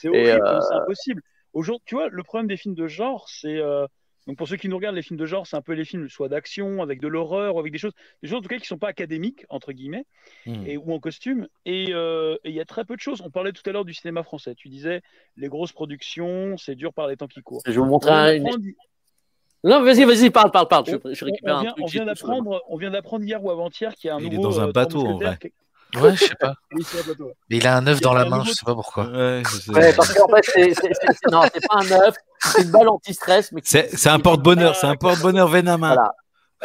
C'est 0.00 0.08
horrible, 0.08 0.46
euh, 0.46 0.60
c'est 0.60 0.74
impossible. 0.74 1.22
Aujourd'hui, 1.52 1.82
tu 1.86 1.94
vois, 1.94 2.08
le 2.08 2.22
problème 2.22 2.46
des 2.48 2.56
films 2.56 2.74
de 2.74 2.86
genre, 2.86 3.28
c'est. 3.28 3.56
euh, 3.58 3.86
donc 4.26 4.36
pour 4.38 4.48
ceux 4.48 4.56
qui 4.56 4.68
nous 4.68 4.74
regardent, 4.76 4.96
les 4.96 5.02
films 5.02 5.18
de 5.20 5.24
genre, 5.26 5.46
c'est 5.46 5.56
un 5.56 5.62
peu 5.62 5.72
les 5.72 5.84
films 5.84 6.08
soit 6.08 6.28
d'action, 6.28 6.82
avec 6.82 7.00
de 7.00 7.06
l'horreur, 7.06 7.54
ou 7.54 7.60
avec 7.60 7.70
des 7.72 7.78
choses, 7.78 7.92
des 8.22 8.28
choses 8.28 8.38
en 8.38 8.42
tout 8.42 8.48
cas 8.48 8.58
qui 8.58 8.66
sont 8.66 8.76
pas 8.76 8.88
académiques, 8.88 9.44
entre 9.50 9.72
guillemets, 9.72 10.04
Hmm. 10.46 10.66
et, 10.66 10.76
ou 10.76 10.92
en 10.92 10.98
costume. 10.98 11.46
Et 11.64 11.86
euh, 11.92 12.34
et 12.44 12.50
il 12.50 12.54
y 12.56 12.60
a 12.60 12.64
très 12.64 12.84
peu 12.84 12.96
de 12.96 13.00
choses. 13.00 13.20
On 13.24 13.30
parlait 13.30 13.52
tout 13.52 13.62
à 13.66 13.72
l'heure 13.72 13.84
du 13.84 13.94
cinéma 13.94 14.22
français. 14.24 14.54
Tu 14.56 14.68
disais, 14.68 15.00
les 15.36 15.48
grosses 15.48 15.72
productions, 15.72 16.56
c'est 16.56 16.74
dur 16.74 16.92
par 16.92 17.06
les 17.06 17.16
temps 17.16 17.28
qui 17.28 17.40
courent. 17.42 17.62
Je 17.66 17.70
vais 17.70 17.76
vous 17.78 17.84
On 17.84 17.86
montrer 17.86 18.10
un, 18.10 18.38
Non, 19.64 19.82
vas-y, 19.82 20.04
vas-y, 20.04 20.30
parle, 20.30 20.50
parle, 20.50 20.68
parle. 20.68 20.84
Je, 20.86 20.96
on- 20.96 21.14
je 21.14 21.24
on- 21.24 21.26
récupère 21.26 21.54
on 21.54 21.58
un 21.58 21.62
vient, 21.62 21.70
truc. 21.72 21.84
on 21.84 21.86
vient 21.88 22.04
d'apprendre, 22.04 22.62
on 22.68 22.76
vient 22.76 22.90
d'apprendre 22.90 23.24
hier 23.24 23.42
ou 23.44 23.50
avant-hier 23.50 23.94
qu'il 23.94 24.08
y 24.08 24.10
a 24.10 24.16
un 24.16 24.20
Il 24.20 24.26
est 24.26 24.30
nouveau. 24.36 24.42
dans 24.42 24.60
un 24.60 24.68
euh, 24.68 24.72
bateau, 24.72 25.06
en 25.06 25.16
vrai. 25.16 25.38
qui- 25.40 25.52
Ouais, 25.94 26.14
je 26.16 26.24
sais 26.24 26.34
pas. 26.38 26.54
Mais 27.50 27.56
il 27.56 27.66
a 27.66 27.76
un 27.76 27.86
œuf 27.86 28.00
dans 28.00 28.12
la 28.12 28.24
main, 28.26 28.42
je 28.44 28.50
sais 28.52 28.64
pas 28.66 28.74
pourquoi. 28.74 29.04
Ouais, 29.06 29.42
parce 29.94 30.12
qu'en 30.12 30.28
fait, 30.28 30.42
c'est, 30.44 30.74
c'est, 30.74 30.90
c'est, 30.92 31.12
c'est- 31.12 31.30
non, 31.30 31.42
c'est 31.52 31.66
pas 31.66 31.76
un 31.76 31.90
œuf, 32.06 32.14
c'est 32.44 32.62
une 32.62 32.70
balle 32.70 32.88
anti-stress, 32.88 33.52
mais 33.52 33.60
qui- 33.62 33.70
C'est 33.70 33.96
c'est 33.96 34.08
un 34.10 34.18
porte-bonheur, 34.18 34.74
c'est 34.76 34.86
un 34.86 34.96
porte-bonheur 34.96 35.48
Venamin. 35.48 35.94
Voilà. 35.94 36.12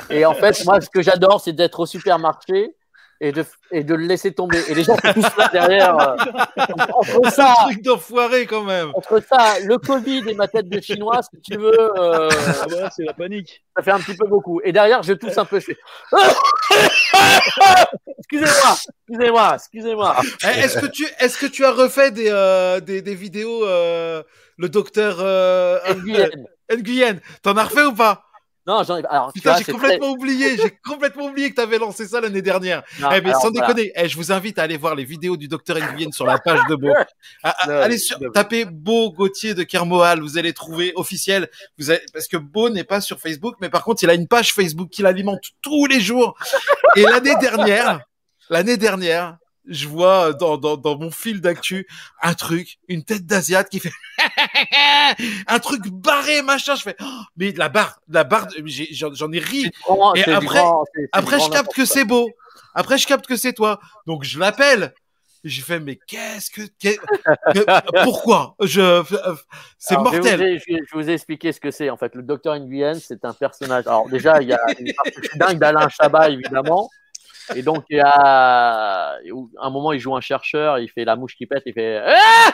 Et 0.10 0.26
en 0.26 0.34
fait, 0.34 0.64
moi, 0.66 0.82
ce 0.82 0.90
que 0.90 1.02
j'adore, 1.02 1.40
c'est 1.42 1.54
d'être 1.54 1.80
au 1.82 1.86
supermarché 1.86 2.76
et 3.24 3.32
de, 3.32 3.46
et 3.72 3.84
de 3.84 3.94
le 3.94 4.06
laisser 4.08 4.34
tomber. 4.34 4.60
Et 4.68 4.74
les 4.74 4.84
gens 4.84 4.96
sont 4.98 5.14
tous 5.14 5.38
là 5.38 5.48
derrière. 5.54 5.96
euh, 5.98 6.16
entre 6.94 7.20
C'est 7.30 7.42
un 7.42 7.46
ça, 7.46 7.54
truc 7.66 7.84
d'enfoiré 7.84 8.48
quand 8.48 8.64
même. 8.64 8.90
entre 8.96 9.22
ça, 9.22 9.60
le 9.64 9.78
Covid 9.78 10.24
et 10.28 10.34
ma 10.34 10.48
tête 10.48 10.68
de 10.68 10.82
chinois, 10.82 11.20
si 11.22 11.40
tu 11.42 11.58
veux, 11.60 11.72
euh, 12.00 12.30
Ah 12.64 12.68
ouais, 12.68 12.90
c'est 12.96 13.04
la 13.04 13.14
panique. 13.14 13.64
ça 13.78 13.84
fait 13.84 13.92
un 13.92 14.00
petit 14.00 14.16
peu 14.18 14.28
beaucoup. 14.28 14.60
Et 14.64 14.72
derrière, 14.72 15.04
je 15.04 15.14
tousse 15.14 15.38
un 15.38 15.46
peu. 15.46 15.60
Je 15.60 15.72
excusez-moi, 18.20 18.76
excusez-moi, 19.08 19.56
excusez-moi. 19.56 20.16
Eh, 20.44 20.60
Est-ce 20.62 20.80
que 20.80 20.86
tu 20.88 21.06
est-ce 21.20 21.38
que 21.38 21.46
tu 21.46 21.64
as 21.66 21.72
refait 21.72 22.12
des 22.12 22.30
euh, 22.30 22.80
des, 22.80 23.02
des 23.02 23.16
vidéos 23.16 23.66
euh, 23.66 24.24
le 24.58 24.70
docteur 24.70 25.18
euh, 25.20 25.80
NBN. 25.94 26.48
Nguyen 26.72 27.20
T'en 27.44 27.58
as 27.58 27.66
refait 27.66 27.84
ou 27.84 27.94
pas? 27.94 28.24
Non, 28.68 28.84
j'en 28.84 28.98
ai. 28.98 29.06
Alors, 29.06 29.34
tu 29.34 29.40
Putain, 29.40 29.58
j'ai 29.58 29.72
complètement 29.72 30.12
oublié. 30.12 30.56
J'ai 30.58 30.70
complètement 30.84 31.26
oublié 31.26 31.50
que 31.50 31.56
t'avais 31.56 31.80
lancé 31.80 32.08
ça 32.08 32.22
l'année 32.22 32.44
dernière. 32.44 32.84
non, 33.00 33.10
eh, 33.12 33.22
mais 33.22 33.30
alors, 33.30 33.42
sans 33.42 33.52
voilà. 33.52 33.68
déconner, 33.68 33.92
eh, 33.96 34.08
je 34.08 34.16
vous 34.16 34.32
invite 34.32 34.60
à 34.60 34.64
aller 34.64 34.78
voir 34.78 34.94
les 34.94 35.04
vidéos 35.04 35.36
du 35.36 35.48
docteur 35.48 35.78
Nguyen 35.78 36.12
sur 36.12 36.26
la 36.26 36.38
page 36.38 36.60
de 36.70 36.76
Beau. 36.76 36.90
Ah, 37.44 37.56
ah, 37.62 37.84
allez 37.84 37.98
sur, 37.98 38.20
tapez 38.34 38.66
Beau 38.66 39.12
Gauthier 39.12 39.54
de 39.54 39.64
Kermoal, 39.64 40.22
vous 40.22 40.38
allez 40.38 40.54
trouver 40.54 40.92
officiel. 40.96 41.50
Vous 41.80 41.90
allez, 41.90 42.02
parce 42.14 42.28
que 42.28 42.38
Beau 42.38 42.70
n'est 42.70 42.84
pas 42.84 43.02
sur 43.02 43.20
Facebook, 43.20 43.56
mais 43.62 43.70
par 43.70 43.84
contre, 43.84 44.04
il 44.04 44.10
a 44.10 44.14
une 44.14 44.28
page 44.28 44.54
Facebook 44.54 44.90
qu'il 44.90 45.06
alimente 45.06 45.42
tous 45.62 45.88
les 45.88 46.00
jours. 46.00 46.38
Et 46.96 47.04
l'année 47.04 47.36
dernière, 47.40 48.02
l'année 48.50 48.78
dernière, 48.78 49.38
je 49.68 49.88
vois 49.88 50.34
dans, 50.34 50.58
dans, 50.58 50.76
dans 50.78 50.98
mon 50.98 51.12
fil 51.12 51.40
d'actu 51.42 51.88
un 52.22 52.34
truc, 52.34 52.78
une 52.88 53.04
tête 53.04 53.26
d'asiate 53.26 53.70
qui 53.70 53.80
fait 53.80 53.92
un 55.48 55.60
truc 55.60 55.82
barré, 55.90 56.42
machin. 56.42 56.76
Je 56.76 56.84
fais, 56.84 56.96
oh, 57.00 57.06
mais 57.38 57.52
la 57.52 57.70
barre, 57.70 58.00
la 58.10 58.24
barre, 58.24 58.48
j'en 58.92 59.14
j'en 59.14 59.32
ai 59.32 59.40
ri. 59.40 59.70
Grand- 59.86 60.14
Et 60.16 60.24
après- 60.32 60.60
Après, 61.12 61.40
je 61.40 61.50
capte 61.50 61.74
que 61.74 61.86
c'est 61.86 62.06
beau. 62.06 62.30
Après, 62.74 62.98
je 62.98 63.06
capte 63.08 63.28
que 63.28 63.36
c'est 63.36 63.54
toi. 63.54 63.80
Donc, 64.08 64.24
je 64.24 64.40
l'appelle. 64.40 64.94
J'ai 65.44 65.64
fait, 65.64 65.80
mais 65.80 65.96
qu'est-ce 66.08 66.52
que, 66.52 66.62
pourquoi? 68.04 68.56
Je, 68.62 69.04
c'est 69.80 69.96
Alors, 69.96 70.06
Je, 70.12 70.12
vais 70.12 70.20
mortel. 70.20 70.38
vous 70.38 70.44
ai- 70.44 70.60
je, 70.60 70.66
vais- 70.74 70.80
je 70.88 70.96
vais 70.98 71.04
vous 71.04 71.10
ai 71.10 71.14
expliqué 71.14 71.52
ce 71.52 71.60
que 71.60 71.72
c'est. 71.72 71.90
En 71.90 71.98
fait, 71.98 72.14
le 72.14 72.22
docteur 72.22 72.56
Nguyen, 72.60 72.94
c'est 73.00 73.26
un 73.26 73.34
personnage. 73.34 73.88
Alors, 73.88 74.08
déjà, 74.08 74.40
il 74.42 74.50
y 74.50 74.54
a 74.54 74.60
une 74.80 74.94
dingue 75.40 75.58
d'Alain 75.58 75.90
Chabat, 75.90 76.30
évidemment. 76.30 76.90
Et 77.56 77.62
donc, 77.62 77.86
il 77.90 77.98
y 77.98 78.02
a 78.02 78.10
à 78.10 79.18
un 79.60 79.70
moment, 79.70 79.92
il 79.94 80.00
joue 80.00 80.16
un 80.16 80.22
chercheur, 80.22 80.80
il 80.80 80.90
fait 80.90 81.06
la 81.06 81.16
mouche 81.16 81.36
qui 81.36 81.46
pète, 81.46 81.64
il 81.66 81.74
fait 81.74 81.98
Ah 81.98 82.52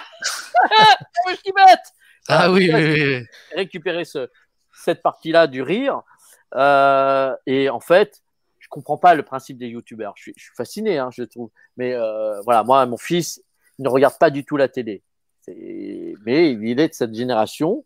La 0.79 1.31
mouche 1.31 1.41
qui 1.43 1.51
pète 1.51 1.93
Ah 2.27 2.51
oui, 2.51 2.69
oui, 2.73 2.83
oui. 2.83 3.17
oui. 3.17 3.25
Récupérer 3.55 4.05
ce, 4.05 4.29
cette 4.73 5.01
partie-là 5.01 5.47
du 5.47 5.61
rire. 5.61 6.01
Euh, 6.55 7.35
et 7.45 7.69
en 7.69 7.79
fait, 7.79 8.21
je 8.59 8.67
comprends 8.69 8.97
pas 8.97 9.15
le 9.15 9.23
principe 9.23 9.57
des 9.57 9.67
youtubeurs. 9.67 10.13
Je 10.15 10.23
suis, 10.23 10.33
je 10.35 10.43
suis 10.43 10.55
fasciné, 10.55 10.97
hein, 10.97 11.09
je 11.11 11.23
trouve. 11.23 11.49
Mais 11.77 11.93
euh, 11.93 12.39
voilà, 12.41 12.63
moi, 12.63 12.85
mon 12.85 12.97
fils, 12.97 13.41
il 13.79 13.83
ne 13.83 13.89
regarde 13.89 14.17
pas 14.17 14.29
du 14.29 14.45
tout 14.45 14.57
la 14.57 14.67
télé. 14.67 15.03
Mais 15.47 16.51
il 16.51 16.79
est 16.79 16.89
de 16.89 16.93
cette 16.93 17.13
génération. 17.13 17.85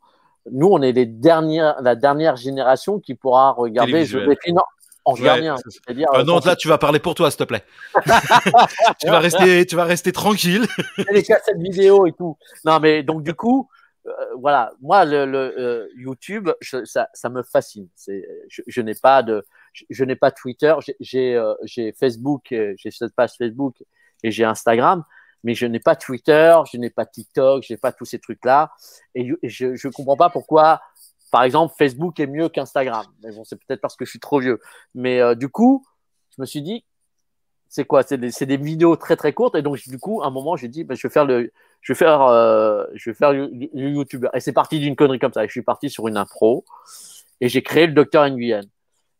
Nous, 0.49 0.68
on 0.68 0.82
est 0.82 0.91
les 0.91 1.06
dernières, 1.06 1.80
la 1.82 1.95
dernière 1.95 2.36
génération 2.36 2.99
qui 2.99 3.14
pourra 3.14 3.52
regarder. 3.52 4.06
Joséphine 4.06 4.57
en- 5.06 5.14
Ouais. 5.14 5.19
regardien. 5.22 5.56
C'est-à-dire, 5.69 6.07
Ah 6.14 6.19
euh, 6.19 6.23
non, 6.23 6.40
là, 6.45 6.56
tu 6.56 6.68
vas 6.68 6.78
parler 6.78 6.99
pour 6.99 7.15
toi, 7.15 7.30
s'il 7.32 7.38
te 7.40 7.44
plaît. 7.44 7.64
tu 8.99 9.07
vas 9.07 9.19
rester, 9.19 9.65
tu 9.65 9.76
vas 9.76 9.86
rester 9.86 10.11
tranquille. 10.11 10.65
les 11.11 11.23
cassettes 11.23 11.57
vidéo 11.57 12.06
et 12.07 12.14
tout. 12.14 12.38
Non, 12.65 12.80
mais 12.80 13.03
donc, 13.03 13.23
du 13.23 13.34
coup, 13.34 13.69
euh, 14.07 14.11
voilà, 14.40 14.72
moi, 14.82 15.06
le, 15.06 15.26
le, 15.26 15.38
euh, 15.60 15.88
YouTube, 15.95 16.49
je- 16.60 16.86
ça, 16.86 17.07
ça 17.14 17.30
me 17.30 17.44
fascine. 17.44 17.88
C'est, 17.95 18.28
je, 18.49 18.61
je 18.68 18.82
n'ai 18.82 18.95
pas 18.95 19.22
de, 19.23 19.45
je, 19.73 19.86
je 19.90 20.03
n'ai 20.03 20.15
pas 20.15 20.32
Twitter, 20.32 20.73
j'ai- 20.86 20.95
j'ai, 20.99 21.36
euh, 21.36 21.53
j'ai 21.64 21.94
Facebook, 21.94 22.52
euh, 22.52 22.73
j'ai 22.78 22.91
cette 22.91 23.14
page 23.15 23.32
Facebook 23.38 23.76
et 24.23 24.32
j'ai 24.32 24.44
Instagram, 24.44 25.03
mais 25.44 25.53
je 25.56 25.65
n'ai 25.65 25.80
pas 25.80 25.95
Twitter, 25.95 26.56
je 26.72 26.78
n'ai 26.78 26.90
pas 26.90 27.06
TikTok, 27.06 27.64
je 27.68 27.73
n'ai 27.73 27.78
pas 27.78 27.91
tous 27.91 28.06
ces 28.06 28.19
trucs-là. 28.19 28.72
Et, 29.15 29.30
et 29.44 29.49
je, 29.49 29.76
je 29.76 29.88
comprends 29.88 30.18
pas 30.18 30.30
pourquoi, 30.30 30.82
par 31.31 31.43
exemple, 31.43 31.73
Facebook 31.77 32.19
est 32.19 32.27
mieux 32.27 32.49
qu'Instagram. 32.49 33.05
Mais 33.23 33.31
bon, 33.31 33.43
c'est 33.45 33.55
peut-être 33.55 33.81
parce 33.81 33.95
que 33.95 34.05
je 34.05 34.09
suis 34.09 34.19
trop 34.19 34.39
vieux. 34.39 34.59
Mais 34.93 35.21
euh, 35.21 35.33
du 35.33 35.49
coup, 35.49 35.85
je 36.35 36.41
me 36.41 36.45
suis 36.45 36.61
dit, 36.61 36.83
c'est 37.69 37.85
quoi? 37.85 38.03
C'est 38.03 38.17
des, 38.17 38.31
des 38.45 38.57
vidéos 38.57 38.97
très 38.97 39.15
très 39.15 39.31
courtes. 39.31 39.55
Et 39.55 39.61
donc, 39.61 39.79
du 39.87 39.97
coup, 39.97 40.21
à 40.21 40.27
un 40.27 40.29
moment, 40.29 40.57
j'ai 40.57 40.67
dit, 40.67 40.83
ben, 40.83 40.95
je 40.95 41.07
vais 41.07 41.11
faire 41.11 41.25
le, 41.25 41.51
je 41.79 41.93
vais 41.93 41.97
faire, 41.97 42.21
euh, 42.23 42.83
je 42.93 43.09
vais 43.09 43.13
faire 43.13 43.33
YouTuber. 43.33 44.27
Et 44.33 44.41
c'est 44.41 44.51
parti 44.51 44.79
d'une 44.79 44.97
connerie 44.97 45.19
comme 45.19 45.31
ça. 45.31 45.45
Et 45.45 45.47
je 45.47 45.53
suis 45.53 45.61
parti 45.61 45.89
sur 45.89 46.07
une 46.09 46.17
impro 46.17 46.65
et 47.39 47.47
j'ai 47.47 47.63
créé 47.63 47.87
le 47.87 47.93
Docteur 47.93 48.29
Nguyen. 48.29 48.61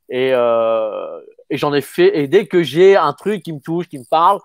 Et, 0.10 0.32
euh, 0.34 1.22
et 1.50 1.58
j'en 1.58 1.74
ai 1.74 1.82
fait. 1.82 2.20
Et 2.20 2.28
dès 2.28 2.46
que 2.46 2.62
j'ai 2.62 2.98
un 2.98 3.14
truc 3.14 3.42
qui 3.42 3.54
me 3.54 3.60
touche, 3.60 3.88
qui 3.88 3.98
me 3.98 4.06
parle, 4.10 4.40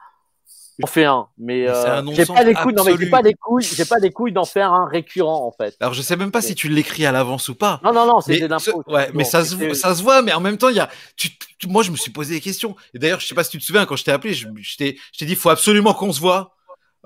J'en 0.79 0.87
fais 0.87 1.05
un, 1.05 1.27
mais, 1.39 1.67
euh, 1.67 2.03
j'ai 2.13 2.27
pas 2.27 2.43
les 2.43 2.53
couilles. 2.53 2.75
Non, 2.75 2.85
mais 2.85 2.97
j'ai 2.99 3.09
pas 3.09 3.23
les 3.23 3.33
couilles. 3.33 3.63
J'ai 3.65 3.85
pas 3.87 3.99
les 3.99 4.13
couilles 4.13 4.33
d'en 4.33 4.45
faire 4.45 4.73
un 4.75 4.87
récurrent 4.87 5.47
en 5.47 5.51
fait. 5.53 5.75
Alors 5.81 5.95
je 5.95 6.03
sais 6.03 6.17
même 6.17 6.31
pas 6.31 6.43
si 6.43 6.55
tu 6.55 6.69
l'écris 6.69 7.07
à 7.07 7.13
l'avance 7.13 7.49
ou 7.49 7.55
pas. 7.55 7.81
Non, 7.83 7.95
non, 7.95 8.05
non, 8.07 8.21
c'est 8.21 8.39
des 8.39 8.47
ce- 8.49 8.53
infos. 8.71 8.83
ouais, 8.87 9.09
mais 9.15 9.25
ça 9.25 9.43
se, 9.45 9.73
ça 9.75 9.95
se 9.95 10.03
voit, 10.03 10.21
mais 10.21 10.35
en 10.35 10.41
même 10.41 10.59
temps, 10.59 10.69
il 10.69 10.77
y 10.77 10.81
a, 10.81 10.91
tu, 11.17 11.31
tu- 11.59 11.67
moi, 11.67 11.83
je 11.83 11.91
me 11.91 11.97
suis 11.97 12.11
posé 12.11 12.35
des 12.35 12.41
questions. 12.43 12.77
Et 12.93 12.99
d'ailleurs, 12.99 13.21
je 13.21 13.27
sais 13.27 13.35
pas 13.35 13.43
si 13.45 13.51
tu 13.53 13.59
te 13.59 13.65
souviens, 13.65 13.87
quand 13.87 13.97
je 13.97 14.05
t'ai 14.05 14.13
appelé, 14.13 14.35
je, 14.35 14.49
je 14.61 14.77
t'ai, 14.77 14.99
je 15.15 15.19
t'ai 15.19 15.25
dit, 15.25 15.35
faut 15.35 15.49
absolument 15.49 15.95
qu'on 15.95 16.13
se 16.13 16.21
voit. 16.21 16.55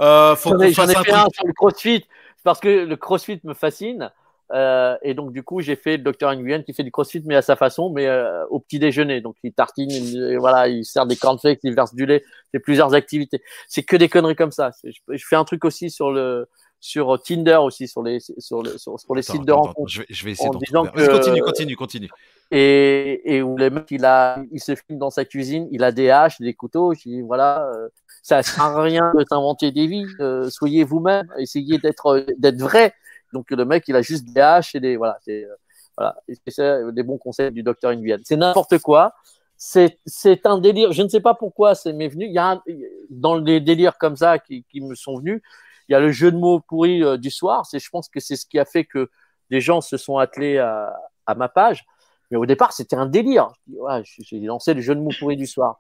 Euh, 0.01 0.35
faut 0.35 0.51
qu'on 0.51 0.73
fasse 0.73 0.91
ai 0.91 0.97
un 0.97 1.03
fait 1.05 1.13
un 1.13 1.27
sur 1.33 1.47
le 1.47 1.53
CrossFit 1.53 2.05
parce 2.43 2.59
que 2.59 2.69
le 2.69 2.97
CrossFit 2.97 3.41
me 3.45 3.55
fascine. 3.55 4.11
Euh, 4.53 4.97
et 5.03 5.15
donc 5.15 5.33
du 5.33 5.43
coup, 5.43 5.61
j'ai 5.61 5.77
fait 5.77 5.97
le 5.97 6.03
docteur 6.03 6.35
Nguyen 6.35 6.63
qui 6.63 6.73
fait 6.75 6.83
du 6.83 6.91
CrossFit 6.91 7.23
mais 7.25 7.37
à 7.37 7.43
sa 7.43 7.55
façon, 7.57 7.91
mais 7.91 8.07
euh, 8.07 8.45
au 8.49 8.59
petit 8.61 8.79
déjeuner. 8.79 9.21
Donc 9.21 9.37
il 9.45 9.53
tartine, 9.53 9.91
il, 9.91 10.37
voilà, 10.39 10.69
il 10.69 10.85
sert 10.85 11.07
des 11.07 11.17
cornflakes, 11.17 11.61
il 11.63 11.75
verse 11.75 11.95
du 11.95 12.05
lait, 12.07 12.23
il 12.25 12.59
fait 12.59 12.61
plusieurs 12.61 12.93
activités. 12.95 13.43
C'est 13.69 13.83
que 13.85 13.97
des 13.97 14.09
conneries 14.09 14.35
comme 14.37 14.51
ça. 14.53 14.73
C'est- 14.73 14.91
Je, 14.93 15.01
je 15.17 15.25
fais 15.29 15.37
un 15.37 15.45
truc 15.45 15.65
aussi 15.65 15.91
sur 15.91 16.11
le 16.11 16.49
sur 16.83 17.21
Tinder 17.23 17.57
aussi 17.57 17.87
sur 17.87 18.03
les 18.03 18.19
sur 18.39 18.63
le 18.63 18.77
sur, 18.79 18.99
sur 18.99 19.15
les 19.15 19.21
Attends, 19.23 19.33
sites 19.35 19.45
de 19.47 19.53
attends, 19.53 19.63
rencontres. 19.63 19.91
je 19.93 20.01
vais, 20.01 20.07
je 20.09 20.25
vais 20.25 20.31
essayer 20.33 20.49
en 20.49 20.55
disant 20.55 20.85
que- 20.87 21.11
continue, 21.11 21.43
continue, 21.43 21.77
continue. 21.77 22.09
et, 22.51 23.35
et 23.37 23.43
où 23.43 23.57
le 23.57 23.71
mec 23.71 23.85
il 23.91 24.05
a 24.05 24.43
il 24.51 24.61
se 24.61 24.75
filme 24.75 24.99
dans 24.99 25.11
sa 25.11 25.25
cuisine, 25.25 25.69
il 25.71 25.85
a 25.85 25.93
des 25.93 26.11
haches, 26.11 26.41
des 26.41 26.55
couteaux, 26.55 26.95
je 26.95 27.03
dis 27.03 27.21
voilà, 27.21 27.71
euh, 27.75 27.89
ça 28.23 28.43
sert 28.43 28.63
à 28.65 28.83
rien 28.83 29.13
de 29.15 29.25
s'inventer 29.29 29.71
des 29.73 29.87
vies, 29.87 30.07
euh, 30.21 30.49
soyez 30.51 30.83
vous-même, 30.85 31.27
essayez 31.39 31.79
d'être 31.79 32.25
d'être 32.39 32.59
vrai. 32.61 32.95
Donc 33.33 33.51
le 33.51 33.65
mec 33.65 33.85
il 33.89 33.97
a 33.97 34.03
juste 34.03 34.25
des 34.33 34.41
haches 34.41 34.75
et 34.75 34.81
des 34.81 34.97
voilà, 34.97 35.19
c'est 35.25 35.45
euh, 35.45 35.55
voilà, 35.97 36.17
c'est 36.29 36.51
ça, 36.51 36.91
des 36.93 37.03
bons 37.03 37.19
conseils 37.19 37.51
du 37.51 37.63
docteur 37.63 37.93
Nguyen. 37.93 38.21
C'est 38.25 38.37
n'importe 38.37 38.79
quoi. 38.79 39.13
C'est 39.57 40.47
un 40.47 40.59
délire, 40.59 40.93
je 40.93 41.03
ne 41.03 41.09
sais 41.09 41.21
pas 41.21 41.35
pourquoi 41.35 41.75
c'est 41.75 41.93
m'est 41.93 42.09
venu, 42.09 42.25
il 42.25 42.33
y 42.33 42.39
a 42.39 42.63
dans 43.11 43.35
les 43.35 43.61
délires 43.61 43.99
comme 43.99 44.17
ça 44.17 44.39
qui, 44.39 44.65
qui 44.71 44.81
me 44.81 44.95
sont 44.95 45.19
venus, 45.19 45.43
il 45.89 45.93
y 45.93 45.95
a 45.95 46.01
le 46.01 46.11
jeu 46.11 46.33
de 46.33 46.39
mots 46.39 46.61
pourri 46.61 47.03
euh, 47.03 47.19
du 47.19 47.31
soir, 47.31 47.67
c'est 47.67 47.79
je 47.79 47.91
pense 47.91 48.09
que 48.09 48.21
c'est 48.21 48.37
ce 48.37 48.47
qui 48.47 48.59
a 48.59 48.65
fait 48.65 48.85
que 48.85 49.11
des 49.51 49.61
gens 49.61 49.83
se 49.83 49.99
sont 49.99 50.17
attelés 50.17 50.57
à, 50.59 50.97
à 51.27 51.35
ma 51.35 51.49
page. 51.49 51.85
Mais 52.31 52.37
au 52.37 52.47
départ, 52.47 52.73
c'était 52.73 52.97
un 52.97 53.07
délire. 53.07 53.53
Ouais, 53.69 54.03
J'ai 54.05 54.39
lancé 54.41 54.75
le 54.75 54.81
jeu 54.81 54.95
de 54.95 55.01
mots 55.01 55.11
pourri 55.19 55.37
du 55.37 55.47
soir. 55.47 55.79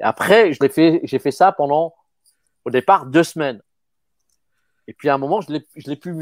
Après, 0.00 0.52
je 0.52 0.58
l'ai 0.60 0.68
fait, 0.68 1.00
j'ai 1.04 1.18
fait 1.18 1.30
ça 1.30 1.52
pendant, 1.52 1.94
au 2.64 2.70
départ, 2.70 3.06
deux 3.06 3.22
semaines. 3.22 3.60
Et 4.88 4.94
puis 4.94 5.08
à 5.10 5.14
un 5.14 5.18
moment, 5.18 5.40
je 5.40 5.52
l'ai, 5.52 5.64
je 5.76 5.88
l'ai 5.88 5.96
plus 5.96 6.12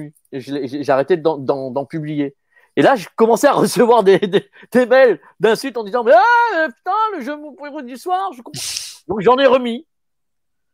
l'ai- 0.50 0.82
J'ai 0.82 0.92
arrêté 0.92 1.16
d'en, 1.16 1.84
publier. 1.86 2.36
Et 2.76 2.82
là, 2.82 2.94
je 2.96 3.06
commençais 3.16 3.46
à 3.46 3.52
recevoir 3.54 4.02
des, 4.02 4.18
des, 4.18 4.50
des 4.72 4.86
mails 4.86 5.18
d'insultes 5.40 5.76
en 5.78 5.84
disant, 5.84 6.04
mais 6.04 6.12
ah, 6.12 6.66
putain, 6.68 6.90
le 7.16 7.20
jeu 7.22 7.32
de 7.36 7.40
mots 7.40 7.52
pourri 7.52 7.84
du 7.84 7.96
soir. 7.96 8.32
Je 8.34 8.42
comprends. 8.42 8.60
Donc 9.08 9.20
j'en 9.22 9.38
ai 9.38 9.46
remis. 9.46 9.86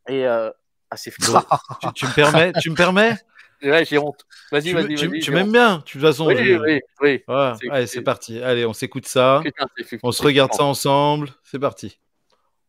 Et 0.08 0.26
euh, 0.26 0.50
ah, 0.90 0.96
c'est 0.96 1.12
tu, 1.12 1.92
tu 1.94 2.06
me 2.06 2.14
permets, 2.14 2.52
tu 2.60 2.70
me 2.70 2.74
permets? 2.74 3.14
Ouais, 3.62 3.84
j'ai 3.84 3.96
honte. 3.96 4.26
Vas-y, 4.50 4.62
Tu, 4.64 4.72
vas-y, 4.74 4.94
tu, 4.96 5.06
vas-y. 5.06 5.20
tu 5.20 5.30
m'aimes 5.30 5.52
bien, 5.52 5.76
de 5.76 5.82
toute 5.82 6.00
façon. 6.00 6.26
Oui, 6.26 6.34
je- 6.36 6.54
oui, 6.58 6.80
oui. 7.00 7.22
Ouais, 7.28 7.52
allez, 7.70 7.86
c'est- 7.86 8.00
parti. 8.02 8.42
Allez, 8.42 8.66
on 8.66 8.72
s'écoute 8.72 9.06
ça. 9.06 9.40
Putain. 9.44 9.66
On 10.02 10.10
se 10.10 10.20
regarde 10.20 10.52
ça 10.52 10.64
ensemble. 10.64 11.28
C'est 11.44 11.60
parti. 11.60 11.96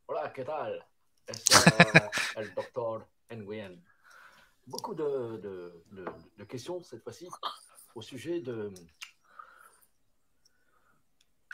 Hola, 0.08 0.32
¿qué 0.36 0.44
tal? 0.44 0.86
Es 1.28 1.44
euh, 1.56 2.00
el 2.38 2.54
doctor 2.54 3.08
Nguyen. 3.32 3.82
Beaucoup 4.68 4.94
de, 4.96 5.04
de- 5.44 5.84
de- 5.92 6.06
de 6.40 6.44
questions 6.46 6.82
cette 6.84 7.04
fois-ci 7.04 7.28
au 7.96 8.02
sujet 8.02 8.40
de. 8.40 8.72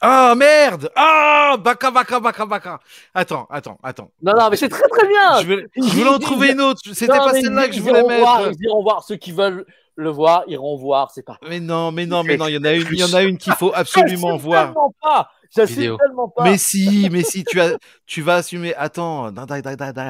Ah 0.02 0.34
merde 0.36 0.90
Ah 0.96 1.58
Baka 1.60 1.92
Baka 1.92 2.20
Baka 2.20 2.46
Baka 2.46 2.80
Attends, 3.14 3.48
attends, 3.50 3.78
attends. 3.84 4.12
Non, 4.22 4.34
non, 4.38 4.50
mais 4.50 4.56
c'est 4.56 4.70
très 4.70 4.88
très 4.88 5.08
bien. 5.08 5.42
Je, 5.42 5.48
vais- 5.48 5.68
je 5.76 5.82
voulais 5.82 6.10
en 6.10 6.20
trouver 6.20 6.52
une 6.52 6.62
autre. 6.62 6.80
C'était 6.94 7.08
pas 7.08 7.34
mais 7.34 7.42
celle-là 7.42 7.68
que 7.68 7.74
je 7.74 7.78
ils 7.80 7.84
voulais 7.84 8.00
iront 8.00 8.20
voir, 8.20 8.40
mettre. 8.44 8.52
ils 8.60 8.66
iront 8.66 8.84
voir. 8.84 9.04
Ceux 9.04 9.18
qui 9.18 9.32
veulent 9.34 9.66
le 9.96 10.10
voir, 10.10 10.44
iront 10.48 10.78
voir. 10.78 11.12
C'est 11.12 11.24
pas. 11.24 11.38
Mais 11.50 11.60
non, 11.60 11.92
mais 11.92 12.06
non, 12.06 12.24
mais 12.24 12.38
non. 12.38 12.48
Il 12.48 12.54
y 12.54 12.58
en 12.58 12.64
a 12.64 12.74
une, 12.74 12.88
il 12.92 13.00
y 13.00 13.04
en 13.04 13.14
a 13.14 13.24
une 13.24 13.38
qu'il 13.38 13.54
faut 13.54 13.72
absolument 13.76 14.34
J'assume 14.38 14.42
voir. 14.50 14.66
Tellement 14.68 14.94
pas. 15.02 15.32
J'assume 15.54 15.98
tellement 15.98 16.30
pas. 16.30 16.44
Mais 16.44 16.58
si, 16.58 17.10
mais 17.12 17.24
si, 17.24 17.44
tu 17.44 17.60
as, 17.60 17.78
tu 18.06 18.22
vas 18.22 18.36
assumer. 18.36 18.74
Attends, 18.76 19.32
da, 19.34 19.46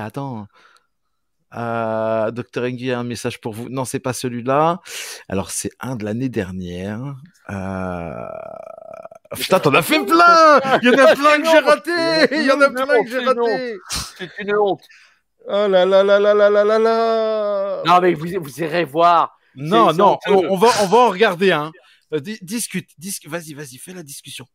attends. 0.03 0.45
Euh, 1.55 2.31
Docteur 2.31 2.63
Engui 2.65 2.91
a 2.91 2.99
un 2.99 3.03
message 3.03 3.41
pour 3.41 3.53
vous. 3.53 3.69
Non, 3.69 3.85
c'est 3.85 3.99
pas 3.99 4.13
celui-là. 4.13 4.79
Alors, 5.27 5.49
c'est 5.51 5.71
un 5.79 5.95
de 5.95 6.05
l'année 6.05 6.29
dernière. 6.29 7.15
Euh... 7.49 8.13
Putain, 9.35 9.59
t'en 9.59 9.73
as 9.75 9.81
fait 9.81 10.03
plein 10.05 10.59
Il 10.81 10.89
y 10.89 10.91
en 10.91 11.05
a 11.05 11.15
plein 11.15 11.39
que 11.39 11.45
j'ai 11.49 11.59
raté 11.59 12.35
Il 12.35 12.43
y 12.45 12.51
en 12.51 12.61
a 12.61 12.69
plein 12.69 13.03
que 13.03 13.09
j'ai 13.09 13.19
raté 13.19 13.77
C'est 14.17 14.29
une 14.39 14.55
honte. 14.55 14.81
Oh 15.47 15.67
là 15.67 15.85
là 15.85 16.03
là 16.03 16.19
là 16.19 16.33
là 16.33 16.49
là 16.49 16.63
là 16.63 16.79
là 16.79 17.81
Non, 17.85 17.99
mais 18.01 18.13
vous, 18.13 18.27
vous 18.41 18.61
irez 18.61 18.83
voir. 18.85 19.37
Non, 19.55 19.93
non, 19.93 20.17
on, 20.27 20.57
va, 20.57 20.67
on 20.81 20.85
va 20.87 20.97
en 20.97 21.09
regarder 21.09 21.51
un. 21.51 21.71
Di- 22.11 22.39
discute, 22.41 22.89
discute, 22.97 23.29
vas-y, 23.29 23.53
vas-y, 23.53 23.77
fais 23.77 23.93
la 23.93 24.03
discussion. 24.03 24.45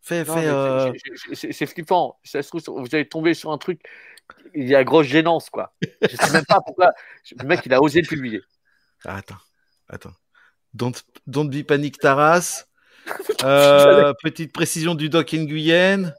Fais, 0.00 0.24
fais. 0.24 0.46
euh, 0.46 0.92
c'est 1.32 1.66
flippant. 1.66 2.18
Ça 2.24 2.42
se 2.42 2.48
trouve, 2.48 2.62
vous 2.80 2.94
allez 2.94 3.08
tomber 3.08 3.34
sur 3.34 3.50
un 3.52 3.58
truc. 3.58 3.80
Il 4.54 4.68
y 4.68 4.74
a 4.74 4.84
grosse 4.84 5.06
gênance, 5.06 5.50
quoi. 5.50 5.74
Je 6.02 6.16
sais 6.16 6.32
même 6.32 6.44
pas 6.46 6.60
pourquoi. 6.64 6.90
Le 7.40 7.46
mec, 7.46 7.60
il 7.66 7.74
a 7.74 7.80
osé 7.82 8.00
le 8.00 8.06
publier. 8.06 8.40
Attends, 9.04 9.34
attends. 9.88 10.12
Don't, 10.72 10.92
don't 11.26 11.48
be 11.48 11.62
panic 11.64 11.98
Taras. 11.98 12.64
Euh, 13.44 14.14
petite 14.22 14.50
précision 14.52 14.94
du 14.94 15.10
doc 15.10 15.30
Nguyen. 15.34 16.14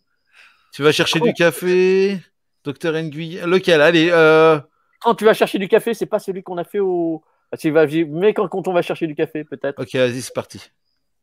Tu 0.72 0.84
vas 0.84 0.92
chercher 0.92 1.20
du 1.20 1.34
café. 1.34 2.20
Docteur 2.64 2.94
Nguyen. 2.94 3.48
Lequel? 3.48 3.82
Allez, 3.82 4.10
euh... 4.12 4.60
Quand 5.02 5.16
tu 5.16 5.26
vas 5.26 5.34
chercher 5.34 5.58
du 5.58 5.68
café, 5.68 5.96
c'est 5.96 6.06
pas 6.06 6.20
celui 6.20 6.44
qu'on 6.44 6.58
a 6.60 6.64
fait 6.64 6.78
au. 6.80 7.24
Ah, 7.52 7.58
tu 7.58 7.72
vas- 7.72 7.88
Mais 7.88 8.36
quand, 8.36 8.48
quand 8.50 8.68
on 8.68 8.74
va 8.74 8.84
chercher 8.84 9.08
du 9.08 9.16
café, 9.16 9.44
peut-être. 9.44 9.82
ok, 9.82 9.96
vas-y, 9.96 10.22
c'est 10.22 10.34
parti. 10.34 10.62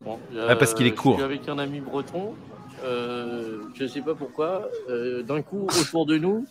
Bon, 0.00 0.18
Ah, 0.48 0.56
parce 0.56 0.74
qu'il 0.74 0.86
est 0.86 0.92
euh, 0.92 0.94
court. 0.96 1.12
Je 1.18 1.24
suis 1.24 1.32
avec 1.32 1.48
un 1.48 1.59
ami 1.59 1.78
breton. 1.80 2.34
Euh, 2.82 3.60
je 3.74 3.86
sais 3.86 4.00
pas 4.02 4.14
pourquoi. 4.16 4.68
euh, 4.88 5.22
D'un 5.22 5.42
coup, 5.42 5.68
autour 5.80 6.06
de 6.06 6.18
nous. 6.18 6.44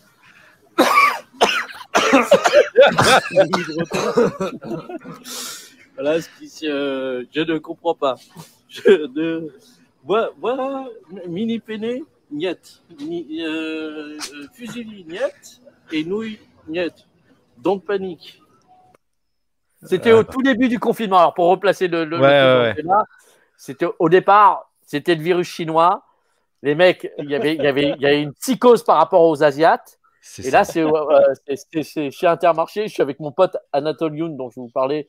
Voilà 5.94 6.20
ce 6.20 6.28
qui 6.38 6.68
euh, 6.68 7.24
je 7.32 7.40
ne 7.40 7.58
comprends 7.58 7.94
pas. 7.94 8.16
Je 8.68 9.06
ne. 9.14 9.48
Voilà, 10.04 10.30
voilà 10.40 10.86
mini 11.28 11.60
peiné, 11.60 12.02
niet. 12.30 12.82
Ni- 12.98 13.44
euh, 13.44 14.18
euh, 14.34 14.48
Fusili, 14.52 15.04
niet. 15.04 15.60
Et 15.92 16.04
nouilles, 16.04 16.38
niet. 16.66 17.06
Donc 17.58 17.84
panique. 17.84 18.40
C'était 19.84 20.12
au 20.12 20.22
tout 20.22 20.42
début 20.42 20.68
du 20.68 20.78
confinement. 20.78 21.18
Alors 21.18 21.34
pour 21.34 21.48
replacer 21.48 21.88
le, 21.88 22.04
le, 22.04 22.18
Ouais, 22.18 22.82
ouais, 22.84 23.04
c'était 23.56 23.86
au 23.98 24.08
départ, 24.08 24.70
c'était 24.84 25.14
le 25.14 25.22
virus 25.22 25.48
chinois. 25.48 26.04
Les 26.62 26.74
mecs, 26.74 27.10
il 27.18 27.28
y 27.28 27.34
avait, 27.34 27.56
il 27.56 27.62
y 27.62 27.66
avait, 27.66 27.94
il 27.96 28.00
y 28.00 28.06
avait 28.06 28.22
une 28.22 28.32
psychose 28.34 28.84
par 28.84 28.96
rapport 28.96 29.22
aux 29.22 29.42
Asiates. 29.42 29.98
Et 30.38 30.42
ça. 30.42 30.50
là, 30.50 30.64
c'est 30.64 30.82
euh, 30.82 32.10
chez 32.10 32.26
Intermarché. 32.26 32.86
Je 32.88 32.92
suis 32.92 33.02
avec 33.02 33.18
mon 33.20 33.32
pote 33.32 33.56
Anatole 33.72 34.16
Youn, 34.16 34.36
dont 34.36 34.50
je 34.50 34.60
vous 34.60 34.68
parlais, 34.68 35.08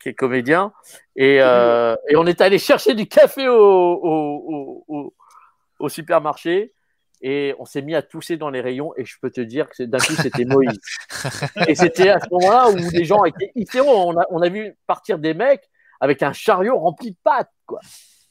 qui 0.00 0.10
est 0.10 0.14
comédien. 0.14 0.72
Et, 1.16 1.38
euh, 1.40 1.96
et 2.08 2.16
on 2.16 2.26
est 2.26 2.40
allé 2.40 2.58
chercher 2.58 2.94
du 2.94 3.06
café 3.08 3.48
au, 3.48 3.54
au, 3.56 4.04
au, 4.08 4.84
au- 4.88 5.14
au 5.80 5.88
supermarché. 5.88 6.74
Et 7.24 7.54
on 7.60 7.64
s'est 7.64 7.82
mis 7.82 7.94
à 7.94 8.02
tousser 8.02 8.36
dans 8.36 8.50
les 8.50 8.60
rayons. 8.60 8.92
Et 8.96 9.04
je 9.04 9.16
peux 9.20 9.30
te 9.30 9.40
dire 9.40 9.68
que 9.68 9.82
d'un 9.84 9.98
coup, 9.98 10.14
c'était 10.14 10.44
Moïse. 10.44 10.78
et 11.68 11.74
c'était 11.76 12.08
à 12.10 12.18
ce 12.20 12.26
moment-là 12.32 12.70
où 12.70 12.76
les 12.92 13.04
gens 13.04 13.24
étaient 13.24 13.52
hystéraux. 13.54 14.10
On 14.10 14.18
a, 14.18 14.26
on 14.30 14.42
a 14.42 14.48
vu 14.48 14.76
partir 14.86 15.18
des 15.18 15.34
mecs 15.34 15.68
avec 16.00 16.22
un 16.22 16.32
chariot 16.32 16.76
rempli 16.78 17.12
de 17.12 17.16
pâtes. 17.22 17.50
quoi. 17.66 17.78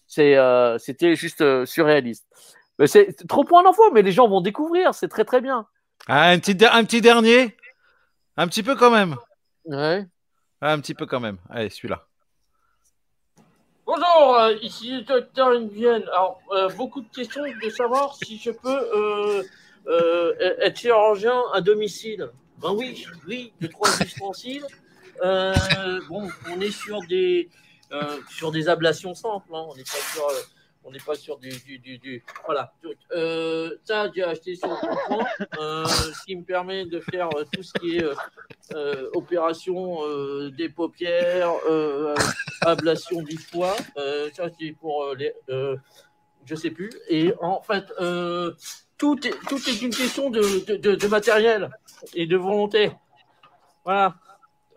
C'est, 0.08 0.36
euh, 0.36 0.78
C'était 0.78 1.16
juste 1.16 1.40
euh, 1.42 1.66
surréaliste. 1.66 2.26
Mais 2.80 2.88
C'est 2.88 3.14
trop 3.30 3.46
point 3.46 3.64
d'infos, 3.64 3.92
mais 3.94 4.02
les 4.02 4.12
gens 4.12 4.28
vont 4.28 4.42
découvrir. 4.42 4.94
C'est 4.94 5.08
très, 5.08 5.24
très 5.24 5.40
bien. 5.40 5.68
Ah, 6.08 6.30
un, 6.30 6.40
petit, 6.40 6.56
der- 6.56 6.74
un 6.76 6.84
petit 6.84 7.02
dernier? 7.02 7.56
Un 8.38 8.48
petit 8.48 8.64
peu 8.64 8.76
quand 8.76 8.92
même. 8.92 9.16
Ouais. 9.66 10.06
Ah, 10.62 10.74
un 10.74 10.80
petit 10.80 10.94
peu 10.94 11.06
quand 11.06 11.20
même. 11.20 11.38
Allez, 11.50 11.70
celui-là. 11.70 12.06
Bonjour, 13.86 14.38
euh, 14.38 14.54
ici 14.62 14.92
le 14.98 15.02
docteur 15.02 15.50
Nguyen. 15.60 16.02
Alors, 16.14 16.40
euh, 16.52 16.70
beaucoup 16.70 17.02
de 17.02 17.10
questions 17.10 17.44
de 17.44 17.70
savoir 17.70 18.16
si 18.16 18.38
je 18.38 18.52
peux 18.52 18.70
euh, 18.96 19.44
euh, 19.88 20.34
être 20.60 20.78
chirurgien 20.80 21.40
à 21.54 21.62
domicile. 21.62 22.30
Ben 22.60 22.72
oui, 22.72 23.06
oui, 23.28 23.52
de 23.60 23.68
trois 23.68 23.90
ustensiles. 24.02 24.66
Euh, 25.24 25.54
bon, 26.08 26.30
on 26.50 26.62
est 26.62 26.72
sur 26.72 27.00
des 27.10 27.50
euh, 27.92 28.20
sur 28.30 28.52
des 28.52 28.70
ablations 28.70 29.14
simples. 29.14 29.54
hein. 29.54 29.66
On 29.68 29.76
n'est 29.76 29.84
pas 29.84 29.98
sur 30.14 30.24
euh, 30.28 30.34
on 30.84 30.92
n'est 30.92 31.00
pas 31.00 31.16
sur 31.16 31.38
du, 31.38 31.50
du, 31.60 31.98
du, 31.98 32.24
voilà. 32.46 32.74
Euh, 33.12 33.78
ça, 33.84 34.10
j'ai 34.14 34.24
acheté 34.24 34.56
sur 34.56 34.80
coin, 34.80 35.26
euh, 35.60 35.86
ce 35.86 36.26
qui 36.26 36.36
me 36.36 36.44
permet 36.44 36.86
de 36.86 37.00
faire 37.00 37.30
euh, 37.36 37.46
tout 37.54 37.62
ce 37.64 37.74
qui 37.74 37.98
est 37.98 38.04
euh, 38.04 38.16
euh, 38.74 39.10
opération 39.14 40.00
des 40.50 40.70
paupières, 40.70 41.54
ablation 42.62 43.22
du 43.22 43.38
foie. 43.38 43.76
Ça, 44.34 44.50
c'est 44.60 44.72
pour 44.80 45.14
les. 45.16 45.34
je 46.46 46.56
sais 46.56 46.72
plus. 46.72 46.92
Et 47.10 47.34
en 47.40 47.62
fait, 47.62 47.86
tout 48.98 49.28
est, 49.28 49.36
tout 49.48 49.70
est 49.70 49.82
une 49.82 49.94
question 49.94 50.30
de, 50.30 50.78
de, 50.78 51.08
matériel 51.08 51.70
et 52.14 52.26
de 52.26 52.38
volonté. 52.38 52.92
Voilà. 53.84 54.16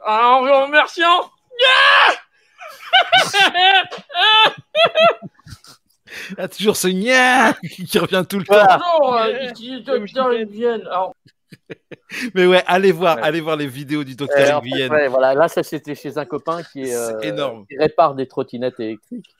Alors, 0.04 0.42
en 0.42 0.42
vous 0.42 0.66
remerciant. 0.66 1.30
Il 6.30 6.36
y 6.38 6.40
a 6.42 6.48
toujours 6.48 6.76
ce 6.76 6.88
nya 6.88 7.52
qui 7.62 7.98
revient 7.98 8.24
tout 8.28 8.38
le 8.38 8.44
temps. 8.44 8.54
Voilà. 8.54 8.80
Bonjour, 8.98 9.16
euh, 9.16 9.50
Mais 12.34 12.46
ouais, 12.46 12.62
allez 12.66 12.92
voir, 12.92 13.16
Ouais. 13.16 13.22
allez 13.22 13.40
voir 13.40 13.56
les 13.56 13.66
vidéos 13.66 14.04
du 14.04 14.12
euh, 14.12 14.16
docteur 14.16 14.62
ouais, 14.62 15.08
voilà, 15.08 15.34
là, 15.34 15.48
ça 15.48 15.62
c'était 15.62 15.94
chez 15.94 16.18
un 16.18 16.24
copain 16.24 16.62
qui, 16.62 16.82
est, 16.82 16.94
euh, 16.94 17.20
C'est 17.20 17.28
énorme. 17.28 17.66
qui 17.66 17.76
répare 17.78 18.14
des 18.14 18.26
trottinettes 18.26 18.78
électriques. 18.80 19.34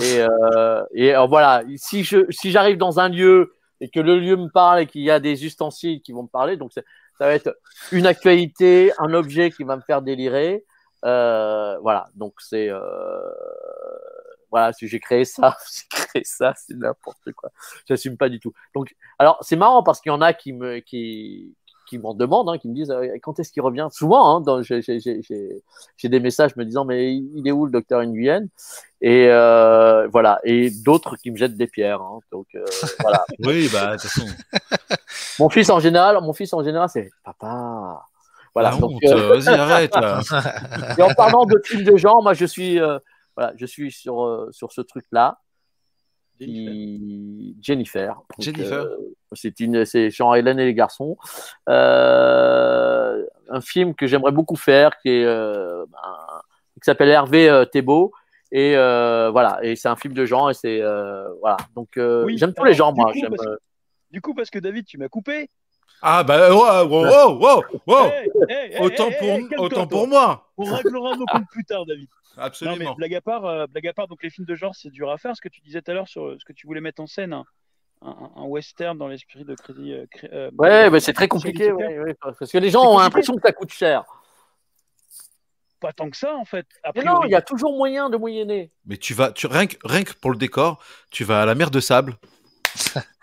Et, 0.00 0.20
euh, 0.20 0.82
et 0.94 1.14
euh, 1.16 1.26
voilà, 1.26 1.62
si 1.76 2.04
je 2.04 2.26
si 2.30 2.50
j'arrive 2.50 2.76
dans 2.76 3.00
un 3.00 3.08
lieu 3.08 3.54
et 3.80 3.88
que 3.88 4.00
le 4.00 4.18
lieu 4.18 4.36
me 4.36 4.48
parle 4.48 4.80
et 4.80 4.86
qu'il 4.86 5.02
y 5.02 5.10
a 5.10 5.20
des 5.20 5.44
ustensiles 5.44 6.02
qui 6.02 6.12
vont 6.12 6.22
me 6.24 6.28
parler, 6.28 6.56
donc 6.56 6.72
ça 6.72 6.82
va 7.18 7.32
être 7.34 7.56
une 7.92 8.06
actualité, 8.06 8.92
un 8.98 9.12
objet 9.14 9.50
qui 9.50 9.64
va 9.64 9.76
me 9.76 9.82
faire 9.82 10.02
délirer. 10.02 10.64
Euh, 11.04 11.78
voilà, 11.82 12.08
donc 12.14 12.34
c'est 12.38 12.68
euh, 12.68 12.80
voilà, 14.50 14.72
si 14.72 14.88
j'ai 14.88 15.00
créé 15.00 15.24
ça, 15.24 15.56
j'ai 15.72 15.84
créé 15.90 16.22
ça, 16.24 16.54
c'est 16.56 16.74
n'importe 16.76 17.32
quoi. 17.32 17.50
J'assume 17.88 18.16
pas 18.16 18.28
du 18.28 18.40
tout. 18.40 18.52
Donc, 18.74 18.94
alors 19.18 19.38
c'est 19.40 19.56
marrant 19.56 19.82
parce 19.82 20.00
qu'il 20.00 20.10
y 20.10 20.14
en 20.14 20.22
a 20.22 20.32
qui 20.32 20.52
me 20.52 20.78
qui 20.80 21.54
qui 21.88 21.98
m'en 21.98 22.14
demandent, 22.14 22.48
hein, 22.48 22.58
qui 22.58 22.68
me 22.68 22.74
disent 22.74 22.90
euh, 22.90 23.06
quand 23.22 23.38
est-ce 23.38 23.52
qu'il 23.52 23.62
revient? 23.62 23.86
Souvent, 23.92 24.44
hein, 24.44 24.60
j'ai 24.62 26.08
des 26.08 26.20
messages 26.20 26.56
me 26.56 26.64
disant 26.64 26.84
mais 26.84 27.14
il 27.14 27.46
est 27.46 27.52
où 27.52 27.64
le 27.64 27.70
docteur 27.72 28.02
Nguyen? 28.02 28.48
Et 29.00 29.28
euh, 29.30 30.08
voilà, 30.08 30.40
et 30.42 30.70
d'autres 30.70 31.16
qui 31.16 31.30
me 31.30 31.36
jettent 31.36 31.56
des 31.56 31.68
pierres. 31.68 32.00
hein. 32.00 32.18
donc 32.32 32.46
euh, 32.56 32.64
voilà. 33.00 33.24
Oui, 33.38 33.68
bah, 33.72 33.96
de 33.96 34.00
toute 34.02 34.10
façon. 34.10 34.26
Mon 35.38 35.48
fils 35.48 35.68
en 35.70 35.78
général, 35.80 36.18
mon 36.22 36.32
fils 36.32 36.52
en 36.54 36.64
général, 36.64 36.88
c'est 36.88 37.10
papa. 37.22 38.02
Voilà. 38.54 38.70
la 38.70 38.76
donc, 38.78 39.00
Vas-y, 39.04 39.48
arrête. 39.48 39.94
là. 39.94 40.20
et 40.96 41.02
en 41.02 41.12
parlant 41.14 41.44
de 41.44 41.60
films 41.62 41.84
de 41.84 41.96
genre, 41.98 42.22
moi 42.22 42.32
je 42.32 42.46
suis 42.46 42.80
voilà, 43.36 43.52
je 43.56 43.66
suis 43.66 43.92
sur 43.92 44.24
euh, 44.24 44.48
sur 44.52 44.72
ce 44.72 44.80
truc 44.80 45.04
là. 45.12 45.38
qui- 46.38 47.56
Jennifer. 47.62 48.20
Jennifer. 48.38 48.84
euh, 48.84 48.96
c'est 49.32 49.58
une, 49.60 49.84
c'est 49.86 50.10
Jean 50.10 50.34
Hélène 50.34 50.58
et 50.58 50.66
les 50.66 50.74
garçons. 50.74 51.16
Euh, 51.68 53.24
un 53.48 53.60
film 53.60 53.94
que 53.94 54.06
j'aimerais 54.06 54.32
beaucoup 54.32 54.56
faire, 54.56 54.96
qui 54.98 55.08
est, 55.08 55.24
un- 55.26 55.84
qui 56.74 56.80
s'appelle 56.84 57.08
Hervé 57.08 57.64
Thébault. 57.72 58.12
Et 58.52 58.74
voilà, 58.74 59.58
et 59.62 59.76
c'est 59.76 59.88
un 59.88 59.96
film 59.96 60.14
de 60.14 60.24
genre 60.24 60.50
et 60.50 60.54
c'est 60.54 60.80
voilà. 61.40 61.56
Donc 61.74 61.88
j'aime 62.36 62.52
tous 62.54 62.64
les 62.64 62.74
genres 62.74 62.92
du 62.92 63.00
moi. 63.00 63.12
Du 64.10 64.20
coup, 64.20 64.34
parce 64.34 64.50
que 64.50 64.58
David, 64.58 64.86
tu 64.86 64.98
m'as 64.98 65.08
coupé. 65.08 65.48
Ah, 66.02 66.22
bah, 66.24 66.50
wow, 66.54 66.86
wow, 66.86 67.38
wow, 67.38 67.64
wow. 67.86 68.06
Hey, 68.06 68.30
hey, 68.48 68.78
Autant 68.80 69.08
hey, 69.10 69.18
pour, 69.48 69.60
autant 69.64 69.86
pour 69.86 70.06
moi. 70.06 70.52
On 70.58 70.64
réglera 70.74 71.14
nos 71.16 71.26
comptes 71.26 71.48
plus 71.50 71.64
tard, 71.64 71.86
David. 71.86 72.08
Non, 72.36 72.42
mais 72.42 72.44
Absolument. 72.44 72.94
blague 72.96 73.14
à 73.14 73.20
part, 73.22 73.44
euh, 73.46 73.66
blague 73.66 73.86
à 73.88 73.92
part, 73.94 74.08
donc 74.08 74.22
les 74.22 74.28
films 74.28 74.46
de 74.46 74.54
genre, 74.54 74.74
c'est 74.74 74.90
dur 74.90 75.10
à 75.10 75.16
faire. 75.16 75.34
Ce 75.34 75.40
que 75.40 75.48
tu 75.48 75.62
disais 75.62 75.80
tout 75.80 75.90
à 75.90 75.94
l'heure 75.94 76.06
sur 76.06 76.26
euh, 76.26 76.36
ce 76.38 76.44
que 76.44 76.52
tu 76.52 76.66
voulais 76.66 76.82
mettre 76.82 77.00
en 77.00 77.06
scène, 77.06 77.32
un, 77.32 77.44
un- 78.02 78.30
un 78.36 78.44
western 78.44 78.98
dans 78.98 79.08
l'esprit 79.08 79.44
de 79.46 79.54
Crédit. 79.54 79.94
euh, 79.94 80.04
Cré- 80.10 80.28
euh, 80.32 80.50
Ouais, 80.58 80.86
euh, 80.86 80.90
mais 80.90 81.00
c'est 81.00 81.14
très 81.14 81.28
compliqué, 81.28 81.72
ouais, 81.72 81.98
ouais, 81.98 82.14
parce 82.20 82.52
que 82.52 82.58
les 82.58 82.68
gens 82.68 82.82
ont 82.94 82.98
l'impression 82.98 83.34
que 83.36 83.40
ça 83.42 83.52
coûte 83.52 83.72
cher. 83.72 84.04
Pas 85.80 85.92
tant 85.94 86.10
que 86.10 86.16
ça, 86.18 86.36
en 86.36 86.44
fait. 86.44 86.66
Mais 86.94 87.02
non, 87.04 87.24
il 87.24 87.30
y 87.30 87.34
a 87.34 87.40
toujours 87.42 87.74
moyen 87.74 88.10
de 88.10 88.18
moyenner. 88.18 88.70
Mais 88.84 88.98
tu 88.98 89.14
vas, 89.14 89.32
tu, 89.32 89.46
rien, 89.46 89.66
que, 89.66 89.76
rien 89.84 90.04
que 90.04 90.12
pour 90.12 90.30
le 90.30 90.36
décor, 90.36 90.82
tu 91.10 91.24
vas 91.24 91.40
à 91.42 91.46
la 91.46 91.54
mer 91.54 91.70
de 91.70 91.80
sable. 91.80 92.16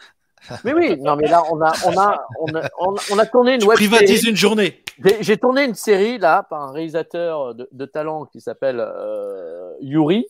Mais 0.63 0.73
oui, 0.73 0.97
non, 0.99 1.15
mais 1.15 1.27
là, 1.27 1.41
on 1.51 1.61
a, 1.61 1.71
on 1.85 1.97
a, 1.97 2.25
on 2.39 2.55
a, 2.55 2.69
on 2.79 2.95
a, 2.95 2.99
on 3.11 3.19
a 3.19 3.25
tourné 3.25 3.53
une 3.55 3.61
Tu 3.61 3.67
web 3.67 3.75
privatises 3.77 4.21
série. 4.21 4.31
une 4.31 4.35
journée. 4.37 4.83
J'ai 5.21 5.37
tourné 5.37 5.63
une 5.65 5.73
série 5.75 6.17
là 6.17 6.43
par 6.49 6.61
un 6.61 6.71
réalisateur 6.71 7.55
de, 7.55 7.67
de 7.71 7.85
talent 7.85 8.25
qui 8.25 8.41
s'appelle 8.41 8.79
euh, 8.79 9.71
Yuri. 9.81 10.27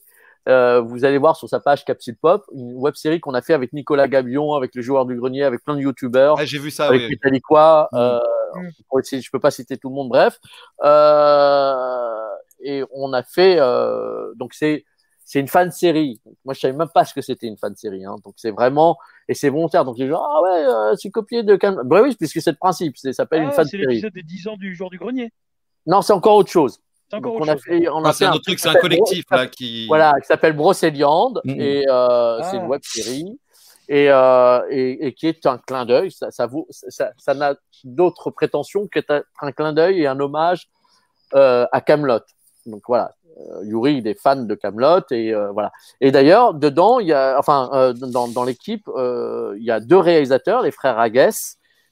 Euh, 0.49 0.81
vous 0.81 1.05
allez 1.05 1.17
voir 1.17 1.35
sur 1.37 1.47
sa 1.47 1.59
page 1.61 1.85
Capsule 1.85 2.17
Pop, 2.17 2.43
une 2.53 2.73
web 2.75 2.95
série 2.95 3.19
qu'on 3.21 3.33
a 3.33 3.41
fait 3.41 3.53
avec 3.53 3.71
Nicolas 3.73 4.07
Gabion, 4.09 4.53
avec 4.53 4.75
le 4.75 4.81
joueur 4.81 5.05
du 5.05 5.15
grenier, 5.15 5.43
avec 5.43 5.63
plein 5.63 5.75
de 5.75 5.79
youtubeurs, 5.81 6.35
Ah, 6.37 6.43
j'ai 6.45 6.59
vu 6.59 6.69
ça, 6.69 6.87
avec 6.87 7.01
oui. 7.01 7.17
Mm. 7.23 7.87
Euh, 7.93 8.19
Mm. 8.55 8.99
essayer- 8.99 9.21
je 9.21 9.31
peux 9.31 9.39
pas 9.39 9.51
citer 9.51 9.77
tout 9.77 9.89
le 9.89 9.95
monde, 9.95 10.09
bref. 10.09 10.37
Euh, 10.83 12.35
et 12.61 12.83
on 12.91 13.13
a 13.13 13.23
fait, 13.23 13.57
euh, 13.59 14.33
donc 14.35 14.53
c'est 14.53 14.85
c'est 15.25 15.39
une 15.39 15.47
fan 15.47 15.71
série. 15.71 16.21
Moi, 16.45 16.53
je 16.53 16.59
savais 16.59 16.73
même 16.77 16.89
pas 16.93 17.05
ce 17.05 17.13
que 17.13 17.21
c'était 17.21 17.47
une 17.47 17.57
fan 17.57 17.75
série. 17.75 18.03
Hein. 18.05 18.15
Donc 18.23 18.33
c'est 18.37 18.51
vraiment 18.51 18.97
et 19.27 19.33
c'est 19.33 19.49
volontaire. 19.49 19.85
Donc 19.85 19.97
les 19.97 20.07
gens 20.07 20.21
ah 20.21 20.41
ouais, 20.41 20.65
euh, 20.65 20.95
c'est 20.95 21.09
copié 21.11 21.43
de. 21.43 21.57
Bah 21.85 22.01
oui, 22.01 22.15
puisque 22.15 22.41
c'est 22.41 22.51
le 22.51 22.57
principe. 22.57 22.97
C'est 22.97 23.13
ça 23.13 23.23
s'appelle 23.23 23.41
Ah, 23.41 23.45
une 23.45 23.51
fan 23.51 23.65
c'est 23.65 23.71
série. 23.77 23.85
l'épisode 23.87 24.13
des 24.13 24.23
10 24.23 24.47
ans 24.47 24.57
du 24.57 24.75
jour 24.75 24.89
du 24.89 24.97
grenier. 24.97 25.31
Non, 25.85 26.01
c'est 26.01 26.13
encore 26.13 26.35
autre 26.35 26.51
chose. 26.51 26.79
C'est 27.09 27.17
encore 27.17 27.33
Donc, 27.33 27.41
autre 27.41 27.49
on 27.49 27.53
a 27.53 27.57
chose. 27.57 27.63
fait, 27.63 27.89
on 27.89 28.03
a 28.05 28.13
c'est 28.13 28.19
fait 28.19 28.25
un 28.25 28.33
autre 28.33 28.43
truc, 28.43 28.55
qui 28.57 28.61
c'est 28.61 28.69
un 28.69 28.73
s'appelle 28.73 28.89
collectif 28.89 29.25
là 29.31 29.47
qui. 29.47 29.87
Voilà, 29.87 30.13
qui 30.21 30.27
s'appelle 30.27 30.53
Brocéliande 30.53 31.41
Mhm. 31.45 31.59
et 31.61 31.85
euh, 31.89 32.41
c'est 32.43 32.57
une 32.57 32.63
Ah. 32.63 32.67
web 32.67 32.81
série 32.83 33.39
et, 33.89 34.09
euh, 34.09 34.61
et, 34.69 35.07
et 35.07 35.13
qui 35.13 35.27
est 35.27 35.45
un 35.45 35.57
clin 35.57 35.85
d'œil. 35.85 36.11
Ça, 36.11 36.31
ça, 36.31 36.47
vaut- 36.47 36.67
ça, 36.69 37.11
ça 37.17 37.33
n'a 37.33 37.55
d'autre 37.83 38.31
prétention 38.31 38.87
qu'être 38.87 39.25
un 39.41 39.51
clin 39.51 39.73
d'œil 39.73 40.01
et 40.01 40.07
un 40.07 40.19
hommage 40.19 40.69
euh, 41.35 41.65
à 41.71 41.81
Camelot. 41.81 42.19
Donc 42.65 42.81
voilà, 42.87 43.13
euh, 43.37 43.65
Yuri 43.65 43.95
il 43.97 44.07
est 44.07 44.19
fan 44.19 44.47
de 44.47 44.55
Camelot 44.55 45.01
et 45.11 45.33
euh, 45.33 45.51
voilà. 45.51 45.71
Et 46.01 46.11
d'ailleurs 46.11 46.53
dedans 46.53 46.99
il 46.99 47.07
y 47.07 47.13
a, 47.13 47.37
enfin 47.37 47.69
euh, 47.73 47.93
dans, 47.93 48.27
dans 48.29 48.43
l'équipe 48.45 48.87
euh, 48.95 49.53
il 49.57 49.63
y 49.65 49.71
a 49.71 49.79
deux 49.79 49.97
réalisateurs, 49.97 50.61
les 50.61 50.71
frères 50.71 50.97
Agues, 50.97 51.31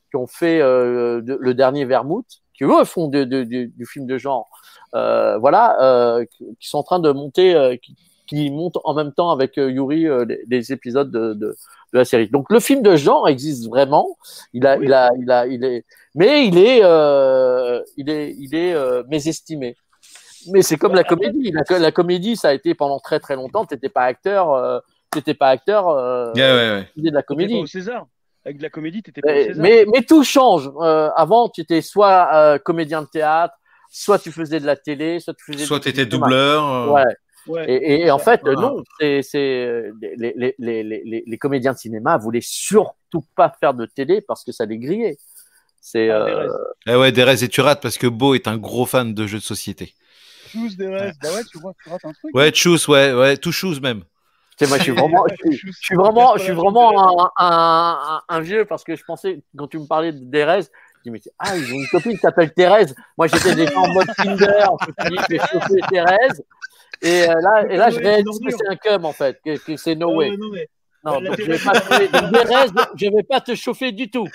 qui 0.10 0.15
ont 0.18 0.27
fait 0.27 0.61
euh, 0.61 1.22
de- 1.22 1.38
le 1.39 1.53
dernier 1.53 1.84
Vermouth, 1.85 2.27
qui 2.57 2.64
eux 2.64 2.84
font 2.85 3.07
de- 3.07 3.23
du 3.26 3.85
film 3.85 4.06
de 4.06 4.18
genre. 4.18 4.49
Euh, 4.93 5.38
voilà, 5.39 5.77
euh, 5.81 6.26
qui 6.60 6.68
sont 6.68 6.77
en 6.80 6.84
train 6.84 6.99
de 6.99 7.11
monter, 7.11 7.56
euh, 7.56 7.77
qui, 7.77 7.95
qui 8.27 8.52
montent 8.52 8.77
en 8.84 8.93
même 8.93 9.14
temps 9.14 9.31
avec 9.31 9.56
Yuri 9.56 10.06
euh, 10.07 10.26
les, 10.26 10.41
les 10.49 10.72
épisodes 10.73 11.10
de, 11.11 11.34
de, 11.34 11.48
de 11.93 11.98
la 11.98 12.03
série. 12.06 12.27
Donc 12.30 12.52
le 12.52 12.60
film 12.60 12.81
de 12.81 12.95
genre 12.98 13.27
existe 13.30 13.68
vraiment. 13.69 14.18
Il 14.53 14.65
a, 14.68 14.77
Oui. 14.77 14.85
il 14.88 14.93
a, 14.93 15.10
il 15.18 15.31
a, 15.31 15.48
il 15.48 15.64
est, 15.64 15.85
mais 16.14 16.45
il 16.45 16.57
est, 16.57 16.81
euh, 16.84 17.81
il 17.98 18.10
est, 18.10 18.35
il 18.38 18.53
est 18.53 18.73
euh, 18.73 19.03
mésestimé. 19.10 19.76
Mais 20.49 20.61
c'est 20.61 20.77
comme 20.77 20.93
la 20.95 21.03
comédie. 21.03 21.51
La, 21.69 21.80
la 21.80 21.91
comédie, 21.91 22.35
ça 22.35 22.49
a 22.49 22.53
été 22.53 22.73
pendant 22.76 22.99
très 22.99 23.19
très 23.19 23.35
longtemps. 23.35 23.65
T'étais 23.65 23.89
pas 23.89 24.03
acteur, 24.03 24.53
euh, 24.53 24.80
t'étais 25.11 25.34
pas 25.34 25.49
acteur. 25.49 25.88
Euh, 25.89 26.31
Ouais, 26.34 26.41
ouais, 26.41 26.69
ouais. 26.72 26.88
de 27.09 27.11
la 27.11 27.23
comédie. 27.23 27.55
pas 27.55 27.59
au 27.61 27.65
César. 27.68 28.05
Avec 28.45 28.57
de 28.57 28.63
la 28.63 28.69
comédie, 28.69 29.03
t'étais 29.03 29.22
pas 29.22 29.30
au 29.31 29.34
Mais, 29.35 29.43
César. 29.47 29.61
mais, 29.61 29.85
mais 29.91 30.01
tout 30.01 30.23
change. 30.23 30.72
Euh, 30.81 31.09
avant, 31.15 31.49
tu 31.49 31.61
étais 31.61 31.81
soit 31.81 32.30
euh, 32.34 32.57
comédien 32.57 33.01
de 33.03 33.07
théâtre, 33.07 33.53
soit 33.89 34.18
tu 34.19 34.31
faisais 34.31 34.59
de 34.59 34.65
la 34.65 34.76
télé, 34.76 35.19
soit 35.19 35.34
tu 35.35 35.51
faisais 35.53 35.65
Soit 35.65 35.80
tu 35.80 35.89
étais 35.89 36.05
doubleur. 36.05 36.65
euh, 36.65 36.88
Ouais. 36.91 37.03
Ouais. 37.47 37.65
Et, 37.72 38.01
et 38.01 38.11
en 38.11 38.19
fait, 38.19 38.39
Voilà. 38.43 38.61
non, 38.61 38.84
c'est 38.99 39.22
les, 40.01 40.34
les, 40.35 40.55
les, 40.59 40.84
les, 40.84 41.23
les 41.26 41.38
comédiens 41.39 41.73
de 41.73 41.77
cinéma 41.77 42.18
voulaient 42.18 42.39
surtout 42.43 43.23
pas 43.35 43.51
faire 43.59 43.73
de 43.73 43.85
télé 43.88 44.22
parce 44.22 44.43
que 44.43 44.51
ça 44.51 44.65
les 44.65 44.77
grillait. 44.77 45.18
C'est 45.80 46.11
Ah, 46.11 46.18
euh. 46.27 46.47
Eh 46.85 46.95
ouais, 46.95 47.11
Derez 47.11 47.43
et 47.43 47.47
tu 47.47 47.61
rates 47.61 47.81
parce 47.81 47.97
que 47.97 48.05
Beau 48.05 48.35
est 48.35 48.47
un 48.47 48.57
gros 48.57 48.85
fan 48.85 49.15
de 49.15 49.26
jeux 49.26 49.39
de 49.39 49.43
société. 49.43 49.95
Choose 50.52 50.78
des 50.78 50.88
restes. 50.88 51.19
Bah 51.22 51.30
ouais, 51.34 51.44
tu 51.44 51.60
vois, 51.60 51.73
tu 51.84 51.90
rates 51.90 52.06
un 52.06 52.14
truc. 52.14 52.34
Ouais, 52.34 52.53
Choose, 52.53 52.88
ouais, 52.88 53.14
ouais, 53.14 53.38
tout 53.38 53.52
Choose 53.52 53.82
même. 53.82 54.02
tu 54.02 54.06
sais, 54.65 54.68
moi, 54.68 54.78
je 54.78 54.84
suis 54.84 54.91
vraiment, 54.91 55.26
je, 55.30 55.49
suis- 55.49 55.72
je 55.72 55.72
suis 55.80 55.95
vraiment, 55.95 56.38
je 56.38 56.44
suis 56.44 56.52
vraiment 56.53 57.22
un, 57.22 57.32
un, 57.38 58.22
un, 58.28 58.40
vieux 58.41 58.65
parce 58.65 58.84
que 58.84 58.95
je 58.95 59.03
pensais 59.03 59.41
quand 59.57 59.68
tu 59.68 59.80
me 59.80 59.86
parlais 59.86 60.11
de 60.11 60.32
Thérèse, 60.32 60.72
je 60.98 61.02
dis 61.03 61.11
mais 61.11 61.19
c'est- 61.19 61.34
ah 61.40 61.56
ils 61.57 61.73
ont 61.73 61.80
une 61.80 61.88
copine 61.88 62.14
qui 62.14 62.19
s'appelle 62.19 62.53
Thérèse. 62.53 62.95
Moi 63.18 63.28
j'étais 63.28 63.56
déjà 63.56 63.80
en 63.80 63.94
mode 63.94 64.07
Tinder, 64.15 64.65
je 64.99 65.06
me 65.06 65.10
suis 65.10 65.18
dit 65.18 65.23
je 65.30 65.36
vais 65.36 65.40
chauffer 65.52 65.82
Thérèse. 65.90 66.44
Et 67.02 67.23
euh, 67.28 67.34
là, 67.41 67.65
et 67.68 67.78
là, 67.78 67.90
je 67.90 67.99
réalise 67.99 68.40
que 68.45 68.52
c'est 68.52 68.68
un 68.68 68.76
cum 68.76 69.06
en 69.06 69.14
fait, 69.14 69.40
que, 69.44 69.57
que 69.57 69.76
c'est 69.76 69.95
no 69.95 70.15
way. 70.15 70.38
non, 70.38 70.49
mais 70.52 70.68
Non, 71.03 71.19
donc 71.19 71.36
je 71.40 71.45
vais 71.45 71.57
te, 71.57 72.32
Thérèse, 72.32 72.72
je 72.95 73.06
vais 73.10 73.23
pas 73.23 73.41
te 73.41 73.56
chauffer 73.56 73.91
du 73.91 74.10
tout. 74.11 74.28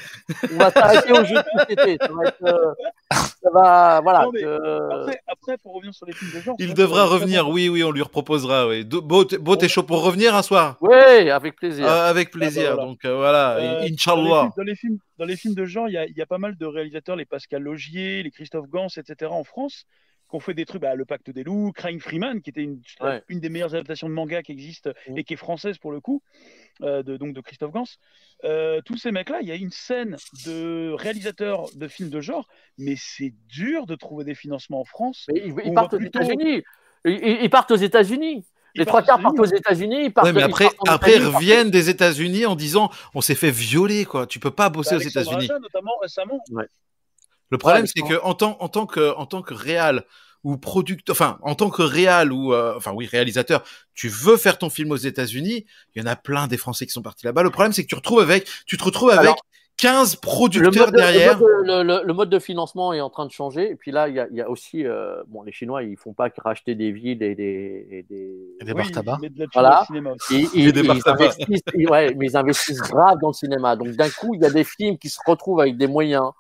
On 0.53 0.57
va 0.57 0.71
s'arrêter 0.73 1.13
au 1.13 1.25
jeu 1.25 1.37
de 1.37 1.61
société. 1.61 1.97
Ça 2.01 2.09
va 2.13 2.25
être, 2.29 2.43
euh, 2.43 2.73
ça 3.13 3.51
va, 3.53 4.01
voilà. 4.03 4.23
Non, 4.25 4.31
mais 4.33 4.41
que- 4.43 4.93
Après, 5.01 5.21
après, 5.29 5.59
pour 5.59 5.75
revenir 5.75 5.95
sur 5.95 6.07
les 6.07 6.13
films 6.13 6.33
de 6.35 6.41
genre. 6.41 6.57
Il 6.59 6.75
devra 6.75 7.05
revenir, 7.05 7.49
oui, 7.49 7.69
oui, 7.69 7.85
on 7.85 7.93
lui 7.93 8.03
reproposera. 8.03 8.67
Oui. 8.67 8.85
Beau, 8.85 9.25
t'es- 9.25 9.39
Beau, 9.39 9.55
t'es 9.55 9.69
chaud 9.69 9.85
pour 9.85 10.03
revenir 10.03 10.35
un 10.35 10.43
soir? 10.43 10.77
Oui, 10.81 11.31
avec 11.31 11.55
plaisir. 11.57 11.87
Ah, 11.89 12.07
Avec 12.07 12.31
plaisir. 12.33 12.65
Ah, 12.67 12.71
bah, 12.71 12.75
voilà. 12.77 12.89
Donc 12.91 13.05
euh, 13.05 13.17
voilà, 13.17 13.57
Euh, 13.57 13.75
Dans 13.79 13.81
les, 13.85 13.93
Inch'Allah. 13.93 14.41
films, 14.41 14.53
dans, 14.57 14.63
les 14.65 14.75
films, 14.75 14.99
dans 15.19 15.25
les 15.25 15.37
films 15.37 15.55
de 15.55 15.65
genre, 15.67 15.89
il 15.89 15.93
y 15.93 16.19
y 16.19 16.23
a 16.23 16.27
pas 16.27 16.39
mal 16.39 16.57
de 16.57 16.67
réalisateurs, 16.67 17.15
les 17.17 17.27
Pascal 17.27 17.63
Logier, 17.63 18.23
les 18.25 18.31
Christophe 18.33 18.67
Gans, 18.69 18.89
etc. 18.97 19.31
en 19.33 19.45
France, 19.45 19.85
qui 20.28 20.35
ont 20.36 20.40
fait 20.40 20.55
des 20.55 20.65
trucs, 20.66 20.82
bah, 20.82 20.94
Le 20.94 21.05
Pacte 21.05 21.31
des 21.31 21.44
Loups, 21.44 21.73
Crying 21.73 22.01
Freeman, 22.01 22.40
qui 22.43 22.51
était 22.51 22.62
une, 22.62 22.81
Ouais. 23.01 23.23
une 23.28 23.39
des 23.40 23.48
meilleures 23.48 23.74
adaptations 23.74 24.09
de 24.09 24.15
manga 24.15 24.43
qui 24.43 24.53
existe 24.53 24.90
Mm. 25.09 25.19
et 25.19 25.24
qui 25.24 25.35
est 25.35 25.36
française 25.36 25.78
pour 25.78 25.93
le 25.93 26.01
coup, 26.01 26.23
euh, 26.82 27.03
de, 27.03 27.16
donc 27.16 27.32
de 27.35 27.40
Christophe 27.40 27.70
Gans. 27.73 27.85
Euh, 28.44 28.81
tous 28.85 28.97
ces 28.97 29.12
mecs-là, 29.12 29.39
il 29.43 29.48
y 29.48 29.53
a 29.53 29.55
une 29.55 29.70
scène 29.70 30.16
de 30.44 30.90
réalisateurs 30.93 31.66
de 31.74 31.86
films 31.89 32.11
de 32.11 32.20
genre, 32.20 32.48
mais 32.77 32.94
c'est 32.97 33.32
dur 33.48 33.86
de 33.86 33.94
trouver 33.94 34.24
des 34.24 34.35
financements 34.35 34.81
en 34.81 34.85
France. 34.85 35.27
Mais 35.32 35.43
ils, 35.47 35.55
ils 35.65 35.73
partent 35.73 35.94
aux 35.94 35.98
plutôt- 35.98 36.20
États-Unis. 36.20 36.62
Ils, 37.05 37.39
ils- 37.44 37.51
partent 37.51 37.70
aux 37.70 37.77
États-Unis. 37.77 38.44
Les 38.74 38.85
trois 38.85 39.01
quarts 39.03 39.23
partent 39.23 39.39
aux 39.39 39.44
États-Unis. 39.44 40.07
Ils 40.07 40.12
partent, 40.12 40.27
Ouais, 40.27 40.32
mais 40.35 40.43
après, 40.43 40.66
après 40.86 41.12
ils 41.12 41.20
Italie, 41.23 41.35
reviennent 41.35 41.70
des 41.70 41.89
États-Unis 41.89 42.44
en 42.44 42.57
disant 42.57 42.90
on 43.15 43.23
s'est 43.23 43.35
fait 43.36 43.51
violer, 43.51 44.05
quoi. 44.05 44.27
Tu 44.27 44.39
peux 44.39 44.51
pas 44.51 44.69
bosser 44.69 44.97
aux 44.97 45.01
Alexandre 45.01 45.31
États-Unis. 45.40 45.61
Notamment 45.62 45.93
récemment. 46.03 46.40
Le 47.51 47.59
problème, 47.59 47.82
Ouais, 47.82 47.90
c'est 47.94 48.02
que 48.02 48.20
en 48.23 48.35
tant, 48.35 48.56
en 48.60 48.68
tant 48.68 48.86
que, 48.86 49.14
en 49.16 49.27
tant 49.27 49.43
que 49.43 49.55
réal 49.55 50.05
ou 50.44 50.56
producteur, 50.59 51.12
enfin, 51.14 51.39
en 51.43 51.55
tant 51.55 51.70
que 51.70 51.82
réal 51.82 52.32
ou, 52.32 52.52
euh, 52.52 52.74
enfin, 52.77 52.93
oui, 52.93 53.06
réalisateur, 53.06 53.62
tu 53.94 54.09
veux 54.09 54.36
faire 54.36 54.59
ton 54.59 54.70
film 54.70 54.93
aux 54.93 54.97
États-Unis, 54.97 55.66
il 55.94 56.02
y 56.02 56.05
en 56.05 56.06
a 56.09 56.16
plein 56.16 56.47
des 56.47 56.56
Français 56.56 56.86
qui 56.86 56.93
sont 56.93 57.02
partis 57.02 57.27
là-bas. 57.27 57.43
Le 57.43 57.51
problème, 57.51 57.73
c'est 57.73 57.82
que 57.82 57.89
tu 57.89 57.94
retrouves 57.97 58.20
avec, 58.20 58.47
tu 58.66 58.77
te 58.77 58.85
retrouves 58.85 59.10
avec 59.10 59.20
Alors, 59.23 59.36
15 59.78 60.14
Le 60.14 60.20
producteurs 60.20 60.90
de, 60.93 60.97
derrière. 60.97 61.39
le, 61.39 61.44
mode 61.44 61.66
de, 61.66 61.73
le- 61.73 61.82
le- 61.82 62.06
le 62.06 62.12
mode 62.14 62.31
de 62.31 62.39
financement 62.39 62.93
est 62.94 63.01
en 63.01 63.10
train 63.10 63.27
de 63.27 63.31
changer. 63.32 63.70
Et 63.73 63.74
puis 63.77 63.90
là, 63.90 64.09
il 64.09 64.14
y 64.14 64.20
a, 64.20 64.27
il 64.31 64.36
y 64.36 64.40
a 64.40 64.48
aussi, 64.48 64.86
euh, 64.86 65.23
bon, 65.28 65.43
les 65.43 65.52
Chinois, 65.52 65.82
ils 65.82 65.97
font 65.97 66.14
pas 66.14 66.31
que 66.31 66.40
racheter 66.40 66.74
des 66.77 66.93
villes 66.93 67.23
et 67.23 67.35
des, 67.35 67.86
et 67.90 68.02
des, 68.09 68.36
Et 68.60 68.64
des 68.64 68.73
Oui, 68.73 68.78
bars 68.82 68.90
tabac. 68.93 69.18
de 69.23 69.47
Voilà. 69.52 69.85
Ils, 70.31 70.36
Et 70.36 70.48
ils- 70.55 70.73
des 70.73 70.81
ils 70.81 70.86
bars 70.86 70.98
tabac. 71.02 71.24
investissent, 71.24 71.60
ils- 71.74 71.89
ouais, 71.90 72.14
mais 72.14 72.27
ils 72.27 72.36
investissent 72.36 72.81
grave 72.82 73.18
dans 73.20 73.28
le 73.28 73.35
cinéma. 73.35 73.74
Donc 73.77 73.89
d'un 73.89 74.09
coup, 74.10 74.35
il 74.35 74.40
y 74.43 74.47
a 74.47 74.51
des 74.51 74.64
films 74.64 74.97
qui 74.97 75.09
se 75.10 75.18
retrouvent 75.27 75.60
avec 75.60 75.77
des 75.77 75.89
moyens 75.89 76.31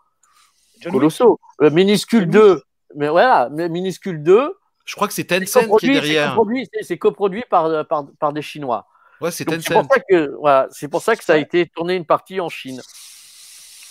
colossaux. 0.84 1.38
Euh, 1.62 1.70
Minuscule 1.70 2.22
John 2.22 2.30
2, 2.30 2.62
mais 2.94 3.08
voilà, 3.08 3.48
Minuscule 3.50 4.22
2, 4.22 4.54
Je 4.84 4.94
crois 4.94 5.08
que 5.08 5.14
c'est 5.14 5.28
c'est 5.30 5.40
Tencent 5.40 5.76
qui 5.78 5.86
est 5.86 5.92
derrière. 5.94 6.28
coproduit, 6.30 6.68
c'est- 6.72 6.82
c'est 6.84 6.98
coproduit 6.98 7.44
par, 7.50 7.86
par, 7.88 8.06
par 8.18 8.32
des 8.32 8.42
Chinois. 8.42 8.86
Ouais, 9.20 9.30
c'est 9.30 9.44
Donc, 9.44 9.60
C'est 9.62 9.72
pour 9.74 9.84
ça 9.90 9.98
que 10.08 10.34
voilà, 10.38 10.68
c'est 10.70 10.88
pour 10.88 11.02
ça 11.02 11.16
que 11.16 11.24
ça 11.24 11.32
a 11.34 11.36
été 11.38 11.66
tourné 11.74 11.94
une 11.94 12.04
partie 12.04 12.38
en 12.40 12.48
Chine. 12.48 12.80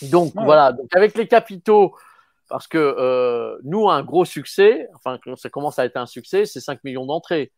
Donc 0.04 0.36
Ouais. 0.36 0.44
voilà, 0.44 0.72
donc 0.72 0.88
avec 0.96 1.18
les 1.18 1.28
capitaux, 1.28 1.96
parce 2.50 2.68
que 2.68 2.78
euh, 2.78 3.58
nous 3.64 3.90
un 3.90 4.04
gros 4.04 4.26
succès, 4.26 4.88
enfin 4.94 5.18
que 5.18 5.36
ça 5.36 5.50
commence 5.50 5.80
à 5.80 5.86
être 5.86 5.98
un 5.98 6.06
succès, 6.06 6.46
c'est 6.46 6.60
5 6.60 6.84
millions 6.84 7.06
d'entrées. 7.06 7.52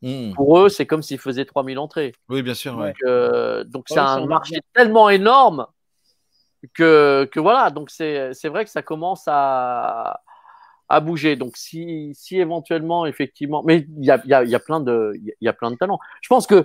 Hmm. 0.00 0.32
Pour 0.34 0.58
eux, 0.58 0.68
c'est 0.68 0.86
comme 0.86 1.02
s'ils 1.02 1.18
faisaient 1.18 1.44
3000 1.44 1.78
entrées. 1.78 2.12
Oui, 2.28 2.42
bien 2.42 2.54
sûr. 2.54 2.76
Ouais. 2.76 2.88
Donc, 2.88 2.96
euh, 3.06 3.62
donc 3.64 3.84
c'est 3.88 3.94
Ouais, 3.94 4.00
un 4.00 4.16
c'est 4.16 4.22
un 4.22 4.26
marché 4.26 4.56
tellement 4.74 5.10
énorme 5.10 5.66
que, 6.74 7.28
que 7.32 7.40
voilà, 7.40 7.70
donc 7.70 7.90
c'est 7.90 8.48
vrai 8.48 8.64
que 8.64 8.70
ça 8.70 8.82
commence 8.82 9.24
à, 9.26 10.20
à 10.88 11.00
bouger. 11.00 11.36
Donc 11.36 11.56
si, 11.56 12.12
si 12.14 12.38
éventuellement, 12.38 13.06
effectivement, 13.06 13.62
mais 13.64 13.86
il 13.98 14.04
y 14.04 14.10
a, 14.10 14.20
y, 14.24 14.32
a, 14.34 14.44
y 14.44 14.54
a 14.54 14.60
plein 14.60 14.80
de 14.80 15.12
il 15.16 15.34
y 15.40 15.48
a 15.48 15.52
plein 15.52 15.70
de 15.70 15.76
talents. 15.76 15.98
Je 16.20 16.28
pense 16.28 16.46
que 16.46 16.64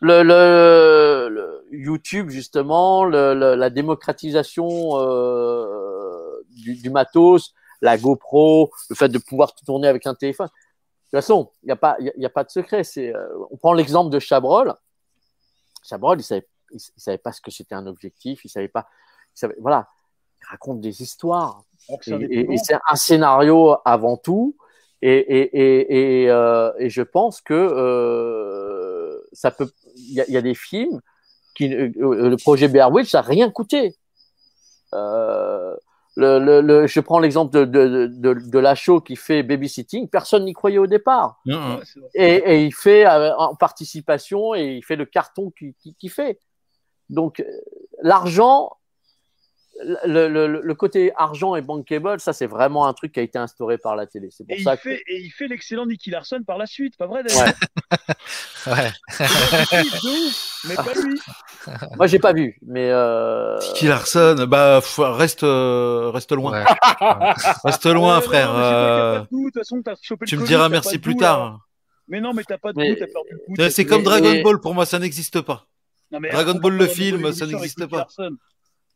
le, 0.00 0.22
le, 0.22 1.28
le 1.30 1.66
YouTube 1.72 2.28
justement, 2.30 3.04
le, 3.04 3.34
la 3.34 3.70
démocratisation 3.70 4.68
euh, 4.98 6.42
du, 6.50 6.74
du 6.76 6.90
matos, 6.90 7.54
la 7.80 7.96
GoPro, 7.98 8.70
le 8.90 8.96
fait 8.96 9.08
de 9.08 9.18
pouvoir 9.18 9.54
tout 9.54 9.64
tourner 9.64 9.88
avec 9.88 10.06
un 10.06 10.14
téléphone. 10.14 10.48
De 10.48 10.52
toute 11.04 11.10
façon, 11.12 11.50
il 11.62 11.66
n'y 11.66 11.72
a 11.72 11.76
pas 11.76 11.96
il 12.00 12.06
y 12.06 12.08
a- 12.08 12.12
il 12.16 12.22
y 12.22 12.26
a 12.26 12.30
pas 12.30 12.44
de 12.44 12.50
secret. 12.50 12.82
C'est 12.84 13.14
euh, 13.14 13.28
on 13.50 13.56
prend 13.56 13.72
l'exemple 13.72 14.10
de 14.10 14.18
Chabrol. 14.18 14.74
Chabrol, 15.82 16.18
il 16.18 16.24
savait 16.24 16.46
il 16.72 16.80
savait 16.96 17.16
pas 17.18 17.30
ce 17.30 17.40
que 17.40 17.52
c'était 17.52 17.76
un 17.76 17.86
objectif, 17.86 18.44
il 18.44 18.48
savait 18.48 18.66
pas, 18.66 18.88
voilà, 19.60 19.88
il 20.42 20.46
raconte 20.50 20.80
des 20.80 21.02
histoires 21.02 21.62
et, 21.88 21.94
c'est 22.00 22.12
un 22.14 22.18
des 22.18 22.24
et- 22.24 22.28
plus 22.28 22.38
et 22.40 22.44
grands. 22.46 22.56
c'est 22.64 22.74
un 22.90 22.96
scénario 22.96 23.76
avant 23.84 24.16
tout. 24.16 24.56
Et, 25.02 25.12
et, 25.18 25.42
et, 25.60 26.22
et, 26.22 26.30
euh, 26.30 26.72
et 26.78 26.88
je 26.88 27.02
pense 27.02 27.40
que 27.42 27.52
euh, 27.54 29.20
ça 29.32 29.50
peut, 29.50 29.70
il 29.96 30.14
y, 30.14 30.20
a- 30.20 30.24
il 30.26 30.32
y 30.32 30.36
a 30.38 30.42
des 30.42 30.54
films 30.54 31.00
qui, 31.54 31.72
euh, 31.74 31.90
le 31.96 32.36
projet 32.36 32.68
Bear 32.68 32.90
Witch, 32.90 33.10
ça 33.10 33.20
n'a 33.20 33.28
rien 33.28 33.50
coûté. 33.50 33.94
Euh, 34.94 35.74
le, 36.16 36.38
le, 36.38 36.60
le- 36.62 36.86
je 36.86 37.00
prends 37.00 37.18
l'exemple 37.18 37.52
de, 37.52 37.64
de, 37.66 38.06
de, 38.06 38.32
de 38.34 38.58
la 38.58 38.74
show 38.74 39.00
qui 39.02 39.16
fait 39.16 39.42
babysitting, 39.42 40.08
personne 40.08 40.44
n'y 40.46 40.54
croyait 40.54 40.78
au 40.78 40.86
départ 40.86 41.40
et, 42.14 42.36
et 42.36 42.64
il 42.64 42.72
fait 42.74 43.06
euh, 43.06 43.36
en 43.36 43.54
participation 43.54 44.54
et 44.54 44.76
il 44.76 44.82
fait 44.82 44.96
le 44.96 45.04
carton 45.04 45.50
qu'il 45.50 45.74
qui, 45.74 45.94
qui 45.94 46.08
fait. 46.08 46.38
Donc 47.10 47.44
l'argent, 48.00 48.70
le, 50.06 50.28
le, 50.28 50.60
le 50.62 50.74
côté 50.74 51.12
argent 51.16 51.54
et 51.56 51.60
bankable, 51.62 52.18
ça 52.20 52.32
c'est 52.32 52.46
vraiment 52.46 52.86
un 52.86 52.92
truc 52.94 53.12
qui 53.12 53.20
a 53.20 53.22
été 53.22 53.38
instauré 53.38 53.76
par 53.78 53.94
la 53.96 54.06
télé. 54.06 54.28
C'est 54.30 54.44
pour 54.46 54.56
Et 54.56 54.62
ça 54.62 54.74
il, 54.74 54.76
que 54.78 54.82
fait, 54.90 55.02
et 55.08 55.20
il 55.20 55.30
fait 55.30 55.48
l'excellent 55.48 55.86
Nicky 55.86 56.10
Larson 56.10 56.40
par 56.46 56.56
la 56.58 56.66
suite, 56.66 56.96
pas 56.96 57.06
vrai 57.06 57.22
d'ailleurs 57.22 57.44
Ouais. 57.46 57.52
Ouais. 58.66 58.90
De 59.20 60.26
ouf, 60.28 60.60
mais 60.68 60.74
pas 60.74 60.94
lui. 60.94 61.20
moi 61.96 62.06
j'ai 62.06 62.18
pas 62.18 62.32
vu, 62.32 62.58
mais 62.66 62.90
euh... 62.90 63.58
Tiki 63.58 63.86
Larson, 63.86 64.46
bah 64.48 64.80
reste, 64.98 65.44
euh, 65.44 66.10
reste 66.12 66.32
loin, 66.32 66.52
Ouais. 66.52 66.64
reste 67.64 67.86
loin, 67.86 68.16
Ouais, 68.18 68.22
frère. 68.24 68.50
euh, 68.54 69.24
goût, 69.30 69.50
façon, 69.54 69.82
tu 70.26 70.36
me 70.36 70.40
Covid, 70.40 70.48
diras 70.48 70.68
merci 70.68 70.98
plus 70.98 71.14
goût, 71.14 71.20
tard. 71.20 71.60
Mais 72.08 72.20
non, 72.20 72.32
mais 72.34 72.44
t'as 72.44 72.58
pas 72.58 72.72
de 72.72 72.78
Mais- 72.78 72.90
goût, 72.90 72.96
t'as 73.00 73.06
perdu 73.06 73.28
le 73.32 73.38
goût. 73.48 73.54
T'as- 73.56 73.70
C'est 73.70 73.84
comme 73.84 73.98
mais- 73.98 74.04
Dragon 74.04 74.30
mais- 74.32 74.42
Ball 74.42 74.60
pour 74.60 74.74
moi, 74.74 74.86
ça 74.86 74.98
n'existe 74.98 75.40
pas. 75.42 75.66
Non, 76.12 76.20
mais 76.20 76.30
Dragon 76.30 76.52
on 76.56 76.60
Ball, 76.60 76.76
le 76.76 76.86
film, 76.86 77.32
ça 77.32 77.46
n'existe 77.46 77.78
Nicky 77.78 77.90
pas. 77.90 77.96
Larson. 77.98 78.36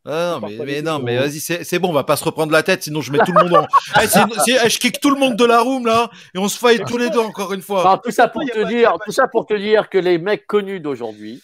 Ah 0.03 0.35
On 0.37 0.39
non, 0.41 0.47
mais, 0.47 0.57
mais 0.65 0.81
non, 0.81 0.97
mais 0.99 1.17
vas-y, 1.17 1.39
c'est 1.39 1.63
c'est 1.63 1.77
bon, 1.77 1.89
on 1.89 1.93
va 1.93 2.03
pas 2.03 2.15
se 2.15 2.23
reprendre 2.23 2.51
la 2.51 2.63
tête, 2.63 2.81
sinon 2.83 3.01
je 3.01 3.11
mets 3.11 3.19
tout 3.19 3.33
le 3.33 3.43
monde 3.43 3.55
en. 3.55 3.67
Eh, 4.01 4.07
c'est- 4.07 4.19
c'est- 4.45 4.59
eh, 4.65 4.69
je 4.69 4.79
kick 4.79 4.99
tout 4.99 5.11
le 5.11 5.19
monde 5.19 5.35
de 5.35 5.45
la 5.45 5.61
room 5.61 5.85
là, 5.85 6.09
et 6.33 6.39
on 6.39 6.47
se 6.47 6.57
fight 6.57 6.79
Mais 6.79 6.85
tous 6.85 6.97
les 6.97 7.09
deux 7.11 7.19
encore 7.19 7.53
une 7.53 7.61
fois. 7.61 7.83
Non, 7.83 7.97
tout 8.03 8.09
ça 8.11 8.27
pour 8.27 8.41
te 8.43 8.63
dire, 8.67 8.95
tout 9.05 9.11
ça 9.11 9.27
pour 9.27 9.45
te 9.45 9.53
dire 9.53 9.89
que 9.89 9.99
les 9.99 10.17
mecs 10.17 10.47
connus 10.47 10.79
d'aujourd'hui, 10.79 11.43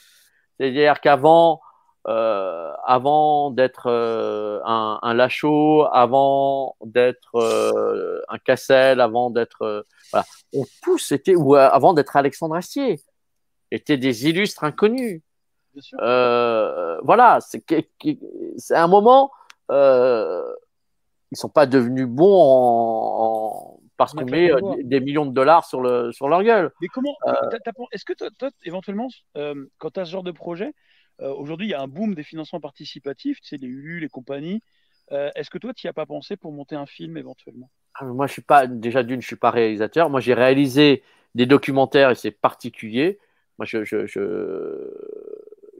c'est-à-dire 0.59 0.99
qu'avant, 1.01 1.61
euh, 2.07 2.71
avant 2.85 3.51
d'être 3.51 3.87
euh, 3.91 4.59
un, 4.65 4.97
un 5.03 5.13
Lachaud, 5.13 5.85
avant 5.91 6.75
d'être 6.83 7.35
euh, 7.35 8.21
un 8.29 8.37
Cassel, 8.39 9.01
avant 9.01 9.29
d'être, 9.29 9.61
euh, 9.63 9.83
voilà, 10.11 10.25
ont 10.55 10.65
tous 10.81 11.11
été, 11.11 11.35
ou 11.35 11.55
euh, 11.55 11.69
avant 11.69 11.93
d'être 11.93 12.15
Alexandre 12.15 12.55
Astier, 12.55 12.99
étaient 13.71 13.97
des 13.97 14.27
illustres 14.27 14.63
inconnus. 14.63 15.21
Euh, 16.01 16.99
voilà, 17.03 17.39
c'est 17.41 18.75
un 18.75 18.87
moment. 18.87 19.31
Euh, 19.71 20.43
ils 21.31 21.37
sont 21.37 21.49
pas 21.49 21.65
devenus 21.65 22.07
bons 22.07 22.33
en, 22.33 23.75
en- 23.75 23.79
parce 23.97 24.13
qu'on 24.13 24.25
met 24.25 24.51
euh, 24.51 24.61
des, 24.83 24.99
millions 24.99 25.25
de 25.25 25.33
dollars 25.33 25.65
sur 25.65 25.81
le 25.81 26.11
sur 26.11 26.29
leur 26.29 26.43
gueule. 26.43 26.71
Mais 26.81 26.87
comment 26.87 27.15
Euh, 27.27 27.33
Est-ce 27.91 28.05
que 28.05 28.13
toi, 28.13 28.29
éventuellement, 28.63 29.07
quand 29.77 29.89
tu 29.91 29.99
as 29.99 30.05
ce 30.05 30.11
genre 30.11 30.23
de 30.23 30.31
projet, 30.31 30.73
aujourd'hui, 31.19 31.67
il 31.67 31.71
y 31.71 31.73
a 31.73 31.81
un 31.81 31.87
boom 31.87 32.15
des 32.15 32.23
financements 32.23 32.59
participatifs, 32.61 33.41
tu 33.41 33.49
sais, 33.49 33.57
les 33.57 33.67
ULU, 33.67 33.99
les 33.99 34.09
compagnies. 34.09 34.61
Est-ce 35.11 35.49
que 35.49 35.57
toi, 35.57 35.73
tu 35.73 35.87
n'y 35.87 35.89
as 35.89 35.93
pas 35.93 36.05
pensé 36.05 36.37
pour 36.37 36.51
monter 36.51 36.75
un 36.75 36.85
film 36.85 37.17
éventuellement? 37.17 37.69
Ah, 37.95 38.05
Moi, 38.05 38.27
je 38.27 38.33
suis 38.33 38.41
pas 38.41 38.67
déjà 38.67 39.03
d'une, 39.03 39.21
je 39.21 39.27
suis 39.27 39.35
pas 39.35 39.51
réalisateur. 39.51 40.09
Moi, 40.09 40.19
j'ai 40.19 40.33
réalisé 40.33 41.03
des 41.35 41.45
documentaires 41.45 42.11
et 42.11 42.15
c'est 42.15 42.31
particulier. 42.31 43.19
Moi, 43.57 43.65
je, 43.65 43.83
je, 43.83 44.05
je- 44.05 44.91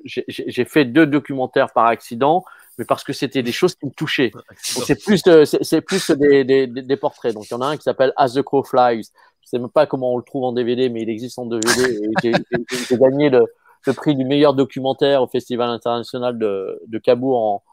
j'ai- 0.06 0.66
fait 0.66 0.86
deux 0.86 1.06
documentaires 1.06 1.72
par 1.74 1.86
accident, 1.86 2.44
mais 2.78 2.86
parce 2.86 3.04
que 3.04 3.14
c'était 3.14 3.44
des 3.44 3.52
choses 3.52 3.76
qui 3.76 3.86
me 3.86 3.92
touchaient. 3.92 4.32
C'est 4.62 5.02
plus, 5.04 5.22
euh, 5.28 5.46
c'est 5.46 5.82
plus 5.82 6.12
des, 6.12 6.44
des, 6.44 6.68
des- 6.68 6.98
portraits. 6.98 7.34
Donc, 7.34 7.46
il 7.50 7.52
y 7.52 7.54
en 7.56 7.62
a 7.62 7.68
un 7.68 7.78
qui 7.78 7.84
s'appelle 7.84 8.14
As 8.16 8.34
the 8.34 8.42
Crow 8.44 8.64
Flies. 8.64 9.10
Je 9.42 9.50
sais 9.50 9.60
même 9.60 9.70
pas 9.70 9.86
comment 9.86 10.14
on 10.14 10.18
le 10.18 10.24
trouve 10.24 10.44
en 10.44 10.52
DVD, 10.52 10.90
mais 10.90 11.02
il 11.02 11.10
existe 11.10 11.40
en 11.40 11.46
DVD. 11.46 12.00
J'ai 12.22 12.98
gagné 12.98 13.30
le, 13.30 13.46
le 13.86 13.94
prix 13.94 14.16
du 14.16 14.26
meilleur 14.26 14.54
documentaire 14.54 15.24
au 15.24 15.28
Festival 15.28 15.70
international 15.70 16.38
de, 16.38 16.82
de 16.88 16.98
Cabourg 17.00 17.38
en, 17.38 17.64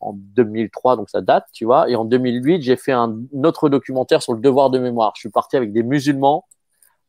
en 0.00 0.12
2003, 0.14 0.96
donc 0.96 1.10
ça 1.10 1.20
date, 1.20 1.46
tu 1.52 1.64
vois. 1.64 1.88
Et 1.90 1.96
en 1.96 2.04
2008, 2.04 2.62
j'ai 2.62 2.76
fait 2.76 2.92
un 2.92 3.16
autre 3.44 3.68
documentaire 3.68 4.22
sur 4.22 4.32
le 4.32 4.40
devoir 4.40 4.70
de 4.70 4.78
mémoire. 4.78 5.12
Je 5.16 5.20
suis 5.20 5.28
parti 5.30 5.56
avec 5.56 5.72
des 5.72 5.82
musulmans 5.82 6.44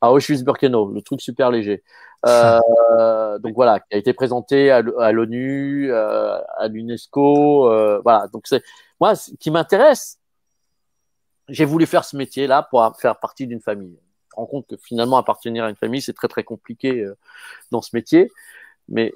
à 0.05 0.11
Auschwitz-Birkenau, 0.11 0.91
le 0.91 1.01
truc 1.01 1.21
super 1.21 1.51
léger. 1.51 1.83
Euh, 2.25 2.59
donc 3.39 3.55
voilà, 3.55 3.79
qui 3.79 3.95
a 3.95 3.97
été 3.97 4.13
présenté 4.13 4.71
à 4.71 4.81
l'ONU, 4.81 5.91
euh, 5.91 6.39
à 6.57 6.67
l'UNESCO. 6.67 7.69
euh, 7.69 7.99
voilà, 8.03 8.27
donc 8.27 8.47
c'est 8.47 8.63
moi 8.99 9.15
ce 9.15 9.31
qui 9.35 9.51
m'intéresse. 9.51 10.19
J'ai 11.47 11.65
voulu 11.65 11.85
faire 11.85 12.05
ce 12.05 12.17
métier-là 12.17 12.67
pour 12.69 12.91
faire 12.99 13.19
partie 13.19 13.45
d'une 13.45 13.61
famille. 13.61 13.97
Je 14.31 14.35
me 14.35 14.35
rends 14.37 14.45
compte 14.47 14.67
que 14.67 14.77
finalement 14.77 15.17
appartenir 15.17 15.63
à 15.63 15.69
une 15.69 15.75
famille, 15.75 16.01
c'est 16.01 16.13
très 16.13 16.27
très 16.27 16.43
compliqué 16.43 17.05
dans 17.71 17.81
ce 17.81 17.91
métier. 17.93 18.31
Mais 18.87 19.13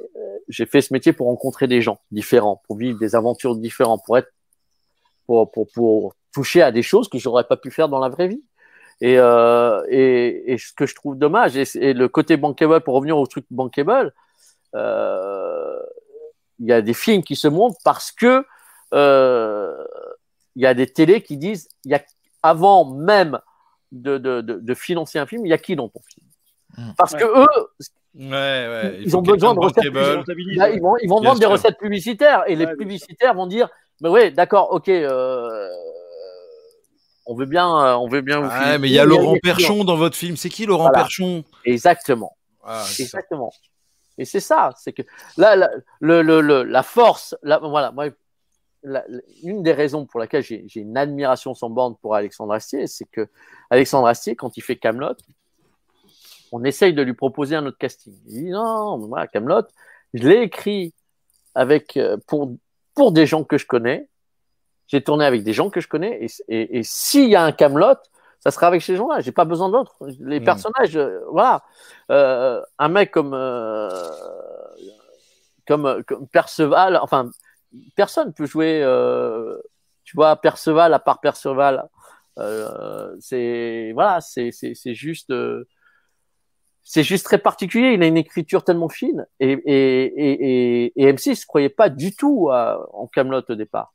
j'ai 0.48 0.66
fait 0.66 0.82
ce 0.82 0.94
métier 0.94 1.12
pour 1.12 1.28
rencontrer 1.28 1.68
des 1.68 1.82
gens 1.82 2.00
différents, 2.12 2.62
pour 2.68 2.78
vivre 2.78 3.00
des 3.00 3.16
aventures 3.16 3.56
différentes, 3.56 4.02
pour 4.06 4.18
être, 4.18 4.32
pour, 5.26 5.52
pour, 5.52 5.68
pour 5.72 6.14
toucher 6.32 6.62
à 6.62 6.72
des 6.72 6.84
choses 6.84 7.10
que 7.10 7.18
j'aurais 7.18 7.46
pas 7.46 7.58
pu 7.58 7.72
faire 7.72 7.90
dans 7.90 8.00
la 8.00 8.10
vraie 8.10 8.28
vie. 8.28 8.44
Et, 9.02 9.18
euh, 9.18 9.82
et, 9.90 10.54
et 10.54 10.58
ce 10.58 10.74
que 10.74 10.86
je 10.86 10.94
trouve 10.94 11.18
dommage, 11.18 11.56
et, 11.56 11.64
et 11.76 11.94
le 11.94 12.08
côté 12.10 12.36
bankable, 12.38 12.82
pour 12.82 12.96
revenir 12.96 13.18
au 13.18 13.26
truc 13.28 13.46
bankable, 13.50 14.14
euh, 14.76 15.80
il 16.60 16.68
y 16.68 16.74
a 16.74 16.82
des 16.82 16.94
films 16.94 17.24
qui 17.24 17.36
se 17.36 17.48
montrent 17.48 17.80
parce 17.86 18.12
que 18.12 18.46
euh, 18.94 19.84
il 20.56 20.64
y 20.64 20.66
a 20.66 20.74
des 20.74 20.88
télés 20.88 21.22
qui 21.22 21.38
disent, 21.38 21.70
il 21.86 21.92
y 21.92 21.96
a 21.96 22.04
avant 22.44 22.86
même 22.94 23.40
de, 23.92 24.18
de, 24.18 24.42
de, 24.42 24.56
de 24.56 24.74
financer 24.74 25.18
un 25.18 25.26
film, 25.26 25.46
il 25.46 25.50
y 25.50 25.54
a 25.54 25.58
qui 25.58 25.76
dans 25.76 25.88
ton 25.90 26.02
film? 26.02 26.28
Mm. 26.78 26.92
Parce 26.98 27.14
Ouais. 27.14 27.20
que 27.20 27.26
eux, 27.26 27.68
Ouais, 28.16 28.26
ouais. 28.32 28.96
il 28.98 29.04
Ils 29.04 29.16
ont 29.18 29.22
besoin 29.22 29.54
de 29.54 29.60
recettes 29.60 29.94
Là, 29.94 30.24
ouais. 30.66 30.76
ils 30.76 30.82
vont, 30.82 30.98
ils 30.98 31.08
vont 31.08 31.22
vendre 31.22 31.40
des 31.40 31.46
recettes 31.46 31.78
publicitaires 31.78 32.44
et 32.48 32.56
les 32.56 32.66
Ouais, 32.66 32.76
publicitaires 32.76 33.36
vont 33.36 33.46
dire, 33.48 33.70
mais 34.02 34.10
oui, 34.10 34.32
d'accord, 34.32 34.74
ok, 34.74 34.90
euh, 34.90 35.70
On 37.32 37.36
veut 37.36 37.46
bien, 37.46 37.70
euh, 37.86 37.94
on 37.94 38.08
veut 38.08 38.22
bien. 38.22 38.40
vous 38.42 38.50
mais 38.80 38.90
il 38.90 38.92
y 38.92 38.98
a 38.98 39.06
Laurent. 39.06 39.36
Perchon 39.44 39.84
dans 39.84 39.96
votre 39.96 40.16
film. 40.16 40.36
C'est 40.36 40.50
qui 40.50 40.66
Laurent 40.66 40.86
Voilà. 40.86 40.98
Perchon? 41.02 41.44
Exactement. 41.64 42.36
Ah, 42.64 42.84
ça. 42.84 43.04
Exactement. 43.04 43.54
Et 44.18 44.26
c'est 44.26 44.40
ça, 44.40 44.72
c'est 44.78 44.94
que 44.94 45.04
là, 45.38 45.56
la, 45.56 45.70
le, 46.02 46.24
le, 46.24 46.42
le- 46.42 46.64
la 46.64 46.82
force, 46.82 47.36
là, 47.44 47.60
voilà, 47.60 47.92
moi, 47.92 48.08
la- 48.82 49.06
la- 49.08 49.22
une 49.44 49.62
des 49.62 49.74
raisons 49.74 50.08
pour 50.08 50.20
laquelle 50.20 50.42
j'ai 50.42 50.66
une 50.76 50.98
admiration 50.98 51.54
sans 51.54 51.70
borne 51.70 51.96
pour 52.02 52.16
Alexandre 52.16 52.54
Astier, 52.54 52.88
c'est 52.88 53.06
que 53.06 53.28
Alexandre 53.70 54.08
Astier, 54.08 54.36
quand 54.36 54.58
il 54.58 54.62
fait 54.62 54.76
Camelot, 54.78 55.14
on 56.52 56.64
essaye 56.64 56.96
de 56.96 57.04
lui 57.04 57.14
proposer 57.14 57.56
un 57.56 57.66
autre 57.68 57.78
casting. 57.78 58.14
Il 58.28 58.34
dit 58.46 58.50
non, 58.50 58.98
mais 58.98 59.08
moi, 59.08 59.28
Camelot, 59.28 59.62
je 60.16 60.28
l'ai 60.28 60.42
écrit 60.42 60.96
avec 61.54 61.96
euh, 61.96 62.18
pour 62.26 62.56
pour 62.96 63.12
des 63.12 63.28
gens 63.28 63.44
que 63.44 63.60
je 63.60 63.68
connais. 63.68 64.09
J'ai 64.90 65.02
tourné 65.02 65.24
avec 65.26 65.44
des 65.44 65.54
gens 65.54 65.70
que 65.70 65.80
je 65.82 65.88
connais, 65.88 66.26
et, 66.26 66.28
et, 66.50 66.80
et 66.80 66.84
s'il 66.84 67.30
y 67.30 67.36
a 67.38 67.44
un 67.44 67.52
Camelot, 67.54 67.96
ça 68.42 68.52
sera 68.52 68.68
avec 68.68 68.82
ces 68.82 68.96
gens-là. 68.98 69.22
J'ai 69.22 69.32
pas 69.32 69.46
besoin 69.46 69.70
d'autres. 69.70 69.96
Les 70.20 70.40
Mm. 70.42 70.44
personnages, 70.44 70.98
euh, 70.98 71.20
voilà. 71.32 71.64
Euh, 72.12 72.62
un 72.78 72.90
mec 72.90 73.12
comme 73.12 73.34
euh, 73.34 73.90
comme, 75.68 76.04
comme 76.08 76.28
Perceval, 76.28 76.98
enfin, 77.02 77.30
personne 77.96 78.34
peut 78.34 78.46
jouer, 78.48 78.82
euh, 78.84 79.58
tu 80.04 80.16
vois, 80.16 80.36
Perceval 80.38 80.94
à 80.94 81.00
part 81.00 81.20
Perceval. 81.22 81.88
Euh, 82.40 83.16
c'est 83.20 83.92
voilà, 83.94 84.22
c'est 84.22 84.52
c'est 84.52 84.74
c'est 84.74 84.96
juste. 84.96 85.30
euh, 85.32 85.66
c'est 86.82 87.04
juste 87.04 87.26
très 87.26 87.38
particulier. 87.38 87.94
Il 87.94 88.02
a 88.02 88.08
une 88.08 88.18
écriture 88.18 88.64
tellement 88.64 88.90
fine 88.90 89.28
et, 89.40 89.52
et, 89.52 90.04
et, 90.06 90.86
et, 90.86 90.94
et 91.04 91.14
M6 91.14 91.42
ne 91.42 91.46
croyait 91.46 91.70
pas 91.70 91.90
du 91.90 92.16
tout 92.16 92.50
à- 92.52 92.90
en 92.94 93.06
Camelot 93.06 93.44
au 93.48 93.54
départ. 93.56 93.94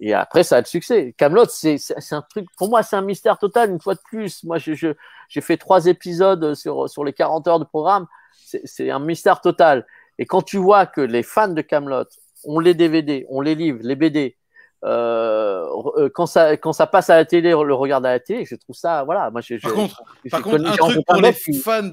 Et 0.00 0.12
après, 0.12 0.42
ça 0.42 0.56
a 0.56 0.60
le 0.60 0.66
succès. 0.66 1.14
Camelot, 1.16 1.46
c'est 1.48 1.78
un 2.10 2.22
truc. 2.22 2.46
Pour 2.58 2.68
moi, 2.68 2.82
c'est 2.82 2.96
un 2.96 3.02
mystère 3.02 3.38
total. 3.38 3.70
Une 3.70 3.80
fois 3.80 3.94
de 3.94 4.00
plus, 4.04 4.44
moi, 4.44 4.58
je- 4.58 4.74
je- 4.74 4.94
j'ai 5.28 5.40
fait 5.40 5.56
trois 5.56 5.86
épisodes 5.86 6.54
sur 6.54 6.88
sur 6.88 7.02
les 7.04 7.12
40 7.14 7.48
heures 7.48 7.58
de 7.60 7.64
programme. 7.64 8.06
C'est 8.44 8.60
c'est 8.64 8.90
un 8.90 8.98
mystère 8.98 9.40
total. 9.40 9.86
Et 10.18 10.26
quand 10.26 10.42
tu 10.42 10.58
vois 10.58 10.86
que 10.86 11.00
les 11.00 11.22
fans 11.22 11.48
de 11.48 11.62
Camelot 11.62 12.04
ont 12.44 12.58
les 12.60 12.74
DVD, 12.74 13.26
ont 13.30 13.40
les 13.40 13.54
livres, 13.54 13.80
les 13.82 13.96
BD, 13.96 14.36
euh, 14.84 15.66
euh, 15.96 16.10
quand 16.14 16.26
ça 16.26 16.56
quand 16.56 16.72
ça 16.72 16.86
passe 16.86 17.10
à 17.10 17.16
la 17.16 17.24
télé, 17.24 17.50
le 17.50 17.74
regardent 17.74 18.06
à 18.06 18.12
la 18.12 18.20
télé, 18.20 18.44
je 18.44 18.54
trouve 18.56 18.76
ça, 18.76 19.02
voilà. 19.04 19.30
Moi, 19.30 19.40
je, 19.40 19.56
Par 19.56 19.70
je- 19.70 19.74
contre, 19.76 20.02
je 20.24 20.30
Par 20.30 20.42
contre, 20.42 20.56
un 20.66 20.72
j'ai 20.72 20.76
truc 20.92 21.06
pour 21.06 21.20
les 21.22 21.32
fans, 21.32 21.90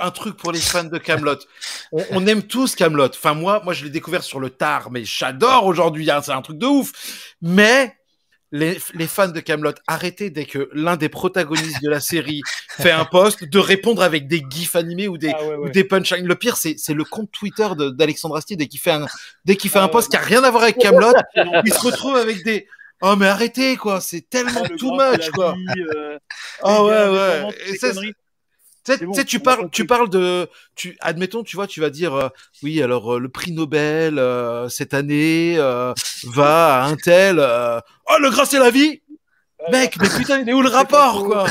un 0.00 0.10
truc 0.10 0.36
pour 0.36 0.52
les 0.52 0.60
fans 0.60 0.84
de 0.84 0.98
Camelot. 0.98 1.38
On, 1.92 2.04
on 2.10 2.26
aime 2.26 2.42
tous 2.42 2.74
Camelot. 2.74 3.08
Enfin 3.08 3.34
moi, 3.34 3.60
moi 3.64 3.72
je 3.72 3.84
l'ai 3.84 3.90
découvert 3.90 4.22
sur 4.22 4.40
le 4.40 4.50
tard, 4.50 4.90
mais 4.90 5.04
j'adore 5.04 5.64
aujourd'hui. 5.66 6.10
hein, 6.10 6.20
c'est 6.22 6.32
un 6.32 6.42
truc 6.42 6.58
de 6.58 6.66
ouf. 6.66 6.92
Mais 7.40 7.94
les, 8.50 8.78
les 8.94 9.06
fans 9.06 9.28
de 9.28 9.40
Camelot, 9.40 9.74
arrêtez 9.86 10.30
dès 10.30 10.46
que 10.46 10.70
l'un 10.72 10.96
des 10.96 11.08
protagonistes 11.10 11.82
de 11.82 11.90
la 11.90 12.00
série 12.00 12.40
fait 12.70 12.90
un 12.90 13.04
post 13.04 13.44
de 13.44 13.58
répondre 13.58 14.02
avec 14.02 14.26
des 14.26 14.42
gifs 14.50 14.74
animés 14.74 15.06
ou 15.06 15.18
des 15.18 15.32
Ah 15.34 15.44
ouais, 15.44 15.54
ou 15.56 15.64
ouais. 15.64 15.70
des 15.70 15.84
punchlines. 15.84 16.26
Le 16.26 16.34
pire, 16.34 16.56
c'est 16.56 16.74
c'est 16.78 16.94
le 16.94 17.04
compte 17.04 17.30
Twitter 17.30 17.68
d'Alexandre 17.76 18.36
Astier 18.36 18.56
dès 18.56 18.66
qu'il 18.66 18.80
fait 18.80 18.90
un 18.92 19.06
dès 19.44 19.56
qu'il 19.56 19.70
fait 19.70 19.78
Ah 19.78 19.82
un 19.82 19.86
ouais, 19.86 19.92
post 19.92 20.10
qui 20.10 20.16
a 20.16 20.20
rien 20.20 20.42
à 20.44 20.50
voir 20.50 20.62
avec 20.62 20.78
Camelot, 20.78 21.12
il 21.66 21.72
se 21.74 21.80
retrouve 21.80 22.16
avec 22.16 22.42
des 22.44 22.66
Oh 23.00 23.14
mais 23.16 23.26
arrêtez 23.28 23.76
quoi, 23.76 24.00
c'est 24.00 24.22
tellement 24.28 24.62
Ah, 24.64 24.68
le 24.68 24.76
too 24.76 24.90
much 24.92 25.30
quoi. 25.30 25.54
euh, 25.94 26.18
Ah 26.64 26.78
les 26.78 26.80
ouais 26.84 26.90
gars, 26.90 27.12
ouais. 27.12 27.54
Et 27.68 27.76
ça, 27.76 27.92
sais, 28.92 28.98
C'est 28.98 29.06
bon, 29.06 29.12
tu 29.24 29.40
parles, 29.40 29.70
tu 29.70 29.86
parles 29.86 30.08
de, 30.10 30.48
tu, 30.74 30.96
admettons, 31.00 31.42
tu 31.42 31.56
vois, 31.56 31.66
tu 31.66 31.80
vas 31.80 31.90
dire, 31.90 32.14
euh, 32.14 32.28
oui, 32.62 32.82
alors 32.82 33.14
euh, 33.14 33.18
le 33.18 33.28
prix 33.28 33.52
Nobel 33.52 34.18
euh, 34.18 34.68
cette 34.68 34.94
année 34.94 35.54
euh, 35.58 35.92
va 36.24 36.82
à 36.82 36.86
un 36.86 36.96
tel. 36.96 37.38
euh, 37.38 37.80
oh, 38.10 38.16
le 38.20 38.30
gras 38.30 38.44
c'est 38.46 38.58
la 38.58 38.70
vie, 38.70 39.00
mec, 39.70 39.96
mais 40.00 40.08
putain, 40.08 40.40
il 40.40 40.48
est 40.48 40.52
où 40.52 40.62
le 40.62 40.68
rapport, 40.80 41.24
quoi? 41.24 41.46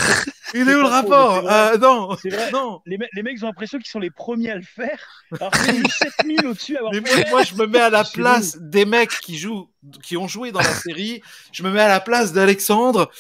Il 0.53 0.61
est 0.69 0.76
où 0.76 0.81
le 0.81 0.88
rapport? 0.88 1.43
Euh, 1.51 1.77
Non, 1.77 2.07
vrai. 2.23 2.51
non. 2.53 2.80
Les, 2.85 2.97
me- 2.97 3.05
les 3.14 3.22
mecs 3.22 3.43
ont 3.43 3.47
l'impression 3.47 3.80
qu'ils 3.80 3.89
sont 3.89 3.99
les 3.99 4.09
premiers 4.09 4.51
à 4.51 4.55
le 4.55 4.61
faire. 4.61 4.97
Alors 5.41 5.51
qu'il 5.51 5.73
y 5.76 5.77
a 5.77 5.80
eu 5.81 5.84
7000 5.89 6.45
au-dessus 6.47 6.77
Mais 6.93 7.01
moi, 7.01 7.11
moi, 7.31 7.43
je 7.43 7.53
me 7.55 7.65
mets 7.68 7.81
à 7.81 7.89
la 7.89 8.03
place 8.14 8.57
des 8.57 8.85
mecs 8.85 9.09
qui 9.19 9.38
jouent, 9.38 9.68
qui 10.03 10.15
ont 10.15 10.30
joué 10.30 10.53
dans 10.53 10.61
la 10.61 10.73
série. 10.73 11.22
Je 11.51 11.64
me 11.64 11.69
mets 11.69 11.81
à 11.81 11.89
la 11.89 11.99
place 11.99 12.31
d'Alexandre. 12.31 13.11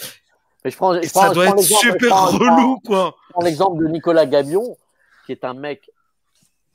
Mais 0.63 0.71
je 0.71 0.77
prends, 0.77 0.93
je 0.93 0.99
Et 1.05 1.09
prends- 1.09 1.21
ça 1.23 1.27
je 1.29 1.33
doit 1.33 1.45
prends 1.47 1.57
être 1.57 1.63
super 1.67 2.29
relou, 2.31 2.79
quoi. 2.85 3.17
L'exemple 3.41 3.83
de 3.83 3.87
Nicolas 3.87 4.25
Gabion, 4.25 4.77
qui 5.25 5.31
est 5.31 5.43
un 5.43 5.53
mec 5.53 5.91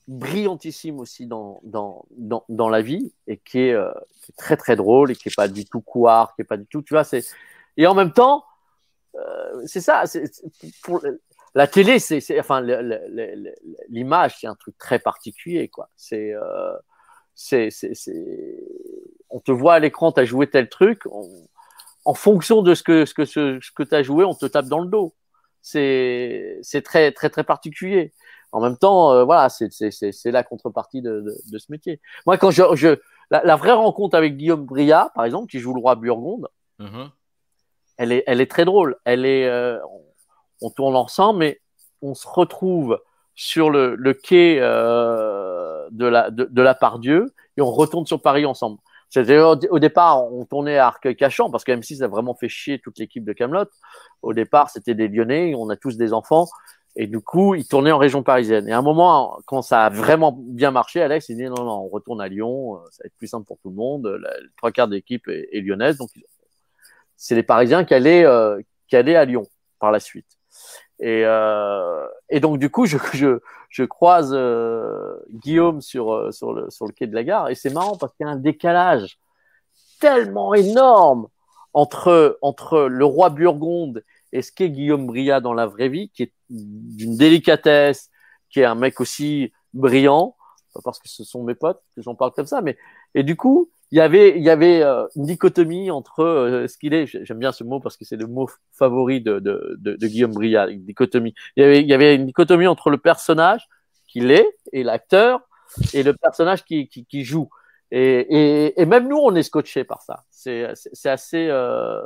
brillantissime 0.09 0.99
aussi 0.99 1.27
dans, 1.27 1.61
dans, 1.65 2.05
dans, 2.49 2.69
la 2.69 2.83
vie 2.83 3.13
et 3.27 3.37
qui 3.39 3.61
est, 3.61 3.73
euh, 3.73 3.93
qui 4.21 4.33
est 4.33 4.37
très 4.37 4.57
très 4.57 4.77
drôle 4.77 5.13
et 5.13 5.15
qui 5.15 5.29
est 5.29 5.35
pas 5.35 5.49
du 5.49 5.65
tout 5.65 5.81
couard, 5.81 6.35
qui 6.35 6.43
est 6.43 6.45
pas 6.45 6.57
du 6.57 6.67
tout, 6.67 6.83
tu 6.83 6.95
vois, 6.95 7.05
c'est 7.05 7.25
et 7.77 7.87
en 7.87 7.95
même 7.95 8.13
temps, 8.13 8.45
euh, 9.15 9.63
c'est 9.67 9.81
ça, 9.81 10.05
c'est 10.07 10.31
pour 10.83 11.01
la 11.55 11.67
télé, 11.67 11.99
c'est 11.99 12.39
enfin 12.39 12.61
l'image, 13.89 14.39
c'est 14.41 14.47
un 14.47 14.55
truc 14.55 14.77
très 14.79 14.99
particulier, 14.99 15.69
quoi. 15.69 15.89
C'est 15.97 16.33
euh, 16.35 16.77
c'est 17.35 17.71
c'est 17.71 17.93
on 19.31 19.41
te 19.41 19.53
voit 19.53 19.75
à 19.75 19.79
l'écran, 19.79 20.13
t'as 20.13 20.25
joué 20.25 20.49
tel 20.49 20.69
truc, 20.69 21.03
en 22.05 22.15
fonction 22.15 22.63
de 22.63 22.75
ce 22.75 22.83
que 22.83 23.07
ce 23.07 23.15
que 23.15 23.25
ce, 23.25 23.59
ce 23.61 23.71
que 23.73 23.83
t'as 23.83 24.03
joué, 24.03 24.25
on 24.25 24.35
te 24.35 24.47
tape 24.47 24.67
dans 24.67 24.81
le 24.81 24.89
dos. 24.89 25.15
C'est 25.63 26.59
c'est 26.63 26.83
très 26.83 27.13
très 27.13 27.31
très 27.31 27.45
particulier. 27.45 28.13
En 28.51 28.61
même 28.61 28.77
temps, 28.77 29.13
euh, 29.13 29.25
voilà, 29.25 29.49
c'est 29.49 29.73
c'est 29.73 29.91
c'est 29.91 30.31
la 30.31 30.43
contrepartie 30.43 31.01
de, 31.01 31.21
de 31.23 31.35
de 31.51 31.59
ce 31.59 31.71
métier. 31.71 32.01
Moi, 32.27 32.37
quand 32.37 32.51
je 32.51 32.63
je 32.75 32.97
la, 33.31 33.43
la 33.45 33.57
vraie 33.57 33.73
rencontre 33.73 34.17
avec 34.17 34.37
Guillaume 34.37 34.67
Bria, 34.67 35.11
par 35.15 35.25
exemple, 35.25 35.51
qui 35.51 35.59
joue 35.59 35.73
le 35.73 35.81
roi 35.81 35.95
Burgonde, 35.95 36.49
Mhm. 36.79 37.11
elle 37.97 38.13
est, 38.13 38.25
elle 38.27 38.41
est 38.41 38.51
très 38.51 38.65
drôle. 38.65 38.97
Elle 39.05 39.25
est, 39.25 39.47
euh, 39.49 39.79
on, 39.87 40.03
on 40.67 40.71
tourne 40.71 40.97
ensemble, 40.97 41.39
mais 41.39 41.61
on 42.03 42.15
se 42.15 42.27
retrouve 42.27 43.01
sur 43.35 43.71
le, 43.71 43.95
le 43.95 44.13
quai 44.15 44.59
euh, 44.61 45.89
de 45.93 46.07
la 46.07 46.31
de, 46.31 46.45
de 46.45 46.63
la 46.63 46.75
Pardieu 46.75 47.33
et 47.57 47.63
on 47.63 47.71
retourne 47.71 48.05
sur 48.07 48.21
Paris 48.21 48.45
ensemble. 48.45 48.79
C'était 49.13 49.39
au, 49.41 49.79
départ, 49.79 50.33
on 50.33 50.47
tournait 50.47 50.79
à 50.79 50.87
Arcueil-Cachan 50.87 51.51
parce 51.51 51.65
que 51.65 51.73
M6 51.73 52.03
a 52.03 52.09
vraiment 52.09 52.35
fait 52.35 52.49
chier 52.49 52.79
toute 52.79 52.99
l'équipe 52.99 53.27
de 53.27 53.35
Camelot. 53.35 53.67
Au 54.23 54.33
départ, 54.33 54.71
c'était 54.71 54.95
des 54.95 55.07
Lyonnais, 55.07 55.55
on 55.55 55.69
a 55.69 55.77
tous 55.77 55.99
des 55.99 56.15
enfants. 56.15 56.49
Et 56.97 57.07
du 57.07 57.21
coup, 57.21 57.55
ils 57.55 57.69
tournaient 57.69 57.93
en 57.93 57.99
région 57.99 58.23
parisienne. 58.23 58.67
Et 58.69 58.73
à 58.73 58.79
un 58.79 58.83
moment, 58.83 59.39
quand 59.45 59.61
ça 59.61 59.85
a 59.85 59.91
vraiment 59.91 60.33
bien 60.33 60.71
marché, 60.71 61.03
Alex, 61.03 61.29
il 61.29 61.37
dit 61.37 61.45
non, 61.45 61.63
non, 61.63 61.85
on 61.85 61.89
retourne 61.89 62.23
à 62.23 62.29
Lyon, 62.29 62.77
euh, 62.77 62.79
ça 62.91 63.03
va 63.03 63.09
être 63.09 63.17
plus 63.19 63.27
simple 63.27 63.45
pour 63.45 63.59
tout 63.59 63.69
le 63.69 63.77
monde. 63.77 64.19
Trois 64.57 64.73
quarts 64.73 64.89
de 64.89 64.95
l'équipe 64.95 65.29
est, 65.29 65.61
lyonnaise, 65.61 65.99
donc 65.99 66.09
c'est 67.19 67.35
les 67.35 67.43
Parisiens 67.43 67.85
qui 67.85 67.93
allaient, 67.93 68.25
euh, 68.25 68.63
qui 68.89 68.97
allaient 68.97 69.17
à 69.17 69.27
Lyon 69.27 69.45
par 69.79 69.93
la 69.93 70.01
suite. 70.01 70.39
Et, 71.03 71.25
euh, 71.25 72.07
et 72.31 72.39
donc 72.39 72.59
du 72.59 72.71
coup, 72.71 72.87
je, 72.87 73.85
croise 73.87 74.31
euh, 74.33 75.17
Guillaume 75.33 75.81
sur, 75.81 76.15
euh, 76.15 76.31
sur, 76.31 76.53
le, 76.53 76.93
quai 76.93 77.09
de 77.09 77.15
la 77.15 77.25
gare, 77.25 77.51
et 77.51 77.57
c'est 77.57 77.71
marrant 77.71 77.97
parce 77.97 78.15
qu'il 78.15 78.25
y 78.25 78.29
a 78.29 78.33
un 78.33 78.37
décalage 78.37 79.19
tellement 80.01 80.55
énorme 80.55 81.27
entre, 81.75 82.87
le 82.89 83.05
roi 83.05 83.31
Burgonde 83.31 84.05
et 84.33 84.43
ce 84.43 84.53
qu'est 84.53 84.71
Guillaume 84.71 85.07
Bria 85.09 85.41
dans 85.41 85.55
la 85.55 85.67
vraie 85.67 85.89
vie, 85.89 86.09
qui 86.11 86.23
est 86.23 86.33
d'une 86.49 87.17
délicatesse, 87.17 88.09
qui 88.49 88.61
est 88.61 88.65
un 88.65 88.77
mec 88.77 89.01
aussi 89.01 89.53
brillant, 89.75 90.37
parce 90.85 91.01
que 91.01 91.09
ce 91.09 91.25
sont 91.25 91.43
mes 91.43 91.57
potes 91.57 91.83
que 91.97 92.03
j'en 92.03 92.15
parle 92.15 92.31
comme 92.31 92.47
ça, 92.47 92.61
mais 92.61 92.79
et 93.17 93.25
du 93.25 93.35
coup, 93.35 93.71
il 93.93 93.99
y 93.99 94.01
avait, 94.01 94.37
il 94.37 94.43
y 94.43 94.51
avait 94.51 94.83
euh, 94.83 95.07
une 95.17 95.27
dichotomie 95.27 95.91
entre 95.93 96.21
euh, 96.25 96.67
ce 96.67 96.77
qu'il 96.79 96.95
est. 96.95 97.07
J'aime 97.07 97.39
bien 97.39 97.53
ce 97.53 97.63
mot 97.63 97.79
parce 97.79 97.97
que 97.97 98.05
c'est 98.05 98.17
le 98.17 98.27
mot 98.27 98.49
favori 98.73 99.21
de, 99.21 99.39
de, 99.39 99.77
de, 99.79 99.95
de 99.95 100.07
Guillaume 100.09 100.33
Bria, 100.33 100.67
une 100.69 100.85
dichotomie. 100.85 101.35
Il 101.57 101.63
y, 101.63 101.67
avait, 101.67 101.81
il 101.83 101.87
y 101.89 101.95
avait 101.95 102.17
une 102.17 102.27
dichotomie 102.27 102.67
entre 102.67 102.91
le 102.91 102.99
personnage 102.99 103.69
qu'il 104.09 104.31
est 104.33 104.47
et 104.73 104.83
l'acteur 104.83 105.47
et 105.95 106.03
le 106.03 106.15
personnage 106.15 106.65
qui, 106.65 106.89
qui, 106.89 107.05
qui 107.07 107.23
joue. 107.23 107.49
Et, 107.91 108.01
et, 108.31 108.81
et 108.81 108.87
même 108.87 109.09
nous, 109.09 109.19
on 109.19 109.35
est 109.37 109.43
scotché 109.43 109.85
par 109.85 110.01
ça. 110.03 110.25
C'est 110.31 110.65
assez, 111.05 111.49
euh, 111.49 112.03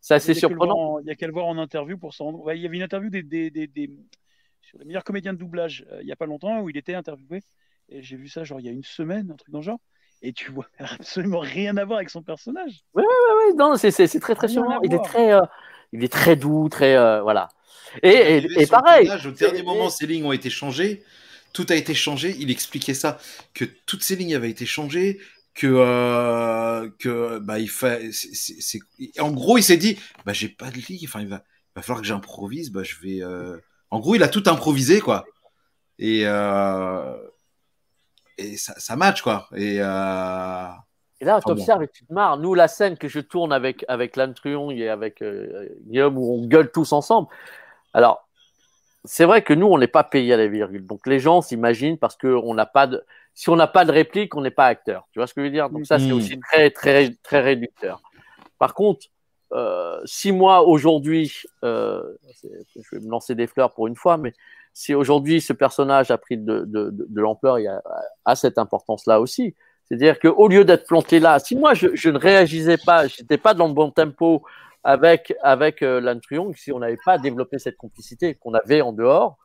c'est 0.00 0.14
assez 0.14 0.32
voir 0.32 0.38
surprenant. 0.40 0.94
en- 0.94 0.98
Il 0.98 1.06
y 1.06 1.10
a 1.10 1.14
qu'à 1.14 1.26
le 1.28 1.32
voir 1.32 1.46
en 1.46 1.56
interview 1.58 1.96
pour 1.96 2.12
s'en 2.14 2.24
rendre. 2.26 2.40
Ouais, 2.42 2.58
il 2.58 2.62
y 2.62 2.66
avait 2.66 2.76
une 2.76 2.82
interview 2.82 3.10
des, 3.10 3.22
des, 3.22 3.50
des, 3.50 3.68
des- 3.68 3.90
sur 4.60 4.78
les 4.78 4.84
meilleurs 4.84 5.04
comédiens 5.04 5.32
de 5.32 5.38
doublage 5.38 5.86
euh, 5.92 5.98
il 6.02 6.06
n'y 6.06 6.12
a 6.12 6.16
pas 6.16 6.26
longtemps 6.26 6.60
où 6.60 6.68
il 6.68 6.76
était 6.76 6.94
interviewé. 6.94 7.42
Et 7.88 8.02
j'ai 8.02 8.16
vu 8.16 8.28
ça 8.28 8.42
genre 8.44 8.58
il 8.60 8.66
y 8.66 8.68
a 8.68 8.72
une 8.72 8.82
semaine, 8.84 9.30
un 9.30 9.36
truc 9.36 9.50
dans 9.52 9.60
le 9.60 9.64
genre. 9.64 9.78
Et 10.22 10.32
tu 10.32 10.50
vois 10.50 10.66
absolument 10.78 11.38
rien 11.40 11.76
à 11.76 11.84
voir 11.84 11.98
avec 11.98 12.10
son 12.10 12.22
personnage. 12.22 12.80
Oui, 12.94 13.04
non, 13.56 13.76
c'est 13.76 13.90
c'est- 13.90 14.06
c'est 14.06 14.20
très 14.20 14.34
très 14.34 14.48
surprenant. 14.48 14.80
Il 14.82 14.92
est 14.94 15.04
très, 15.04 15.32
euh, 15.32 15.40
il 15.92 16.02
est 16.04 16.12
très 16.12 16.34
doux, 16.36 16.68
très 16.68 16.96
euh, 16.96 17.22
voilà. 17.22 17.48
Et, 18.02 18.66
pareil. 18.66 19.06
tournage, 19.06 19.26
au 19.26 19.30
dernier 19.30 19.62
moment, 19.62 19.88
ces 19.90 20.06
lignes 20.06 20.24
ont 20.26 20.32
été 20.32 20.50
changées. 20.50 21.02
Tout 21.52 21.66
a 21.70 21.74
été 21.74 21.94
changé. 21.94 22.36
Il 22.38 22.50
expliquait 22.50 22.94
ça, 22.94 23.18
que 23.54 23.64
toutes 23.86 24.02
ces 24.02 24.16
lignes 24.16 24.34
avaient 24.34 24.50
été 24.50 24.66
changées, 24.66 25.18
que 25.54 25.66
euh, 25.66 26.90
que 26.98 27.38
bah 27.38 27.58
il 27.58 27.70
fait. 27.70 28.12
c'est- 28.12 28.34
c'est- 28.34 28.60
c'est- 28.60 29.20
En 29.20 29.30
gros, 29.32 29.56
il 29.56 29.62
s'est 29.62 29.76
dit, 29.78 29.98
bah 30.26 30.32
j'ai 30.32 30.48
pas 30.48 30.70
de 30.70 30.76
ligne. 30.78 31.00
Enfin, 31.04 31.20
il 31.20 31.28
va, 31.28 31.36
il 31.36 31.72
va 31.76 31.82
falloir 31.82 32.00
que 32.02 32.06
j'improvise. 32.06 32.70
Bah 32.70 32.82
je 32.82 32.96
vais. 33.02 33.22
euh, 33.22 33.56
En 33.90 34.00
gros, 34.00 34.14
il 34.16 34.22
a 34.22 34.28
tout 34.28 34.42
improvisé, 34.46 35.00
quoi. 35.00 35.24
Et 35.98 36.22
euh... 36.26 37.16
et 38.38 38.56
ça, 38.56 38.74
ça 38.78 38.96
match, 38.96 39.22
quoi. 39.22 39.48
Et 39.54 39.78
euh... 39.80 40.66
Et 41.20 41.24
là, 41.24 41.40
tu 41.44 41.50
observes 41.50 41.82
et 41.82 41.88
tu 41.88 42.06
te 42.06 42.12
marres. 42.12 42.38
Nous, 42.38 42.54
la 42.54 42.68
scène 42.68 42.96
que 42.96 43.08
je 43.08 43.18
tourne 43.18 43.52
avec, 43.52 43.84
avec 43.88 44.16
Lan 44.16 44.32
Truong 44.32 44.70
et 44.70 44.88
avec 44.88 45.20
euh, 45.20 45.68
Guillaume, 45.86 46.16
où 46.16 46.34
on 46.34 46.46
gueule 46.46 46.70
tous 46.70 46.92
ensemble. 46.92 47.26
Alors, 47.92 48.28
c'est 49.04 49.24
vrai 49.24 49.42
que 49.42 49.52
nous, 49.52 49.66
on 49.66 49.78
n'est 49.78 49.88
pas 49.88 50.04
payé 50.04 50.34
à 50.34 50.36
la 50.36 50.46
virgule. 50.46 50.86
Donc, 50.86 51.06
les 51.08 51.18
gens 51.18 51.40
s'imaginent 51.40 51.98
parce 51.98 52.16
que 52.16 52.28
on 52.28 52.54
n'a 52.54 52.66
pas 52.66 52.86
de, 52.86 53.02
si 53.34 53.50
on 53.50 53.56
n'a 53.56 53.66
pas 53.66 53.84
de 53.84 53.90
réplique, 53.90 54.36
on 54.36 54.42
n'est 54.42 54.52
pas 54.52 54.66
acteur. 54.66 55.08
Tu 55.10 55.18
vois 55.18 55.26
ce 55.26 55.34
que 55.34 55.40
je 55.40 55.46
veux 55.46 55.52
dire? 55.52 55.70
Donc, 55.70 55.86
ça, 55.86 55.98
c'est 55.98 56.06
Mhm. 56.06 56.12
aussi 56.12 56.38
très, 56.38 56.70
très, 56.70 57.14
très 57.24 57.40
réducteur. 57.40 58.00
Par 58.60 58.74
contre, 58.74 59.06
euh, 59.52 60.00
si 60.04 60.30
moi, 60.30 60.62
aujourd'hui, 60.62 61.32
euh, 61.64 62.02
je 62.44 62.96
vais 62.96 63.00
me 63.04 63.10
lancer 63.10 63.34
des 63.34 63.48
fleurs 63.48 63.72
pour 63.72 63.88
une 63.88 63.96
fois, 63.96 64.18
mais 64.18 64.34
si 64.74 64.94
aujourd'hui 64.94 65.40
ce 65.40 65.52
personnage 65.52 66.10
a 66.10 66.18
pris 66.18 66.36
de, 66.36 66.66
l'ampleur, 67.14 67.58
il 67.58 67.68
a, 68.24 68.34
cette 68.34 68.58
importance-là 68.58 69.20
aussi. 69.20 69.54
C'est-à-dire 69.84 70.18
qu'au 70.18 70.48
lieu 70.48 70.64
d'être 70.64 70.86
planté 70.86 71.18
là, 71.18 71.38
si 71.38 71.56
moi 71.56 71.74
je, 71.74 72.08
ne 72.08 72.18
réagissais 72.18 72.76
pas, 72.84 73.06
j'étais 73.06 73.38
pas 73.38 73.54
dans 73.54 73.68
le 73.68 73.74
bon 73.74 73.90
tempo 73.90 74.42
avec 74.84 75.34
avec 75.42 75.82
euh, 75.82 76.14
si 76.54 76.72
on 76.72 76.78
n'avait 76.78 76.98
pas 77.04 77.18
développé 77.18 77.58
cette 77.58 77.76
complicité 77.76 78.34
qu'on 78.34 78.54
avait 78.54 78.80
en 78.80 78.92
dehors, 78.92 79.38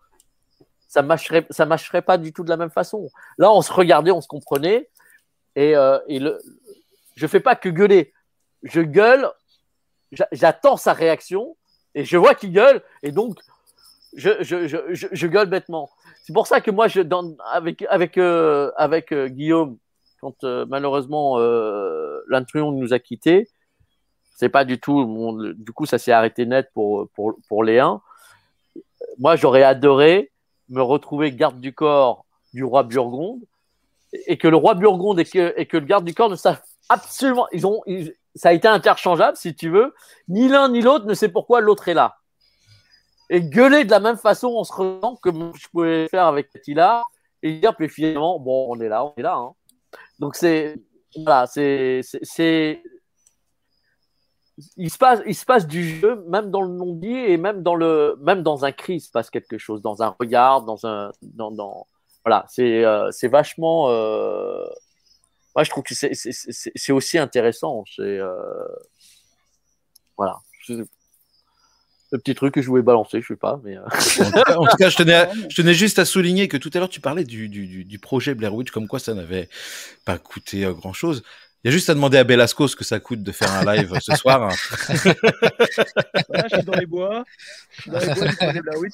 ça 0.88 1.02
marcherait 1.02 1.46
ça 1.50 1.66
marcherait 1.66 2.02
pas 2.02 2.18
du 2.18 2.34
tout 2.34 2.44
de 2.44 2.50
la 2.50 2.58
même 2.58 2.70
façon. 2.70 3.10
Là, 3.38 3.52
on 3.52 3.62
se 3.62 3.72
regardait, 3.72 4.12
on 4.12 4.22
se 4.22 4.28
comprenait, 4.28 4.90
et, 5.56 5.76
euh, 5.76 5.98
et 6.08 6.20
le, 6.20 6.40
je 7.16 7.28
fais 7.28 7.40
pas 7.40 7.56
que 7.56 7.70
gueuler, 7.70 8.14
je 8.64 8.82
gueule, 8.82 9.30
j'a- 10.12 10.28
j'attends 10.32 10.78
sa 10.78 10.94
réaction 10.94 11.56
et 11.96 12.06
je 12.06 12.18
vois 12.18 12.36
qu'il 12.36 12.52
gueule 12.52 12.82
et 13.02 13.12
donc 13.12 13.40
je, 14.16 15.28
gueule 15.28 15.50
bêtement. 15.50 15.90
C'est 16.24 16.34
pour 16.34 16.48
ça 16.48 16.62
que 16.62 16.72
moi, 16.72 16.88
je, 16.88 17.02
avec, 17.50 18.18
euh, 18.18 18.72
euh, 18.80 19.28
Guillaume, 19.28 19.78
quand 20.22 20.44
euh, 20.44 20.66
malheureusement 20.68 21.38
l'Intrion 22.28 22.72
nous 22.72 22.94
a 22.94 23.00
quittés, 23.00 23.48
c'est 24.36 24.50
pas 24.50 24.66
du 24.66 24.80
tout. 24.80 25.54
du 25.56 25.72
coup, 25.72 25.86
ça 25.86 25.98
s'est 25.98 26.12
arrêté 26.12 26.46
net 26.46 26.70
pour, 26.74 27.10
pour. 27.16 27.64
Moi, 29.20 29.36
j'aurais 29.36 29.64
adoré 29.64 30.32
me 30.70 30.82
retrouver 30.82 31.32
garde 31.32 31.60
du 31.60 31.74
corps 31.74 32.26
du 32.54 32.64
roi 32.64 32.84
Burgonde 32.84 33.42
et 34.28 34.38
que 34.38 34.48
le 34.48 34.56
roi 34.56 34.76
Burgonde 34.76 35.20
et 35.20 35.26
que, 35.26 35.78
le 35.78 35.86
garde 35.86 36.06
du 36.06 36.14
corps 36.14 36.30
ne 36.30 36.36
savent 36.36 36.62
absolument. 36.90 37.48
Ça 38.36 38.50
a 38.50 38.54
été 38.54 38.68
interchangeable, 38.68 39.38
si 39.38 39.56
tu 39.56 39.70
veux. 39.70 39.94
Ni 40.28 40.48
l'un 40.48 40.70
ni 40.70 40.82
l'autre 40.82 41.06
ne 41.06 41.14
sait 41.14 41.30
pourquoi 41.30 41.62
l'autre 41.62 41.88
est 41.90 41.94
là. 41.94 42.16
Et 43.34 43.42
gueuler 43.42 43.84
de 43.84 43.90
la 43.90 44.00
même 44.00 44.18
façon 44.18 44.50
en 44.50 44.64
se 44.64 44.72
rendant 44.72 45.16
comme 45.16 45.54
je 45.56 45.68
pouvais 45.70 46.08
faire 46.08 46.28
avec 46.28 46.56
Attila 46.56 47.02
et 47.42 47.60
dire, 47.60 47.76
puis 47.76 47.90
finalement, 47.90 48.40
bon, 48.40 48.68
on 48.70 48.80
est 48.80 48.88
là, 48.88 49.04
on 49.04 49.14
est 49.18 49.24
là. 49.24 49.38
hein. 49.38 49.54
Donc 50.20 50.36
c'est, 50.36 50.76
voilà, 51.16 51.48
c'est, 51.48 52.02
c'est, 52.04 52.84
il 54.78 54.92
se 54.92 55.00
passe, 55.00 55.22
il 55.26 55.34
se 55.34 55.46
passe 55.46 55.66
du 55.66 55.84
jeu, 55.84 56.24
même 56.28 56.52
dans 56.52 56.62
le 56.62 56.70
non-dit 56.70 57.08
et 57.10 57.38
même 57.38 57.64
dans 57.64 57.74
le, 57.74 58.16
même 58.22 58.44
dans 58.44 58.66
un 58.66 58.72
cri, 58.72 58.98
il 58.98 59.02
se 59.02 59.10
passe 59.10 59.32
quelque 59.32 59.58
chose, 59.58 59.82
dans 59.82 60.04
un 60.04 60.16
regard, 60.20 60.62
dans 60.62 60.86
un, 60.86 61.12
dans, 61.24 61.50
dans, 61.50 61.88
voilà, 62.24 62.46
c'est, 62.50 62.86
euh, 62.86 63.10
c'est 63.10 63.30
vachement, 63.30 63.90
euh, 63.90 64.64
moi 65.56 65.64
je 65.64 65.72
trouve 65.72 65.84
que 65.84 65.96
c'est, 65.96 66.92
aussi 66.92 67.18
intéressant, 67.18 67.84
c'est, 67.96 68.04
euh, 68.04 68.36
voilà, 70.18 70.38
le 72.14 72.20
petit 72.20 72.36
truc 72.36 72.54
que 72.54 72.62
je 72.62 72.68
voulais 72.68 72.82
balancer, 72.84 73.22
je 73.22 73.28
sais 73.28 73.36
pas, 73.36 73.60
mais. 73.64 73.76
euh, 73.78 73.82
En 74.58 74.66
tout 74.68 74.78
cas, 74.78 74.90
je, 74.90 74.96
tenais 74.98 75.14
à- 75.16 75.30
je 75.50 75.56
tenais 75.56 75.74
juste 75.74 76.00
à 76.00 76.06
souligner 76.06 76.48
que 76.48 76.58
tout 76.58 76.70
à 76.74 76.80
l'heure, 76.80 76.90
tu 76.90 77.02
parlais 77.02 77.24
du, 77.26 77.50
du, 77.50 77.68
du, 77.68 77.84
du 77.84 78.00
projet 78.00 78.34
Blair 78.36 78.54
Witch, 78.54 78.72
comme 78.72 78.88
quoi 78.88 79.00
ça 79.00 79.14
n'avait 79.14 79.50
pas 80.06 80.18
coûté 80.18 80.64
euh, 80.66 80.74
grand 80.74 80.94
chose. 80.94 81.24
Il 81.64 81.68
y 81.68 81.70
a 81.70 81.72
juste 81.72 81.90
à 81.90 81.94
demander 81.94 82.18
à 82.18 82.24
Belasco 82.26 82.68
ce 82.68 82.76
que 82.76 82.84
ça 82.84 83.00
coûte 83.00 83.24
de 83.24 83.32
faire 83.32 83.52
un 83.54 83.64
live 83.76 83.98
ce 84.02 84.16
soir. 84.18 84.50
Voilà, 86.28 86.48
je 86.50 86.56
suis 86.56 86.64
dans 86.66 86.74
les 86.74 86.86
bois. 86.86 87.24
Je 87.78 87.82
suis 87.82 87.90
dans 87.92 88.00
les 88.00 88.14
bois 88.14 88.26
du 88.28 88.36
projet 88.36 88.62
Blair 88.62 88.80
Witch. 88.80 88.94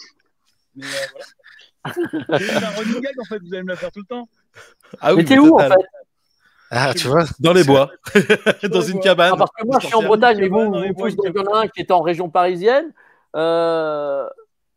Mais 0.75 0.85
euh, 0.85 0.89
voilà. 1.11 2.39
C'est 2.39 2.53
un 2.63 2.69
running 2.69 3.01
gag 3.01 3.19
en 3.19 3.25
fait, 3.25 3.39
vous 3.39 3.53
allez 3.53 3.63
me 3.63 3.69
la 3.69 3.75
faire 3.75 3.91
tout 3.91 3.99
le 4.01 4.05
temps. 4.05 4.27
Ah 5.01 5.13
mais 5.15 5.23
t'es 5.23 5.37
où 5.39 5.55
en 5.55 5.59
fait? 5.59 5.75
Ah, 6.71 6.93
tu 6.95 7.07
vois 7.07 7.25
Dans 7.39 7.53
les 7.53 7.63
bois, 7.63 7.89
dans 8.13 8.69
Dans 8.69 8.79
les 8.81 8.87
une 8.87 8.93
bois. 8.93 9.01
cabane. 9.01 9.31
Ah, 9.33 9.37
Parce 9.37 9.51
que 9.59 9.65
moi 9.65 9.79
je 9.81 9.87
suis 9.87 9.95
en. 9.95 10.03
Bretagne, 10.03 10.37
mais 10.39 10.47
vous, 10.49 10.65
vous 10.65 10.69
bois, 10.93 11.07
plus, 11.07 11.15
donc 11.15 11.25
il 11.33 11.35
y 11.35 11.39
en 11.39 11.51
a 11.53 11.61
un 11.63 11.67
qui 11.67 11.79
est 11.81 11.89
en 11.91 12.01
région 12.01 12.29
parisienne. 12.29 12.93
Euh, 13.35 14.27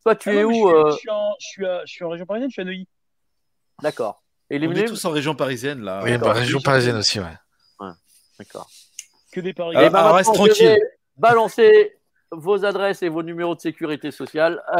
toi, 0.04 0.14
tu 0.16 0.30
Ah 0.30 0.34
es 0.34 0.42
non, 0.42 0.48
où 0.50 0.68
je, 0.70 0.74
euh, 0.74 0.90
suis, 0.90 0.96
je, 0.96 0.98
suis 1.00 1.10
en, 1.10 1.34
je, 1.40 1.46
suis 1.46 1.66
à- 1.66 1.82
je 1.86 1.92
suis 1.92 2.04
en 2.04 2.08
région 2.10 2.26
parisienne, 2.26 2.50
je 2.50 2.52
suis 2.54 2.62
à 2.62 2.64
Neuilly. 2.64 2.88
D'accord. 3.82 4.22
Et 4.50 4.58
les 4.58 4.68
On 4.68 4.72
est 4.72 4.84
tous 4.84 5.04
en 5.04 5.10
région 5.10 5.34
parisienne 5.34 5.82
là. 5.82 6.00
Oui, 6.04 6.18
bah, 6.18 6.32
région 6.32 6.60
parisienne 6.60 6.96
aussi, 6.96 7.20
ouais. 7.20 7.26
D'accord. 8.38 8.68
Que 9.32 9.40
des 9.40 9.54
paris. 9.54 9.74
Ah, 9.78 9.84
Eh 9.84 9.90
ben, 9.90 9.98
ah, 10.00 10.12
reste 10.12 10.34
tranquille. 10.34 10.66
vais 10.66 10.80
Balancer 11.16 11.92
vos 12.32 12.64
adresses 12.64 13.02
et 13.02 13.08
vos 13.08 13.22
numéros 13.22 13.54
de 13.54 13.60
sécurité 13.60 14.10
sociale. 14.10 14.62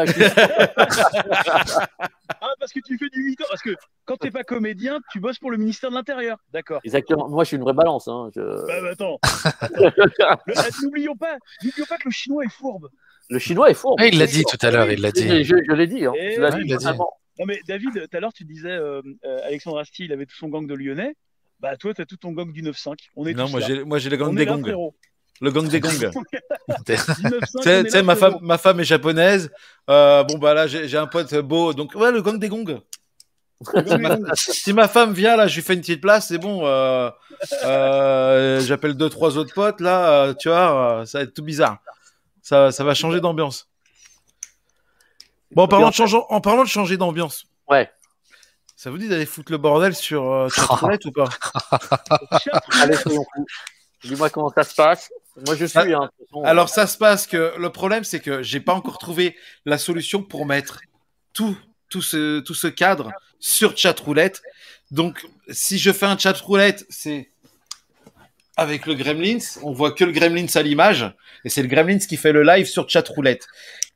Ah, 2.45 2.55
parce 2.59 2.73
que 2.73 2.81
tu 2.85 2.99
fais 2.99 3.09
du 3.11 3.23
8 3.23 3.41
ans. 3.43 3.45
Parce 3.49 3.63
que 3.63 3.71
quand 4.05 4.17
t'es 4.17 4.31
pas 4.31 4.43
comédien, 4.43 4.99
tu 5.13 5.21
bosses 5.21 5.39
pour 5.39 5.51
le 5.53 5.59
ministère 5.59 5.91
de 5.91 5.95
l'Intérieur. 5.95 6.39
D'accord. 6.53 6.81
Exactement. 6.83 7.29
Moi, 7.29 7.45
je 7.45 7.49
suis 7.49 7.57
une 7.57 7.63
vraie 7.63 7.73
balance. 7.73 8.09
Hein. 8.09 8.31
Je- 8.35 8.67
Bah, 8.67 8.81
bah, 8.83 8.89
attends. 8.93 9.19
Euh, 9.79 10.71
N'oublions 10.83 11.17
pas, 11.17 11.37
n'oublions 11.63 11.87
pas 11.87 11.99
que 11.99 12.05
le 12.07 12.11
chinois 12.11 12.45
est 12.45 12.53
fourbe. 12.53 12.89
Le 13.31 13.39
chinois 13.39 13.71
est 13.71 13.75
fort. 13.75 13.97
Ah, 13.99 14.07
il 14.07 14.19
l'a 14.19 14.27
dit 14.27 14.45
tout 14.45 14.59
à 14.67 14.71
l'heure, 14.71 14.91
il 14.91 15.01
l'a 15.01 15.09
Je, 15.09 15.21
dit. 15.23 15.45
je- 15.45 15.57
je 15.67 15.73
l'ai 15.73 15.87
dit. 15.87 16.05
Hein. 16.05 16.13
Eh 16.19 16.35
Je 16.37 16.77
dit. 16.77 16.99
Non 17.39 17.47
mais 17.47 17.59
David, 17.67 17.93
tout 18.11 18.17
à 18.17 18.21
l'heure 18.21 18.33
tu 18.33 18.45
disais 18.45 18.71
euh, 18.71 19.01
euh, 19.25 19.39
Alexandre 19.47 19.79
Astier, 19.79 20.05
il 20.05 20.13
avait 20.13 20.27
tout 20.27 20.37
son 20.37 20.49
gang 20.49 20.67
de 20.67 20.75
Lyonnais. 20.75 21.15
Bah 21.61 21.77
toi 21.77 21.95
t'as 21.95 22.05
tout 22.05 22.17
ton 22.19 22.33
gang 22.33 22.53
du 22.53 22.63
9-5. 22.63 22.95
On 23.17 23.27
est 23.27 23.33
Non, 23.33 23.47
tous 23.47 23.53
moi 23.53 23.61
j'ai, 23.61 23.85
moi 23.85 23.99
j'ai 23.99 24.11
le 24.11 24.17
gang 24.19 24.31
On 24.31 24.35
des 24.35 24.45
gongs. 24.45 24.93
Le 25.41 25.51
gang 25.51 25.67
des 25.67 25.81
gongs. 25.81 25.91
Du 26.87 26.93
9-5, 26.93 27.63
Tu 27.63 27.63
sais, 27.63 27.85
tu 27.85 28.03
ma 28.03 28.17
femme, 28.17 28.37
ma 28.43 28.59
femme 28.59 28.81
est 28.81 28.85
japonaise. 28.85 29.51
Euh, 29.89 30.23
bon 30.25 30.37
bah 30.39 30.53
là 30.53 30.67
j'ai, 30.67 30.89
j'ai 30.89 30.99
un 30.99 31.07
pote 31.07 31.35
beau, 31.37 31.73
donc 31.73 31.95
ouais 31.95 32.13
le 32.13 32.21
gang 32.21 32.39
des 32.39 32.49
gongs. 32.49 32.81
Si 34.35 34.73
ma 34.73 34.89
femme 34.89 35.13
vient 35.15 35.37
là, 35.37 35.47
je 35.47 35.55
lui 35.55 35.63
fais 35.63 35.75
une 35.75 35.81
petite 35.81 36.01
place, 36.01 36.29
c'est 36.29 36.39
bon. 36.39 36.67
Euh, 36.67 37.09
euh, 37.65 38.61
j'appelle 38.61 38.95
deux 38.95 39.09
trois 39.09 39.39
autres 39.39 39.55
potes 39.55 39.81
là, 39.81 40.35
tu 40.35 40.49
vois, 40.49 41.05
ça 41.07 41.19
va 41.19 41.25
être 41.25 41.33
tout 41.35 41.43
bizarre. 41.45 41.79
Ça, 42.43 42.73
ça 42.73 42.85
va 42.85 42.95
changer 42.95 43.21
d'ambiance. 43.21 43.69
Bon, 45.53 45.63
en 45.65 45.69
parlant 45.69 45.91
de, 45.91 46.33
en 46.33 46.41
parlant 46.41 46.65
de 46.65 46.69
changer 46.69 46.97
d'ambiance, 46.97 47.45
Ouais. 47.69 47.91
ça 48.77 48.91
vous 48.91 48.99
dit 48.99 49.09
d'aller 49.09 49.27
foutre 49.27 49.53
le 49.53 49.59
bordel 49.59 49.95
sur 49.95 50.31
euh, 50.31 50.49
Chatroulette 50.49 51.05
ou 51.05 51.13
pas? 51.13 51.29
Chat, 52.43 52.61
Allez, 52.83 52.97
soyons 52.97 53.25
fous. 53.35 53.47
Dis-moi 54.03 54.31
comment 54.31 54.51
ça 54.51 54.65
se 54.65 54.75
passe. 54.75 55.13
Moi, 55.47 55.55
je 55.55 55.65
suis. 55.67 55.79
Ah, 55.79 55.83
hein, 56.03 56.11
façon. 56.19 56.43
Alors 56.45 56.69
ça 56.69 56.87
se 56.87 56.99
passe 56.99 57.27
que 57.27 57.55
le 57.57 57.71
problème 57.71 58.03
c'est 58.05 58.21
que 58.21 58.43
j'ai 58.43 58.61
pas 58.61 58.75
encore 58.75 58.99
trouvé 58.99 59.37
la 59.65 59.79
solution 59.79 60.23
pour 60.23 60.45
mettre 60.45 60.81
tout 61.33 61.57
tout 61.89 62.03
ce 62.03 62.41
tout 62.41 62.55
ce 62.55 62.67
cadre 62.67 63.13
sur 63.39 63.77
chatroulette. 63.77 64.43
Donc 64.91 65.25
si 65.51 65.79
je 65.79 65.93
fais 65.93 66.07
un 66.07 66.19
chatroulette, 66.19 66.85
c'est 66.91 67.31
avec 68.57 68.87
le 68.87 68.95
Gremlins, 68.95 69.39
on 69.63 69.73
voit 69.73 69.93
que 69.93 70.05
le 70.05 70.13
Gremlins 70.13 70.47
à 70.55 70.63
l'image 70.63 71.11
et 71.45 71.49
c'est 71.49 71.63
le 71.63 71.69
Gremlins 71.69 71.99
qui 71.99 72.17
fait 72.17 72.33
le 72.33 72.43
live 72.43 72.67
sur 72.67 72.89
chatroulette. 72.89 73.47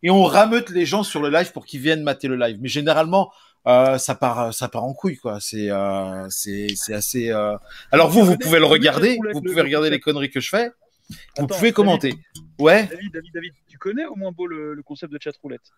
Et 0.02 0.10
on 0.10 0.24
rameute 0.24 0.70
les 0.70 0.86
gens 0.86 1.02
sur 1.02 1.20
le 1.20 1.30
live 1.30 1.52
pour 1.52 1.66
qu'ils 1.66 1.80
viennent 1.80 2.02
mater 2.02 2.28
le 2.28 2.36
live. 2.36 2.58
Mais 2.60 2.68
généralement 2.68 3.32
euh, 3.66 3.98
ça 3.98 4.14
part 4.14 4.54
ça 4.54 4.68
part 4.68 4.84
en 4.84 4.94
couille 4.94 5.16
quoi. 5.16 5.40
C'est 5.40 5.70
euh, 5.70 6.26
c'est 6.30 6.68
c'est 6.76 6.94
assez 6.94 7.30
euh, 7.30 7.56
Alors 7.90 8.08
vous 8.08 8.24
vous 8.24 8.38
pouvez 8.38 8.58
le 8.60 8.64
regarder, 8.66 9.18
vous 9.32 9.42
pouvez 9.42 9.60
regarder 9.60 9.90
les 9.90 10.00
conneries 10.00 10.30
que 10.30 10.40
je 10.40 10.48
fais. 10.48 10.70
Vous 11.08 11.16
Attends, 11.44 11.46
pouvez 11.54 11.72
commenter. 11.72 12.10
David, 12.10 12.24
Ouais. 12.58 12.86
David, 12.86 13.12
David, 13.12 13.32
David, 13.34 13.52
tu 13.68 13.78
connais 13.78 14.06
au 14.06 14.16
moins 14.16 14.32
beau 14.32 14.46
le, 14.46 14.74
le 14.74 14.82
concept 14.82 15.12
de 15.12 15.18
chat 15.20 15.36
roulette? 15.42 15.70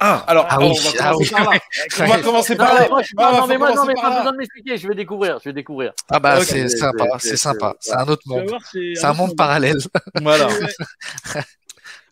Ah, 0.00 0.24
alors, 0.26 0.46
Ah 0.50 0.54
alors, 0.56 0.70
oui, 0.70 0.76
on 0.78 0.82
va 0.82 0.90
ah 0.98 1.12
commencer 1.12 1.24
oui. 1.24 1.30
par 1.30 1.52
là. 1.52 1.60
On 2.00 2.06
va 2.06 2.18
commencer 2.22 2.52
Non, 2.54 2.58
par 2.64 2.74
mais 2.74 2.80
là. 2.80 2.88
moi, 2.88 3.00
je 3.02 3.06
suis 3.06 3.14
Ah, 3.16 3.22
pas- 3.22 3.30
bah, 3.32 3.38
non, 3.40 3.46
mais 3.46 3.58
moi, 3.58 3.74
non, 3.74 3.84
mais 3.86 3.94
pas 3.94 4.16
besoin 4.16 4.32
de 4.32 4.36
m'expliquer. 4.36 4.76
Je 4.76 4.88
vais 4.88 4.94
découvrir. 4.94 5.38
Je 5.38 5.48
vais 5.48 5.52
découvrir. 5.52 5.92
Ah 6.10 6.18
bah 6.20 6.44
c'est 6.44 6.68
sympa, 6.68 7.04
c'est- 7.18 7.36
sympa. 7.36 7.74
c'est- 7.80 7.94
un 7.94 8.06
autre 8.08 8.22
Tu 8.22 8.28
monde. 8.28 8.56
c'est 8.72 9.04
un 9.04 9.12
monde 9.14 9.36
parallèle. 9.36 9.78
Voilà. 10.22 10.48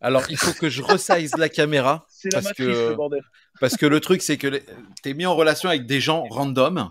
Alors, 0.00 0.22
il 0.30 0.36
faut 0.36 0.52
que 0.52 0.68
je 0.68 0.82
resize 0.82 1.36
la 1.36 1.48
caméra 1.48 2.06
C'est 2.08 2.32
la 2.32 2.38
Parce 2.38 2.46
matrice, 2.46 2.66
que- 2.66 2.88
le 2.90 2.94
bordel. 2.94 3.20
parce 3.60 3.76
que 3.76 3.86
le 3.86 4.00
truc, 4.00 4.22
c'est 4.22 4.36
que 4.36 4.46
les- 4.48 4.64
t'es 5.02 5.14
mis 5.14 5.26
en 5.26 5.34
relation 5.34 5.68
avec 5.68 5.86
des 5.86 6.00
gens 6.00 6.24
random. 6.30 6.88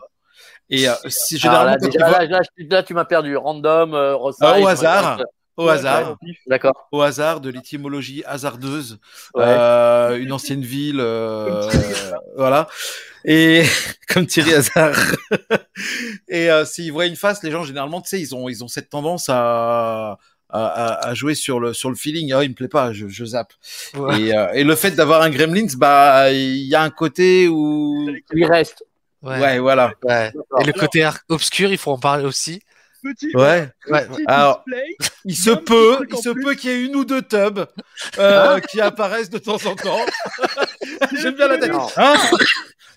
Et 0.70 0.88
euh, 0.88 0.94
si 1.08 1.38
généralement, 1.38 1.72
là, 1.72 1.78
quand 1.78 1.86
tu 1.88 1.92
déjà, 1.98 2.08
vois- 2.10 2.26
là, 2.26 2.40
là, 2.70 2.84
tu 2.84 2.94
m'as 2.94 3.04
perdu. 3.06 3.36
Random, 3.36 3.94
euh, 3.94 4.16
resize, 4.16 4.40
Ah, 4.42 4.60
au 4.60 4.68
hasard. 4.68 5.22
Au 5.58 5.68
hasard, 5.68 6.18
Ouais, 6.22 6.34
D'accord. 6.48 6.88
au 6.92 7.02
hasard 7.02 7.42
de 7.42 7.50
l'étymologie 7.50 8.24
hasardeuse, 8.26 9.00
Ouais. 9.36 9.44
euh, 9.46 10.18
une 10.18 10.32
ancienne 10.32 10.62
ville, 10.62 11.00
euh, 11.00 11.70
voilà. 12.36 12.68
Et 13.26 13.64
comme 14.10 14.26
Thierry 14.26 14.54
Hazard. 14.56 14.96
et 16.28 16.50
euh, 16.50 16.66
s'ils 16.66 16.92
voient 16.92 17.06
une 17.06 17.16
face, 17.16 17.44
les 17.44 17.52
gens 17.52 17.64
généralement, 17.64 18.02
tu 18.02 18.10
sais, 18.10 18.20
ils 18.20 18.34
ont 18.36 18.50
ils 18.50 18.64
ont 18.64 18.68
cette 18.68 18.90
tendance 18.90 19.28
à 19.30 20.18
à, 20.54 21.08
à- 21.08 21.14
jouer 21.14 21.34
sur 21.36 21.60
le 21.62 21.74
sur 21.74 21.90
le 21.90 21.96
feeling. 21.96 22.34
Ah, 22.34 22.44
il 22.44 22.50
me 22.50 22.56
plaît 22.56 22.68
pas, 22.68 22.92
je, 22.92 23.08
je 23.08 23.24
zappe. 23.24 23.54
Ouais. 23.96 24.20
Et, 24.22 24.38
euh, 24.38 24.52
et 24.54 24.64
le 24.66 24.76
fait 24.76 24.92
d'avoir 24.92 25.22
un 25.22 25.30
Gremlins, 25.30 25.68
bah, 25.78 26.32
il 26.32 26.64
y 26.68 26.76
a 26.76 26.82
un 26.82 26.90
côté 26.90 27.48
où 27.48 28.10
Il 28.34 28.46
reste. 28.46 28.84
Ouais, 29.22 29.60
voilà. 29.60 29.94
ouais. 30.04 30.32
Et 30.60 30.64
le 30.66 30.74
côté 30.74 31.08
obscur, 31.30 31.72
il 31.72 31.78
faut 31.78 31.92
en 31.92 32.00
parler 32.00 32.26
aussi. 32.26 32.62
Petit, 33.04 33.32
Ouais. 33.36 33.70
Ouais, 33.90 34.06
petit 34.08 34.24
Alors, 34.28 34.64
display. 34.68 34.84
Il 35.26 35.36
se 35.36 35.50
peut, 35.52 36.06
il 36.10 36.18
se 36.18 36.30
plus. 36.30 36.44
peut 36.44 36.54
qu'il 36.54 36.70
y 36.70 36.74
ait 36.74 36.86
une 36.86 36.96
ou 36.96 37.04
deux 37.06 37.22
tubs 37.22 37.66
euh, 38.20 38.60
qui 38.60 38.80
apparaissent 38.82 39.30
de 39.30 39.40
temps 39.40 39.64
en 39.66 39.76
temps. 39.76 40.06
J'aime 41.22 41.36
bien 41.36 41.48
la 41.48 41.58
tête. 41.58 41.72
Hein 41.98 42.14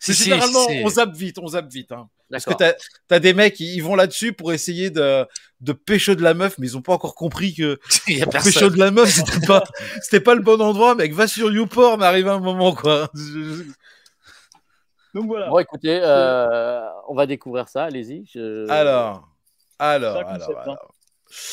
Si, 0.00 0.12
C'est 0.12 0.14
si, 0.14 0.24
généralement, 0.30 0.66
si, 0.68 0.74
si. 0.78 0.82
on 0.84 0.88
zappe 0.88 1.14
vite, 1.14 1.38
on 1.38 1.46
zappe 1.48 1.72
vite. 1.72 1.92
Hein. 1.92 2.08
Parce 2.30 2.44
que 2.44 2.52
t'as 2.52 2.72
as 3.10 3.18
des 3.20 3.32
mecs, 3.32 3.58
ils 3.60 3.80
vont 3.80 3.94
là-dessus 3.94 4.32
pour 4.34 4.52
essayer 4.52 4.90
de, 4.90 5.24
de 5.60 5.72
pécho 5.72 6.14
de 6.14 6.22
la 6.22 6.34
meuf, 6.34 6.56
mais 6.58 6.66
ils 6.66 6.76
ont 6.76 6.82
pas 6.82 6.92
encore 6.92 7.14
compris 7.14 7.54
que 7.54 7.78
y 8.08 8.20
a 8.22 8.26
pécho 8.26 8.68
de 8.68 8.78
la 8.78 8.90
meuf, 8.90 9.08
c'était 9.08 9.46
pas, 9.46 9.64
c'était 10.02 10.20
pas 10.20 10.34
le 10.34 10.42
bon 10.42 10.60
endroit, 10.60 10.94
mec. 10.94 11.14
Va 11.14 11.26
sur 11.26 11.50
YouPorn, 11.50 12.02
arrive 12.02 12.28
un 12.28 12.40
moment, 12.40 12.74
quoi. 12.74 13.08
Donc 15.14 15.26
voilà. 15.26 15.48
Bon, 15.48 15.58
écoutez, 15.60 16.00
euh, 16.02 16.80
on 17.08 17.14
va 17.14 17.26
découvrir 17.26 17.68
ça. 17.68 17.84
Allez-y. 17.84 18.26
Je- 18.34 18.68
Alors, 18.68 19.28
alors, 19.78 20.14
Ça, 20.14 20.20
alors, 20.20 20.32
concept, 20.38 20.58
hein. 20.58 20.62
alors. 20.62 20.94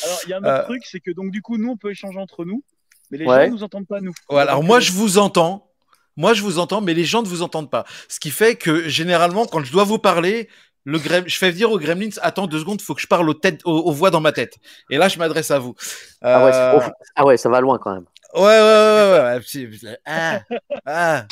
Alors, 0.04 0.18
il 0.24 0.30
y 0.30 0.32
a 0.32 0.36
un 0.36 0.40
autre 0.40 0.48
Euh, 0.50 0.62
truc, 0.64 0.82
c'est 0.86 1.00
que 1.00 1.10
donc, 1.10 1.30
du 1.30 1.42
coup, 1.42 1.58
nous, 1.58 1.70
on 1.70 1.76
peut 1.76 1.90
échanger 1.90 2.18
entre 2.18 2.44
nous, 2.44 2.62
mais 3.10 3.18
les 3.18 3.26
Ouais. 3.26 3.46
gens 3.46 3.52
nous 3.52 3.62
entendent 3.62 3.86
pas, 3.88 4.00
nous. 4.00 4.12
Ouais, 4.30 4.40
alors 4.42 4.62
moi, 4.62 4.80
je 4.80 4.92
vous 4.92 5.18
entends. 5.18 5.68
Moi, 6.16 6.34
je 6.34 6.42
vous 6.42 6.58
entends, 6.58 6.80
mais 6.82 6.94
les 6.94 7.04
gens 7.04 7.22
ne 7.22 7.26
vous 7.28 7.42
entendent 7.42 7.70
pas. 7.70 7.84
Ce 8.08 8.20
qui 8.20 8.30
fait 8.30 8.56
que 8.56 8.88
généralement, 8.88 9.46
quand 9.46 9.64
je 9.64 9.72
dois 9.72 9.84
vous 9.84 9.98
parler, 9.98 10.48
le 10.84 10.98
grem... 10.98 11.24
je 11.26 11.36
fais 11.38 11.52
dire 11.52 11.70
aux 11.72 11.78
gremlins, 11.78 12.10
attends 12.20 12.46
deux 12.46 12.58
secondes, 12.60 12.82
faut 12.82 12.94
que 12.94 13.00
je 13.00 13.06
parle 13.06 13.28
aux, 13.30 13.34
têtes, 13.34 13.60
aux, 13.64 13.78
aux 13.78 13.92
voix 13.92 14.10
dans 14.10 14.20
ma 14.20 14.32
tête. 14.32 14.56
Et 14.90 14.98
là, 14.98 15.08
je 15.08 15.18
m'adresse 15.18 15.50
à 15.50 15.58
vous. 15.58 15.74
Ah, 16.20 16.44
ouais, 16.44 16.50
Euh, 16.54 16.80
ah 17.16 17.24
ouais, 17.24 17.36
ça 17.36 17.48
va 17.48 17.60
loin 17.60 17.78
quand 17.78 17.94
même. 17.94 18.04
ouais, 18.34 18.42
ouais, 18.42 18.60
ouais, 18.60 19.40
ouais, 19.40 19.78
ouais, 19.84 19.98
Ah, 20.04 20.40
ah. 20.86 21.26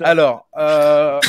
Alors, 0.00 0.46
euh... 0.58 1.20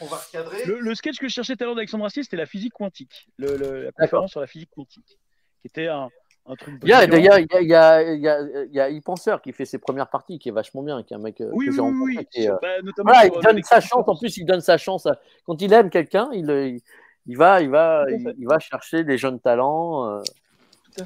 on 0.00 0.06
va 0.06 0.16
recadrer. 0.16 0.64
Le, 0.66 0.78
le 0.80 0.94
sketch 0.94 1.18
que 1.18 1.28
je 1.28 1.32
cherchais 1.34 1.56
tout 1.56 1.64
à 1.64 1.66
l'heure 1.66 1.74
d'Alexandre 1.74 2.04
Astier, 2.04 2.22
c'était 2.22 2.36
la 2.36 2.46
physique 2.46 2.72
quantique. 2.72 3.28
Le, 3.38 3.56
le- 3.56 3.84
la 3.84 3.92
conférence 3.92 4.30
sur 4.30 4.40
la 4.40 4.46
physique 4.46 4.70
quantique. 4.74 5.18
Qui 5.62 5.68
était 5.68 5.88
un, 5.88 6.08
un 6.46 6.54
truc. 6.54 6.74
Il 6.82 6.88
y 6.88 6.92
a 6.92 7.04
il 7.04 7.10
y 7.24 7.28
a, 7.28 7.40
il 7.40 7.46
y 7.68 7.74
a, 7.74 8.02
il 8.02 8.20
y 8.20 8.28
a, 8.28 8.40
il 8.64 8.72
y 8.74 8.80
a 8.80 8.90
e-penseur 8.90 9.40
qui 9.42 9.52
fait 9.52 9.64
ses 9.64 9.78
premières 9.78 10.08
parties, 10.08 10.38
qui 10.38 10.48
est 10.50 10.52
vachement 10.52 10.82
bien, 10.82 11.02
qui 11.02 11.12
est 11.14 11.16
un 11.16 11.20
mec 11.20 11.40
euh, 11.40 11.50
Oui, 11.52 11.66
que 11.66 11.70
oui, 11.70 11.76
j'ai 11.76 11.82
oui. 11.82 12.16
rencontré. 12.16 12.28
oui. 12.36 12.44
est, 12.44 12.48
euh, 12.50 12.56
Bah, 12.60 12.68
Voilà, 13.04 13.20
sur, 13.22 13.32
il 13.34 13.38
euh, 13.38 13.40
donne 13.52 13.62
sa 13.62 13.80
chance. 13.80 14.04
En 14.06 14.16
plus, 14.16 14.36
il 14.36 14.44
donne 14.44 14.60
sa 14.60 14.76
chance. 14.78 15.06
à- 15.06 15.18
Quand 15.44 15.60
il 15.60 15.72
aime 15.72 15.90
quelqu'un, 15.90 16.28
il, 16.32 16.48
il, 16.50 16.80
il 17.26 17.36
va, 17.36 17.60
il 17.62 17.70
va, 17.70 18.04
il, 18.10 18.46
va 18.46 18.58
chercher 18.58 19.02
des 19.04 19.18
jeunes 19.18 19.40
talents. 19.40 20.08
euh. 20.10 20.22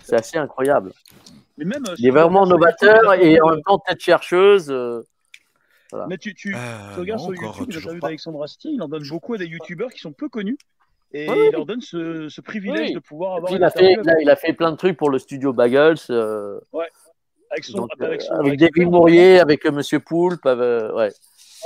C'est 0.03 0.15
assez 0.17 0.37
incroyable. 0.39 0.93
Mais 1.59 1.65
même, 1.65 1.85
euh, 1.87 1.95
Il 1.99 2.07
est 2.07 2.11
vraiment 2.11 2.47
novateur 2.47 3.15
et 3.15 3.33
il 3.33 3.39
a 3.41 3.45
en 3.45 3.51
même 3.51 3.63
temps 3.63 3.79
tête 3.79 4.01
chercheuse. 4.01 4.71
euh, 4.71 5.05
Mais 6.09 6.19
tu, 6.19 6.35
tu, 6.35 6.55
Euh, 6.55 6.95
tu 6.95 7.01
regardes 7.01 7.21
non, 7.21 7.35
sur 7.35 7.39
encore, 7.49 7.59
YouTube 7.61 7.85
pas. 8.01 8.07
d'Alexandre 8.07 8.43
Astier, 8.43 8.71
il 8.73 8.83
en 8.83 8.89
donne 8.89 9.07
beaucoup 9.09 9.35
à 9.35 9.39
des 9.39 9.47
youtubeurs 9.47 9.91
qui 9.91 9.99
sont 10.01 10.13
peu 10.13 10.29
connus. 10.29 10.59
Et 11.13 11.29
Oui, 11.29 11.35
oui. 11.39 11.47
il 11.49 11.53
leur 11.53 11.67
donne 11.67 11.81
ce, 11.81 12.29
ce 12.29 12.41
privilège 12.41 12.89
Oui. 12.89 12.95
de 12.95 12.99
pouvoir 13.01 13.37
avoir 13.37 13.53
il 13.53 13.63
a 13.65 13.71
fait, 13.71 13.97
il 14.23 14.31
a, 14.31 14.37
fait 14.37 14.53
plein 14.53 14.71
de 14.71 14.77
trucs 14.77 14.97
pour 14.97 15.11
le 15.11 15.19
studio 15.19 15.53
Bagels. 15.53 15.97
euh, 16.11 16.61
avec, 17.51 17.65
son, 17.65 17.79
donc, 17.79 17.91
avec, 17.99 18.21
euh, 18.21 18.25
son, 18.25 18.35
avec 18.35 18.61
son 18.61 18.67
David 18.67 18.91
Mourier, 18.93 19.41
avec 19.41 19.67
Monsieur 19.67 19.99
Poulpe, 19.99 20.47
avec- 20.47 20.93
ouais. 20.95 21.13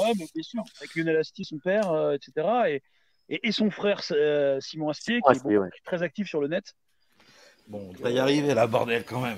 Ouais, 0.01 0.13
mais 0.19 0.27
bien 0.35 0.43
sûr. 0.43 0.63
Avec 0.81 0.95
Lionel 0.97 1.17
Astier, 1.19 1.45
son 1.45 1.59
père, 1.59 1.91
euh, 1.93 2.13
etc. 2.15 2.33
Et, 2.69 2.83
et, 3.29 3.49
et 3.49 3.53
son 3.53 3.71
frère 3.71 4.01
euh, 4.13 4.59
Simon 4.61 4.89
Astier, 4.89 5.21
qui, 5.21 5.33
est 5.37 5.43
bon, 5.43 5.59
ouais. 5.59 5.69
très 5.85 6.03
actif 6.03 6.27
sur 6.27 6.41
le 6.41 6.49
net. 6.49 6.73
Bon, 7.69 7.91
on 7.99 8.03
va 8.03 8.11
y 8.11 8.19
arriver 8.19 8.55
là, 8.55 8.67
bordel, 8.67 9.05
quand 9.05 9.21
même. 9.21 9.37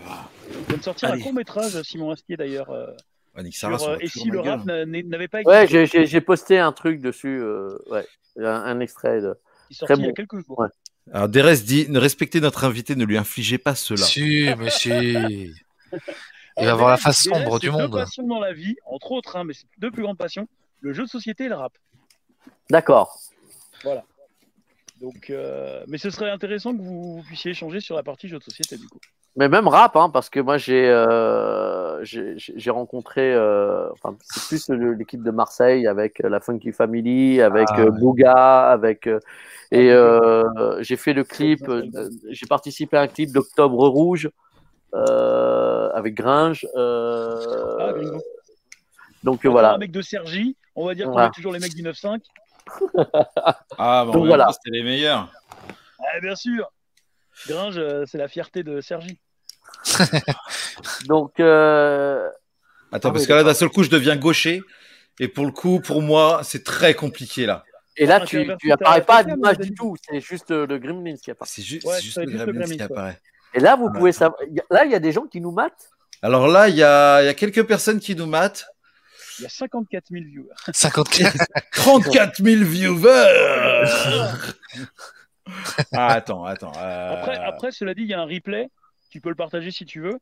Il 0.51 0.65
vient 0.67 0.77
de 0.79 0.83
sortir 0.83 1.11
Allez. 1.11 1.21
un 1.21 1.25
court 1.25 1.35
métrage, 1.35 1.83
Simon 1.83 2.11
Astier 2.13 2.37
d'ailleurs. 2.37 2.71
euh, 2.71 2.87
Ah, 3.39 3.43
Nick 3.43 3.55
sur, 3.57 3.69
Sarah, 3.69 3.79
ça 3.79 3.91
euh, 3.93 3.99
et 4.01 4.09
si 4.09 4.31
le 4.31 4.41
rap 4.41 4.65
n'a- 4.65 4.87
n'avait 4.87 5.29
pas 5.29 5.43
Ouais, 5.43 5.65
existé, 5.65 6.07
j'ai- 6.07 6.21
posté 6.23 6.59
un 6.59 6.73
truc 6.73 7.01
dessus, 7.01 7.39
euh, 7.41 7.77
ouais, 7.91 8.07
un, 8.39 8.45
un 8.47 8.81
extrait. 8.81 9.21
De... 9.21 9.35
il 9.71 9.75
est 9.75 9.77
sorti 9.77 9.93
très 9.93 9.95
il 9.95 10.01
y 10.01 10.05
a 10.05 10.09
bon. 10.09 10.15
quelques 10.15 10.47
jours. 10.47 10.59
Ouais. 10.59 10.69
Alors, 11.13 11.29
Derez 11.29 11.57
dit, 11.59 11.87
ne 11.89 11.99
respectez 11.99 12.41
notre 12.41 12.65
invité, 12.65 12.97
ne 12.97 13.05
lui 13.05 13.17
infligez 13.19 13.59
pas 13.59 13.75
cela. 13.75 14.05
Si, 14.05 14.49
mais 14.59 14.71
si. 14.71 14.89
Il 16.59 16.65
va 16.65 16.73
avoir 16.73 16.89
la 16.91 16.97
face 16.97 17.23
sombre 17.25 17.55
c'est 17.61 17.67
du 17.67 17.67
deux 17.67 17.73
monde. 17.73 17.93
passions 17.93 18.27
dans 18.27 18.41
la 18.41 18.53
vie, 18.55 18.77
entre 18.87 19.13
autres, 19.13 19.37
hein, 19.37 19.45
mais 19.45 19.53
c'est 19.53 19.67
deux 19.79 19.91
plus 19.91 20.03
grandes 20.03 20.17
passions 20.19 20.49
le 20.81 20.93
jeu 20.93 21.05
de 21.05 21.09
société 21.09 21.45
et 21.45 21.49
le 21.49 21.55
rap. 21.57 21.73
D'accord. 22.71 23.19
Donc, 25.01 25.29
euh, 25.31 25.85
mais 25.89 25.99
ce 25.99 26.09
serait 26.11 26.31
intéressant 26.31 26.73
que 26.75 26.81
vous, 26.81 27.17
vous 27.17 27.23
puissiez 27.23 27.51
échanger 27.51 27.81
sur 27.81 27.97
la 27.97 28.03
partie 28.03 28.29
jeu 28.29 28.39
de 28.39 28.43
société 28.43 28.77
du 28.79 28.89
coup. 28.89 28.99
Mais 29.39 29.51
même 29.51 29.69
rap, 29.69 29.95
hein, 29.97 30.09
parce 30.09 30.31
que 30.31 30.41
moi 30.41 30.57
j'ai 30.57 30.89
euh, 30.89 32.03
j'ai 32.03 32.71
rencontré, 32.71 33.35
euh, 33.35 33.91
enfin 33.93 34.17
c'est 34.23 34.49
plus 34.49 34.71
l'équipe 34.97 35.23
de 35.23 35.31
Marseille 35.31 35.87
avec 35.87 36.21
la 36.21 36.41
Funky 36.41 36.73
Family, 36.73 37.43
avec 37.43 37.69
Ah, 37.73 37.81
euh. 37.81 37.91
Bouga, 37.91 38.71
avec 38.71 39.07
euh, 39.07 39.21
et 39.71 39.91
j'ai 40.83 40.97
fait 40.97 41.13
le 41.13 41.25
clip, 41.25 41.69
euh, 41.69 41.83
j'ai 42.31 42.47
participé 42.47 42.97
à 42.97 43.03
un 43.03 43.09
clip 43.09 43.31
d'Octobre 43.33 43.87
Rouge 43.89 44.31
euh, 44.95 45.91
avec 45.93 46.15
Gringe. 46.15 46.67
euh, 46.75 47.77
Ah, 47.79 47.93
Gringo. 47.93 48.23
donc 49.23 49.41
On 49.45 49.49
a 49.49 49.53
voilà. 49.53 49.75
Un 49.75 49.79
mec 49.79 49.91
de 49.93 50.01
Sergi, 50.01 50.57
on 50.75 50.87
va 50.87 50.95
dire 50.95 51.07
qu'on 51.09 51.13
Voilà. 51.13 51.27
est 51.29 51.33
toujours 51.33 51.53
les 51.53 51.59
mecs 51.59 51.75
du 51.75 51.83
9-5. 51.83 52.21
Ah, 53.79 54.05
bon, 54.07 54.13
Donc, 54.13 54.27
voilà. 54.27 54.49
c'était 54.53 54.77
les 54.77 54.83
meilleurs. 54.83 55.31
Ah, 55.99 56.21
bien 56.21 56.35
sûr. 56.35 56.71
Gringe, 57.49 57.79
euh, 57.79 58.05
c'est 58.07 58.19
la 58.19 58.29
fierté 58.29 58.63
de 58.63 58.81
Sergi. 58.81 59.19
Donc 61.07 61.39
euh, 61.41 62.29
Attends, 62.93 63.11
Ah 63.11 63.13
parce 63.13 63.27
que 63.27 63.33
là, 63.33 63.43
d'un 63.45 63.55
seul 63.55 63.69
coup, 63.69 63.83
je 63.83 63.91
deviens 63.91 64.17
gaucher. 64.17 64.63
Et 65.19 65.29
pour 65.29 65.45
le 65.47 65.53
coup, 65.53 65.81
pour 65.81 66.03
moi, 66.03 66.41
c'est 66.45 66.63
très 66.65 66.95
compliqué 66.95 67.47
là. 67.47 67.65
et 67.97 68.07
là 68.07 68.19
Ah, 68.23 68.27
tu 68.27 68.51
tu 68.61 68.71
apparais 68.73 69.03
pas 69.03 69.25
d'image 69.25 69.57
Denis. 69.59 69.71
du 69.71 69.75
tout, 69.75 69.97
c'est 70.09 70.21
juste 70.21 70.51
euh, 70.51 70.67
le 70.67 70.79
Gremlins 70.79 71.17
qui 71.17 71.31
apparaît. 71.31 71.51
C'est 71.51 71.63
ju- 71.63 71.81
Ouais, 71.85 71.95
c'est 71.97 72.03
juste 72.03 72.15
c'est 72.17 72.25
le 72.27 72.33
juste 72.33 72.45
le 72.47 72.53
Gremlins 72.53 72.77
qui 72.77 72.83
apparaît. 72.83 73.21
Et 73.55 73.61
là 73.61 73.77
vous 73.77 73.91
pouvez 73.91 74.13
savoir, 74.13 74.39
là 74.71 74.85
il 74.85 74.93
y 74.93 74.95
a 74.95 74.99
des 74.99 75.13
gens 75.13 75.27
qui 75.27 75.41
nous 75.41 75.53
matent? 75.53 75.89
Alors 76.23 76.49
là, 76.49 76.69
il 76.69 76.77
y 76.77 76.83
a, 76.83 77.23
il 77.23 77.27
y 77.27 77.29
a 77.29 77.35
quelques 77.35 77.67
personnes 77.67 78.01
qui 78.01 78.15
nous 78.15 78.27
matent. 78.27 78.67
Il 79.39 79.43
y 79.43 79.47
a 79.47 79.49
54 79.49 80.05
000 80.11 80.25
viewers. 80.25 80.49
54. 80.73 81.37
34 81.73 82.43
000 82.43 82.65
viewers 82.65 83.03
Ah, 85.93 86.09
attends, 86.13 86.45
attends. 86.45 86.73
euh, 86.77 87.15
Après, 87.15 87.37
après, 87.37 87.71
cela 87.71 87.95
dit, 87.95 88.03
il 88.03 88.09
y 88.09 88.15
a 88.15 88.21
un 88.21 88.27
replay. 88.27 88.69
Tu 89.11 89.21
peux 89.21 89.29
le 89.29 89.35
partager 89.35 89.71
si 89.71 89.85
tu 89.85 90.01
veux. 90.01 90.19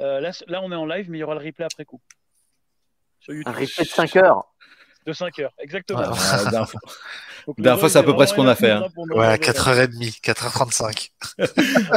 Euh, 0.00 0.20
là, 0.20 0.62
on 0.62 0.72
est 0.72 0.76
en 0.76 0.86
live, 0.86 1.10
mais 1.10 1.18
il 1.18 1.20
y 1.20 1.24
aura 1.24 1.34
le 1.34 1.44
replay 1.44 1.64
après 1.66 1.84
coup. 1.84 2.00
Sur 3.20 3.34
Un 3.46 3.50
replay 3.52 3.84
de 3.84 3.88
5 3.88 4.16
heures. 4.16 4.44
De 5.06 5.12
5 5.12 5.38
heures, 5.40 5.52
exactement. 5.58 6.00
Ouais. 6.00 6.64
Dernière 7.58 7.80
fois, 7.80 7.88
c'est 7.88 7.98
à 7.98 8.02
peu 8.02 8.14
près 8.14 8.26
ce 8.26 8.34
qu'on 8.34 8.46
a 8.46 8.54
fait, 8.54 8.74
nous 8.74 9.16
Ouais, 9.16 9.26
à 9.26 9.32
regarder. 9.32 9.88
4h30, 9.88 10.20
4h35. 10.20 11.10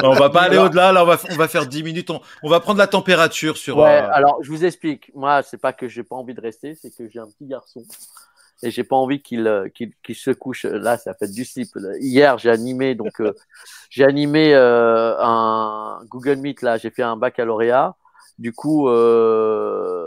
on 0.03 0.13
va 0.13 0.29
pas 0.29 0.41
aller 0.41 0.57
au-delà. 0.57 0.91
Là, 0.91 1.03
on 1.03 1.07
va, 1.07 1.17
on 1.31 1.35
va 1.35 1.47
faire 1.47 1.67
10 1.67 1.83
minutes. 1.83 2.09
On, 2.09 2.21
on 2.43 2.49
va 2.49 2.59
prendre 2.59 2.79
la 2.79 2.87
température 2.87 3.57
sur. 3.57 3.77
Ouais, 3.77 4.01
euh, 4.01 4.09
alors 4.11 4.37
je 4.41 4.49
vous 4.49 4.65
explique. 4.65 5.11
Moi, 5.15 5.43
c'est 5.43 5.59
pas 5.59 5.73
que 5.73 5.87
j'ai 5.87 6.03
pas 6.03 6.15
envie 6.15 6.33
de 6.33 6.41
rester, 6.41 6.75
c'est 6.75 6.95
que 6.95 7.09
j'ai 7.09 7.19
un 7.19 7.27
petit 7.27 7.45
garçon 7.45 7.83
et 8.63 8.71
j'ai 8.71 8.83
pas 8.83 8.95
envie 8.95 9.21
qu'il 9.21 9.47
euh, 9.47 9.67
se 10.13 10.31
couche. 10.31 10.65
Là, 10.65 10.97
ça 10.97 11.13
fait 11.13 11.31
du 11.31 11.45
slip. 11.45 11.69
Hier, 11.99 12.37
j'ai 12.37 12.49
animé 12.49 12.95
donc 12.95 13.19
euh, 13.21 13.33
j'ai 13.89 14.03
animé 14.03 14.53
euh, 14.53 15.15
un 15.19 15.99
Google 16.09 16.37
Meet 16.37 16.61
là. 16.61 16.77
J'ai 16.77 16.89
fait 16.89 17.03
un 17.03 17.17
baccalauréat. 17.17 17.95
Du 18.37 18.51
coup, 18.51 18.89
euh, 18.89 20.04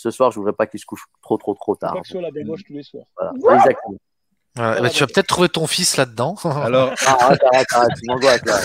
ce 0.00 0.10
soir, 0.12 0.30
je 0.30 0.38
voudrais 0.38 0.52
pas 0.52 0.66
qu'il 0.68 0.78
se 0.78 0.86
couche 0.86 1.04
trop 1.22 1.36
trop 1.38 1.54
trop 1.54 1.74
tard. 1.74 1.94
Pas 1.94 2.00
que 2.02 2.08
soit 2.08 2.22
la 2.22 2.30
bamboche 2.30 2.62
tous 2.64 2.72
les 2.74 2.84
soirs. 2.84 3.06
Voilà, 3.40 3.58
exactement. 3.58 3.96
Voilà. 4.54 4.80
Bah, 4.80 4.90
tu 4.90 5.00
vas 5.00 5.06
peut-être 5.06 5.26
trouver 5.26 5.48
ton 5.48 5.66
fils 5.66 5.96
là-dedans. 5.96 6.36
Alors, 6.44 6.92
Ah, 7.06 7.16
arrête, 7.20 7.40
arrête, 7.52 7.66
arrête, 7.72 7.90
tu 7.98 8.06
m'angoisses, 8.06 8.44
là. 8.44 8.60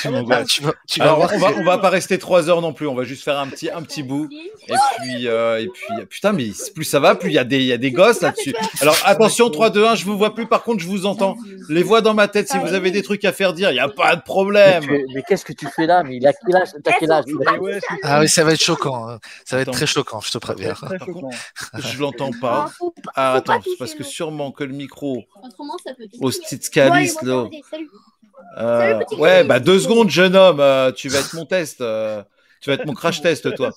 Tu 0.00 0.08
m'angoisses. 0.08 0.46
Tu 0.48 0.62
vas, 0.62 0.72
tu 0.86 0.98
vas 1.00 1.04
Alors, 1.06 1.16
voir. 1.18 1.30
on 1.34 1.38
va, 1.38 1.50
on 1.58 1.64
va 1.64 1.78
pas 1.78 1.90
rester 1.90 2.18
3 2.18 2.48
heures 2.50 2.60
non 2.60 2.72
plus. 2.72 2.86
On 2.86 2.94
va 2.94 3.04
juste 3.04 3.22
faire 3.24 3.38
un 3.38 3.46
petit, 3.48 3.70
un 3.70 3.82
petit 3.82 4.02
bout. 4.02 4.28
Et 4.68 4.74
puis, 4.98 5.28
euh, 5.28 5.60
et 5.60 5.68
puis, 5.68 6.06
putain, 6.08 6.32
mais 6.32 6.48
plus 6.74 6.84
ça 6.84 7.00
va, 7.00 7.14
plus 7.14 7.30
il 7.30 7.34
y 7.34 7.38
a 7.38 7.44
des, 7.44 7.58
il 7.58 7.66
y 7.66 7.72
a 7.72 7.78
des 7.78 7.90
gosses 7.92 8.20
là-dessus. 8.20 8.54
Alors, 8.80 8.96
attention, 9.04 9.50
3, 9.50 9.70
2, 9.70 9.84
1, 9.86 9.94
je 9.96 10.04
vous 10.04 10.16
vois 10.18 10.34
plus. 10.34 10.46
Par 10.46 10.62
contre, 10.62 10.80
je 10.82 10.86
vous 10.88 11.06
entends. 11.06 11.36
Les 11.68 11.82
voix 11.82 12.00
dans 12.00 12.14
ma 12.14 12.28
tête. 12.28 12.48
Si 12.48 12.58
vous 12.58 12.74
avez 12.74 12.90
des 12.90 13.02
trucs 13.02 13.24
à 13.24 13.32
faire 13.32 13.52
dire, 13.52 13.70
il 13.70 13.76
y 13.76 13.80
a 13.80 13.88
pas 13.88 14.16
de 14.16 14.22
problème. 14.22 14.84
mais 15.14 15.22
qu'est-ce 15.26 15.44
que 15.44 15.52
tu 15.52 15.66
fais 15.74 15.86
là? 15.86 16.02
Mais 16.02 16.16
il 16.16 16.26
a 16.26 16.32
quel 16.32 16.56
âge? 16.56 16.68
T'as 16.82 16.92
quel 16.98 17.10
âge? 17.12 17.24
Ah 18.02 18.20
oui, 18.20 18.28
ça 18.28 18.44
va 18.44 18.52
être 18.52 18.62
choquant. 18.62 19.08
hein. 19.08 19.18
Ça 19.44 19.56
va 19.56 19.62
être 19.62 19.72
très 19.72 19.86
choquant, 19.86 20.20
je 20.20 20.30
te 20.30 20.38
préviens. 20.38 20.74
très 20.74 20.98
choquant. 20.98 21.30
Je 21.74 21.98
l'entends 22.00 22.30
pas. 22.40 22.70
Ah, 23.14 23.34
attends, 23.34 23.60
parce 23.78 23.94
que 23.94 24.04
sûrement 24.04 24.52
que 24.52 24.64
le 24.64 24.72
micro 24.72 25.24
Autrement, 25.42 25.76
ça 25.84 25.92
peut 25.94 26.04
au 26.20 26.30
bon, 27.20 27.26
là. 27.26 27.48
Euh, 28.56 29.00
ouais, 29.18 29.44
bah 29.44 29.60
deux 29.60 29.78
secondes, 29.78 30.10
jeune 30.10 30.34
homme. 30.36 30.60
euh, 30.60 30.92
tu 30.92 31.08
vas 31.08 31.20
être 31.20 31.34
mon 31.34 31.46
test. 31.46 31.80
euh, 31.80 32.22
tu 32.60 32.70
vas 32.70 32.74
être 32.74 32.86
mon 32.86 32.94
crash 32.94 33.20
test, 33.20 33.54
toi. 33.54 33.72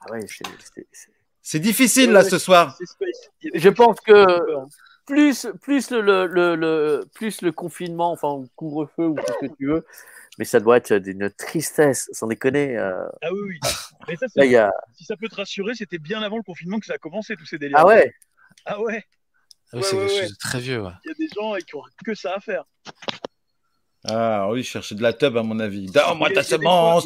Ah 0.00 0.12
ouais, 0.12 0.26
c'est- 1.42 1.58
difficile 1.60 2.12
là 2.12 2.22
ce 2.24 2.38
soir. 2.38 2.76
Je 3.54 3.68
pense 3.68 3.98
que 4.00 4.12
peur. 4.46 4.66
plus, 5.06 5.46
plus, 5.62 5.90
le, 5.90 6.00
le, 6.00 6.26
le, 6.26 6.54
le- 6.56 7.04
plus 7.14 7.42
le 7.42 7.52
confinement, 7.52 8.12
enfin, 8.12 8.44
couvre-feu 8.56 9.06
ou 9.08 9.14
tout 9.14 9.32
ce 9.40 9.46
que 9.46 9.52
tu 9.56 9.66
veux, 9.66 9.86
mais 10.38 10.44
ça 10.44 10.60
doit 10.60 10.76
être 10.76 10.94
d'une 10.94 11.30
tristesse, 11.30 12.08
sans 12.12 12.26
déconner. 12.26 12.76
euh. 12.76 13.06
Ah 13.22 13.32
oui, 13.32 13.40
oui. 13.48 13.60
Mais 14.08 14.16
ça, 14.16 14.26
c'est- 14.28 14.38
Là, 14.40 14.44
il 14.44 14.52
y 14.52 14.56
a... 14.56 14.70
si 14.94 15.04
ça 15.04 15.16
peut 15.16 15.28
te 15.28 15.34
rassurer, 15.36 15.74
c'était 15.74 15.98
bien 15.98 16.22
avant 16.22 16.36
le 16.36 16.42
confinement 16.42 16.78
que 16.78 16.86
ça 16.86 16.94
a 16.94 16.98
commencé, 16.98 17.34
tous 17.36 17.46
ces 17.46 17.58
délires. 17.58 17.78
Ah 17.80 17.86
ouais 17.86 18.12
Ah 18.66 18.80
ouais, 18.80 19.04
oui, 19.72 19.78
Ouais, 19.80 19.82
c'est 19.82 19.96
ouais, 19.96 20.02
quelque 20.06 20.12
ouais. 20.14 20.20
chose 20.22 20.30
de 20.32 20.36
très 20.38 20.60
vieux. 20.60 20.82
Ouais. 20.82 20.92
il 21.04 21.08
y 21.08 21.10
a 21.10 21.14
des 21.14 21.28
gens 21.34 21.54
qui 21.66 21.74
ont 21.76 21.82
que 22.04 22.14
ça 22.14 22.34
à 22.34 22.40
faire. 22.40 22.64
Ah 24.04 24.48
oui, 24.50 24.62
chercher 24.64 24.94
de 24.94 25.02
la 25.02 25.12
tub 25.12 25.36
à 25.36 25.42
mon 25.42 25.58
avis. 25.60 25.86
Donne-moi 25.86 26.28
Il 26.30 26.34
y 26.36 26.38
a- 26.38 26.42
ta 26.42 26.48
il 26.48 26.50
y 26.50 26.54
a 26.54 26.58
des 26.58 26.64
fois- 26.64 27.00
semence. 27.02 27.04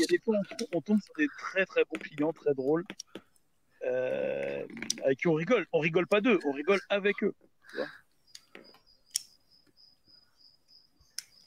on, 0.72 0.76
on 0.78 0.80
tombe 0.82 1.00
sur 1.00 1.14
des 1.16 1.26
très 1.38 1.64
très 1.66 1.84
bons 1.84 1.98
clients, 1.98 2.32
très 2.32 2.54
drôles, 2.54 2.84
euh, 3.86 4.64
avec 5.04 5.18
qui 5.18 5.26
on 5.28 5.34
rigole. 5.34 5.66
On 5.72 5.80
rigole 5.80 6.06
pas 6.06 6.20
d'eux, 6.20 6.38
on 6.44 6.52
rigole 6.52 6.80
avec 6.88 7.22
eux. 7.24 7.34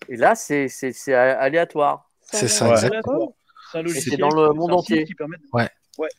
Et 0.07 0.17
là, 0.17 0.35
c'est 0.35 0.67
c'est- 0.67 0.91
c'est 0.91 1.13
aléatoire. 1.13 2.11
C'est 2.21 2.47
ça, 2.47 2.67
Ouais. 2.69 2.73
exactement. 2.73 3.35
C'est 3.71 3.77
un 3.79 3.81
logiciel. 3.83 4.11
c'est 4.13 4.17
dans 4.17 4.29
le 4.29 4.53
monde 4.53 4.73
entier. 4.73 5.05
Qui 5.05 5.15
permet 5.15 5.37
de- 5.37 5.43
Ouais. 5.53 5.69
Ouais. 5.97 6.09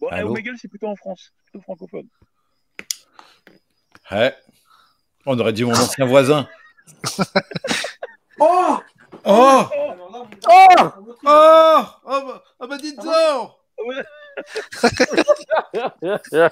Bon, 0.00 0.08
Allô 0.08 0.30
Omegle, 0.30 0.56
c'est 0.60 0.68
plutôt 0.68 0.86
en 0.88 0.96
France, 0.96 1.32
plutôt 1.44 1.60
francophone. 1.62 2.08
Ouais. 4.10 4.34
On 5.26 5.38
aurait 5.38 5.52
dit 5.52 5.64
mon 5.64 5.74
ancien 5.74 6.06
voisin. 6.06 6.48
Oh 8.42 8.78
Oh 9.26 9.26
là, 9.26 9.68
vous- 10.96 11.14
Oh 11.26 11.26
Oh 11.26 11.82
Oh 12.06 12.20
bah, 12.26 12.42
ah 12.58 12.66
bah 12.66 12.78
dites 12.78 12.96
donc 12.96 13.50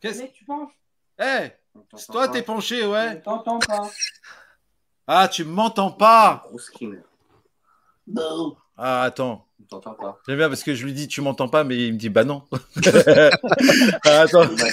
Qu'est-ce 0.00 0.22
Mec, 0.22 0.32
tu 0.32 0.46
penses 0.46 0.70
Eh 1.18 1.50
C'est 1.96 2.06
toi, 2.10 2.28
t'es 2.28 2.40
penché, 2.42 2.86
ouais 2.86 3.16
Je 3.16 3.18
t'entends 3.18 3.58
pas. 3.58 3.90
Ah, 5.06 5.28
tu 5.28 5.44
m'entends 5.44 5.90
pas. 5.90 6.46
Non. 8.06 8.56
Ah, 8.78 9.02
attends. 9.02 9.46
Je 9.60 9.66
t'entends 9.68 9.94
pas. 9.94 10.18
J'aime 10.26 10.38
bien 10.38 10.48
parce 10.48 10.62
que 10.62 10.74
je 10.74 10.84
lui 10.84 10.92
dis 10.92 11.06
tu 11.08 11.20
m'entends 11.20 11.48
pas, 11.48 11.64
mais 11.64 11.76
il 11.76 11.92
me 11.94 11.98
dit 11.98 12.08
bah 12.08 12.24
non. 12.24 12.42
Ah, 14.04 14.20
attends, 14.22 14.44
Bah, 14.46 14.64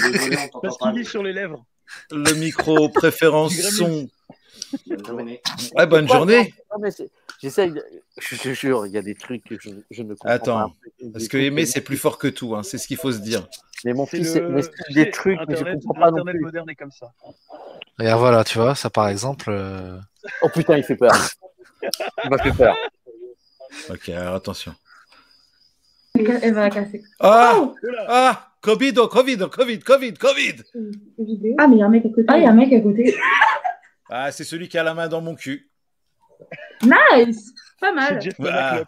Parce 0.62 0.78
qu'il 0.78 1.00
est 1.00 1.04
sur 1.04 1.24
les 1.24 1.34
lèvres. 1.34 1.66
le 2.12 2.34
micro 2.34 2.90
préférence 2.90 3.54
son. 3.56 4.08
Bonne 4.88 5.06
journée. 5.06 5.42
Ouais, 5.76 5.86
bonne 5.88 6.08
journée. 6.08 6.54
J'essaye. 7.42 7.72
de- 7.72 7.84
Je 8.20 8.36
te 8.36 8.54
jure, 8.54 8.86
il 8.88 8.92
y 8.94 8.98
a 8.98 9.02
des 9.02 9.14
trucs 9.16 9.44
que 9.44 9.56
je, 9.62 9.70
je 9.92 10.02
ne 10.02 10.10
comprends 10.16 10.30
Attends, 10.30 10.70
pas. 10.70 10.74
Des 11.02 11.12
Parce 11.12 11.28
que 11.28 11.38
aimer 11.38 11.66
c'est 11.68 11.82
plus 11.82 11.98
fort 11.98 12.18
que 12.18 12.28
tout, 12.28 12.56
hein, 12.56 12.64
c'est 12.64 12.78
ce 12.80 12.88
qu'il 12.88 12.98
faut 12.98 13.12
se 13.12 13.20
dire. 13.20 13.48
Mais 13.86 13.94
mon 13.94 14.06
fils, 14.08 14.36
le- 14.36 14.62
des 14.94 15.12
trucs, 15.12 15.40
mais 15.48 15.56
je 15.56 15.62
Internet, 15.62 15.80
comprends 15.86 16.02
pas 16.02 16.12
non 16.12 16.18
Internet 16.18 16.36
plus. 16.36 16.44
moderne 16.46 16.70
est 16.72 16.76
comme 16.76 16.92
ça. 16.92 17.12
Et 18.00 18.12
voilà, 18.14 18.44
tu 18.44 18.58
vois, 18.58 18.74
ça 18.76 18.90
par 18.90 19.08
exemple. 19.08 19.50
euh, 19.50 20.00
Oh 20.42 20.50
putain, 20.50 20.78
il 20.78 20.84
fait 20.84 20.96
peur. 20.96 21.14
Il 22.24 22.30
m'a 22.32 22.38
fait 22.40 22.52
peur. 22.52 22.76
Ok, 23.90 24.10
alors 24.10 24.36
attention. 24.36 24.74
Elle 26.16 26.54
va 26.54 26.62
la 26.62 26.70
casser. 26.70 27.04
Ah 27.20 27.54
Oh 27.58 27.76
Ah 28.08 28.48
Covid, 28.62 28.94
oh, 28.98 29.08
Covid, 29.08 29.38
oh, 29.44 29.50
Covid, 29.50 29.80
Covid, 29.80 30.14
Covid 30.16 30.56
Ah, 31.58 31.68
mais 31.68 31.76
il 31.76 31.80
y 31.80 31.82
a 31.84 31.86
un 31.86 31.90
mec 31.90 32.06
à 32.06 32.10
côté. 32.10 32.26
Ah, 32.28 32.38
il 32.38 32.44
y 32.44 32.48
a 32.48 32.50
un 32.50 32.54
mec 32.54 32.74
à 32.74 32.80
côté. 32.80 33.16
Ah, 34.10 34.32
c'est 34.32 34.46
celui 34.46 34.70
qui 34.70 34.78
a 34.78 34.84
la 34.84 34.94
main 34.94 35.10
dans 35.10 35.20
mon 35.20 35.36
cul. 35.36 35.70
Nice 36.82 37.54
Pas 37.82 37.90
c'est 37.90 37.94
mal. 37.94 38.20
Ah. 38.40 38.84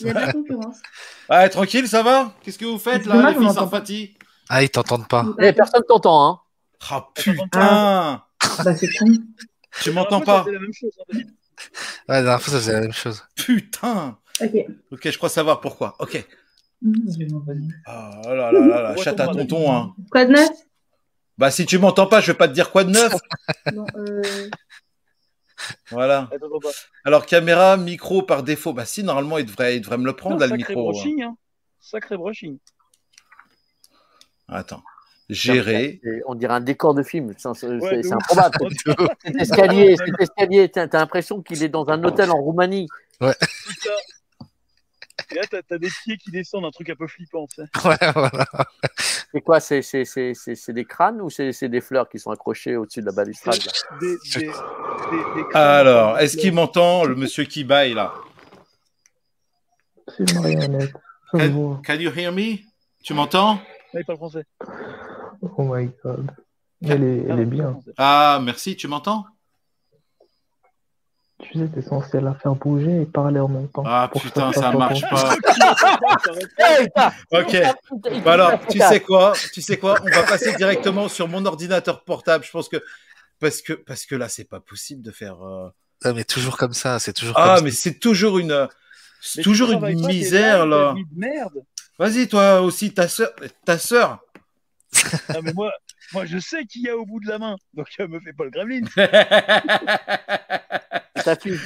Il 0.00 0.06
y 0.06 0.10
a 0.10 0.14
de 0.14 0.18
la 0.20 0.32
concurrence. 0.32 0.76
Ah, 1.28 1.48
tranquille, 1.48 1.88
ça 1.88 2.04
va? 2.04 2.32
Qu'est-ce 2.42 2.58
que 2.58 2.64
vous 2.64 2.78
faites 2.78 3.02
C'est 3.02 3.08
là, 3.08 3.30
les 3.30 3.34
filles 3.36 3.46
pas. 3.48 3.52
sympathiques 3.52 4.18
Ah, 4.48 4.62
ils 4.62 4.70
t'entendent 4.70 5.08
pas. 5.08 5.26
Eh, 5.40 5.52
personne 5.52 5.82
t'entend, 5.88 6.24
hein. 6.28 6.40
Ah 6.88 7.08
putain 7.14 8.22
Bah, 8.64 8.76
c'est 8.76 8.88
con. 8.96 9.06
Tu 9.82 9.90
m'entends 9.90 10.20
pas 10.20 10.44
c'était 10.44 10.54
la 10.54 10.60
même 10.60 10.72
chose, 10.72 10.92
hein, 11.12 11.18
la 12.08 12.22
dernière 12.22 12.42
fois, 12.42 12.52
ça 12.52 12.58
faisait 12.58 12.72
la 12.72 12.80
même 12.80 12.92
chose. 12.92 13.22
Putain 13.34 14.18
Ok. 14.40 14.66
Ok, 14.90 15.10
je 15.10 15.16
crois 15.16 15.28
savoir 15.28 15.60
pourquoi. 15.60 15.94
Ok. 16.00 16.26
Ah 17.86 18.20
oh 18.26 18.34
là 18.34 18.52
là 18.52 18.60
là 18.60 18.82
là, 18.82 18.94
On 18.96 19.00
chatte 19.00 19.20
à 19.20 19.28
tonton, 19.28 19.72
hein. 19.72 19.94
Quoi 20.10 20.26
de 20.26 20.32
neuf? 20.32 20.50
Bah, 21.38 21.50
si 21.50 21.66
tu 21.66 21.78
m'entends 21.78 22.06
pas, 22.06 22.20
je 22.20 22.32
vais 22.32 22.38
pas 22.38 22.48
te 22.48 22.52
dire 22.52 22.70
quoi 22.70 22.84
de 22.84 22.90
neuf. 22.90 23.14
Euh... 23.96 24.50
Voilà. 25.90 26.28
Attends. 26.32 26.48
Alors, 27.04 27.26
caméra, 27.26 27.76
micro 27.76 28.22
par 28.22 28.42
défaut. 28.42 28.72
Bah, 28.72 28.84
si, 28.84 29.02
normalement, 29.02 29.38
il 29.38 29.46
devrait, 29.46 29.76
il 29.76 29.80
devrait 29.80 29.98
me 29.98 30.04
le 30.04 30.14
prendre, 30.14 30.38
là, 30.38 30.46
le 30.46 30.58
Sacré 30.58 30.74
micro. 30.74 30.92
brushing, 30.92 31.22
hein. 31.22 31.36
Sacré 31.80 32.16
brushing. 32.16 32.58
Attends. 34.48 34.82
On 36.26 36.34
dirait 36.34 36.54
un 36.54 36.60
décor 36.60 36.94
de 36.94 37.02
film. 37.02 37.32
C'est 37.36 37.48
Ouais, 37.64 38.12
improbable. 38.12 38.58
Cet 39.24 39.36
escalier, 39.40 39.96
cet 39.96 40.20
escalier, 40.20 40.68
t'as 40.68 40.86
l'impression 40.92 41.40
qu'il 41.42 41.62
est 41.62 41.68
dans 41.68 41.88
un 41.88 42.02
hôtel 42.04 42.30
en 42.30 42.36
Roumanie. 42.36 42.88
Et 45.30 45.36
là, 45.36 45.42
t'as 45.68 45.78
des 45.78 45.88
pieds 46.02 46.16
qui 46.18 46.30
descendent, 46.30 46.64
un 46.66 46.70
truc 46.70 46.90
un 46.90 46.96
peu 46.96 47.06
flippant. 47.06 47.46
Ouais, 47.84 47.96
voilà. 48.14 48.46
C'est 49.32 49.40
quoi 49.40 49.60
C'est 49.60 50.68
des 50.68 50.84
crânes 50.84 51.20
ou 51.20 51.30
c'est 51.30 51.68
des 51.68 51.80
fleurs 51.80 52.08
qui 52.08 52.18
sont 52.18 52.30
accrochées 52.30 52.76
au-dessus 52.76 53.00
de 53.00 53.06
la 53.06 53.12
balustrade 53.12 53.58
là 53.64 53.98
Des, 54.00 54.16
des, 54.34 54.40
des, 54.40 54.46
des 54.46 55.44
crânes. 55.48 55.62
Alors, 55.62 56.18
est-ce 56.18 56.36
qu'il 56.36 56.52
m'entend, 56.52 57.04
le 57.04 57.14
monsieur 57.14 57.44
qui 57.44 57.64
baille, 57.64 57.94
là? 57.94 58.12
C'est 60.08 60.30
une 60.30 60.40
marionnette. 60.40 60.92
Je 61.32 61.38
Can, 61.38 61.82
can 61.84 61.94
you 61.94 62.10
hear 62.14 62.30
me? 62.32 62.58
Tu 63.02 63.14
m'entends? 63.14 63.60
Il 64.00 64.04
parle 64.04 64.18
français. 64.18 64.44
Oh 65.56 65.62
my 65.62 65.90
god. 66.04 66.30
Elle 66.86 67.04
est, 67.04 67.24
elle 67.28 67.40
est 67.40 67.44
bien. 67.46 67.78
Ah, 67.96 68.40
merci, 68.42 68.76
tu 68.76 68.88
m'entends? 68.88 69.24
Tu 71.42 71.58
sais, 71.58 71.68
t'es 71.68 71.82
censé 71.82 72.20
la 72.20 72.34
faire 72.34 72.54
bouger 72.54 73.02
et 73.02 73.06
parler 73.06 73.40
en 73.40 73.48
même 73.48 73.68
temps. 73.68 73.82
Ah, 73.86 74.10
putain, 74.14 74.52
ça 74.52 74.72
marche 74.72 75.02
pas. 75.10 75.34
Ok. 77.32 77.56
Bah 78.24 78.32
alors, 78.34 78.52
tu 78.68 78.78
sais 78.78 79.00
quoi 79.00 79.32
Tu 79.52 79.60
sais 79.60 79.76
quoi 79.76 79.96
On 80.02 80.10
va 80.10 80.22
passer 80.22 80.54
directement 80.56 81.08
sur 81.08 81.28
mon 81.28 81.44
ordinateur 81.44 82.04
portable. 82.04 82.44
Je 82.44 82.50
pense 82.50 82.68
que 82.68 82.82
parce 83.40 83.60
que 83.62 83.72
parce 83.72 84.06
que 84.06 84.14
là, 84.14 84.28
c'est 84.28 84.44
pas 84.48 84.60
possible 84.60 85.02
de 85.02 85.10
faire. 85.10 85.42
euh, 85.44 85.68
Ah, 86.04 86.12
mais 86.12 86.24
toujours 86.24 86.56
comme 86.56 86.72
ça, 86.72 86.98
c'est 86.98 87.12
toujours 87.12 87.34
Ah, 87.36 87.56
comme 87.56 87.64
mais 87.64 87.70
c'est 87.72 87.98
toujours 87.98 88.38
une 88.38 88.68
c'est 89.20 89.38
Mais 89.38 89.42
toujours 89.44 89.70
une 89.72 90.06
misère 90.06 90.66
là, 90.66 90.92
de 90.94 91.00
Merde. 91.18 91.62
Vas-y, 91.98 92.28
toi 92.28 92.60
aussi, 92.60 92.92
ta 92.92 93.08
sœur, 93.08 93.30
ta 93.64 93.78
sœur. 93.78 94.20
Ah, 95.28 95.40
mais 95.42 95.52
moi, 95.52 95.72
moi, 96.12 96.26
je 96.26 96.38
sais 96.38 96.64
qui 96.66 96.82
y 96.82 96.88
a 96.88 96.96
au 96.96 97.06
bout 97.06 97.20
de 97.20 97.28
la 97.28 97.38
main. 97.38 97.56
Donc, 97.72 97.88
euh, 98.00 98.08
me 98.08 98.20
fais 98.20 98.32
pas 98.32 98.44
le 98.44 98.50
gremlin. 98.50 98.82
Ta 101.24 101.36
fille, 101.36 101.58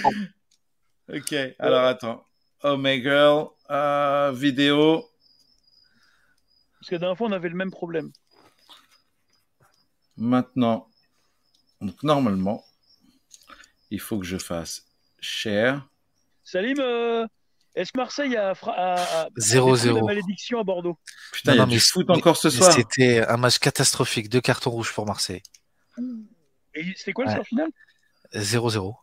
ok. 1.13 1.35
Alors 1.59 1.85
attends. 1.85 2.25
Oh 2.63 2.77
my 2.77 3.03
girl, 3.03 3.49
euh, 3.71 4.33
vidéo. 4.33 5.09
Parce 6.79 6.91
que 6.91 6.95
la 6.95 6.99
dernière 7.01 7.19
fois, 7.19 7.29
on 7.29 7.33
avait 7.33 7.49
le 7.49 7.57
même 7.57 7.71
problème. 7.71 8.13
Maintenant, 10.17 10.89
donc 11.81 12.03
normalement, 12.03 12.65
il 13.91 14.01
faut 14.01 14.19
que 14.19 14.27
je 14.27 14.39
fasse 14.39 14.87
share. 15.21 15.87
Salim, 16.45 16.79
euh, 16.81 17.27
est-ce 17.81 17.93
que 17.93 17.99
Marseille 17.99 18.37
a, 18.37 18.51
a, 18.51 18.55
a- 18.67 19.23
a 19.23 19.29
0-0. 19.39 19.75
détruit 19.75 19.95
la 19.95 20.03
malédiction 20.03 20.61
à 20.61 20.65
Bordeaux 20.65 20.99
Putain, 21.33 21.53
Non, 21.53 21.55
il 21.55 21.59
y 21.59 21.61
a 21.61 21.65
non, 21.65 21.69
du 21.71 21.75
mais- 21.77 21.81
foot 21.81 22.07
mais- 22.09 22.17
encore 22.17 22.37
ce 22.37 22.51
soir. 22.51 22.73
C'était 22.73 23.27
un 23.27 23.37
match 23.37 23.59
catastrophique, 23.59 24.29
deux 24.29 24.41
cartons 24.41 24.71
rouges 24.71 24.93
pour 24.93 25.07
Marseille. 25.07 25.43
Et 26.75 26.85
c'était 26.97 27.13
quoi 27.13 27.25
le 27.25 27.31
Ouais. 27.31 27.35
score 27.37 27.47
final? 27.47 27.69
0-0. 28.35 28.95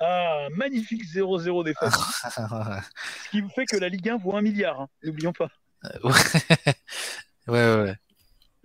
Ah, 0.00 0.48
magnifique 0.56 1.02
0-0 1.04 1.62
défaite. 1.64 1.90
Ce 2.34 3.30
qui 3.30 3.42
fait 3.54 3.64
que 3.66 3.76
la 3.76 3.88
Ligue 3.88 4.08
1 4.10 4.18
vaut 4.18 4.36
un 4.36 4.42
milliard. 4.42 4.80
hein. 4.82 4.88
N'oublions 5.02 5.32
pas. 5.32 5.48
ouais, 6.04 6.12
ouais, 7.48 7.74
ouais. 7.82 7.94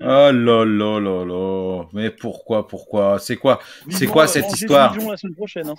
Oh 0.04 0.32
là 0.32 0.66
là 0.66 1.00
là 1.00 1.26
là. 1.26 1.84
Mais 1.94 2.10
pourquoi, 2.10 2.68
pourquoi? 2.68 3.20
C'est 3.20 3.38
quoi? 3.38 3.60
C'est 3.92 4.08
quoi 4.08 4.24
euh, 4.24 4.28
cette 4.28 4.52
histoire? 4.52 4.98
La 4.98 5.16
semaine 5.18 5.36
prochaine. 5.36 5.70
hein, 5.70 5.76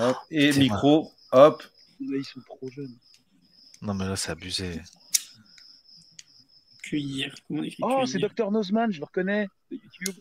Hop, 0.00 0.16
Et 0.30 0.52
micro, 0.52 1.12
hop. 1.32 1.62
Là, 2.00 2.16
ils 2.16 2.24
sont 2.24 2.40
trop 2.40 2.70
jeunes. 2.70 2.96
Non, 3.82 3.92
mais 3.94 4.06
là, 4.06 4.16
c'est 4.16 4.32
abusé. 4.32 4.80
Écrit 6.82 7.30
Oh, 7.82 8.04
c'est 8.06 8.18
Dr 8.18 8.50
Nozman, 8.50 8.90
je 8.90 8.98
le 8.98 9.04
reconnais, 9.04 9.46
de 9.70 9.76
YouTube. 9.76 10.14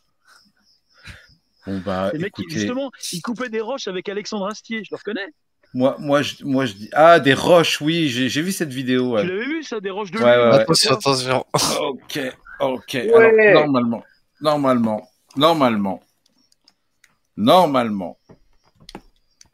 Bon 1.66 1.80
bah, 1.80 2.10
C'est 2.12 2.18
le 2.18 2.24
mec 2.24 2.34
qui, 2.34 2.42
écoutez, 2.42 2.60
justement, 2.60 2.92
il 3.14 3.22
coupait 3.22 3.50
des 3.50 3.62
roches 3.62 3.88
avec 3.88 4.10
Alexandre 4.10 4.48
Astier, 4.48 4.84
je 4.84 4.90
le 4.92 4.98
reconnais. 4.98 5.28
moi, 5.74 5.96
moi, 6.00 6.22
je, 6.22 6.44
moi, 6.44 6.66
je 6.66 6.74
dis, 6.74 6.90
ah, 6.94 7.20
des 7.20 7.34
roches, 7.34 7.80
oui, 7.82 8.10
j'ai 8.10 8.42
vu 8.42 8.52
cette 8.52 8.74
vidéo. 8.74 9.14
ouais. 9.14 9.22
Tu 9.24 9.28
l'avais 9.30 9.46
vu, 9.46 9.64
ça, 9.64 9.80
des 9.80 9.90
roches 9.90 10.12
de 10.12 10.18
Ouais, 10.18 10.24
ouais, 10.24 10.50
ouais. 10.50 10.60
Attention, 10.62 10.94
attention. 10.94 11.46
Ok, 11.80 12.20
ok. 12.60 12.94
Ouais. 12.94 13.48
Alors, 13.48 13.68
normalement, 13.68 14.04
normalement, 14.42 15.10
normalement, 15.36 16.04
normalement, 17.38 18.18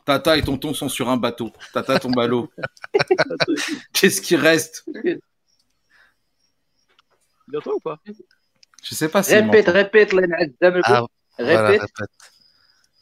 Tata 0.05 0.37
et 0.37 0.43
tonton 0.43 0.73
sont 0.73 0.87
sur 0.87 1.09
un 1.09 1.17
bateau. 1.17 1.51
Tata 1.73 1.99
tombe 1.99 2.19
à 2.19 2.27
l'eau. 2.27 2.51
Qu'est-ce 3.91 4.21
qui 4.21 4.35
reste? 4.35 4.85
Bientôt 7.47 7.75
ou 7.75 7.79
pas? 7.79 7.99
Je 8.83 8.93
sais 8.93 9.09
pas 9.09 9.23
si. 9.23 9.33
Répète, 9.33 9.67
répète, 9.67 10.13
ah, 10.83 11.05
voilà, 11.39 11.69
répète. 11.69 11.91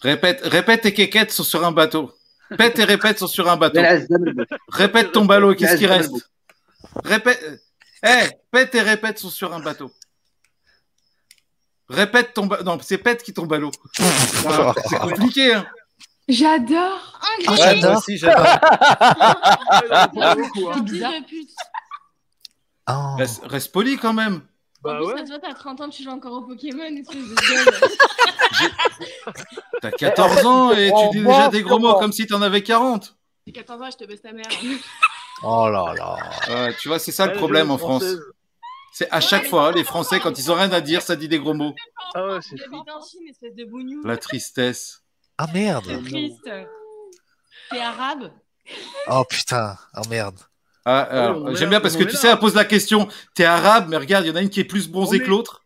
Répète, 0.02 0.42
répète 0.44 0.86
et 0.86 0.94
Kékette 0.94 1.32
sont 1.32 1.44
sur 1.44 1.66
un 1.66 1.74
bateau. 1.74 2.14
Pète 2.58 2.80
et 2.80 2.86
répète 2.86 3.20
sont 3.20 3.28
sur 3.28 3.50
un 3.50 3.58
bateau. 3.58 3.82
répète 4.70 5.12
ton 5.12 5.26
ballot, 5.26 5.56
qu'est-ce 5.56 5.76
qui 5.76 5.86
reste? 5.86 6.12
Répète. 7.04 7.62
Eh, 8.02 8.08
hey, 8.08 8.30
pète 8.52 8.76
et 8.76 8.82
répète 8.82 9.20
sont 9.20 9.30
sur 9.30 9.54
un 9.54 9.60
bateau. 9.60 9.92
Répète 11.90 12.34
ton 12.34 12.46
ballot. 12.46 12.64
Non, 12.64 12.78
c'est 12.82 12.98
pète 12.98 13.24
qui 13.24 13.34
tombe 13.34 13.52
à 13.52 13.58
l'eau. 13.58 13.72
c'est 14.90 15.00
compliqué, 15.00 15.54
hein. 15.54 15.66
J'adore. 16.28 17.20
Ah, 17.22 17.52
Ouais, 17.52 17.58
j'adore. 17.58 17.92
moi 17.92 18.00
aussi, 18.00 18.18
j'adore. 18.18 18.46
C'est 20.76 20.82
bizarre. 20.84 21.14
Oh. 22.90 23.16
Reste, 23.18 23.42
reste 23.46 23.72
poli 23.72 23.98
quand 23.98 24.14
même. 24.14 24.42
Bah 24.84 24.96
en 24.96 24.98
plus, 24.98 25.06
ouais. 25.06 25.18
ça 25.20 25.26
se 25.26 25.30
voit, 25.32 25.40
t'as 25.40 25.54
30 25.54 25.80
ans, 25.82 25.90
tu 25.90 26.04
joues 26.04 26.10
encore 26.10 26.34
au 26.34 26.42
Pokémon, 26.42 26.84
espèce 26.84 27.16
de 27.16 27.36
gueule. 27.36 27.74
T'as 29.82 29.92
14 29.92 30.46
ans 30.46 30.72
et 30.72 30.92
tu 30.92 31.10
dis 31.18 31.24
déjà 31.24 31.48
des 31.50 31.64
gros 31.64 31.80
mots 31.80 31.96
comme 31.96 32.12
si 32.12 32.28
t'en 32.28 32.42
avais 32.42 32.62
40. 32.64 33.16
J'ai 33.48 33.54
14 33.54 33.82
ans, 33.82 33.90
je 33.92 33.98
te 33.98 34.06
baisse 34.06 34.22
ta 34.22 34.32
mère. 34.32 34.46
Oh 35.46 35.68
là 35.70 35.94
là. 35.98 36.72
Tu 36.80 36.88
vois, 36.88 37.00
c'est 37.00 37.12
ça 37.12 37.28
le 37.28 37.34
problème 37.34 37.70
en 37.70 37.78
France. 37.78 38.06
C'est 38.94 39.10
à 39.12 39.20
chaque 39.20 39.46
fois, 39.48 39.74
les 39.74 39.84
Français, 39.84 40.22
quand 40.22 40.40
ils 40.40 40.50
ont 40.52 40.56
rien 40.56 40.72
à 40.72 40.80
dire, 40.80 41.02
ça 41.02 41.18
dit 41.18 41.28
des 41.28 41.40
gros 41.40 41.54
mots. 41.54 41.76
Ah 42.14 42.26
ouais, 42.28 42.40
c'est. 42.42 42.56
La 44.06 44.16
tristesse. 44.16 45.03
Ah 45.38 45.48
merde. 45.54 45.86
C'est 45.88 46.04
triste. 46.10 46.50
T'es 47.72 47.80
arabe 47.82 48.32
Oh 49.10 49.24
putain. 49.30 49.78
Oh 49.98 50.02
merde. 50.10 50.38
Ah, 50.86 51.00
alors, 51.02 51.50
est 51.52 51.56
J'aime 51.56 51.70
bien 51.70 51.80
parce 51.82 51.96
que 51.96 52.04
tu 52.04 52.14
là. 52.14 52.20
sais, 52.20 52.28
elle 52.30 52.40
pose 52.40 52.56
la 52.56 52.66
question 52.66 53.08
T'es 53.36 53.46
arabe, 53.46 53.88
mais 53.90 53.98
regarde, 53.98 54.26
il 54.26 54.30
y 54.30 54.32
en 54.32 54.36
a 54.36 54.42
une 54.42 54.50
qui 54.50 54.60
est 54.60 54.66
plus 54.66 54.90
bronzée 54.90 55.18
On 55.18 55.20
que 55.20 55.26
est- 55.26 55.28
l'autre. 55.30 55.64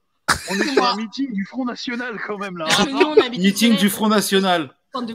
On 0.50 0.56
est 0.60 0.74
sur 0.74 0.84
un 0.86 0.96
meeting 0.96 1.34
du 1.34 1.46
Front 1.46 1.66
National 1.66 2.20
quand 2.26 2.38
même 2.38 2.58
là. 2.58 2.66
Que 2.66 2.90
nous, 2.90 3.00
on 3.00 3.30
Meeting 3.30 3.78
du 3.78 3.90
Front 3.90 4.10
National. 4.10 4.68
De. 4.96 5.14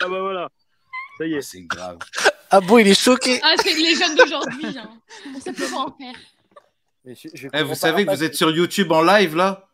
Ah 0.00 0.08
bah 0.08 0.20
voilà. 0.20 0.48
Ça 1.18 1.26
y 1.26 1.34
est. 1.34 1.42
C'est 1.42 1.62
grave. 1.62 1.98
Ah 2.50 2.60
bon, 2.60 2.78
il 2.78 2.88
est 2.88 2.98
choqué. 3.00 3.40
Ah, 3.42 3.54
c'est 3.62 3.74
les 3.74 3.94
jeunes 3.94 4.14
d'aujourd'hui. 4.16 4.78
Hein. 4.78 4.88
On 5.36 5.40
sait 5.40 5.52
pas 5.52 5.64
en 5.76 5.90
faire. 5.96 6.14
Mais 7.04 7.14
je- 7.14 7.28
je 7.34 7.48
Eh, 7.52 7.62
vous 7.62 7.74
savez 7.74 8.06
que 8.06 8.10
vous 8.10 8.22
êtes 8.24 8.34
sur 8.36 8.50
YouTube 8.50 8.90
en 8.92 9.02
live 9.02 9.34
là? 9.36 9.68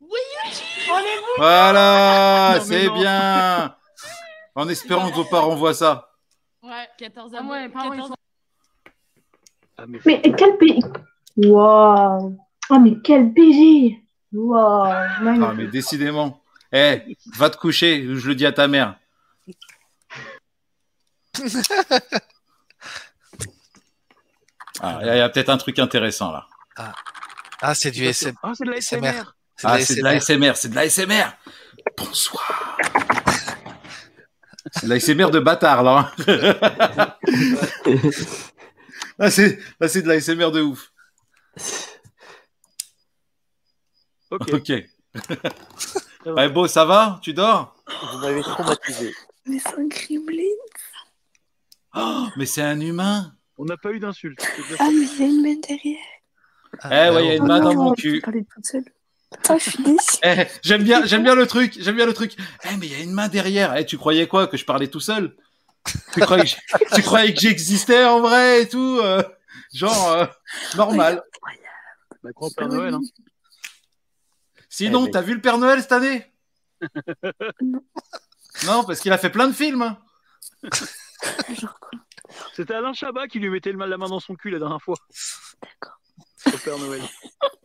Oui, 0.00 0.08
YouTube 0.44 0.61
Voilà, 1.38 2.60
c'est 2.62 2.88
bien. 2.90 3.74
En 4.54 4.68
espérant 4.68 5.10
que 5.10 5.14
vos 5.14 5.24
parents 5.24 5.54
voient 5.56 5.74
ça. 5.74 6.10
Ouais, 6.62 6.88
14 6.98 7.32
Ah 7.34 7.42
ans. 7.42 7.48
ouais, 7.50 7.68
parents, 7.68 7.92
ils 7.92 7.96
14 8.00 8.08
sont- 8.10 8.16
Ah, 9.78 9.84
mais 9.88 9.98
Mais 10.04 10.20
quel 10.36 10.58
pays 10.58 10.80
Waouh 11.36 12.38
Oh, 12.70 12.78
mais 12.78 12.96
quel 13.02 13.32
pays 13.32 13.98
Waouh 14.32 14.92
Ah, 14.92 15.52
mais 15.56 15.66
décidément. 15.66 16.40
Eh, 16.72 17.16
va 17.36 17.50
te 17.50 17.56
coucher, 17.56 18.02
je 18.14 18.28
le 18.28 18.34
dis 18.34 18.46
à 18.46 18.52
ta 18.52 18.68
mère. 18.68 18.96
Ah, 24.80 24.98
il 25.02 25.06
y 25.06 25.20
a, 25.20 25.28
peut-être 25.28 25.50
un 25.50 25.58
truc 25.58 25.78
intéressant 25.78 26.32
là. 26.32 26.46
Ah, 27.60 27.74
c'est 27.74 27.90
du 27.92 28.04
SM. 28.04 28.34
Ah, 28.42 28.52
c'est 28.54 28.64
de 28.64 28.70
la 28.70 28.80
SMR. 28.80 29.34
C'est 29.62 29.68
Ah, 29.68 29.78
de 29.78 29.84
c'est 29.84 29.94
de 29.94 30.02
la 30.02 30.18
SMR, 30.18 30.56
c'est 30.56 30.70
de 30.70 30.74
la 30.74 30.88
SMR. 30.90 31.36
Bonsoir. 31.96 32.76
C'est 34.72 34.86
de 34.86 34.90
la 34.90 34.98
SMR 34.98 35.30
de 35.30 35.38
bâtard 35.38 35.84
là. 35.84 36.10
là, 39.18 39.30
c'est 39.30 39.56
de 40.02 40.08
la 40.08 40.20
SMR 40.20 40.50
de 40.50 40.62
ouf. 40.62 40.92
Ok. 44.32 44.52
Ok. 44.52 44.72
Ouais, 46.26 46.48
beau, 46.52 46.66
ça 46.66 46.84
va? 46.84 47.20
Tu 47.22 47.32
dors? 47.32 47.76
Vous 48.12 48.18
m'avez 48.18 48.42
traumatisé. 48.42 49.14
Mais 49.46 49.60
c'est 49.60 49.78
un 49.78 49.86
gremlin. 49.86 50.42
Oh, 51.94 52.26
Mais 52.36 52.46
c'est 52.46 52.62
un 52.62 52.80
humain. 52.80 53.32
On 53.58 53.64
n'a 53.66 53.76
pas 53.76 53.92
eu 53.92 54.00
d'insulte. 54.00 54.44
Ah, 54.80 54.88
mais 54.92 55.06
il 55.06 55.20
y 55.20 55.22
a 55.22 55.26
une 55.26 55.40
main 55.40 55.54
derrière. 55.68 55.98
Eh 56.86 57.14
ouais, 57.14 57.24
il 57.26 57.28
y 57.28 57.30
a 57.30 57.34
une 57.36 57.46
main 57.46 57.60
dans 57.60 57.74
mon 57.74 57.94
je 57.94 58.00
cul. 58.02 58.20
parlais 58.22 58.44
toute 58.52 58.66
seule. 58.66 58.84
Putain, 59.32 59.58
je 59.58 59.70
suis 59.70 59.82
déçue. 59.82 60.18
Eh, 60.22 60.46
j'aime 60.62 60.82
bien, 60.84 61.04
j'aime 61.06 61.22
bien 61.22 61.34
le 61.34 61.46
truc, 61.46 61.74
j'aime 61.78 61.96
bien 61.96 62.06
le 62.06 62.14
truc. 62.14 62.34
Eh, 62.64 62.76
mais 62.76 62.86
il 62.86 62.92
y 62.92 62.94
a 62.94 62.98
une 63.02 63.12
main 63.12 63.28
derrière. 63.28 63.76
Eh, 63.76 63.84
tu 63.86 63.96
croyais 63.98 64.26
quoi 64.28 64.46
que 64.46 64.56
je 64.56 64.64
parlais 64.64 64.88
tout 64.88 65.00
seul? 65.00 65.36
Tu 66.12 66.20
croyais, 66.20 66.44
que 66.44 66.48
j'- 66.48 66.56
tu 66.94 67.02
croyais 67.02 67.34
que 67.34 67.40
j'existais 67.40 68.04
en 68.04 68.20
vrai 68.20 68.62
et 68.62 68.68
tout 68.68 69.00
euh, 69.02 69.22
Genre 69.74 70.08
euh, 70.12 70.26
normal. 70.76 71.22
Bah, 72.22 72.30
Père 72.56 72.68
Noël. 72.68 72.94
Hein. 72.94 73.00
Sinon, 74.68 75.02
Eh 75.02 75.04
ben. 75.06 75.10
t'as 75.12 75.22
vu 75.22 75.34
le 75.34 75.40
Père 75.40 75.58
Noël 75.58 75.80
cette 75.82 75.92
année? 75.92 76.30
Non. 78.64 78.84
Parce 78.84 79.00
qu'il 79.00 79.12
a 79.12 79.18
fait 79.18 79.30
plein 79.30 79.48
de 79.48 79.52
films. 79.52 79.96
Genre 80.62 81.78
quoi? 81.80 81.90
C'était 82.54 82.74
Alain 82.74 82.92
Chabat 82.92 83.26
qui 83.26 83.40
lui 83.40 83.50
mettait 83.50 83.72
le 83.72 83.78
mal 83.78 83.90
la 83.90 83.98
main 83.98 84.08
dans 84.08 84.20
son 84.20 84.34
cul 84.36 84.50
la 84.50 84.58
dernière 84.60 84.80
fois. 84.80 84.96
D'accord. 85.62 85.98
Au 86.46 86.58
Père 86.58 86.78
Noël. 86.78 87.02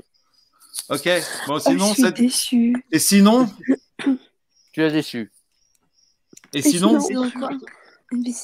Ok. 0.89 1.09
Bon, 1.47 1.55
Oh, 1.55 1.59
sinon, 1.59 1.87
je 1.89 1.93
suis 2.01 2.11
déçue. 2.13 2.85
et 2.91 2.99
sinon, 2.99 3.49
Tu 4.73 4.83
es 4.83 4.91
déçu. 4.91 5.31
et 6.53 6.59
Et 6.59 6.61
sinon, 6.61 6.99
C'est 6.99 7.13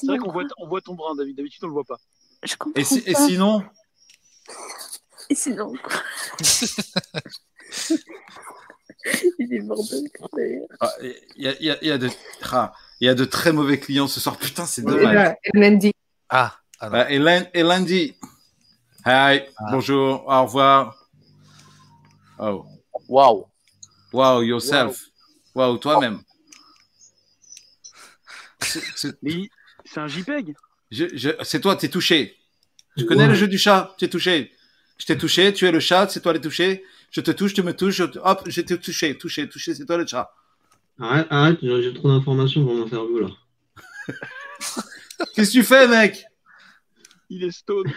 vrai 0.06 0.18
qu'on 0.18 0.32
voit, 0.32 0.44
on 0.58 0.66
voit 0.68 0.80
ton 0.82 0.94
brin, 0.94 1.14
David. 1.14 1.36
D'habitude, 1.36 1.62
on 1.64 1.68
le 1.68 1.72
voit 1.72 1.84
pas. 1.84 1.98
Je 2.42 2.56
comprends 2.56 2.78
et, 2.80 2.84
si- 2.84 3.02
et 3.06 3.12
pas. 3.12 3.26
sinon, 3.26 3.64
Et 5.30 5.34
sinon 5.34 5.72
quoi 5.82 6.02
Il 9.38 9.52
est 9.54 9.60
mort 9.60 9.82
de 9.82 10.66
ah, 10.80 10.90
il 11.02 11.14
y, 11.36 11.48
a, 11.48 11.54
il 11.60 11.66
y 11.66 11.70
a- 11.70 11.84
y 11.84 11.90
a 11.90 11.98
de, 11.98 12.08
ah, 12.52 12.72
il 13.00 13.06
y 13.06 13.08
a 13.08 13.14
de 13.14 13.24
très 13.24 13.52
mauvais 13.52 13.78
clients 13.78 14.08
ce 14.08 14.18
soir. 14.20 14.36
Putain, 14.38 14.64
c'est 14.66 14.82
dommage. 14.82 15.34
Lundi. 15.52 15.92
Ah, 16.30 16.56
ah 16.80 16.88
non. 16.90 16.96
Euh, 16.98 17.06
et, 17.08 17.18
lun- 17.18 17.46
et 17.52 17.62
lundi. 17.62 18.16
Hi, 19.06 19.42
bonjour, 19.70 20.26
au 20.26 20.42
revoir. 20.44 21.03
Oh, 22.38 22.66
Waouh. 23.08 23.46
wow, 24.12 24.40
yourself. 24.42 25.00
Wow, 25.54 25.78
toi-même. 25.78 26.20
C'est- 28.60 29.16
un 29.96 30.08
JPEG. 30.08 30.54
je- 30.90 31.14
je- 31.16 31.28
C'est 31.44 31.60
toi, 31.60 31.76
t'es 31.76 31.88
touché. 31.88 32.36
Tu 32.96 33.04
connais 33.06 33.26
le 33.28 33.34
jeu 33.34 33.46
du 33.48 33.58
chat, 33.58 33.94
tu 33.98 34.04
es 34.06 34.08
touché. 34.08 34.52
Je 34.98 35.06
t'ai 35.06 35.18
touché, 35.18 35.52
tu 35.52 35.66
es 35.66 35.72
le 35.72 35.80
chat, 35.80 36.08
c'est 36.08 36.20
toi 36.20 36.32
le 36.32 36.40
touché. 36.40 36.84
Je 37.10 37.20
te 37.20 37.30
touche, 37.30 37.52
tu 37.54 37.62
me 37.62 37.74
touches, 37.76 37.96
je 37.96 38.04
te- 38.04 38.18
hop, 38.18 38.42
je 38.46 38.60
t'ai 38.60 38.78
touché, 38.78 39.16
touché, 39.18 39.48
touché, 39.48 39.74
c'est 39.74 39.84
toi 39.84 39.96
le 39.98 40.06
chat. 40.06 40.32
Arrête, 40.98 41.26
arrête, 41.30 41.58
j'ai 41.62 41.82
j'ai 41.82 41.92
trop 41.94 42.08
d'informations 42.08 42.64
pour 42.64 42.74
mon 42.74 42.88
cerveau 42.88 43.20
là. 43.20 43.28
Qu'est-ce 45.34 45.48
que 45.50 45.52
tu 45.58 45.62
fais, 45.64 45.86
mec? 45.88 46.24
Il 47.28 47.42
est 47.44 47.50
stone. 47.50 47.92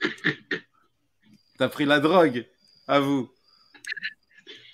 T'as 1.58 1.68
pris 1.68 1.84
la 1.84 2.00
drogue, 2.00 2.46
à 2.88 3.00
vous. 3.00 3.30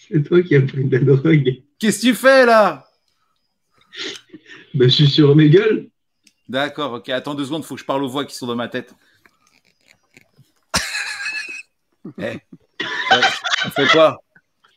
C'est 0.08 0.22
toi 0.22 0.42
qui 0.42 0.54
as 0.56 0.62
pris 0.62 0.84
de 0.84 0.96
la 0.96 1.04
drogue. 1.16 1.62
Qu'est-ce 1.78 2.00
que 2.00 2.06
tu 2.08 2.14
fais 2.14 2.46
là? 2.46 2.86
Bah, 4.74 4.84
je 4.84 4.88
suis 4.88 5.08
sur 5.08 5.34
mes 5.34 5.50
gueules. 5.50 5.88
D'accord, 6.48 6.92
ok, 6.92 7.08
attends 7.08 7.34
deux 7.34 7.44
secondes, 7.44 7.64
faut 7.64 7.74
que 7.74 7.80
je 7.80 7.86
parle 7.86 8.04
aux 8.04 8.08
voix 8.08 8.24
qui 8.24 8.36
sont 8.36 8.46
dans 8.46 8.54
ma 8.54 8.68
tête. 8.68 8.94
Eh, 12.18 12.22
ouais, 12.22 12.40
on 13.64 13.70
fait 13.70 13.88
quoi? 13.88 14.22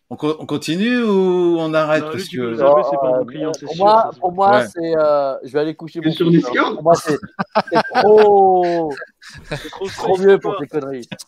On, 0.10 0.16
co- 0.16 0.38
on 0.40 0.48
continue 0.48 1.04
ou 1.04 1.58
on 1.60 1.72
arrête? 1.76 2.04
Non, 2.04 2.12
parce 2.12 2.28
que... 2.28 2.56
pas 2.58 3.24
client, 3.26 3.52
pour 3.52 3.76
sûr. 3.76 3.86
moi, 3.86 4.12
pour 4.20 4.32
moi 4.32 4.58
Ouais. 4.58 4.66
c'est. 4.66 4.98
euh, 4.98 5.36
je 5.44 5.54
vais 5.54 5.60
aller 5.60 5.76
coucher 5.76 6.02
mon 6.02 6.12
sur 6.12 6.32
Discord? 6.32 6.58
hein. 6.58 6.74
Pour 6.74 6.84
moi, 6.84 6.96
c'est 6.96 7.18
c'est 7.72 7.84
trop, 7.84 8.96
C'est 9.52 9.70
trop, 9.70 10.18
mieux 10.18 10.40
pour 10.40 10.58
tes 10.58 10.66
conneries. 10.66 11.08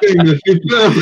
Putain, 0.00 0.12
il 0.14 0.24
m'a 0.24 0.34
fait 0.46 0.60
peur. 0.68 0.92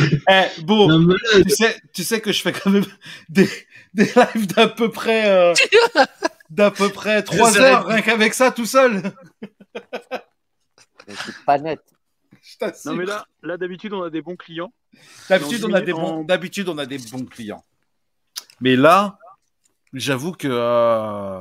Eh, 0.58 0.62
bon, 0.62 1.08
tu 1.44 1.50
sais, 1.50 1.80
tu 1.92 2.04
sais 2.04 2.20
que 2.20 2.32
je 2.32 2.42
fais 2.42 2.52
quand 2.52 2.70
même 2.70 2.84
des, 3.28 3.48
des 3.94 4.04
lives 4.04 4.46
d'à 4.48 4.68
peu 4.68 4.90
près... 4.90 5.28
euh, 5.30 5.54
d'à 6.50 6.70
peu 6.70 6.88
près 6.90 7.22
trois 7.22 7.52
savais. 7.52 7.64
heures, 7.70 7.86
rien 7.86 8.02
qu'avec 8.02 8.34
ça, 8.34 8.50
tout 8.50 8.66
seul. 8.66 9.02
C'est 11.08 11.44
pas 11.46 11.58
net. 11.58 11.80
Non, 12.84 12.94
mais 12.94 13.04
là, 13.06 13.26
là 13.42 13.56
d'habitude, 13.56 13.92
on 13.92 14.02
a 14.02 14.10
des 14.10 14.22
bons 14.22 14.36
clients. 14.36 14.72
D'habitude, 15.28 15.64
on 15.64 15.72
a 15.72 15.80
des 15.80 15.92
en- 15.92 16.00
bons, 16.00 16.24
d'habitude, 16.24 16.68
on 16.68 16.78
a 16.78 16.86
des 16.86 16.98
bons 16.98 17.24
clients. 17.24 17.64
Mais 18.60 18.76
là, 18.76 19.18
j'avoue 19.92 20.32
que 20.32 20.48
euh, 20.50 21.38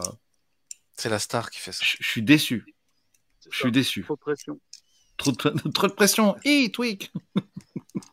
C'est 0.94 1.10
la 1.10 1.20
star 1.20 1.50
qui 1.50 1.60
fait 1.60 1.72
ça. 1.72 1.84
je 1.84 1.98
je 2.00 2.08
suis 2.08 2.22
déçu. 2.22 2.74
Je 3.52 3.58
suis 3.58 3.72
déçu. 3.72 4.04
Trop 4.04 4.16
de 4.16 4.20
pression. 4.20 4.60
Trop 5.20 5.32
de, 5.32 5.70
trop 5.74 5.88
de 5.88 5.94
pression. 5.94 6.36
Hi, 6.44 6.72
tweak. 6.72 7.12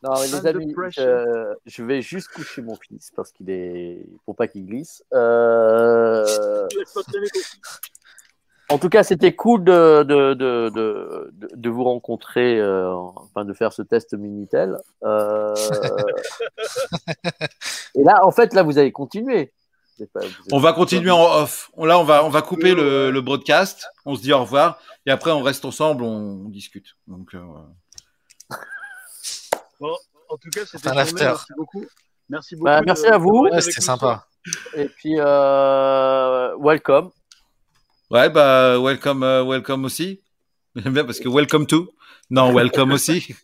Non, 0.02 0.12
mais 0.20 0.26
les 0.26 0.46
amis, 0.46 0.74
euh, 0.98 1.54
je 1.64 1.82
vais 1.82 2.02
juste 2.02 2.28
coucher 2.28 2.62
mon 2.62 2.76
fils 2.76 3.10
parce 3.14 3.32
qu'il 3.32 3.50
est. 3.50 4.04
Faut 4.24 4.34
pas 4.34 4.48
qu'il 4.48 4.66
glisse. 4.66 5.02
Euh. 5.14 6.24
En 8.68 8.78
tout 8.78 8.88
cas, 8.88 9.02
c'était 9.04 9.34
cool 9.34 9.62
de, 9.64 10.02
de, 10.02 10.34
de, 10.34 10.70
de, 10.74 11.30
de- 11.32 11.48
de 11.54 11.70
vous 11.70 11.84
rencontrer, 11.84 12.60
euh, 12.60 12.92
enfin 12.92 13.44
de 13.44 13.52
faire 13.52 13.72
ce 13.72 13.82
test 13.82 14.14
Minitel. 14.14 14.76
Euh... 15.04 15.54
Et 17.94 18.02
là, 18.02 18.24
en 18.24 18.32
fait, 18.32 18.54
là, 18.54 18.62
vous 18.62 18.78
avez 18.78 18.92
continué. 18.92 19.52
Pas- 20.05 20.20
On 20.52 20.59
va 20.59 20.73
continuer 20.74 21.10
en 21.10 21.23
off. 21.43 21.70
Là, 21.78 21.98
on 21.98 22.05
va, 22.05 22.24
on 22.24 22.28
va 22.28 22.43
couper 22.43 22.74
le, 22.74 23.10
le 23.10 23.20
broadcast. 23.23 23.86
On 24.05 24.14
se 24.14 24.20
dit 24.23 24.32
au 24.32 24.40
revoir. 24.40 24.78
Et 25.06 25.10
après, 25.10 25.31
on 25.31 25.43
reste 25.43 25.64
ensemble, 25.64 26.02
on, 26.05 26.44
on 26.47 26.48
discute. 26.51 26.97
Donc, 27.06 27.35
euh, 27.35 27.40
Bon, 29.81 29.94
en 30.31 30.36
tout 30.36 30.51
cas, 30.51 30.64
c'était 30.66 30.89
un 30.89 30.93
tourné, 30.93 31.01
after. 31.02 31.24
Merci 31.24 31.52
beaucoup. 31.56 31.85
Merci 32.28 32.56
beaucoup. 32.56 32.64
Bah, 32.66 32.81
de- 32.81 32.86
merci 32.86 33.06
à 33.06 33.18
vous. 33.18 33.48
Ouais, 33.51 33.60
c'était 33.60 33.81
sympa. 33.81 34.27
Et 34.74 34.89
puis, 34.89 35.14
euh, 35.18 36.56
welcome. 36.59 37.10
ouais, 38.10 38.31
bah, 38.31 38.78
welcome, 38.81 39.23
euh, 39.23 39.44
welcome 39.44 39.85
aussi. 39.85 40.23
J'aime 40.77 40.93
bien 40.94 41.05
parce 41.05 41.18
que 41.20 41.28
welcome 41.28 41.66
to. 41.66 41.93
Non, 42.31 42.52
welcome 42.52 42.93
aussi. 42.93 43.35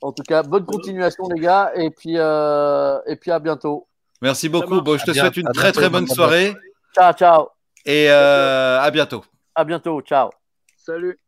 En 0.00 0.12
tout 0.12 0.22
cas, 0.22 0.42
bonne 0.42 0.64
continuation, 0.64 1.28
les 1.34 1.40
gars. 1.40 1.72
Et 1.74 1.90
puis, 1.90 2.14
euh, 2.16 2.98
et 3.06 3.16
puis 3.16 3.30
à 3.30 3.38
bientôt. 3.38 3.86
Merci 4.20 4.48
beaucoup. 4.48 4.80
Bon, 4.80 4.98
je 4.98 5.04
te 5.04 5.10
À 5.10 5.12
bien- 5.14 5.22
souhaite 5.22 5.36
une 5.36 5.52
très 5.52 5.72
très 5.72 5.88
bonne 5.88 6.06
soirée 6.08 6.56
Ciao, 6.94 7.12
ciao. 7.12 7.48
et 7.84 8.10
euh, 8.10 8.80
à 8.80 8.90
bientôt. 8.90 9.24
À 9.54 9.64
bientôt. 9.64 10.00
Ciao. 10.02 10.30
Salut. 10.76 11.18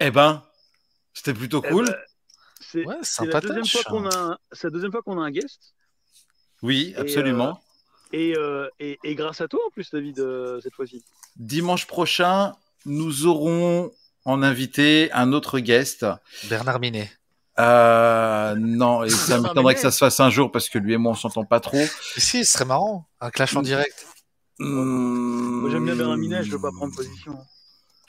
Eh 0.00 0.10
ben, 0.10 0.42
c'était 1.12 1.34
plutôt 1.34 1.62
Eh 1.64 1.68
cool. 1.70 1.86
ben, 1.86 1.94
C'est 2.60 2.84
Ouais, 2.84 2.96
la 3.32 3.40
deuxième 3.40 3.66
fois 3.66 3.82
qu'on 3.84 4.06
a, 4.06 4.16
un- 4.16 4.38
c'est 4.52 4.68
la 4.68 4.70
deuxième 4.70 4.92
fois 4.92 5.02
qu'on 5.02 5.20
a 5.20 5.24
un 5.24 5.30
guest. 5.30 5.74
Oui, 6.62 6.92
Et, 6.96 7.00
absolument. 7.00 7.60
Et, 8.12 8.36
euh, 8.36 8.68
et, 8.78 8.98
et 9.02 9.14
grâce 9.14 9.40
à 9.40 9.48
toi 9.48 9.60
en 9.66 9.70
plus, 9.70 9.90
David, 9.90 10.20
euh, 10.20 10.60
cette 10.60 10.74
fois-ci. 10.74 11.04
Dimanche 11.36 11.86
prochain, 11.86 12.54
nous 12.86 13.26
aurons 13.26 13.92
en 14.24 14.42
invité 14.42 15.10
un 15.12 15.32
autre 15.32 15.58
guest. 15.58 16.06
Bernard 16.48 16.80
Minet. 16.80 17.10
Euh, 17.60 18.54
non, 18.58 19.04
et 19.04 19.10
ça 19.10 19.38
m'étonnerait 19.38 19.74
que 19.74 19.80
ça 19.80 19.90
se 19.90 19.98
fasse 19.98 20.18
un 20.20 20.30
jour 20.30 20.50
parce 20.50 20.68
que 20.68 20.78
lui 20.78 20.94
et 20.94 20.96
moi 20.96 21.12
on 21.12 21.14
s'entend 21.14 21.44
pas 21.44 21.60
trop. 21.60 21.76
Mais 21.76 21.88
si, 22.22 22.44
ce 22.44 22.52
serait 22.52 22.64
marrant. 22.64 23.06
Un 23.20 23.30
clash 23.30 23.54
en 23.56 23.62
direct. 23.62 24.06
Moi, 24.58 25.70
j'aime 25.70 25.84
bien 25.84 25.96
Bernard 25.96 26.16
Minet, 26.18 26.42
je 26.44 26.50
veux 26.50 26.58
Hmm. 26.58 26.62
pas 26.62 26.70
prendre 26.72 26.94
position. 26.94 27.38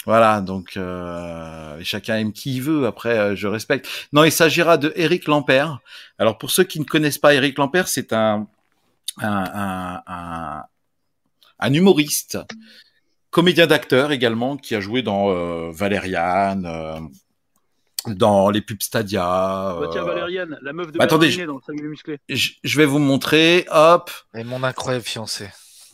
Voilà, 0.05 0.41
donc 0.41 0.77
euh, 0.77 1.79
chacun 1.83 2.17
aime 2.17 2.33
qui 2.33 2.55
il 2.55 2.61
veut. 2.63 2.87
Après, 2.87 3.17
euh, 3.17 3.35
je 3.35 3.47
respecte. 3.47 3.87
Non, 4.13 4.23
il 4.23 4.31
s'agira 4.31 4.77
de 4.77 4.91
Eric 4.95 5.27
Lampert. 5.27 5.79
Alors 6.17 6.37
pour 6.37 6.49
ceux 6.49 6.63
qui 6.63 6.79
ne 6.79 6.85
connaissent 6.85 7.19
pas 7.19 7.33
Eric 7.35 7.57
Lampert, 7.57 7.87
c'est 7.87 8.11
un 8.13 8.47
un, 9.19 9.43
un, 9.53 10.01
un 10.07 10.63
un 11.63 11.73
humoriste, 11.73 12.39
comédien 13.29 13.67
d'acteur 13.67 14.11
également, 14.11 14.57
qui 14.57 14.73
a 14.73 14.79
joué 14.79 15.03
dans 15.03 15.29
euh, 15.29 15.69
Valériane, 15.71 16.65
euh, 16.65 16.99
dans 18.07 18.49
les 18.49 18.61
pubs 18.61 18.81
Stadia. 18.81 19.21
Bah, 19.79 19.89
tiens, 19.91 20.01
euh, 20.01 20.05
Valériane, 20.05 20.57
la 20.61 20.73
meuf 20.73 20.91
de 20.91 20.97
bah, 20.97 21.05
attendez, 21.05 21.29
Minet 21.29 21.45
dans 21.45 21.59
le 21.67 21.87
musclé. 21.89 22.19
je, 22.29 22.51
je 22.63 22.77
vais 22.77 22.85
vous 22.85 22.99
montrer. 22.99 23.65
Hop. 23.69 24.09
Et 24.33 24.43
mon 24.43 24.63
incroyable 24.63 25.03
fiancé. 25.05 25.49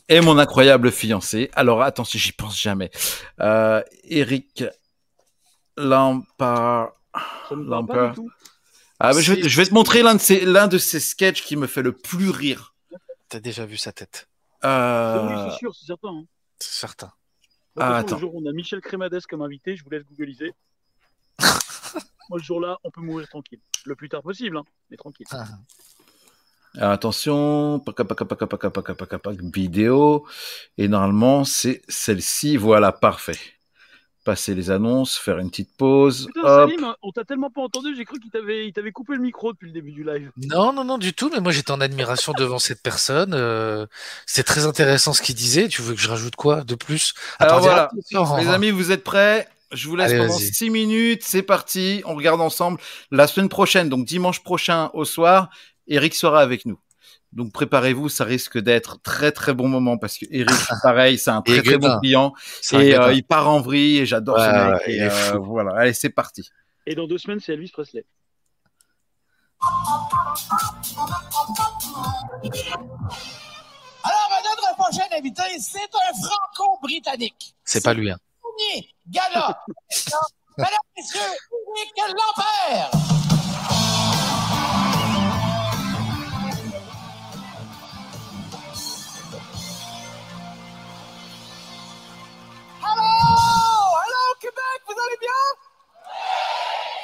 et 0.08 0.20
mon 0.20 0.38
incroyable 0.38 0.90
fiancé. 0.90 1.50
Alors 1.54 1.82
attention, 1.82 2.18
j'y 2.18 2.32
pense 2.32 2.60
jamais. 2.60 2.90
Euh, 3.40 3.82
Eric 4.04 4.64
Lampard. 5.76 6.92
Ça 7.48 7.56
me 7.56 7.68
parle 7.68 7.86
pas 7.86 7.94
Lampard. 7.94 8.08
du 8.10 8.14
tout. 8.16 8.30
Ah, 9.00 9.12
mais 9.14 9.22
je, 9.22 9.32
vais, 9.32 9.42
Si. 9.42 9.48
je 9.48 9.56
vais 9.60 9.66
te 9.66 9.74
montrer 9.74 10.02
l'un 10.02 10.14
de 10.16 10.20
ces 10.20 10.44
l'un 10.44 10.66
de 10.66 10.78
ces 10.78 10.98
sketchs 11.00 11.42
qui 11.42 11.56
me 11.56 11.66
fait 11.66 11.82
le 11.82 11.92
plus 11.92 12.30
rire. 12.30 12.74
T'as 13.28 13.40
déjà 13.40 13.64
vu 13.66 13.76
sa 13.76 13.92
tête. 13.92 14.28
Euh, 14.64 15.26
Oui, 15.28 15.50
c'est 15.52 15.58
sûr, 15.58 15.74
c'est 15.74 15.86
certain. 15.86 16.08
hein. 16.08 16.24
C'est 16.58 16.72
certain. 16.80 17.12
Moi, 17.76 17.84
Ah, 17.86 17.90
façon, 17.90 18.00
attends. 18.06 18.14
Le 18.16 18.20
jour 18.22 18.34
où 18.34 18.42
on 18.44 18.48
a 18.48 18.52
Michel 18.52 18.80
Crémades 18.80 19.20
comme 19.28 19.42
invité, 19.42 19.76
je 19.76 19.84
vous 19.84 19.90
laisse 19.90 20.02
googliser. 20.04 20.52
Moi, 22.30 22.38
ce 22.38 22.44
jour-là, 22.44 22.78
on 22.84 22.90
peut 22.90 23.00
mourir 23.00 23.28
tranquille. 23.28 23.60
Le 23.86 23.94
plus 23.94 24.08
tard 24.08 24.22
possible, 24.22 24.58
hein, 24.58 24.64
mais 24.90 24.96
tranquille. 24.96 25.26
Ah. 25.30 25.44
alors, 26.76 26.92
attention, 26.92 27.80
paca, 27.80 28.04
paca, 28.04 28.24
paca, 28.24 28.46
paca, 28.46 28.70
paca, 28.70 28.94
paca, 28.94 29.18
paca, 29.18 29.42
vidéo. 29.52 30.26
Et 30.76 30.88
normalement, 30.88 31.44
c'est 31.44 31.82
celle-ci. 31.88 32.56
Voilà, 32.56 32.92
parfait. 32.92 33.38
Passer 34.24 34.54
les 34.54 34.70
annonces, 34.70 35.16
faire 35.16 35.38
une 35.38 35.48
petite 35.48 35.74
pause. 35.78 36.26
Putain, 36.26 36.40
Hop. 36.46 36.70
Salim, 36.70 36.94
on 37.00 37.12
t'a 37.12 37.24
tellement 37.24 37.48
pas 37.48 37.62
entendu, 37.62 37.96
j'ai 37.96 38.04
cru 38.04 38.20
qu'il 38.20 38.30
t'avait, 38.30 38.66
il 38.66 38.74
t'avait 38.74 38.92
coupé 38.92 39.14
le 39.14 39.22
micro 39.22 39.54
depuis 39.54 39.68
le 39.68 39.72
début 39.72 39.92
du 39.92 40.04
live. 40.04 40.30
Non, 40.36 40.74
non, 40.74 40.84
non, 40.84 40.98
du 40.98 41.14
tout. 41.14 41.30
Mais 41.32 41.40
moi, 41.40 41.50
j'étais 41.50 41.70
en 41.70 41.80
admiration 41.80 42.34
devant 42.36 42.58
cette 42.58 42.82
personne. 42.82 43.32
Euh, 43.32 43.86
c'est 44.26 44.42
très 44.44 44.66
intéressant 44.66 45.14
ce 45.14 45.22
qu'il 45.22 45.34
disait. 45.34 45.68
Tu 45.68 45.80
veux 45.80 45.94
que 45.94 46.00
je 46.00 46.10
rajoute 46.10 46.36
quoi 46.36 46.62
de 46.62 46.74
plus? 46.74 47.14
À 47.38 47.44
Alors 47.44 47.60
dire, 47.60 47.70
voilà, 47.70 47.84
attention, 47.84 48.36
les 48.36 48.48
amis, 48.48 48.70
vous 48.70 48.92
êtes 48.92 49.02
prêts? 49.02 49.48
Je 49.72 49.88
vous 49.88 49.96
laisse 49.96 50.10
Allez, 50.10 50.20
pendant 50.20 50.38
vas-y. 50.38 50.54
6 50.54 50.70
minutes, 50.70 51.22
c'est 51.24 51.42
parti, 51.42 52.02
on 52.06 52.14
regarde 52.14 52.40
ensemble. 52.40 52.80
La 53.10 53.26
semaine 53.26 53.48
prochaine, 53.48 53.88
donc 53.88 54.06
dimanche 54.06 54.42
prochain 54.42 54.90
au 54.94 55.04
soir, 55.04 55.50
Eric 55.86 56.14
sera 56.14 56.40
avec 56.40 56.64
nous. 56.64 56.78
Donc 57.32 57.52
préparez-vous, 57.52 58.08
ça 58.08 58.24
risque 58.24 58.58
d'être 58.58 59.02
très 59.02 59.32
très 59.32 59.52
bon 59.52 59.68
moment 59.68 59.98
parce 59.98 60.16
que 60.16 60.24
Eric, 60.30 60.48
pareil, 60.82 61.18
c'est 61.18 61.30
un 61.30 61.42
très 61.42 61.62
très 61.62 61.76
bon 61.76 61.98
client 62.00 62.32
et 62.72 62.96
euh, 62.96 63.12
il 63.12 63.22
part 63.22 63.50
en 63.50 63.60
vrille 63.60 63.98
et 63.98 64.06
j'adore 64.06 64.38
ce 64.38 64.72
mec. 64.72 64.82
et, 64.86 65.02
euh, 65.02 65.38
voilà, 65.38 65.78
allez, 65.78 65.92
c'est 65.92 66.08
parti. 66.08 66.48
Et 66.86 66.94
dans 66.94 67.06
deux 67.06 67.18
semaines, 67.18 67.40
c'est 67.40 67.52
Elvis 67.52 67.70
Presley. 67.70 68.06
Alors, 74.04 74.30
notre 74.44 74.74
prochain 74.76 75.04
invité, 75.18 75.42
c'est 75.58 75.80
un 75.80 76.14
franco-britannique. 76.22 77.54
C'est 77.64 77.84
pas 77.84 77.92
lui. 77.92 78.10
Hein. 78.10 78.16
Premier 78.58 78.88
gala. 79.08 79.62
Mesdames, 80.58 80.78
messieurs, 80.96 81.20
Eric 81.76 81.96
Lampert. 81.96 82.90
Allô, 92.82 93.02
allô, 94.02 94.34
Québec, 94.40 94.82
vous 94.86 94.92
allez 94.92 95.18
bien? 95.20 95.30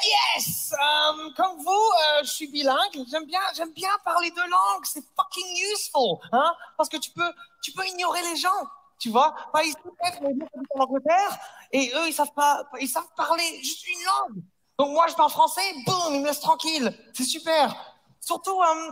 Yes! 0.05 0.73
Euh, 0.73 1.31
comme 1.37 1.59
vous, 1.59 1.71
euh, 1.71 2.25
je 2.25 2.31
suis 2.31 2.49
bilingue. 2.49 2.77
J'aime 3.09 3.27
bien, 3.27 3.41
j'aime 3.55 3.73
bien 3.73 3.91
parler 4.05 4.31
deux 4.33 4.43
langues. 4.49 4.85
C'est 4.85 5.05
fucking 5.17 5.57
useful, 5.73 6.19
hein? 6.33 6.53
Parce 6.77 6.89
que 6.89 6.97
tu 6.97 7.11
peux, 7.13 7.33
tu 7.63 7.71
peux 7.73 7.87
ignorer 7.87 8.23
les 8.23 8.37
gens, 8.37 8.51
tu 8.99 9.11
vois? 9.11 9.35
Pas 9.53 9.65
ici, 9.65 9.77
mais 10.23 10.31
en 10.75 10.83
Angleterre, 10.83 11.39
et 11.73 11.93
eux, 11.97 12.09
ils 12.09 12.13
savent 12.13 12.33
pas, 12.35 12.65
ils 12.81 12.89
savent 12.89 13.09
parler 13.17 13.45
juste 13.63 13.87
une 13.87 14.05
langue. 14.05 14.43
Donc 14.79 14.91
moi, 14.91 15.07
je 15.09 15.15
parle 15.15 15.31
français, 15.31 15.63
boum, 15.87 16.15
ils 16.15 16.21
me 16.21 16.27
laissent 16.27 16.41
tranquille. 16.41 16.93
C'est 17.13 17.25
super. 17.25 17.75
Surtout, 18.21 18.61
euh, 18.61 18.91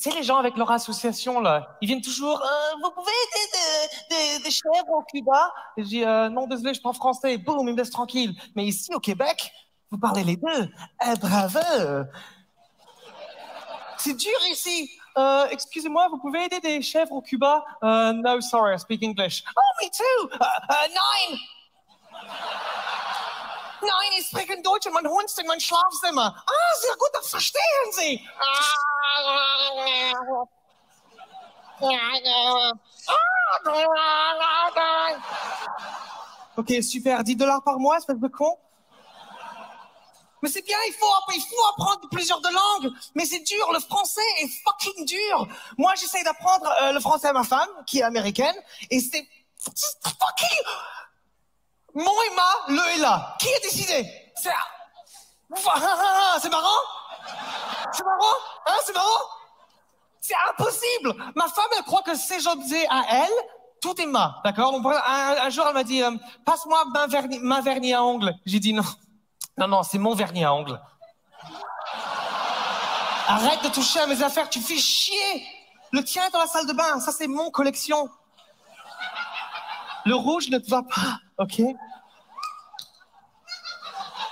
tu 0.00 0.10
les 0.10 0.22
gens 0.24 0.38
avec 0.38 0.56
leur 0.56 0.70
association, 0.70 1.40
là, 1.40 1.76
ils 1.80 1.86
viennent 1.86 2.02
toujours, 2.02 2.40
euh, 2.42 2.76
vous 2.82 2.90
pouvez 2.90 3.12
aider 4.10 4.42
des 4.42 4.50
chèvres 4.50 4.90
au 4.90 5.02
Cuba? 5.02 5.52
Et 5.76 5.84
je 5.84 5.88
dis, 5.88 6.04
euh, 6.04 6.28
non, 6.28 6.46
désolé, 6.46 6.74
je 6.74 6.80
parle 6.80 6.96
français. 6.96 7.38
Boum, 7.38 7.68
ils 7.68 7.72
me 7.72 7.78
laissent 7.78 7.90
tranquille. 7.90 8.34
Mais 8.56 8.64
ici, 8.64 8.92
au 8.94 9.00
Québec, 9.00 9.52
vous 9.90 9.98
parlez 9.98 10.24
les 10.24 10.36
deux. 10.36 10.68
Eh, 11.06 11.16
bravo! 11.20 11.60
C'est 14.02 14.14
dur 14.14 14.38
ici. 14.50 14.90
Euh, 15.16 15.46
excusez-moi, 15.50 16.08
vous 16.08 16.18
pouvez 16.18 16.44
aider 16.44 16.58
des 16.58 16.82
chèvres 16.82 17.12
au 17.12 17.22
Cuba? 17.22 17.64
Euh, 17.84 18.12
no, 18.12 18.40
sorry, 18.40 18.74
I 18.74 18.78
speak 18.78 19.02
English. 19.02 19.44
Oh, 19.56 19.60
me 19.80 19.88
too! 19.90 20.28
Uh, 20.32 20.44
uh, 20.70 20.88
nein! 20.88 21.38
Nein, 23.82 24.12
ich 24.18 24.26
spreche 24.26 24.60
Deutsch 24.62 24.86
in 24.86 24.92
mein 24.92 25.04
Wohnzimmer, 25.04 25.48
mein 25.48 25.60
Schlafzimmer. 25.60 26.34
Ah, 26.36 26.74
sehr 26.80 26.96
gut, 26.96 27.10
das 27.12 27.30
verstehen 27.30 27.92
Sie. 27.92 28.20
Ok, 36.56 36.82
super. 36.82 37.24
10 37.24 37.36
dollars 37.36 37.62
par 37.62 37.78
mois, 37.78 37.98
espèce 37.98 38.18
de 38.18 38.28
con. 38.28 38.56
Mais 40.42 40.48
c'est 40.48 40.62
bien, 40.62 40.76
il 40.88 40.92
faut, 40.92 41.06
il 41.34 41.40
faut 41.40 41.64
apprendre 41.70 42.08
plusieurs 42.10 42.40
de 42.40 42.48
langues. 42.48 42.92
Mais 43.14 43.24
c'est 43.24 43.40
dur, 43.40 43.70
le 43.72 43.78
français 43.80 44.20
est 44.40 44.48
fucking 44.48 45.06
dur. 45.06 45.46
Moi, 45.78 45.92
j'essaye 46.00 46.24
d'apprendre 46.24 46.68
euh, 46.82 46.92
le 46.92 47.00
français 47.00 47.28
à 47.28 47.32
ma 47.32 47.44
femme, 47.44 47.68
qui 47.86 48.00
est 48.00 48.02
américaine, 48.02 48.56
et 48.90 49.00
c'est 49.00 49.26
c'est 49.74 49.96
fucking... 50.02 50.58
Mon 51.94 52.02
et 52.10 52.34
ma, 52.34 52.74
le 52.74 52.96
et 52.96 53.00
la. 53.00 53.36
Qui 53.38 53.54
a 53.54 53.58
décidé? 53.60 54.10
C'est... 54.34 54.50
C'est 55.54 56.48
marrant? 56.48 56.80
C'est 57.92 58.04
marrant? 58.04 58.36
Hein, 58.66 58.78
c'est 58.84 58.94
marrant? 58.94 59.24
C'est 60.20 60.34
impossible 60.50 61.14
Ma 61.34 61.48
femme, 61.48 61.66
elle 61.76 61.84
croit 61.84 62.02
que 62.02 62.16
ses 62.16 62.46
objets 62.46 62.86
à 62.88 63.02
elle, 63.10 63.32
tout 63.82 64.00
est 64.00 64.06
ma, 64.06 64.40
d'accord? 64.44 64.74
Un, 64.74 65.50
jour, 65.50 65.66
elle 65.66 65.74
m'a 65.74 65.84
dit, 65.84 66.02
euh, 66.02 66.12
passe-moi 66.46 66.84
ma 66.86 67.06
vernis, 67.06 67.40
ma 67.40 67.60
vernis 67.60 67.92
à 67.92 68.02
ongles. 68.02 68.32
J'ai 68.46 68.60
dit 68.60 68.72
non. 68.72 68.84
Non, 69.58 69.68
non, 69.68 69.82
c'est 69.82 69.98
mon 69.98 70.14
vernis 70.14 70.44
à 70.44 70.54
ongles. 70.54 70.80
Arrête 73.28 73.62
de 73.62 73.68
toucher 73.68 74.00
à 74.00 74.06
mes 74.06 74.22
affaires, 74.22 74.48
tu 74.48 74.60
fais 74.60 74.76
chier. 74.76 75.46
Le 75.92 76.02
tien 76.02 76.24
est 76.26 76.30
dans 76.30 76.40
la 76.40 76.46
salle 76.46 76.66
de 76.66 76.72
bain, 76.72 77.00
ça 77.00 77.12
c'est 77.12 77.26
mon 77.26 77.50
collection. 77.50 78.08
Le 80.04 80.14
rouge 80.14 80.48
ne 80.50 80.58
te 80.58 80.68
va 80.68 80.82
pas, 80.82 81.18
ok? 81.38 81.60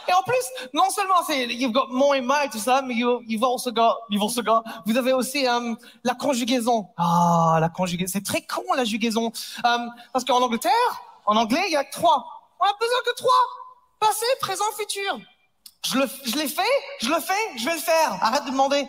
Et 0.09 0.13
en 0.13 0.23
plus, 0.25 0.43
non 0.75 0.91
seulement 0.91 1.23
c'est 1.25 1.47
you've 1.47 1.73
got 1.73 1.87
mon 1.91 2.15
et 2.15 2.21
my 2.21 2.49
tout 2.51 2.59
ça, 2.59 2.83
mais 2.83 2.95
you, 2.95 3.23
you've 3.27 3.45
also 3.45 3.71
got, 3.71 3.97
you've 4.09 4.23
also 4.23 4.43
got, 4.43 4.65
vous 4.87 4.97
avez 4.97 5.13
aussi 5.13 5.47
euh, 5.47 5.75
la 6.03 6.15
conjugaison. 6.15 6.89
Ah, 6.97 7.59
la 7.61 7.69
conjugaison, 7.69 8.11
c'est 8.13 8.25
très 8.25 8.43
con 8.43 8.63
la 8.75 8.85
jugaison, 8.85 9.31
Euh, 9.65 9.79
parce 10.13 10.25
qu'en 10.25 10.43
Angleterre, 10.43 10.73
en 11.27 11.37
anglais, 11.37 11.63
il 11.69 11.73
y 11.73 11.77
a 11.77 11.85
que 11.85 11.93
trois. 11.93 12.27
On 12.59 12.65
a 12.65 12.73
besoin 12.81 12.99
que 13.07 13.15
trois. 13.15 13.31
Passé, 14.01 14.27
présent, 14.41 14.65
futur. 14.79 15.21
Je 15.85 16.37
l'ai 16.37 16.49
fait, 16.49 16.63
je 17.01 17.09
le 17.09 17.21
fais, 17.21 17.59
je 17.59 17.65
vais 17.65 17.75
le 17.75 17.81
faire. 17.81 18.19
Arrête 18.23 18.45
de 18.45 18.51
demander. 18.51 18.87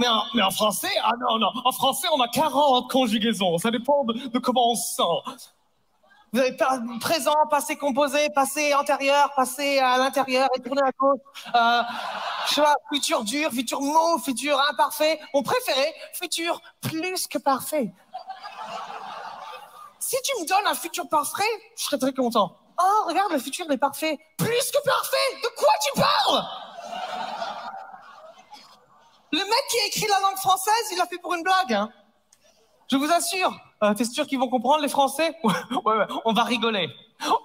Mais 0.00 0.42
en, 0.42 0.50
français, 0.50 0.90
ah 1.02 1.12
non, 1.20 1.38
non, 1.38 1.50
en 1.64 1.72
français, 1.72 2.08
on 2.12 2.20
a 2.20 2.28
40 2.28 2.90
conjugaisons. 2.90 3.58
Ça 3.58 3.70
dépend 3.70 4.04
de, 4.04 4.38
comment 4.38 4.72
on 4.72 4.74
se 4.74 4.96
sent. 4.96 5.42
Vous 6.32 6.40
avez 6.40 6.56
présent, 7.00 7.34
passé 7.48 7.76
composé, 7.76 8.28
passé 8.34 8.74
antérieur, 8.74 9.32
passé 9.36 9.78
à 9.78 9.98
l'intérieur 9.98 10.48
et 10.56 10.60
tourné 10.60 10.82
à 10.82 10.90
gauche. 10.98 11.20
Je 12.48 12.54
sais 12.54 12.60
pas, 12.60 12.74
futur 12.92 13.22
dur, 13.22 13.50
futur 13.52 13.80
mot, 13.80 14.18
futur 14.18 14.60
imparfait. 14.70 15.20
Mon 15.32 15.42
préféré, 15.42 15.94
futur 16.12 16.60
plus 16.80 17.28
que 17.28 17.38
parfait. 17.38 17.92
Si 20.06 20.16
tu 20.22 20.32
me 20.42 20.46
donnes 20.46 20.66
un 20.66 20.74
futur 20.74 21.08
parfait, 21.08 21.48
je 21.78 21.84
serais 21.84 21.96
très 21.96 22.12
content. 22.12 22.54
Oh, 22.78 23.04
regarde, 23.06 23.32
le 23.32 23.38
futur 23.38 23.64
est 23.70 23.78
parfait. 23.78 24.18
Plus 24.36 24.70
que 24.70 24.84
parfait 24.84 25.40
De 25.42 25.48
quoi 25.56 25.70
tu 25.82 25.98
parles? 25.98 26.44
Le 29.32 29.38
mec 29.38 29.64
qui 29.70 29.78
a 29.78 29.86
écrit 29.86 30.06
la 30.06 30.20
langue 30.20 30.36
française, 30.36 30.88
il 30.92 30.98
l'a 30.98 31.06
fait 31.06 31.16
pour 31.16 31.32
une 31.32 31.42
blague. 31.42 31.72
Hein. 31.72 31.88
Je 32.90 32.96
vous 32.98 33.10
assure. 33.10 33.56
Euh, 33.82 33.94
T'es 33.94 34.04
sûr 34.04 34.26
qu'ils 34.26 34.38
vont 34.38 34.50
comprendre, 34.50 34.82
les 34.82 34.88
Français? 34.90 35.34
Ouais, 35.42 35.96
ouais, 35.96 36.06
on 36.26 36.34
va 36.34 36.42
rigoler. 36.44 36.88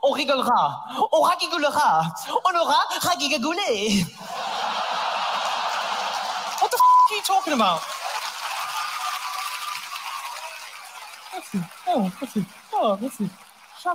On 0.03 0.11
rigolera. 0.11 0.84
On 1.14 1.22
ragigolera. 1.22 2.02
On 2.44 2.60
aura 2.60 2.77
ragigagolé. 2.99 4.03
What 6.61 6.68
the 6.68 6.76
f 6.76 6.81
are 6.81 7.15
you 7.15 7.22
talking 7.26 7.53
about? 7.53 7.80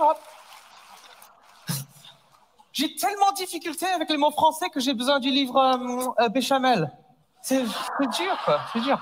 Up. 0.01 0.17
J'ai 2.73 2.93
tellement 2.95 3.31
de 3.31 3.37
difficultés 3.37 3.87
avec 3.87 4.09
les 4.09 4.17
mots 4.17 4.31
français 4.31 4.69
que 4.69 4.79
j'ai 4.79 4.93
besoin 4.93 5.19
du 5.19 5.29
livre 5.29 5.57
euh, 5.57 6.23
euh, 6.23 6.29
Béchamel. 6.29 6.91
C'est 7.41 7.63
dur, 7.63 8.37
quoi. 8.43 8.59
C'est 8.73 8.81
dur. 8.81 8.99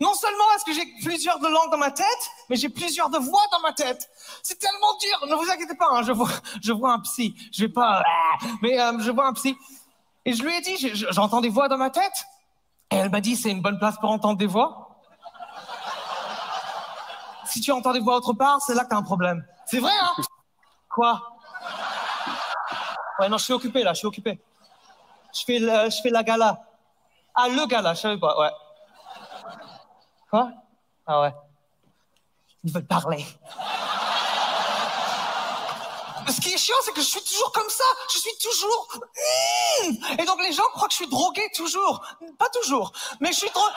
Non 0.00 0.14
seulement 0.14 0.44
est-ce 0.54 0.64
que 0.64 0.72
j'ai 0.72 0.86
plusieurs 1.02 1.38
de 1.40 1.48
langues 1.48 1.70
dans 1.70 1.78
ma 1.78 1.90
tête, 1.90 2.30
mais 2.48 2.56
j'ai 2.56 2.68
plusieurs 2.68 3.08
de 3.10 3.18
voix 3.18 3.42
dans 3.50 3.60
ma 3.60 3.72
tête. 3.72 4.08
C'est 4.42 4.58
tellement 4.58 4.96
dur. 5.00 5.26
Ne 5.28 5.34
vous 5.34 5.50
inquiétez 5.50 5.74
pas, 5.74 5.88
hein, 5.90 6.02
je, 6.02 6.12
vois, 6.12 6.28
je 6.62 6.72
vois 6.72 6.92
un 6.92 7.00
psy. 7.00 7.34
Je 7.52 7.64
vais 7.64 7.72
pas... 7.72 8.02
ah, 8.04 8.46
Mais 8.62 8.78
euh, 8.78 8.98
je 9.00 9.10
vois 9.10 9.26
un 9.26 9.32
psy. 9.32 9.56
Et 10.24 10.34
je 10.34 10.42
lui 10.42 10.54
ai 10.54 10.60
dit, 10.60 10.76
j'entends 11.10 11.40
des 11.40 11.48
voix 11.48 11.68
dans 11.68 11.78
ma 11.78 11.90
tête. 11.90 12.26
Et 12.90 12.96
elle 12.96 13.10
m'a 13.10 13.20
dit, 13.20 13.34
c'est 13.34 13.50
une 13.50 13.62
bonne 13.62 13.78
place 13.78 13.96
pour 13.98 14.10
entendre 14.10 14.38
des 14.38 14.46
voix. 14.46 14.87
Si 17.48 17.60
tu 17.60 17.72
entends 17.72 17.92
des 17.92 18.00
voix 18.00 18.16
autre 18.16 18.32
part, 18.34 18.60
c'est 18.60 18.74
là 18.74 18.84
que 18.84 18.90
t'as 18.90 18.96
un 18.96 19.02
problème. 19.02 19.44
C'est 19.66 19.80
vrai, 19.80 19.92
hein? 20.00 20.14
Quoi? 20.90 21.20
Ouais, 23.18 23.28
non, 23.28 23.38
je 23.38 23.44
suis 23.44 23.52
occupé, 23.52 23.82
là, 23.82 23.92
je 23.94 23.98
suis 23.98 24.06
occupé. 24.06 24.40
Je 25.34 25.42
fais, 25.44 25.58
le- 25.58 25.90
je 25.90 26.00
fais 26.02 26.10
la 26.10 26.22
gala. 26.22 26.62
Ah, 27.34 27.48
le 27.48 27.66
gala, 27.66 27.94
je 27.94 28.00
savais 28.00 28.18
pas, 28.18 28.38
ouais. 28.38 28.50
Quoi? 30.30 30.50
Ah 31.06 31.20
ouais. 31.22 31.34
Ils 32.64 32.72
veulent 32.72 32.86
parler. 32.86 33.24
Ce 36.28 36.40
qui 36.42 36.52
est 36.52 36.58
chiant, 36.58 36.76
c'est 36.84 36.92
que 36.92 37.00
je 37.00 37.06
suis 37.06 37.22
toujours 37.22 37.50
comme 37.52 37.68
ça. 37.70 37.84
Je 38.12 38.18
suis 38.18 38.36
toujours. 38.42 38.88
Et 40.18 40.24
donc 40.26 40.40
les 40.42 40.52
gens 40.52 40.64
croient 40.74 40.86
que 40.88 40.92
je 40.92 40.98
suis 40.98 41.08
drogué 41.08 41.42
toujours. 41.54 42.04
Pas 42.38 42.48
toujours. 42.50 42.92
Mais 43.20 43.32
je 43.32 43.38
suis 43.38 43.50
drogué. 43.50 43.74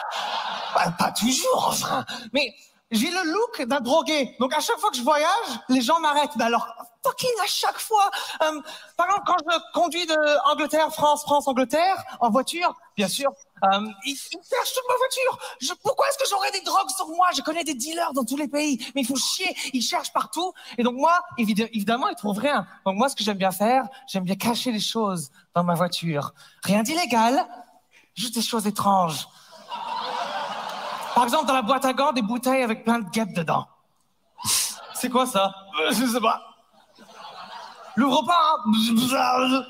Pas, 0.74 0.90
pas 0.90 1.12
toujours, 1.12 1.68
enfin. 1.68 2.04
Mais 2.32 2.54
j'ai 2.92 3.10
le 3.10 3.32
look 3.32 3.62
d'un 3.62 3.80
drogué. 3.80 4.36
Donc 4.38 4.54
à 4.54 4.60
chaque 4.60 4.78
fois 4.78 4.90
que 4.90 4.96
je 4.96 5.02
voyage, 5.02 5.48
les 5.68 5.80
gens 5.80 5.98
m'arrêtent. 6.00 6.36
Mais 6.36 6.44
alors, 6.44 6.66
fucking 7.02 7.30
à 7.42 7.46
chaque 7.46 7.78
fois. 7.78 8.10
Euh, 8.42 8.60
par 8.96 9.06
exemple, 9.06 9.24
quand 9.26 9.36
je 9.38 9.58
conduis 9.72 10.06
de 10.06 10.50
Angleterre, 10.52 10.92
France, 10.92 11.22
France, 11.22 11.48
Angleterre, 11.48 11.96
en 12.20 12.30
voiture, 12.30 12.74
bien 12.96 13.08
sûr, 13.08 13.30
euh, 13.64 13.80
ils, 14.04 14.12
ils 14.12 14.40
cherchent 14.48 14.74
toute 14.74 14.84
ma 14.88 14.96
voiture. 14.96 15.76
Pourquoi 15.82 16.06
est-ce 16.08 16.18
que 16.18 16.28
j'aurais 16.30 16.50
des 16.52 16.60
drogues 16.60 16.90
sur 16.96 17.08
moi? 17.08 17.28
Je 17.34 17.42
connais 17.42 17.64
des 17.64 17.74
dealers 17.74 18.12
dans 18.12 18.24
tous 18.24 18.36
les 18.36 18.48
pays, 18.48 18.78
mais 18.94 19.00
il 19.02 19.06
faut 19.06 19.16
chier. 19.16 19.56
Ils 19.72 19.82
cherchent 19.82 20.12
partout. 20.12 20.52
Et 20.78 20.82
donc 20.82 20.94
moi, 20.94 21.18
évid- 21.38 21.68
évidemment, 21.72 22.08
ils 22.08 22.16
trouvent 22.16 22.38
rien. 22.38 22.66
Donc 22.84 22.96
moi, 22.96 23.08
ce 23.08 23.16
que 23.16 23.24
j'aime 23.24 23.38
bien 23.38 23.52
faire, 23.52 23.84
j'aime 24.06 24.24
bien 24.24 24.36
cacher 24.36 24.70
les 24.70 24.80
choses 24.80 25.30
dans 25.54 25.64
ma 25.64 25.74
voiture. 25.74 26.34
Rien 26.62 26.82
d'illégal, 26.82 27.46
juste 28.14 28.34
des 28.34 28.42
choses 28.42 28.66
étranges. 28.66 29.26
Par 31.14 31.24
exemple, 31.24 31.46
dans 31.46 31.54
la 31.54 31.62
boîte 31.62 31.84
à 31.84 31.92
gants, 31.92 32.12
des 32.12 32.22
bouteilles 32.22 32.62
avec 32.62 32.84
plein 32.84 33.00
de 33.00 33.08
guêpes 33.10 33.34
dedans. 33.34 33.66
C'est 34.94 35.10
quoi 35.10 35.26
ça? 35.26 35.54
Euh, 35.80 35.92
Je 35.92 36.06
sais 36.06 36.20
pas. 36.20 36.40
L'ouvre 37.96 38.24
pas, 38.24 38.56
hein 38.66 39.64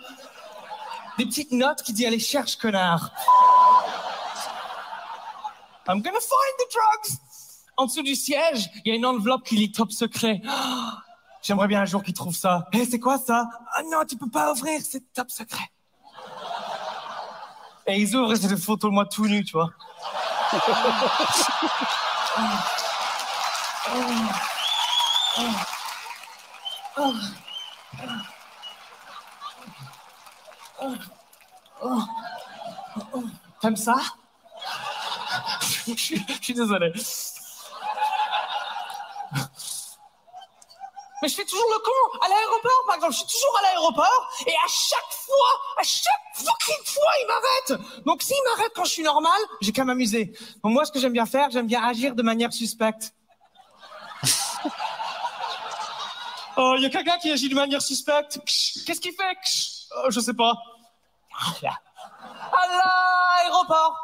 Des 1.19 1.27
petites 1.27 1.52
notes 1.52 1.82
qui 1.82 1.93
disent 1.93 2.06
allez 2.06 2.19
cherche 2.20 2.56
connard. 2.56 3.10
I'm 5.89 6.01
gonna 6.01 6.20
find 6.20 6.55
the 6.59 6.73
drugs. 6.73 7.19
En 7.77 7.86
dessous 7.86 8.02
du 8.02 8.14
siège, 8.14 8.70
il 8.85 8.90
y 8.90 8.93
a 8.93 8.94
une 8.97 9.05
enveloppe 9.06 9.43
qui 9.44 9.56
lit 9.56 9.73
top 9.73 9.90
secret. 9.90 10.40
J'aimerais 11.43 11.66
bien 11.66 11.82
un 11.82 11.86
jour 11.86 12.02
qu'ils 12.05 12.14
trouvent 12.14 12.36
ça. 12.36 12.69
Hé, 12.73 12.85
c'est 12.85 13.01
quoi 13.01 13.19
ça? 13.19 13.48
Ah 13.74 13.82
non, 13.90 14.05
tu 14.09 14.16
peux 14.16 14.31
pas 14.31 14.52
ouvrir, 14.52 14.81
c'est 14.89 15.12
top 15.12 15.31
secret. 15.31 15.69
Et 17.86 18.01
ils 18.01 18.14
ouvrent 18.14 18.36
c'est 18.36 18.47
des 18.47 18.56
photos 18.56 18.90
de 18.90 18.94
moi 18.94 19.06
tout 19.06 19.27
nu, 19.27 19.44
tu 19.44 19.52
vois. 19.52 19.70
T'aimes 33.61 33.77
ça 33.77 33.97
je, 35.87 35.95
suis- 35.95 36.24
je 36.29 36.43
suis 36.45 36.55
désolé. 36.55 36.93
Mais 41.23 41.28
je 41.28 41.35
fais 41.36 41.44
toujours 41.44 41.69
le 41.70 41.78
con. 41.78 42.19
À 42.20 42.28
l'aéroport, 42.28 42.82
par 42.86 42.97
exemple, 42.97 43.12
je 43.12 43.19
suis 43.19 43.27
toujours 43.27 43.59
à 43.59 43.62
l'aéroport 43.62 44.28
et 44.44 44.53
à 44.53 44.69
chaque 44.69 45.12
fois, 45.24 45.61
à 45.78 45.82
chaque 45.85 46.12
fucking 46.35 46.85
fois, 46.85 47.12
ils 47.20 47.27
m'arrêtent. 47.28 48.05
Donc 48.05 48.23
s'ils 48.23 48.36
m'arrêtent 48.44 48.73
quand 48.74 48.85
je 48.85 48.90
suis 48.90 49.03
normal, 49.05 49.40
j'ai 49.61 49.70
qu'à 49.73 49.85
m'amuser. 49.85 50.32
Donc 50.65 50.73
moi, 50.73 50.85
ce 50.85 50.90
que 50.93 50.99
j'aime 50.99 51.12
bien 51.12 51.27
faire, 51.27 51.49
j'aime 51.51 51.66
bien 51.69 51.82
agir 51.85 52.15
de 52.16 52.23
manière 52.23 52.53
suspecte. 52.53 53.15
Oh, 56.57 56.74
il 56.77 56.82
y 56.82 56.86
a 56.86 56.90
quelqu'un 56.90 57.16
qui 57.16 57.31
agit 57.32 57.49
de 57.49 57.55
manière 57.55 57.81
suspecte. 57.81 58.39
Qu'est-ce 58.86 59.01
qu'il 59.01 59.15
fait? 59.15 59.36
Euh, 59.97 60.11
Je 60.11 60.20
sais 60.20 60.35
pas. 60.35 60.53
À 62.53 62.66
l'aéroport. 63.47 63.97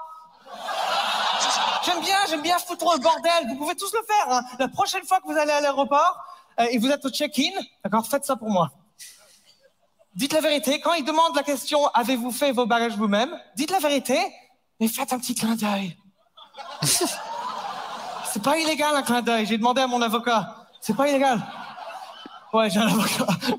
J'aime 1.85 2.01
bien, 2.01 2.17
j'aime 2.29 2.41
bien 2.41 2.59
foutre 2.59 2.91
le 2.95 3.01
bordel. 3.01 3.49
Vous 3.49 3.57
pouvez 3.57 3.75
tous 3.77 3.93
le 3.93 4.01
faire. 4.07 4.33
hein. 4.33 4.43
La 4.59 4.69
prochaine 4.69 5.05
fois 5.05 5.21
que 5.21 5.27
vous 5.27 5.37
allez 5.37 5.53
à 5.53 5.61
l'aéroport 5.61 6.17
et 6.59 6.79
vous 6.79 6.89
êtes 6.89 7.05
au 7.05 7.11
check-in, 7.11 7.51
d'accord, 7.85 8.07
faites 8.07 8.25
ça 8.25 8.37
pour 8.37 8.51
moi. 8.51 8.71
Dites 10.15 10.33
la 10.33 10.41
vérité. 10.41 10.81
Quand 10.81 10.95
ils 10.95 11.05
demandent 11.05 11.37
la 11.37 11.45
question 11.45 11.87
avez-vous 11.95 12.33
fait 12.33 12.51
vos 12.51 12.67
bagages 12.67 12.97
vous-même, 12.97 13.31
dites 13.55 13.71
la 13.71 13.79
vérité 13.79 14.19
et 14.81 14.89
faites 14.89 15.13
un 15.13 15.19
petit 15.19 15.35
clin 15.35 15.55
d'œil. 15.55 15.97
C'est 18.33 18.43
pas 18.43 18.59
illégal 18.59 18.97
un 18.97 19.03
clin 19.03 19.23
d'œil. 19.23 19.47
J'ai 19.47 19.59
demandé 19.59 19.81
à 19.81 19.87
mon 19.87 20.03
avocat. 20.03 20.67
C'est 20.81 20.97
pas 20.97 21.09
illégal. 21.09 21.41
Ouais, 22.53 22.69
j'ai 22.69 22.81
un 22.81 22.89
avocat. 22.89 23.27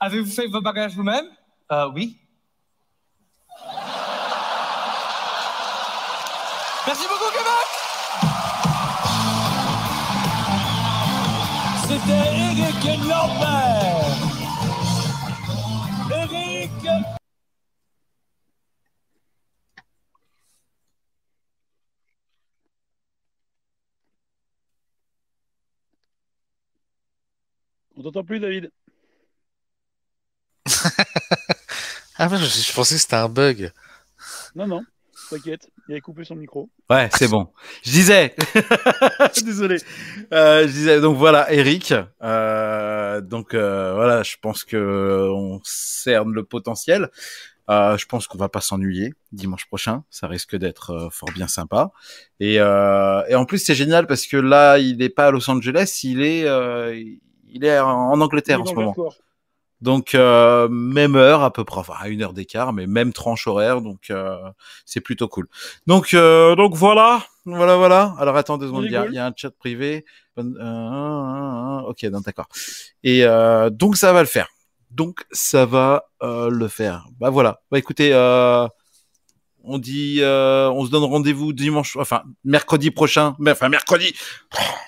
Avez-vous 0.00 0.30
fait 0.30 0.46
vos 0.46 0.60
bagages 0.60 0.94
vous-même 0.94 1.26
Euh, 1.70 1.90
oui. 1.94 2.18
On 28.02 28.06
t'entend 28.10 28.24
plus, 28.24 28.40
David. 28.40 28.72
Ah, 32.18 32.28
mais 32.28 32.36
je, 32.36 32.44
je 32.44 32.72
pensais 32.74 32.96
que 32.96 33.00
c'était 33.00 33.16
un 33.16 33.28
bug. 33.28 33.72
Non, 34.54 34.66
non. 34.66 34.82
t'inquiète. 35.30 35.70
Il 35.88 35.92
avait 35.92 36.00
coupé 36.00 36.24
son 36.24 36.34
micro. 36.36 36.68
Ouais, 36.90 37.08
c'est 37.16 37.28
bon. 37.28 37.48
Je 37.84 37.90
disais. 37.90 38.34
Désolé. 39.44 39.78
Euh, 40.32 40.62
je 40.66 40.72
disais. 40.72 41.00
Donc 41.00 41.16
voilà, 41.16 41.50
Eric. 41.52 41.94
Euh, 42.22 43.20
donc 43.20 43.54
euh, 43.54 43.94
voilà, 43.94 44.22
je 44.22 44.36
pense 44.40 44.64
que 44.64 45.30
on 45.32 45.60
cerne 45.64 46.32
le 46.32 46.44
potentiel. 46.44 47.08
Euh, 47.70 47.96
je 47.96 48.06
pense 48.06 48.26
qu'on 48.26 48.38
va 48.38 48.48
pas 48.48 48.60
s'ennuyer 48.60 49.14
dimanche 49.32 49.66
prochain. 49.66 50.04
Ça 50.10 50.26
risque 50.26 50.54
d'être 50.56 50.90
euh, 50.90 51.08
fort 51.10 51.30
bien 51.32 51.48
sympa. 51.48 51.92
Et, 52.40 52.60
euh, 52.60 53.22
et 53.28 53.36
en 53.36 53.46
plus, 53.46 53.58
c'est 53.58 53.74
génial 53.74 54.06
parce 54.06 54.26
que 54.26 54.36
là, 54.36 54.78
il 54.78 55.00
est 55.02 55.08
pas 55.08 55.28
à 55.28 55.30
Los 55.30 55.48
Angeles, 55.50 56.00
il 56.02 56.22
est, 56.22 56.44
euh, 56.46 56.94
il 57.52 57.64
est 57.64 57.78
en 57.78 58.20
Angleterre 58.20 58.62
en 58.62 58.66
ce 58.66 58.74
moment. 58.74 58.94
Donc 59.80 60.14
euh, 60.14 60.68
même 60.68 61.16
heure 61.16 61.42
à 61.42 61.52
peu 61.52 61.64
près, 61.64 61.80
enfin 61.80 61.94
à 61.98 62.06
une 62.06 62.22
heure 62.22 62.32
d'écart, 62.32 62.72
mais 62.72 62.86
même 62.86 63.12
tranche 63.12 63.48
horaire, 63.48 63.80
donc 63.80 64.10
euh, 64.10 64.38
c'est 64.86 65.00
plutôt 65.00 65.26
cool. 65.26 65.48
Donc 65.88 66.14
euh, 66.14 66.54
donc 66.54 66.74
voilà, 66.74 67.26
voilà 67.46 67.76
voilà. 67.76 68.14
Alors 68.20 68.36
attends 68.36 68.58
deux 68.58 68.68
secondes, 68.68 68.84
il 68.84 68.92
y, 68.92 68.96
a, 68.96 69.06
il 69.06 69.14
y 69.14 69.18
a 69.18 69.26
un 69.26 69.32
chat 69.34 69.50
privé. 69.50 70.04
Ok, 70.36 72.06
d'accord. 72.06 72.46
Et 73.02 73.24
donc 73.72 73.96
ça 73.96 74.12
va 74.12 74.20
le 74.20 74.28
faire. 74.28 74.46
Donc 74.92 75.24
ça 75.32 75.66
va 75.66 76.04
le 76.22 76.68
faire. 76.68 77.08
Bah 77.18 77.30
voilà. 77.30 77.60
Bah 77.72 77.78
écoutez, 77.80 78.14
on 79.64 79.78
dit, 79.78 80.20
on 80.22 80.86
se 80.86 80.90
donne 80.92 81.02
rendez-vous 81.02 81.52
dimanche, 81.52 81.96
enfin 81.96 82.22
mercredi 82.44 82.92
prochain, 82.92 83.34
mais 83.40 83.50
enfin 83.50 83.68
mercredi. 83.68 84.14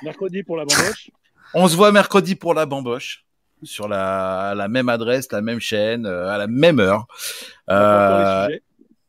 Mercredi 0.05 0.45
pour 0.45 0.57
la 0.57 0.65
bamboche. 0.67 1.11
On 1.55 1.69
se 1.69 1.77
voit 1.77 1.93
mercredi 1.93 2.35
pour 2.35 2.55
la 2.55 2.67
bamboche 2.67 3.25
sur 3.63 3.89
la, 3.89 4.55
la 4.57 4.69
même 4.69 4.89
adresse, 4.89 5.31
la 5.33 5.41
même 5.41 5.61
chaîne, 5.61 6.07
euh, 6.07 6.29
à 6.29 6.39
la 6.39 6.47
même 6.47 6.81
heure. 6.81 7.07
Euh, 7.71 8.49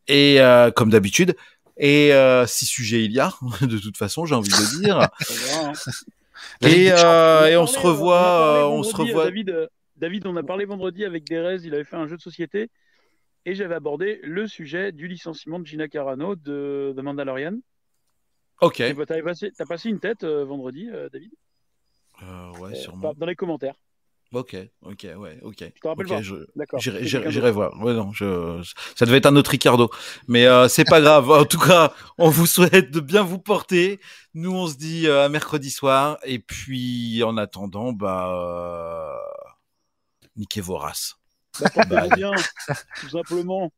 et 0.08 0.40
euh, 0.40 0.70
comme 0.70 0.90
d'habitude. 0.90 1.36
Et 1.76 2.14
euh, 2.14 2.46
si 2.46 2.64
sujet 2.64 3.04
il 3.04 3.12
y 3.12 3.20
a, 3.20 3.32
de 3.60 3.78
toute 3.78 3.96
façon, 3.96 4.24
j'ai 4.24 4.34
envie 4.34 4.48
de 4.48 4.82
dire. 4.82 5.08
et, 6.62 6.90
euh, 6.92 7.48
et 7.48 7.56
on 7.56 7.66
se 7.66 7.78
revoit, 7.78 8.70
on 8.70 8.82
se. 8.82 8.96
David, 9.12 9.68
David, 9.96 10.26
on 10.26 10.36
a 10.36 10.42
parlé 10.42 10.64
vendredi 10.64 11.04
avec 11.04 11.24
Derez, 11.24 11.58
il 11.64 11.74
avait 11.74 11.84
fait 11.84 11.96
un 11.96 12.06
jeu 12.06 12.16
de 12.16 12.22
société 12.22 12.70
et 13.46 13.54
j'avais 13.54 13.76
abordé 13.76 14.20
le 14.22 14.46
sujet 14.46 14.92
du 14.92 15.06
licenciement 15.06 15.58
de 15.60 15.66
Gina 15.66 15.88
Carano 15.88 16.34
de, 16.34 16.92
de 16.94 17.02
Mandalorian. 17.02 17.58
Ok. 18.60 18.82
Bah, 18.94 19.04
T'as 19.06 19.22
passé, 19.66 19.88
une 19.88 20.00
tête 20.00 20.24
euh, 20.24 20.44
vendredi, 20.44 20.88
euh, 20.92 21.08
David 21.10 21.30
ouais, 22.22 22.72
Euh, 22.72 22.74
sûrement. 22.74 23.14
Dans 23.16 23.26
les 23.26 23.36
commentaires. 23.36 23.74
Ok, 24.32 24.56
ok, 24.82 25.06
ouais, 25.18 25.38
ok. 25.42 25.56
Te 25.56 26.22
je- 26.22 26.34
D'accord. 26.56 26.80
J'irai 26.80 27.50
voir. 27.52 27.80
Ouais, 27.80 27.94
non, 27.94 28.12
je, 28.12 28.60
ça 28.96 29.06
devait 29.06 29.18
être 29.18 29.26
un 29.26 29.36
autre 29.36 29.52
Ricardo. 29.52 29.88
Mais 30.26 30.46
euh, 30.46 30.66
c'est 30.68 30.84
pas 30.84 31.00
grave. 31.00 31.30
En 31.30 31.44
tout 31.44 31.60
cas, 31.60 31.92
on 32.18 32.28
vous 32.28 32.46
souhaite 32.46 32.90
de 32.90 32.98
bien 33.00 33.22
vous 33.22 33.38
porter. 33.38 34.00
Nous, 34.34 34.50
on 34.52 34.66
se 34.66 34.76
dit 34.76 35.06
euh, 35.06 35.24
à 35.24 35.28
mercredi 35.28 35.70
soir. 35.70 36.18
Et 36.24 36.40
puis, 36.40 37.22
en 37.22 37.36
attendant, 37.36 37.92
bah, 37.92 38.28
euh, 38.34 39.16
niquez 40.36 40.60
vos 40.60 40.76
races. 40.76 41.16
Bah, 41.60 41.68
Bah, 41.88 42.08
bien, 42.14 42.32
tout 43.00 43.08
simplement. 43.08 43.70